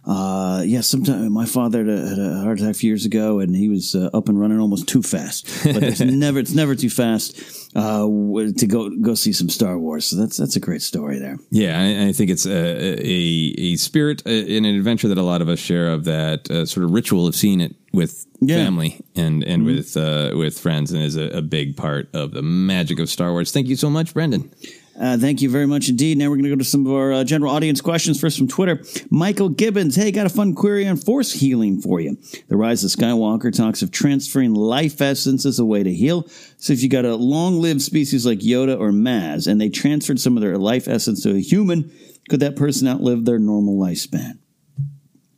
Uh, 0.06 0.62
yeah, 0.66 0.82
sometimes 0.82 1.30
my 1.30 1.46
father 1.46 1.80
had 1.80 1.88
a, 1.90 2.10
had 2.10 2.20
a 2.20 2.40
heart 2.42 2.60
attack 2.60 2.84
years 2.84 3.06
ago, 3.06 3.40
and 3.40 3.56
he 3.56 3.70
was 3.70 3.96
uh, 3.96 4.10
up 4.14 4.28
and 4.28 4.38
running 4.40 4.60
almost 4.60 4.88
too 4.88 5.02
fast. 5.02 5.48
But 5.64 5.82
it's 5.82 6.00
never 6.02 6.40
it's 6.40 6.54
never 6.54 6.76
too 6.76 6.90
fast 6.90 7.40
uh, 7.76 8.02
to 8.06 8.68
go 8.68 8.90
go 9.02 9.16
see 9.16 9.32
some 9.32 9.48
Star 9.50 9.78
Wars. 9.78 10.06
So 10.06 10.18
that's 10.18 10.36
that's 10.38 10.58
a 10.58 10.60
great 10.60 10.82
story 10.82 11.20
there. 11.20 11.38
Yeah, 11.52 11.80
I, 11.80 12.08
I 12.10 12.12
think 12.12 12.32
it's 12.32 12.46
a, 12.46 13.00
a, 13.00 13.54
a 13.58 13.76
spirit 13.78 14.24
uh, 14.26 14.30
in 14.32 14.66
an 14.66 14.76
adventure 14.76 15.08
that 15.08 15.18
a 15.18 15.24
lot 15.24 15.42
of 15.42 15.48
us 15.48 15.60
share 15.60 15.88
of 15.94 16.04
that 16.04 16.52
uh, 16.52 16.66
sort 16.66 16.84
of 16.84 16.92
ritual 16.92 17.26
of 17.26 17.36
seeing 17.36 17.62
it 17.62 17.76
with 17.94 18.26
Yeah. 18.42 18.58
family 18.66 19.00
and, 19.16 19.42
and 19.44 19.64
Mhm. 19.64 19.76
with 19.78 19.96
uh, 19.96 20.32
with 20.38 20.60
friends, 20.60 20.92
and 20.92 21.02
is 21.02 21.16
a, 21.16 21.30
a 21.38 21.42
big 21.42 21.78
part 21.78 22.10
of 22.14 22.32
the 22.32 22.42
magic 22.42 23.00
of 23.00 23.10
Star 23.10 23.32
Wars. 23.32 23.52
Thank 23.54 23.68
you 23.68 23.78
so 23.78 23.90
much, 23.90 24.14
Brendan. 24.14 24.52
Uh, 25.00 25.18
thank 25.18 25.42
you 25.42 25.50
very 25.50 25.66
much 25.66 25.90
indeed. 25.90 26.18
Now 26.18 26.30
we're 26.30 26.36
going 26.36 26.44
to 26.44 26.50
go 26.50 26.56
to 26.56 26.64
some 26.64 26.86
of 26.86 26.94
our 26.94 27.14
uh, 27.14 27.24
general 27.24 27.52
audience 27.52 27.82
questions. 27.82 28.20
First 28.20 28.38
from 28.38 28.48
Twitter, 28.48 28.84
Michael 29.10 29.50
Gibbons. 29.50 29.96
Hey, 29.96 30.12
got 30.12 30.28
a 30.28 30.30
fun 30.30 30.54
query 30.54 30.88
on 30.88 30.98
force 30.98 31.32
healing 31.32 31.82
for 31.82 32.00
you. 32.00 32.18
The 32.48 32.58
Rise 32.58 32.84
of 32.84 32.92
Skywalker 32.92 33.56
talks 33.56 33.82
of 33.82 33.92
transferring 33.92 34.54
life 34.54 35.02
essence 35.02 35.46
as 35.46 35.58
a 35.58 35.66
way 35.66 35.82
to 35.82 35.94
heal. 35.94 36.28
So 36.58 36.74
if 36.74 36.84
you 36.84 36.90
got 36.90 37.06
a 37.06 37.16
long-lived 37.16 37.82
species 37.82 38.26
like 38.26 38.40
Yoda 38.40 38.80
or 38.80 38.92
Maz, 38.92 39.48
and 39.48 39.60
they 39.60 39.70
transferred 39.70 40.20
some 40.20 40.38
of 40.38 40.42
their 40.42 40.58
life 40.58 40.88
essence 40.88 41.24
to 41.24 41.36
a 41.36 41.40
human, 41.40 41.92
could 42.30 42.42
that 42.42 42.56
person 42.56 42.88
outlive 42.88 43.26
their 43.26 43.40
normal 43.40 43.78
lifespan? 43.78 44.38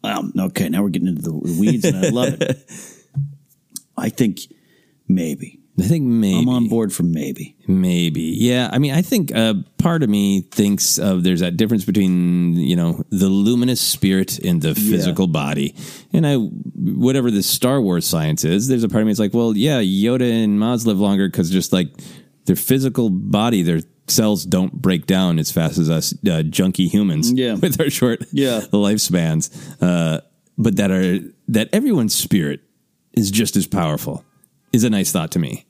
Well, 0.03 0.31
okay, 0.37 0.69
now 0.69 0.83
we're 0.83 0.89
getting 0.89 1.07
into 1.07 1.23
the 1.23 1.33
weeds, 1.33 1.85
and 1.85 1.97
I 1.97 2.09
love 2.09 2.39
it. 2.39 2.59
I 3.97 4.09
think 4.09 4.39
maybe. 5.07 5.61
I 5.77 5.83
think 5.83 6.05
maybe 6.05 6.37
I'm 6.39 6.47
on 6.47 6.67
board 6.69 6.93
for 6.93 7.03
maybe. 7.03 7.55
Maybe, 7.67 8.21
yeah. 8.21 8.69
I 8.71 8.77
mean, 8.79 8.93
I 8.93 9.01
think 9.01 9.35
uh, 9.35 9.55
part 9.77 10.03
of 10.03 10.09
me 10.09 10.41
thinks 10.51 10.97
of 10.97 11.23
there's 11.23 11.41
that 11.41 11.57
difference 11.57 11.83
between 11.83 12.53
you 12.53 12.75
know 12.77 13.03
the 13.09 13.27
luminous 13.27 13.81
spirit 13.81 14.39
and 14.39 14.61
the 14.61 14.73
physical 14.73 15.27
body, 15.27 15.75
and 16.13 16.25
I 16.25 16.35
whatever 16.37 17.29
the 17.29 17.43
Star 17.43 17.81
Wars 17.81 18.07
science 18.07 18.45
is. 18.45 18.67
There's 18.69 18.83
a 18.85 18.89
part 18.89 19.01
of 19.01 19.07
me 19.07 19.11
that's 19.11 19.19
like, 19.19 19.33
well, 19.33 19.55
yeah, 19.55 19.81
Yoda 19.81 20.43
and 20.43 20.57
Maz 20.59 20.85
live 20.85 20.99
longer 20.99 21.27
because 21.27 21.49
just 21.51 21.73
like 21.73 21.89
their 22.45 22.55
physical 22.55 23.09
body, 23.09 23.61
their 23.61 23.81
cells 24.07 24.45
don't 24.45 24.71
break 24.71 25.07
down 25.07 25.39
as 25.39 25.51
fast 25.51 25.77
as 25.79 25.89
us 25.89 26.13
uh, 26.13 26.43
junky 26.45 26.87
humans 26.87 27.31
Yeah. 27.33 27.53
with 27.61 27.81
our 27.81 27.89
short 27.89 28.23
Yeah. 28.31 28.61
lifespans. 28.71 29.49
Uh, 29.81 30.21
but 30.57 30.77
that 30.77 30.91
are 30.91 31.19
that 31.49 31.69
everyone's 31.73 32.15
spirit 32.15 32.61
is 33.13 33.29
just 33.31 33.55
as 33.57 33.67
powerful 33.67 34.23
is 34.75 34.83
a 34.83 34.89
nice 34.89 35.11
thought 35.11 35.31
to 35.31 35.39
me. 35.39 35.65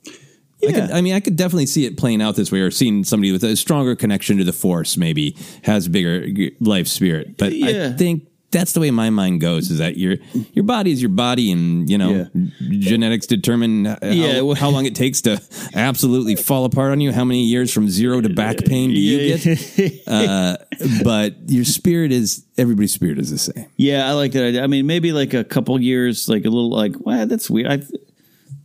I, 0.66 0.72
could, 0.72 0.90
I 0.90 1.00
mean, 1.00 1.14
I 1.14 1.20
could 1.20 1.36
definitely 1.36 1.66
see 1.66 1.84
it 1.84 1.96
playing 1.96 2.20
out 2.22 2.34
this 2.34 2.50
way, 2.50 2.60
or 2.60 2.70
seeing 2.70 3.04
somebody 3.04 3.30
with 3.30 3.44
a 3.44 3.54
stronger 3.56 3.94
connection 3.94 4.38
to 4.38 4.44
the 4.44 4.52
Force, 4.52 4.96
maybe 4.96 5.36
has 5.62 5.86
bigger 5.86 6.26
life 6.60 6.88
spirit. 6.88 7.36
But 7.36 7.52
Yeah. 7.52 7.90
I 7.92 7.96
think 7.96 8.26
that's 8.52 8.72
the 8.72 8.80
way 8.80 8.90
my 8.90 9.10
mind 9.10 9.40
goes: 9.40 9.70
is 9.70 9.78
that 9.78 9.96
your 9.96 10.16
your 10.54 10.64
body 10.64 10.90
is 10.90 11.02
your 11.02 11.10
body, 11.10 11.52
and 11.52 11.88
you 11.90 11.98
know, 11.98 12.28
genetics 12.70 13.26
determine 13.26 13.84
how, 13.84 13.98
Yeah, 14.02 14.54
how 14.54 14.70
long 14.70 14.86
it 14.86 14.94
takes 15.04 15.20
to 15.22 15.40
absolutely 15.74 16.36
fall 16.36 16.64
apart 16.64 16.92
on 16.92 17.00
you. 17.00 17.12
How 17.12 17.24
many 17.24 17.44
years 17.44 17.72
from 17.72 17.88
zero 17.88 18.20
to 18.20 18.30
back 18.30 18.56
pain 18.64 18.90
do 18.90 18.98
you 18.98 19.36
get? 19.36 20.08
uh, 20.08 20.56
but 21.04 21.34
your 21.48 21.64
spirit 21.64 22.12
is 22.12 22.44
everybody's 22.56 22.92
spirit 22.94 23.18
is 23.18 23.30
the 23.30 23.38
same. 23.38 23.66
Yeah, 23.76 24.08
I 24.08 24.12
like 24.12 24.32
that 24.32 24.44
idea. 24.44 24.64
I 24.64 24.68
mean, 24.68 24.86
maybe 24.86 25.12
like 25.12 25.34
a 25.34 25.44
couple 25.44 25.78
years, 25.80 26.28
like 26.28 26.44
a 26.44 26.48
little, 26.48 26.70
like, 26.70 26.94
wow, 27.00 27.24
that's 27.26 27.50
weird. 27.50 27.66
I, 27.66 27.82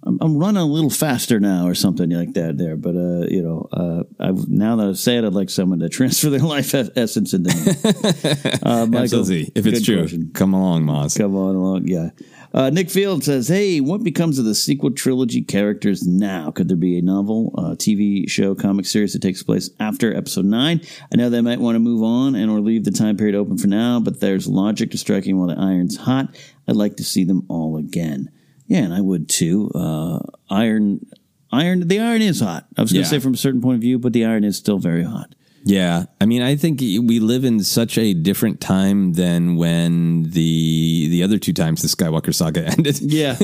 I'm, 0.04 0.18
I'm 0.20 0.38
running 0.38 0.62
a 0.62 0.66
little 0.66 0.90
faster 0.90 1.40
now, 1.40 1.68
or 1.68 1.76
something 1.76 2.10
like 2.10 2.34
that. 2.34 2.58
There, 2.58 2.76
but 2.76 2.96
uh, 2.96 3.28
you 3.30 3.42
know, 3.42 3.68
uh, 3.72 4.04
I've 4.20 4.48
now 4.48 4.76
that 4.78 4.88
I've 4.88 5.08
it, 5.08 5.26
I'd 5.26 5.34
like 5.34 5.50
someone 5.50 5.80
to 5.80 5.90
transfer 5.98 6.30
their 6.30 6.40
life 6.40 6.74
essence 6.74 7.34
into 7.34 7.50
me. 7.56 8.52
Uh, 8.64 8.86
Michael, 8.86 9.20
Absolutely. 9.20 9.52
If 9.56 9.66
it's 9.66 9.84
true, 9.84 10.00
question. 10.00 10.32
come 10.34 10.54
along, 10.54 10.84
Maz. 10.84 11.18
Come 11.18 11.36
on 11.36 11.56
along, 11.56 11.88
yeah. 11.88 12.10
Uh, 12.54 12.70
Nick 12.70 12.90
Field 12.90 13.24
says, 13.24 13.48
"Hey, 13.48 13.80
what 13.80 14.04
becomes 14.04 14.38
of 14.38 14.46
the 14.46 14.56
sequel 14.56 14.92
trilogy 14.92 15.42
characters 15.42 16.06
now? 16.06 16.52
Could 16.52 16.68
there 16.68 16.78
be 16.78 16.98
a 16.98 17.02
novel, 17.02 17.54
uh, 17.58 17.76
TV 17.76 18.30
show, 18.30 18.56
comic 18.56 18.86
series 18.86 19.14
that 19.14 19.22
takes 19.22 19.42
place 19.42 19.70
after 19.80 20.16
Episode 20.16 20.46
Nine? 20.46 20.82
I 21.12 21.18
know 21.18 21.30
they 21.30 21.42
might 21.42 21.60
want 21.60 21.76
to 21.76 21.80
move 21.80 22.04
on 22.04 22.36
and 22.36 22.52
or 22.52 22.60
leave 22.60 22.84
the 22.84 22.92
time 22.92 23.18
period 23.18 23.36
open 23.36 23.58
for 23.58 23.68
now, 23.68 24.00
but 24.00 24.20
there's 24.20 24.48
logic 24.48 24.92
to 24.92 24.98
striking 24.98 25.38
while 25.38 25.48
the 25.48 25.60
iron's 25.60 25.98
hot. 25.98 26.36
I'd 26.68 26.76
like 26.76 26.98
to 26.98 27.04
see 27.04 27.24
them 27.24 27.46
all 27.48 27.78
again. 27.78 28.30
Yeah, 28.72 28.84
and 28.86 28.94
I 28.94 29.02
would 29.02 29.28
too. 29.28 29.70
Uh, 29.76 30.20
iron, 30.50 31.06
iron, 31.52 31.88
the 31.90 32.00
iron 32.00 32.22
is 32.22 32.40
hot. 32.40 32.68
I 32.78 32.82
was 32.82 32.92
going 32.94 33.02
Yeah. 33.02 33.04
to 33.04 33.10
say 33.10 33.20
from 33.20 33.34
a 33.34 33.38
certain 33.38 33.62
point 33.62 33.76
of 33.76 33.82
view, 33.82 34.00
but 34.00 34.14
the 34.14 34.24
iron 34.24 34.46
is 34.46 34.56
still 34.56 34.78
very 34.80 35.04
hot. 35.04 35.36
Yeah, 35.66 36.06
I 36.22 36.26
mean, 36.26 36.42
I 36.42 36.56
think 36.56 36.80
we 36.80 37.20
live 37.20 37.44
in 37.46 37.60
such 37.64 37.98
a 37.98 38.14
different 38.14 38.62
time 38.62 39.14
than 39.14 39.58
when 39.58 40.24
the 40.32 41.08
the 41.10 41.22
other 41.22 41.38
two 41.38 41.54
times 41.54 41.82
the 41.82 41.88
Skywalker 41.90 42.34
saga 42.34 42.66
ended. 42.78 42.98
Yeah, 43.02 43.36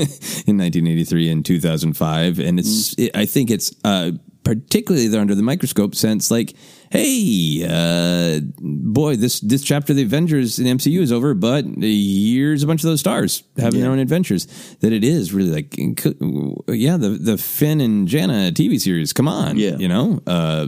in 0.47 0.57
1983 0.57 1.29
and 1.29 1.45
2005, 1.45 2.39
and 2.39 2.57
it's 2.59 2.95
it, 2.97 3.11
I 3.15 3.25
think 3.25 3.51
it's 3.51 3.71
uh, 3.83 4.11
particularly 4.47 5.07
they're 5.09 5.21
under 5.21 5.35
the 5.35 5.43
microscope 5.43 5.93
sense 5.95 6.31
like. 6.31 6.55
Hey, 6.89 7.65
uh, 7.69 8.39
boy! 8.61 9.17
This 9.17 9.41
this 9.41 9.61
chapter 9.61 9.91
of 9.91 9.97
the 9.97 10.03
Avengers 10.03 10.57
in 10.57 10.65
MCU 10.77 11.01
is 11.01 11.11
over, 11.11 11.33
but 11.33 11.65
here's 11.81 12.63
a 12.63 12.67
bunch 12.67 12.81
of 12.81 12.89
those 12.89 13.01
stars 13.01 13.43
having 13.57 13.81
their 13.81 13.91
own 13.91 13.99
adventures. 13.99 14.45
That 14.79 14.93
it 14.93 15.03
is 15.03 15.33
really 15.33 15.51
like, 15.51 15.75
yeah, 15.77 16.95
the 16.95 17.17
the 17.19 17.37
Finn 17.37 17.81
and 17.81 18.07
Jannah 18.07 18.53
TV 18.53 18.79
series. 18.79 19.11
Come 19.11 19.27
on, 19.27 19.57
Yeah. 19.57 19.75
you 19.75 19.89
know, 19.89 20.21
uh, 20.25 20.67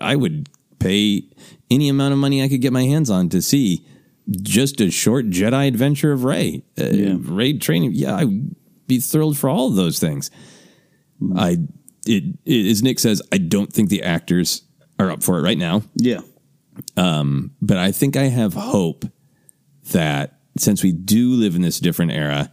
I 0.00 0.16
would 0.16 0.48
pay 0.78 1.24
any 1.70 1.90
amount 1.90 2.14
of 2.14 2.18
money 2.18 2.42
I 2.42 2.48
could 2.48 2.62
get 2.62 2.72
my 2.72 2.84
hands 2.84 3.10
on 3.10 3.28
to 3.28 3.42
see 3.42 3.84
just 4.40 4.80
a 4.80 4.90
short 4.90 5.28
Jedi 5.28 5.68
adventure 5.68 6.12
of 6.12 6.24
Rey. 6.24 6.62
Uh, 6.80 6.84
Yeah. 6.86 7.16
Rey 7.20 7.52
training. 7.58 7.92
Yeah, 7.92 8.16
I'd 8.16 8.54
be 8.86 9.00
thrilled 9.00 9.36
for 9.36 9.50
all 9.50 9.68
of 9.68 9.74
those 9.76 9.98
things. 9.98 10.30
I 11.36 11.58
it, 12.08 12.24
it 12.44 12.70
as 12.70 12.82
Nick 12.82 12.98
says, 12.98 13.22
I 13.32 13.38
don't 13.38 13.72
think 13.72 13.88
the 13.88 14.02
actors 14.02 14.62
are 14.98 15.10
up 15.10 15.22
for 15.22 15.38
it 15.38 15.42
right 15.42 15.58
now. 15.58 15.82
Yeah. 15.94 16.20
Um, 16.96 17.52
but 17.60 17.76
I 17.76 17.92
think 17.92 18.16
I 18.16 18.24
have 18.24 18.54
hope 18.54 19.04
that 19.92 20.38
since 20.58 20.82
we 20.82 20.92
do 20.92 21.30
live 21.32 21.54
in 21.54 21.62
this 21.62 21.80
different 21.80 22.12
era, 22.12 22.50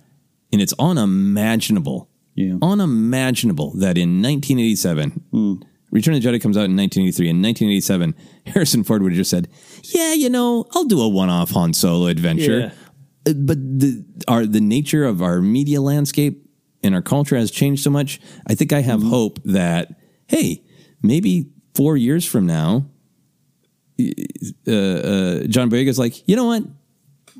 and 0.52 0.62
it's 0.62 0.74
unimaginable, 0.78 2.10
yeah. 2.36 2.56
unimaginable 2.62 3.72
that 3.78 3.98
in 3.98 4.22
1987, 4.22 5.62
Return 5.92 6.16
of 6.16 6.24
the 6.24 6.28
Jedi 6.28 6.42
comes 6.42 6.58
out 6.58 6.66
in 6.66 6.76
1983. 6.76 7.30
In 7.30 7.42
1987, 7.42 8.16
Harrison 8.48 8.84
Ford 8.84 9.04
would 9.04 9.12
have 9.12 9.18
just 9.18 9.30
said, 9.30 9.48
"Yeah, 9.84 10.14
you 10.14 10.30
know, 10.30 10.66
I'll 10.74 10.86
do 10.86 11.00
a 11.02 11.08
one-off 11.08 11.52
Han 11.52 11.74
Solo 11.74 12.08
adventure." 12.08 12.72
Uh, 13.26 13.34
But 13.34 13.58
the 13.80 14.04
our 14.28 14.46
the 14.46 14.60
nature 14.60 15.06
of 15.06 15.22
our 15.22 15.40
media 15.42 15.82
landscape 15.82 16.43
and 16.84 16.93
our 16.95 17.01
culture 17.01 17.35
has 17.38 17.51
changed 17.51 17.84
so 17.84 17.89
much. 17.89 18.19
I 18.47 18.55
think 18.55 18.73
I 18.73 18.81
have 18.81 19.01
hope 19.03 19.39
that 19.45 19.95
hey, 20.27 20.64
maybe 21.01 21.49
four 21.76 21.97
years 21.97 22.26
from 22.26 22.45
now, 22.45 22.85
uh, 23.99 24.72
uh, 24.72 25.43
John 25.47 25.69
Boyega's 25.69 25.99
like, 25.99 26.27
you 26.27 26.35
know 26.35 26.45
what? 26.45 26.64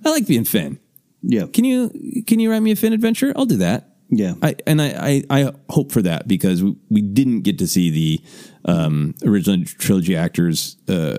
I 0.06 0.10
like 0.10 0.28
being 0.28 0.44
Finn. 0.46 0.80
Yeah. 1.22 1.46
Can 1.52 1.64
you 1.66 2.24
can 2.28 2.40
you 2.40 2.52
write 2.52 2.62
me 2.62 2.72
a 2.72 2.76
Finn 2.76 2.94
adventure? 2.94 3.34
I'll 3.36 3.46
do 3.46 3.58
that. 3.58 3.90
Yeah. 4.10 4.34
I 4.42 4.56
and 4.68 4.82
I, 4.82 5.24
I, 5.30 5.42
I 5.46 5.52
hope 5.70 5.92
for 5.92 6.02
that 6.04 6.28
because 6.28 6.62
we, 6.62 6.76
we 6.90 7.02
didn't 7.02 7.42
get 7.42 7.58
to 7.60 7.68
see 7.68 7.90
the 7.90 8.24
um, 8.66 9.16
original 9.26 9.66
trilogy 9.66 10.16
actors 10.16 10.78
uh, 10.88 11.18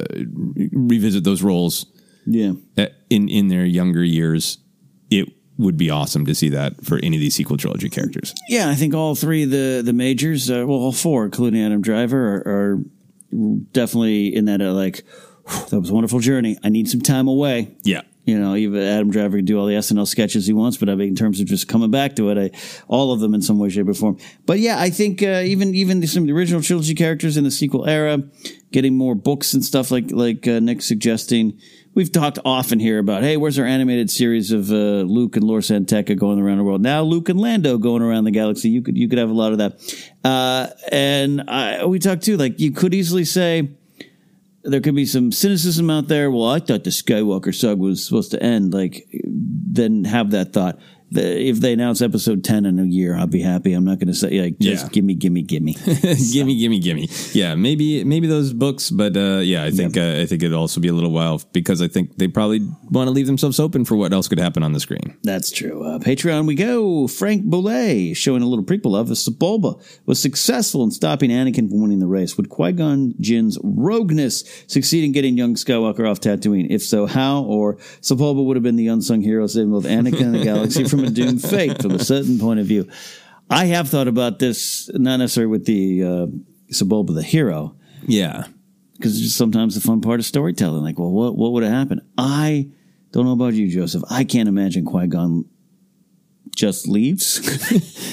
revisit 0.72 1.24
those 1.24 1.42
roles. 1.42 1.86
Yeah. 2.26 2.52
at- 2.76 2.92
in 3.10 3.28
in 3.28 3.48
their 3.48 3.64
younger 3.64 4.02
years. 4.04 4.58
It 5.10 5.28
would 5.58 5.76
be 5.76 5.90
awesome 5.90 6.26
to 6.26 6.34
see 6.34 6.48
that 6.48 6.84
for 6.84 6.98
any 6.98 7.16
of 7.16 7.20
these 7.20 7.34
sequel 7.34 7.56
trilogy 7.56 7.88
characters. 7.88 8.34
Yeah, 8.48 8.68
I 8.68 8.74
think 8.74 8.94
all 8.94 9.14
three 9.14 9.44
of 9.44 9.50
the 9.50 9.82
the 9.84 9.92
majors, 9.92 10.50
uh, 10.50 10.64
well, 10.66 10.78
all 10.78 10.92
four, 10.92 11.24
including 11.24 11.62
Adam 11.62 11.80
Driver, 11.80 12.36
are, 12.36 12.42
are 12.46 12.82
definitely 13.72 14.34
in 14.34 14.46
that 14.46 14.60
uh, 14.60 14.72
like 14.72 15.04
that 15.70 15.80
was 15.80 15.90
a 15.90 15.94
wonderful 15.94 16.20
journey. 16.20 16.58
I 16.64 16.68
need 16.68 16.88
some 16.88 17.00
time 17.00 17.28
away. 17.28 17.76
Yeah. 17.82 18.02
You 18.24 18.38
know, 18.38 18.56
even 18.56 18.80
Adam 18.80 19.10
Driver 19.10 19.36
can 19.36 19.44
do 19.44 19.58
all 19.58 19.66
the 19.66 19.74
SNL 19.74 20.06
sketches 20.06 20.46
he 20.46 20.54
wants, 20.54 20.78
but 20.78 20.88
I 20.88 20.94
mean, 20.94 21.08
in 21.08 21.14
terms 21.14 21.40
of 21.40 21.46
just 21.46 21.68
coming 21.68 21.90
back 21.90 22.16
to 22.16 22.30
it, 22.30 22.38
I, 22.38 22.58
all 22.88 23.12
of 23.12 23.20
them 23.20 23.34
in 23.34 23.42
some 23.42 23.58
way, 23.58 23.68
shape, 23.68 23.86
or 23.86 23.92
form. 23.92 24.16
But 24.46 24.60
yeah, 24.60 24.80
I 24.80 24.88
think 24.88 25.22
uh, 25.22 25.42
even 25.44 25.74
even 25.74 26.04
some 26.06 26.22
of 26.22 26.28
the 26.28 26.32
original 26.32 26.62
trilogy 26.62 26.94
characters 26.94 27.36
in 27.36 27.44
the 27.44 27.50
sequel 27.50 27.86
era, 27.86 28.22
getting 28.72 28.96
more 28.96 29.14
books 29.14 29.52
and 29.52 29.62
stuff 29.62 29.90
like 29.90 30.10
like 30.10 30.48
uh, 30.48 30.58
Nick's 30.60 30.86
suggesting. 30.86 31.60
We've 31.94 32.10
talked 32.10 32.40
often 32.44 32.80
here 32.80 32.98
about, 32.98 33.22
hey, 33.22 33.36
where's 33.36 33.56
our 33.56 33.64
animated 33.64 34.10
series 34.10 34.50
of 34.50 34.72
uh, 34.72 35.02
Luke 35.02 35.36
and 35.36 35.44
Lor 35.44 35.62
San 35.62 35.84
Tekka 35.84 36.18
going 36.18 36.40
around 36.40 36.58
the 36.58 36.64
world? 36.64 36.82
Now 36.82 37.02
Luke 37.02 37.28
and 37.28 37.40
Lando 37.40 37.78
going 37.78 38.02
around 38.02 38.24
the 38.24 38.32
galaxy. 38.32 38.68
You 38.68 38.82
could 38.82 38.98
you 38.98 39.08
could 39.08 39.18
have 39.18 39.30
a 39.30 39.34
lot 39.34 39.52
of 39.52 39.58
that. 39.58 40.04
Uh, 40.24 40.70
and 40.90 41.42
I, 41.48 41.84
we 41.84 42.00
talked 42.00 42.24
too, 42.24 42.36
like 42.36 42.58
you 42.58 42.72
could 42.72 42.94
easily 42.94 43.24
say 43.24 43.68
there 44.64 44.80
could 44.80 44.96
be 44.96 45.06
some 45.06 45.30
cynicism 45.30 45.88
out 45.88 46.08
there. 46.08 46.32
Well, 46.32 46.48
I 46.48 46.58
thought 46.58 46.82
the 46.82 46.90
Skywalker 46.90 47.54
saga 47.54 47.80
was 47.80 48.04
supposed 48.04 48.32
to 48.32 48.42
end. 48.42 48.74
Like, 48.74 49.06
then 49.22 50.04
have 50.04 50.32
that 50.32 50.52
thought. 50.52 50.80
The, 51.10 51.48
if 51.48 51.60
they 51.60 51.72
announce 51.72 52.02
episode 52.02 52.42
10 52.42 52.66
in 52.66 52.78
a 52.80 52.84
year, 52.84 53.14
I'll 53.16 53.26
be 53.28 53.40
happy. 53.40 53.72
I'm 53.72 53.84
not 53.84 53.98
going 53.98 54.08
to 54.08 54.14
say, 54.14 54.40
like, 54.40 54.58
just 54.58 54.84
Yeah. 54.86 54.90
gimme, 54.90 55.14
gimme, 55.14 55.42
gimme. 55.42 55.74
gimme, 56.32 56.58
gimme, 56.58 56.80
gimme. 56.80 57.08
Yeah, 57.32 57.54
maybe 57.54 58.02
maybe 58.04 58.26
those 58.26 58.52
books, 58.52 58.90
but 58.90 59.16
uh, 59.16 59.38
yeah, 59.38 59.62
I 59.64 59.70
think 59.70 59.96
uh, 59.96 60.18
I 60.20 60.26
think 60.26 60.42
it'll 60.42 60.58
also 60.60 60.80
be 60.80 60.88
a 60.88 60.92
little 60.92 61.12
while 61.12 61.40
because 61.52 61.80
I 61.82 61.88
think 61.88 62.16
they 62.16 62.26
probably 62.26 62.60
want 62.90 63.06
to 63.06 63.12
leave 63.12 63.26
themselves 63.26 63.60
open 63.60 63.84
for 63.84 63.94
what 63.96 64.12
else 64.12 64.26
could 64.28 64.40
happen 64.40 64.62
on 64.64 64.72
the 64.72 64.80
screen. 64.80 65.16
That's 65.22 65.50
true. 65.52 65.84
Uh, 65.84 65.98
Patreon 66.00 66.46
we 66.46 66.54
go. 66.56 67.06
Frank 67.06 67.44
Boulet 67.44 68.16
showing 68.16 68.42
a 68.42 68.46
little 68.46 68.64
prequel 68.64 68.98
of 68.98 69.08
Sebulba 69.08 69.80
was 70.06 70.20
successful 70.20 70.82
in 70.82 70.90
stopping 70.90 71.30
Anakin 71.30 71.68
from 71.68 71.80
winning 71.80 72.00
the 72.00 72.06
race. 72.08 72.36
Would 72.36 72.48
Qui 72.48 72.72
Gon 72.72 73.14
Jinn's 73.20 73.56
rogueness 73.62 74.42
succeed 74.66 75.04
in 75.04 75.12
getting 75.12 75.36
young 75.36 75.54
Skywalker 75.54 76.10
off 76.10 76.18
Tatooine? 76.20 76.66
If 76.70 76.82
so, 76.82 77.06
how? 77.06 77.42
Or 77.44 77.76
Sebulba 78.00 78.44
would 78.44 78.56
have 78.56 78.64
been 78.64 78.76
the 78.76 78.88
unsung 78.88 79.20
hero 79.22 79.46
saving 79.46 79.70
both 79.70 79.84
Anakin 79.84 80.20
and 80.22 80.34
the 80.34 80.42
galaxy 80.44 80.84
from 80.94 81.04
a 81.04 81.10
doomed 81.10 81.42
fate 81.42 81.80
from 81.82 81.92
a 81.92 81.98
certain 82.04 82.38
point 82.38 82.60
of 82.60 82.66
view. 82.66 82.88
I 83.50 83.66
have 83.66 83.88
thought 83.88 84.08
about 84.08 84.38
this, 84.38 84.90
not 84.94 85.18
necessarily 85.18 85.50
with 85.50 85.66
the 85.66 86.02
uh, 86.02 86.26
Sebulba 86.72 87.14
the 87.14 87.22
hero, 87.22 87.76
Yeah. 88.06 88.44
because 88.96 89.12
it's 89.16 89.22
just 89.24 89.36
sometimes 89.36 89.74
the 89.74 89.80
fun 89.80 90.00
part 90.00 90.20
of 90.20 90.26
storytelling. 90.26 90.82
Like, 90.82 90.98
well, 90.98 91.10
what 91.10 91.36
what 91.36 91.52
would 91.52 91.62
have 91.62 91.72
happened? 91.72 92.00
I 92.16 92.68
don't 93.12 93.24
know 93.26 93.32
about 93.32 93.54
you, 93.54 93.68
Joseph. 93.68 94.02
I 94.10 94.24
can't 94.24 94.48
imagine 94.48 94.84
Qui 94.84 95.06
Gon 95.08 95.44
just 96.54 96.86
leaves. 96.88 97.40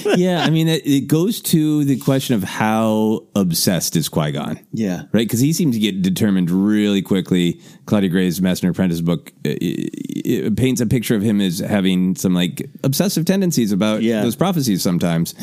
yeah, 0.18 0.44
I 0.44 0.50
mean, 0.50 0.68
it, 0.68 0.86
it 0.86 1.08
goes 1.08 1.42
to 1.44 1.84
the 1.86 1.98
question 1.98 2.36
of 2.36 2.44
how 2.44 3.26
obsessed 3.36 3.96
is 3.96 4.10
Qui 4.10 4.32
Gon. 4.32 4.60
Yeah. 4.74 5.04
Right? 5.12 5.28
Because 5.28 5.40
he 5.40 5.54
seems 5.54 5.76
to 5.76 5.80
get 5.80 6.02
determined 6.02 6.50
really 6.52 7.02
quickly. 7.02 7.60
Claudia 7.86 8.10
Gray's 8.10 8.42
Master 8.42 8.68
and 8.68 8.76
Apprentice 8.76 9.02
book 9.02 9.32
uh, 9.46 9.50
it, 9.50 10.46
it 10.46 10.58
paints 10.58 10.82
a 10.82 10.86
picture 10.86 11.16
of 11.16 11.22
him 11.22 11.42
as 11.42 11.60
having 11.60 12.16
some 12.16 12.34
like 12.34 12.70
obsessive 12.84 13.26
tendencies 13.26 13.72
about 13.72 14.02
Yeah. 14.02 14.22
those 14.22 14.36
prophecies 14.36 14.82
sometimes. 14.82 15.36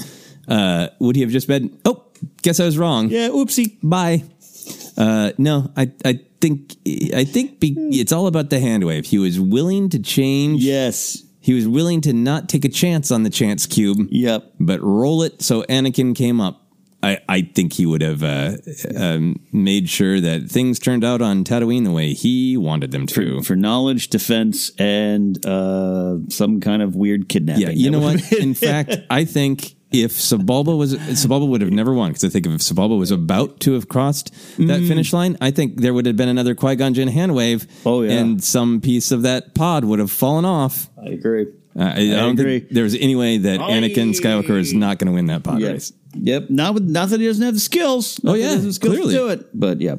Uh, 0.48 0.88
would 0.98 1.14
he 1.16 1.22
have 1.22 1.30
just 1.30 1.46
been, 1.46 1.78
oh, 1.84 2.04
guess 2.42 2.58
I 2.58 2.64
was 2.64 2.78
wrong? 2.78 3.08
Yeah, 3.10 3.28
oopsie. 3.28 3.76
Bye. 3.82 4.24
Uh, 4.96 5.32
no, 5.38 5.70
I, 5.76 5.92
I 6.04 6.20
think, 6.40 6.74
I 7.14 7.24
think 7.24 7.60
be, 7.60 7.76
it's 7.92 8.12
all 8.12 8.26
about 8.26 8.50
the 8.50 8.58
hand 8.58 8.84
wave. 8.84 9.04
He 9.06 9.18
was 9.18 9.38
willing 9.38 9.88
to 9.90 9.98
change. 9.98 10.62
Yes. 10.64 11.22
He 11.48 11.54
was 11.54 11.66
willing 11.66 12.02
to 12.02 12.12
not 12.12 12.46
take 12.46 12.66
a 12.66 12.68
chance 12.68 13.10
on 13.10 13.22
the 13.22 13.30
chance 13.30 13.64
cube. 13.64 14.06
Yep. 14.10 14.52
But 14.60 14.82
roll 14.82 15.22
it 15.22 15.40
so 15.40 15.62
Anakin 15.62 16.14
came 16.14 16.42
up. 16.42 16.60
I, 17.02 17.20
I 17.26 17.40
think 17.40 17.72
he 17.72 17.86
would 17.86 18.02
have 18.02 18.22
uh, 18.22 18.58
um, 18.94 19.40
made 19.50 19.88
sure 19.88 20.20
that 20.20 20.50
things 20.50 20.78
turned 20.78 21.04
out 21.04 21.22
on 21.22 21.44
Tatooine 21.44 21.84
the 21.84 21.90
way 21.90 22.12
he 22.12 22.58
wanted 22.58 22.90
them 22.90 23.06
to. 23.06 23.40
for 23.44 23.56
knowledge, 23.56 24.08
defense, 24.08 24.72
and 24.78 25.42
uh, 25.46 26.18
some 26.28 26.60
kind 26.60 26.82
of 26.82 26.94
weird 26.94 27.30
kidnapping. 27.30 27.62
Yeah, 27.62 27.70
you 27.70 27.90
know 27.90 28.00
what? 28.00 28.30
In 28.30 28.52
fact, 28.52 28.98
I 29.10 29.24
think 29.24 29.74
if 29.90 30.12
Sebulba 30.12 30.76
was 30.76 30.94
Sebulba 30.94 31.48
would 31.48 31.60
have 31.62 31.70
never 31.70 31.92
won 31.94 32.10
because 32.10 32.24
I 32.24 32.28
think 32.28 32.46
if 32.46 32.52
Sebulba 32.60 32.98
was 32.98 33.10
about 33.10 33.60
to 33.60 33.72
have 33.72 33.88
crossed 33.88 34.32
that 34.58 34.80
Mm. 34.82 34.88
finish 34.88 35.12
line, 35.12 35.36
I 35.40 35.50
think 35.50 35.80
there 35.80 35.94
would 35.94 36.04
have 36.06 36.16
been 36.16 36.28
another 36.28 36.54
Qui 36.54 36.76
Gon 36.76 36.92
Jinn 36.94 37.08
hand 37.08 37.34
wave. 37.34 37.66
Oh, 37.86 38.02
yeah. 38.02 38.12
and 38.18 38.42
some 38.44 38.80
piece 38.80 39.10
of 39.12 39.22
that 39.22 39.54
pod 39.54 39.84
would 39.84 39.98
have 39.98 40.10
fallen 40.10 40.44
off. 40.44 40.90
I 41.02 41.10
agree. 41.10 41.46
Uh, 41.78 41.82
I, 41.82 42.00
I 42.00 42.06
don't 42.16 42.38
agree. 42.38 42.60
think 42.60 42.70
there's 42.72 42.94
any 42.96 43.14
way 43.16 43.38
that 43.38 43.60
Anakin 43.60 44.10
Skywalker 44.18 44.58
is 44.58 44.74
not 44.74 44.98
going 44.98 45.06
to 45.06 45.12
win 45.12 45.26
that 45.26 45.42
pod 45.44 45.60
Yep. 45.60 45.72
race. 45.72 45.92
Yep. 46.22 46.50
Not 46.50 46.74
with 46.74 46.84
not 46.88 47.08
that 47.10 47.20
he 47.20 47.26
doesn't 47.26 47.44
have 47.44 47.54
the 47.54 47.60
skills. 47.60 48.22
Not 48.22 48.32
Oh, 48.32 48.34
yeah, 48.34 48.56
skills 48.58 48.78
clearly. 48.78 49.14
to 49.14 49.18
do 49.20 49.28
it. 49.28 49.48
But 49.58 49.80
yeah. 49.80 49.96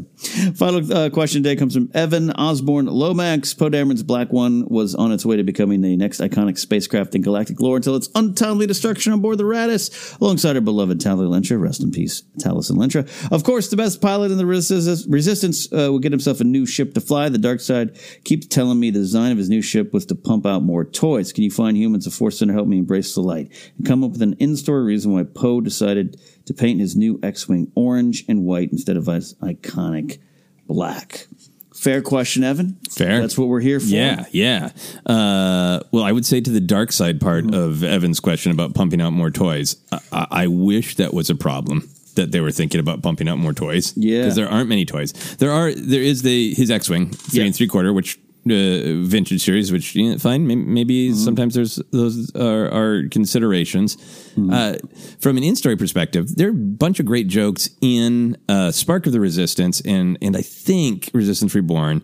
Final 0.55 0.93
uh, 0.93 1.09
question 1.09 1.43
today 1.43 1.55
comes 1.55 1.73
from 1.73 1.89
Evan 1.93 2.31
Osborne 2.31 2.85
Lomax. 2.87 3.53
Poe 3.53 3.69
Dameron's 3.69 4.03
Black 4.03 4.31
One 4.33 4.67
was 4.67 4.95
on 4.95 5.11
its 5.11 5.25
way 5.25 5.37
to 5.37 5.43
becoming 5.43 5.81
the 5.81 5.95
next 5.95 6.19
iconic 6.19 6.57
spacecraft 6.57 7.15
in 7.15 7.21
galactic 7.21 7.59
lore 7.59 7.77
until 7.77 7.95
its 7.95 8.09
untimely 8.15 8.67
destruction 8.67 9.13
on 9.13 9.21
board 9.21 9.37
the 9.37 9.43
Raddus, 9.43 10.19
alongside 10.19 10.55
her 10.55 10.61
beloved 10.61 10.99
Tallie 10.99 11.25
Lintra. 11.25 11.57
Rest 11.57 11.81
in 11.81 11.91
peace, 11.91 12.23
Tallissan 12.39 12.77
Lintra. 12.77 13.05
Of 13.31 13.43
course, 13.43 13.69
the 13.69 13.77
best 13.77 14.01
pilot 14.01 14.31
in 14.31 14.37
the 14.37 14.45
Resistance, 14.45 15.05
resistance 15.07 15.71
uh, 15.71 15.91
will 15.91 15.99
get 15.99 16.11
himself 16.11 16.41
a 16.41 16.43
new 16.43 16.65
ship 16.65 16.93
to 16.95 17.01
fly. 17.01 17.29
The 17.29 17.37
dark 17.37 17.59
side 17.61 17.97
keeps 18.23 18.47
telling 18.47 18.79
me 18.79 18.89
the 18.91 18.99
design 18.99 19.31
of 19.31 19.37
his 19.37 19.49
new 19.49 19.61
ship 19.61 19.93
was 19.93 20.05
to 20.07 20.15
pump 20.15 20.45
out 20.45 20.63
more 20.63 20.83
toys. 20.83 21.31
Can 21.31 21.43
you 21.43 21.51
find 21.51 21.77
humans 21.77 22.07
a 22.07 22.11
force 22.11 22.39
center 22.39 22.53
help 22.53 22.67
me 22.67 22.79
embrace 22.79 23.13
the 23.15 23.21
light 23.21 23.51
and 23.77 23.85
come 23.87 24.03
up 24.03 24.11
with 24.11 24.21
an 24.21 24.33
in-story 24.39 24.83
reason 24.83 25.13
why 25.13 25.23
Poe 25.23 25.61
decided 25.61 26.09
to 26.45 26.53
paint 26.53 26.80
his 26.80 26.95
new 26.95 27.19
X-wing 27.23 27.72
orange 27.76 28.23
and 28.27 28.44
white 28.45 28.72
instead 28.72 28.98
of 28.98 29.06
his 29.07 29.34
iconic 29.36 30.19
black? 30.68 31.27
Fair 31.73 32.02
question, 32.02 32.44
Evan. 32.44 32.77
Fair. 32.91 33.22
That's 33.22 33.38
what 33.38 33.48
we're 33.48 33.61
here 33.61 33.80
for. 33.80 33.86
Yeah, 33.86 34.26
yeah. 34.31 34.72
Uh, 35.06 35.80
well, 35.91 36.03
I 36.03 36.11
would 36.11 36.26
say 36.26 36.41
to 36.41 36.49
the 36.49 36.60
dark 36.60 36.91
side 36.91 37.22
part 37.22 37.45
Mm-hmm. 37.45 37.53
of 37.53 37.84
Evan's 37.84 38.19
question 38.19 38.52
about 38.52 38.73
pumping 38.73 38.99
out 39.02 39.14
more 39.14 39.31
toys, 39.31 39.77
I, 40.11 40.27
I, 40.30 40.48
wish 40.48 40.95
that 40.95 41.14
was 41.14 41.30
a 41.30 41.36
problem 41.36 41.90
that 42.15 42.31
they 42.34 42.41
were 42.41 42.52
thinking 42.52 42.81
about 42.81 43.02
pumping 43.02 43.30
out 43.30 43.38
more 43.38 43.53
toys. 43.53 43.94
Yeah. 43.95 44.23
because 44.23 44.36
there 44.36 44.49
aren't 44.49 44.68
many 44.68 44.84
toys. 44.84 45.14
There 45.38 45.52
are. 45.52 45.73
There 45.73 46.02
is 46.02 46.22
the 46.22 46.53
his 46.53 46.69
X-wing 46.69 47.11
three 47.11 47.40
Yeah. 47.40 47.45
and 47.45 47.56
three 47.56 47.68
quarter, 47.68 47.94
which. 47.94 48.19
Uh, 48.45 49.03
vintage 49.06 49.44
series, 49.44 49.70
which 49.72 49.95
you 49.95 50.11
know, 50.11 50.18
fine. 50.18 50.48
Maybe, 50.48 50.61
maybe 50.64 51.10
Mm-hmm. 51.10 51.24
sometimes 51.24 51.53
there's 51.56 51.76
those 51.91 52.34
are, 52.36 52.72
are 52.72 53.07
considerations. 53.10 53.98
Mm-hmm. 53.98 54.52
Uh, 54.53 54.76
from 55.20 55.38
an 55.38 55.44
in-story 55.44 55.76
perspective, 55.76 56.36
there 56.38 56.48
are 56.48 56.52
a 56.52 56.53
bunch 56.53 56.99
of 57.02 57.06
great 57.06 57.28
jokes 57.28 57.70
in 57.82 58.38
uh, 58.48 58.72
Spark 58.72 59.06
of 59.06 59.11
the 59.11 59.20
Resistance 59.20 59.82
and 59.82 60.18
and 60.22 60.38
I 60.38 60.41
think 60.41 61.11
Resistance 61.14 61.53
Reborn 61.53 62.02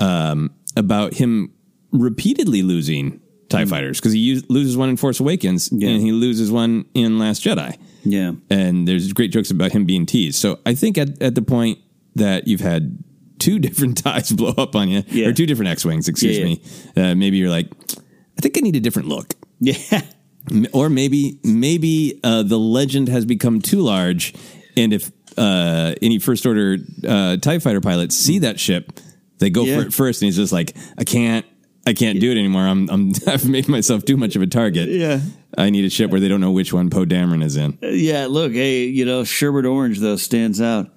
um, 0.00 0.50
about 0.76 1.14
him 1.14 1.52
repeatedly 1.92 2.62
losing 2.62 3.20
Tie 3.48 3.64
Fighters 3.64 3.98
because 3.98 4.12
he 4.12 4.20
use, 4.20 4.44
loses 4.48 4.76
one 4.76 4.90
in 4.90 4.96
Force 4.96 5.18
Awakens 5.18 5.72
and 5.72 5.80
he 5.82 6.12
loses 6.12 6.50
one 6.52 6.84
in 6.94 7.18
Last 7.18 7.42
Jedi. 7.42 7.76
Yeah, 8.04 8.32
and 8.50 8.86
there's 8.86 9.12
great 9.12 9.32
jokes 9.32 9.50
about 9.50 9.72
him 9.72 9.86
being 9.86 10.06
teased. 10.06 10.36
So 10.36 10.58
I 10.66 10.74
think 10.74 10.98
at 10.98 11.20
at 11.22 11.34
the 11.34 11.42
point 11.42 11.78
that 12.14 12.46
you've 12.46 12.60
had 12.60 13.02
two 13.40 13.58
different 13.58 13.98
ties 14.04 14.30
blow 14.30 14.54
up 14.56 14.76
on 14.76 14.88
you, 14.88 15.02
Yeah. 15.08 15.26
or 15.28 15.32
two 15.32 15.46
different 15.46 15.70
X 15.70 15.84
wings, 15.84 16.06
excuse 16.08 16.38
Yeah, 16.38 16.44
me, 16.44 16.62
uh, 16.96 17.14
maybe 17.16 17.36
you're 17.38 17.50
like, 17.50 17.66
I 18.38 18.40
think 18.40 18.56
I 18.56 18.60
need 18.60 18.76
a 18.76 18.80
different 18.80 19.08
look. 19.08 19.34
Yeah. 19.58 20.02
Or 20.72 20.88
maybe 20.88 21.38
maybe 21.44 22.18
uh, 22.24 22.42
the 22.44 22.58
legend 22.58 23.08
has 23.08 23.24
become 23.26 23.60
too 23.60 23.80
large, 23.82 24.32
and 24.76 24.92
if 24.92 25.10
uh, 25.36 25.94
any 26.00 26.18
first 26.18 26.46
order 26.46 26.78
uh, 27.06 27.36
Tie 27.36 27.58
Fighter 27.58 27.80
pilots 27.82 28.16
see 28.16 28.38
that 28.40 28.58
ship, 28.58 28.98
they 29.38 29.50
go 29.50 29.64
Yeah. 29.64 29.80
for 29.80 29.86
it 29.86 29.92
first, 29.92 30.22
and 30.22 30.26
he's 30.28 30.36
just 30.36 30.52
like, 30.52 30.74
I 30.96 31.04
can't. 31.04 31.44
I 31.86 31.92
can't 31.94 32.20
do 32.20 32.30
it 32.30 32.36
anymore. 32.38 32.62
I'm, 32.62 32.88
I'm 32.90 33.12
I've 33.26 33.48
made 33.48 33.68
myself 33.68 34.04
too 34.04 34.16
much 34.16 34.34
of 34.36 34.42
a 34.42 34.46
target. 34.46 34.88
Yeah. 34.88 35.20
I 35.58 35.70
need 35.70 35.84
a 35.84 35.90
ship 35.90 36.10
where 36.10 36.20
they 36.20 36.28
don't 36.28 36.40
know 36.40 36.52
which 36.52 36.72
one 36.72 36.88
Poe 36.90 37.04
Dameron 37.06 37.42
is 37.44 37.56
in. 37.56 37.78
Uh, 37.82 37.88
Yeah, 37.88 38.26
look, 38.26 38.52
hey, 38.52 38.84
you 38.84 39.04
know, 39.04 39.24
sherbet 39.24 39.64
orange 39.66 39.98
though 39.98 40.16
stands 40.16 40.60
out. 40.60 40.90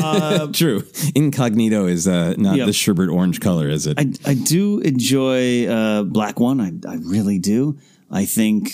Uh, 0.00 0.46
True. 0.52 0.84
Incognito 1.14 1.86
is 1.86 2.06
uh, 2.06 2.34
not 2.38 2.56
Yep. 2.56 2.66
the 2.66 2.72
sherbet 2.72 3.08
orange 3.08 3.40
color, 3.40 3.68
is 3.68 3.86
it? 3.86 3.98
I, 3.98 4.12
I 4.30 4.34
do 4.34 4.78
enjoy 4.80 5.66
uh, 5.66 6.02
Black 6.04 6.38
One. 6.40 6.60
I, 6.60 6.72
I 6.90 6.96
really 6.96 7.38
do. 7.38 7.78
I 8.10 8.24
think 8.24 8.70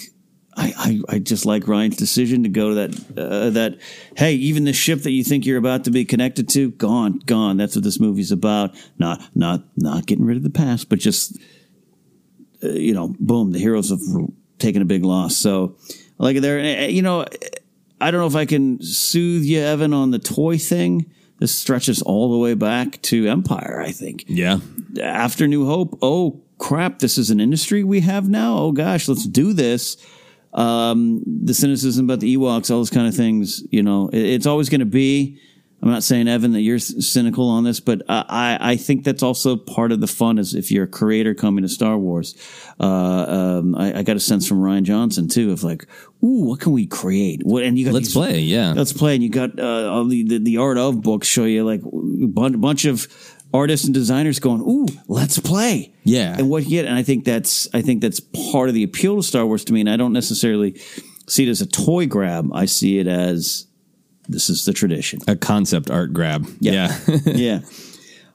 I, 0.57 1.01
I, 1.09 1.15
I 1.17 1.19
just 1.21 1.47
like 1.47 1.67
Rian's 1.67 1.97
decision 1.97 2.43
to 2.43 2.49
go 2.51 2.71
to 2.71 2.75
that 2.75 3.19
uh, 3.19 3.51
that 3.51 3.79
hey, 4.17 4.35
even 4.35 4.65
the 4.65 4.73
ship 4.75 5.03
that 5.03 5.13
you 5.13 5.25
think 5.25 5.47
you're 5.47 5.57
about 5.59 5.85
to 5.85 5.91
be 5.91 6.05
connected 6.05 6.49
to, 6.51 6.71
gone, 6.73 7.21
gone. 7.25 7.57
That's 7.57 7.75
what 7.77 7.85
this 7.85 7.99
movie's 8.01 8.33
about. 8.33 8.75
Not 8.99 9.23
not 9.35 9.65
not 9.77 10.07
getting 10.07 10.27
rid 10.27 10.37
of 10.37 10.43
the 10.43 10.51
past, 10.51 10.89
but 10.91 10.99
just 10.99 11.39
uh, 12.63 12.69
you 12.69 12.93
know, 12.93 13.15
boom, 13.19 13.53
the 13.53 13.59
heroes 13.59 13.89
have 13.91 14.01
taken 14.59 14.83
a 14.83 14.85
big 14.85 15.05
loss. 15.05 15.35
So 15.37 15.77
I 16.19 16.25
like 16.25 16.37
it 16.37 16.41
there. 16.41 16.59
Eh, 16.59 16.75
eh, 16.75 16.87
You 16.89 17.01
know, 17.03 17.25
I 18.01 18.11
don't 18.11 18.21
know 18.21 18.27
if 18.27 18.37
I 18.37 18.47
can 18.47 18.83
soothe 18.83 19.43
you, 19.45 19.61
Evan, 19.61 19.93
on 19.93 20.11
the 20.11 20.19
toy 20.19 20.59
thing. 20.59 21.11
This 21.39 21.55
stretches 21.57 22.03
all 22.03 22.31
the 22.31 22.39
way 22.39 22.55
back 22.55 23.01
to 23.03 23.27
Empire, 23.27 23.83
I 23.85 23.93
think. 23.93 24.25
Yeah. 24.29 24.59
After 25.01 25.47
New 25.47 25.67
Hope, 25.67 25.99
oh 26.03 26.43
crap, 26.59 26.99
this 26.99 27.17
is 27.19 27.31
an 27.31 27.41
industry 27.41 27.83
we 27.85 28.01
have 28.01 28.29
now. 28.29 28.59
Oh 28.59 28.73
gosh, 28.73 29.09
let's 29.09 29.27
do 29.27 29.53
this. 29.53 29.97
Um, 30.53 31.23
the 31.27 31.55
cynicism 31.55 32.07
about 32.07 32.21
the 32.21 32.37
Ewoks, 32.37 32.71
all 32.71 32.79
those 32.79 32.91
kind 32.91 33.07
of 33.07 33.15
things, 33.15 33.63
you 33.71 33.83
know, 33.83 34.09
it- 34.09 34.19
it's 34.25 34.47
always 34.47 34.69
going 34.69 34.81
to 34.81 34.87
be. 34.87 35.39
I'm 35.82 35.89
not 35.89 36.02
saying 36.02 36.28
Evan 36.28 36.52
that 36.52 36.61
you're 36.61 36.78
cynical 36.78 37.48
on 37.48 37.65
this, 37.65 37.81
but 37.81 38.02
I, 38.09 38.59
I 38.61 38.77
think 38.77 39.02
that's 39.05 39.23
also 39.23 39.57
part 39.57 39.93
of 39.93 40.01
the 40.01 40.07
fun. 40.07 40.39
Is 40.39 40.55
if 40.55 40.70
you're 40.70 40.85
a 40.85 40.89
creator 40.89 41.35
coming 41.35 41.62
to 41.62 41.69
Star 41.70 41.97
Wars, 41.97 42.35
uh, 42.78 42.85
um, 42.85 43.74
I, 43.74 44.01
I 44.01 44.02
got 44.02 44.16
a 44.16 44.20
sense 44.20 44.47
from 44.47 44.59
Rian 44.61 44.82
Johnson 44.82 45.27
too 45.28 45.52
of 45.52 45.65
like, 45.65 45.86
ooh, 46.23 46.44
what 46.48 46.61
can 46.61 46.73
we 46.73 46.86
create? 46.86 47.40
What 47.44 47.62
and 47.62 47.78
you 47.78 47.86
got 47.86 47.94
Let's 47.94 48.09
these- 48.09 48.15
play, 48.15 48.40
yeah. 48.40 48.73
let's 48.77 48.93
play. 48.93 49.15
And 49.15 49.23
you 49.24 49.31
got 49.31 49.59
uh, 49.59 49.90
all 49.90 50.05
the, 50.05 50.23
the 50.24 50.39
the 50.39 50.57
art 50.59 50.77
of 50.77 51.01
books 51.01 51.27
show 51.27 51.44
you 51.44 51.65
like 51.65 51.81
a 51.82 52.27
bunch, 52.27 52.61
bunch 52.61 52.85
of 52.85 53.07
artists 53.55 53.86
and 53.86 53.94
designers 53.94 54.39
going, 54.39 54.61
ooh, 54.61 54.86
let's 55.09 55.39
play. 55.39 55.94
Yeah. 56.05 56.36
And 56.39 56.51
what 56.51 56.65
you 56.65 56.70
get, 56.70 56.85
and 56.86 56.94
I 56.94 57.02
think 57.02 57.24
that's 57.24 57.69
I 57.74 57.81
think 57.81 58.02
that's 58.02 58.20
part 58.20 58.69
of 58.69 58.74
the 58.74 58.82
appeal 58.82 59.16
to 59.16 59.23
Star 59.23 59.47
Wars 59.47 59.65
to 59.65 59.73
me. 59.73 59.81
And 59.81 59.89
I 59.89 59.97
don't 59.97 60.12
necessarily 60.12 60.78
see 61.27 61.47
it 61.47 61.48
as 61.51 61.62
a 61.62 61.66
toy 61.66 62.07
grab. 62.07 62.51
I 62.52 62.66
see 62.66 62.98
it 62.98 63.07
as 63.07 63.66
this 64.31 64.48
is 64.51 64.65
the 64.65 64.73
tradition. 64.73 65.20
A 65.28 65.36
concept 65.36 65.90
art 65.90 66.12
grab. 66.12 66.47
Yeah. 66.61 66.97
yeah. 67.24 67.61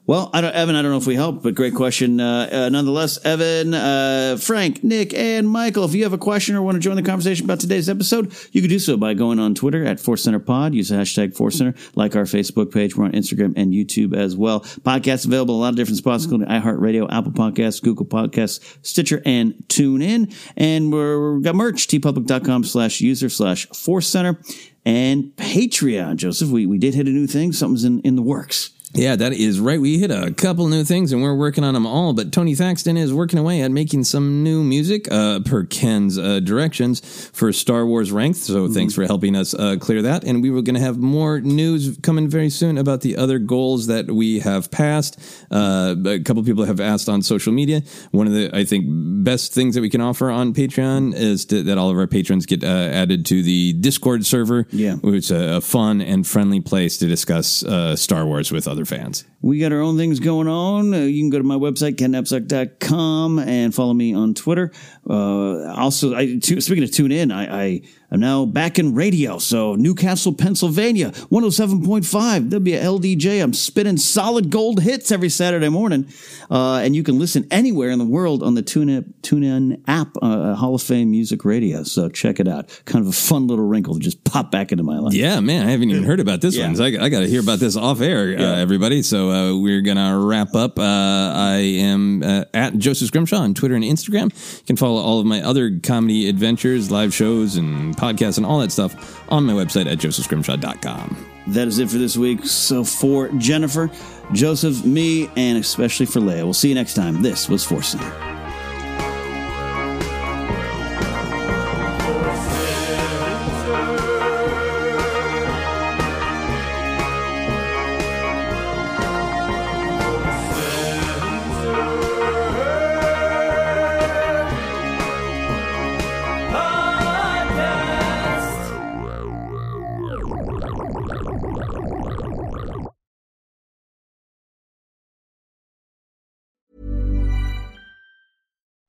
Well, 0.08 0.30
I 0.32 0.40
don't, 0.40 0.54
Evan, 0.54 0.76
I 0.76 0.82
don't 0.82 0.92
know 0.92 0.98
if 0.98 1.06
we 1.08 1.16
helped, 1.16 1.42
but 1.42 1.56
great 1.56 1.74
question. 1.74 2.20
Uh, 2.20 2.48
uh, 2.52 2.68
nonetheless, 2.68 3.18
Evan, 3.24 3.74
uh, 3.74 4.36
Frank, 4.40 4.84
Nick, 4.84 5.12
and 5.12 5.48
Michael, 5.48 5.84
if 5.84 5.94
you 5.94 6.04
have 6.04 6.12
a 6.12 6.18
question 6.18 6.54
or 6.54 6.62
want 6.62 6.76
to 6.76 6.80
join 6.80 6.94
the 6.94 7.02
conversation 7.02 7.44
about 7.44 7.58
today's 7.58 7.88
episode, 7.88 8.32
you 8.52 8.60
can 8.60 8.70
do 8.70 8.78
so 8.78 8.96
by 8.96 9.14
going 9.14 9.40
on 9.40 9.56
Twitter 9.56 9.84
at 9.84 9.98
Force 9.98 10.22
Center 10.22 10.38
Pod. 10.38 10.74
Use 10.74 10.90
the 10.90 10.94
hashtag 10.94 11.34
Force 11.34 11.58
Center, 11.58 11.74
like 11.96 12.14
our 12.14 12.22
Facebook 12.22 12.72
page. 12.72 12.96
We're 12.96 13.06
on 13.06 13.12
Instagram 13.12 13.54
and 13.56 13.72
YouTube 13.72 14.14
as 14.14 14.36
well. 14.36 14.60
Podcasts 14.60 15.26
available 15.26 15.56
a 15.56 15.60
lot 15.60 15.70
of 15.70 15.76
different 15.76 15.98
spots, 15.98 16.22
including 16.22 16.46
iHeartRadio, 16.46 17.08
Apple 17.10 17.32
Podcasts, 17.32 17.82
Google 17.82 18.06
Podcasts, 18.06 18.78
Stitcher, 18.82 19.22
and 19.26 19.54
TuneIn. 19.66 20.32
And 20.56 20.92
we're, 20.92 21.34
we've 21.34 21.42
got 21.42 21.56
merch, 21.56 21.88
teepublic.com 21.88 22.62
slash 22.62 23.00
user 23.00 23.28
slash 23.28 23.66
Force 23.70 24.06
Center 24.06 24.40
and 24.84 25.34
Patreon. 25.34 26.14
Joseph, 26.14 26.50
we, 26.50 26.64
we 26.64 26.78
did 26.78 26.94
hit 26.94 27.08
a 27.08 27.10
new 27.10 27.26
thing. 27.26 27.52
Something's 27.52 27.82
in, 27.82 28.00
in 28.02 28.14
the 28.14 28.22
works. 28.22 28.70
Yeah, 28.94 29.16
that 29.16 29.32
is 29.34 29.60
right. 29.60 29.78
We 29.80 29.98
hit 29.98 30.10
a 30.10 30.32
couple 30.32 30.68
new 30.68 30.82
things 30.84 31.12
and 31.12 31.20
we're 31.20 31.34
working 31.34 31.64
on 31.64 31.74
them 31.74 31.86
all, 31.86 32.14
but 32.14 32.32
Tony 32.32 32.54
Thaxton 32.54 32.96
is 32.96 33.12
working 33.12 33.38
away 33.38 33.60
at 33.60 33.70
making 33.70 34.04
some 34.04 34.42
new 34.42 34.62
music 34.62 35.10
uh, 35.12 35.40
per 35.40 35.64
Ken's 35.64 36.16
uh, 36.16 36.40
directions 36.40 37.28
for 37.34 37.52
Star 37.52 37.84
Wars 37.84 38.10
Ranked. 38.12 38.38
So 38.38 38.68
thanks 38.68 38.94
for 38.94 39.04
helping 39.04 39.36
us 39.36 39.52
uh, 39.54 39.76
clear 39.78 40.00
that. 40.02 40.24
And 40.24 40.40
we 40.40 40.50
were 40.50 40.62
going 40.62 40.76
to 40.76 40.80
have 40.80 40.96
more 40.98 41.40
news 41.40 41.98
coming 42.02 42.28
very 42.28 42.48
soon 42.48 42.78
about 42.78 43.02
the 43.02 43.16
other 43.16 43.38
goals 43.38 43.88
that 43.88 44.06
we 44.10 44.38
have 44.38 44.70
passed. 44.70 45.20
Uh, 45.50 45.94
a 46.06 46.20
couple 46.20 46.42
people 46.44 46.64
have 46.64 46.80
asked 46.80 47.08
on 47.08 47.20
social 47.22 47.52
media. 47.52 47.82
One 48.12 48.26
of 48.28 48.32
the, 48.32 48.50
I 48.56 48.64
think, 48.64 48.86
best 48.88 49.52
things 49.52 49.74
that 49.74 49.82
we 49.82 49.90
can 49.90 50.00
offer 50.00 50.30
on 50.30 50.54
Patreon 50.54 51.12
is 51.14 51.44
to, 51.46 51.62
that 51.64 51.76
all 51.76 51.90
of 51.90 51.98
our 51.98 52.06
patrons 52.06 52.46
get 52.46 52.62
uh, 52.64 52.68
added 52.68 53.26
to 53.26 53.42
the 53.42 53.74
Discord 53.74 54.24
server, 54.24 54.66
Yeah. 54.70 54.94
which 54.94 55.24
is 55.24 55.30
a, 55.32 55.56
a 55.56 55.60
fun 55.60 56.00
and 56.00 56.26
friendly 56.26 56.60
place 56.60 56.96
to 56.98 57.08
discuss 57.08 57.62
uh, 57.64 57.94
Star 57.96 58.24
Wars 58.24 58.50
with 58.52 58.66
other 58.76 58.84
fans. 58.84 59.24
We 59.40 59.58
got 59.58 59.72
our 59.72 59.80
own 59.80 59.96
things 59.96 60.20
going 60.20 60.48
on. 60.48 60.92
Uh, 60.92 60.98
you 60.98 61.22
can 61.22 61.30
go 61.30 61.38
to 61.38 61.44
my 61.44 61.54
website, 61.54 61.96
kennapzok.com, 61.96 63.38
and 63.38 63.74
follow 63.74 63.94
me 63.94 64.14
on 64.14 64.34
Twitter. 64.34 64.70
Uh, 65.08 65.72
also, 65.74 66.14
I, 66.14 66.38
speaking 66.40 66.82
of 66.82 66.90
tune 66.90 67.12
in, 67.12 67.30
I, 67.30 67.62
I 67.64 67.82
am 68.10 68.20
now 68.20 68.44
back 68.44 68.78
in 68.78 68.94
radio. 68.94 69.38
So, 69.38 69.74
New 69.76 69.94
Castle, 69.94 70.32
Pennsylvania, 70.32 71.10
107.5 71.10 72.50
WLDJ. 72.50 73.42
I'm 73.42 73.52
spinning 73.52 73.96
solid 73.96 74.50
gold 74.50 74.80
hits 74.82 75.10
every 75.12 75.28
Saturday 75.28 75.68
morning. 75.68 76.08
Uh, 76.50 76.76
and 76.76 76.94
you 76.96 77.02
can 77.02 77.18
listen 77.18 77.46
anywhere 77.50 77.90
in 77.90 77.98
the 77.98 78.04
world 78.04 78.42
on 78.42 78.54
the 78.54 78.62
TuneIn, 78.62 79.12
TuneIn 79.22 79.82
app, 79.86 80.08
uh, 80.22 80.54
Hall 80.54 80.74
of 80.74 80.82
Fame 80.82 81.10
Music 81.10 81.44
Radio. 81.44 81.82
So, 81.84 82.08
check 82.08 82.40
it 82.40 82.48
out. 82.48 82.68
Kind 82.84 83.04
of 83.04 83.08
a 83.10 83.14
fun 83.16 83.46
little 83.46 83.66
wrinkle 83.66 83.94
to 83.94 84.00
just 84.00 84.24
pop 84.24 84.50
back 84.50 84.72
into 84.72 84.84
my 84.84 84.98
life. 84.98 85.14
Yeah, 85.14 85.40
man, 85.40 85.66
I 85.66 85.70
haven't 85.70 85.90
even 85.90 86.04
heard 86.04 86.20
about 86.20 86.40
this 86.40 86.56
Yeah. 86.56 86.66
one. 86.66 86.76
So 86.76 86.84
I, 86.84 86.88
I 87.00 87.08
got 87.08 87.20
to 87.20 87.28
hear 87.28 87.40
about 87.40 87.58
this 87.60 87.76
off 87.76 88.00
air, 88.00 88.30
Yeah. 88.30 88.52
uh, 88.52 88.56
everybody. 88.56 89.02
So 89.02 89.30
uh, 89.30 89.56
we're 89.58 89.82
gonna 89.82 90.18
wrap 90.18 90.54
up. 90.54 90.78
Uh, 90.78 90.82
I 90.82 91.56
am 91.78 92.22
uh, 92.22 92.44
at 92.54 92.76
Joseph 92.78 93.08
Scrimshaw 93.08 93.38
on 93.38 93.54
Twitter 93.54 93.74
and 93.74 93.84
Instagram. 93.84 94.32
You 94.58 94.64
can 94.66 94.76
follow 94.76 94.95
all 95.00 95.20
of 95.20 95.26
my 95.26 95.42
other 95.42 95.78
comedy 95.82 96.28
adventures, 96.28 96.90
live 96.90 97.14
shows, 97.14 97.56
and 97.56 97.96
podcasts, 97.96 98.36
and 98.36 98.46
all 98.46 98.58
that 98.60 98.72
stuff 98.72 99.22
on 99.30 99.44
my 99.44 99.52
website 99.52 99.90
at 99.90 99.98
josephscrimshaw.com. 99.98 101.32
That 101.48 101.68
is 101.68 101.78
it 101.78 101.90
for 101.90 101.98
this 101.98 102.16
week. 102.16 102.44
So 102.44 102.82
for 102.84 103.28
Jennifer, 103.30 103.90
Joseph, 104.32 104.84
me, 104.84 105.30
and 105.36 105.58
especially 105.58 106.06
for 106.06 106.20
Leia, 106.20 106.42
we'll 106.42 106.54
see 106.54 106.68
you 106.68 106.74
next 106.74 106.94
time. 106.94 107.22
This 107.22 107.48
was 107.48 107.64
Force 107.64 107.88
Center. 107.88 108.35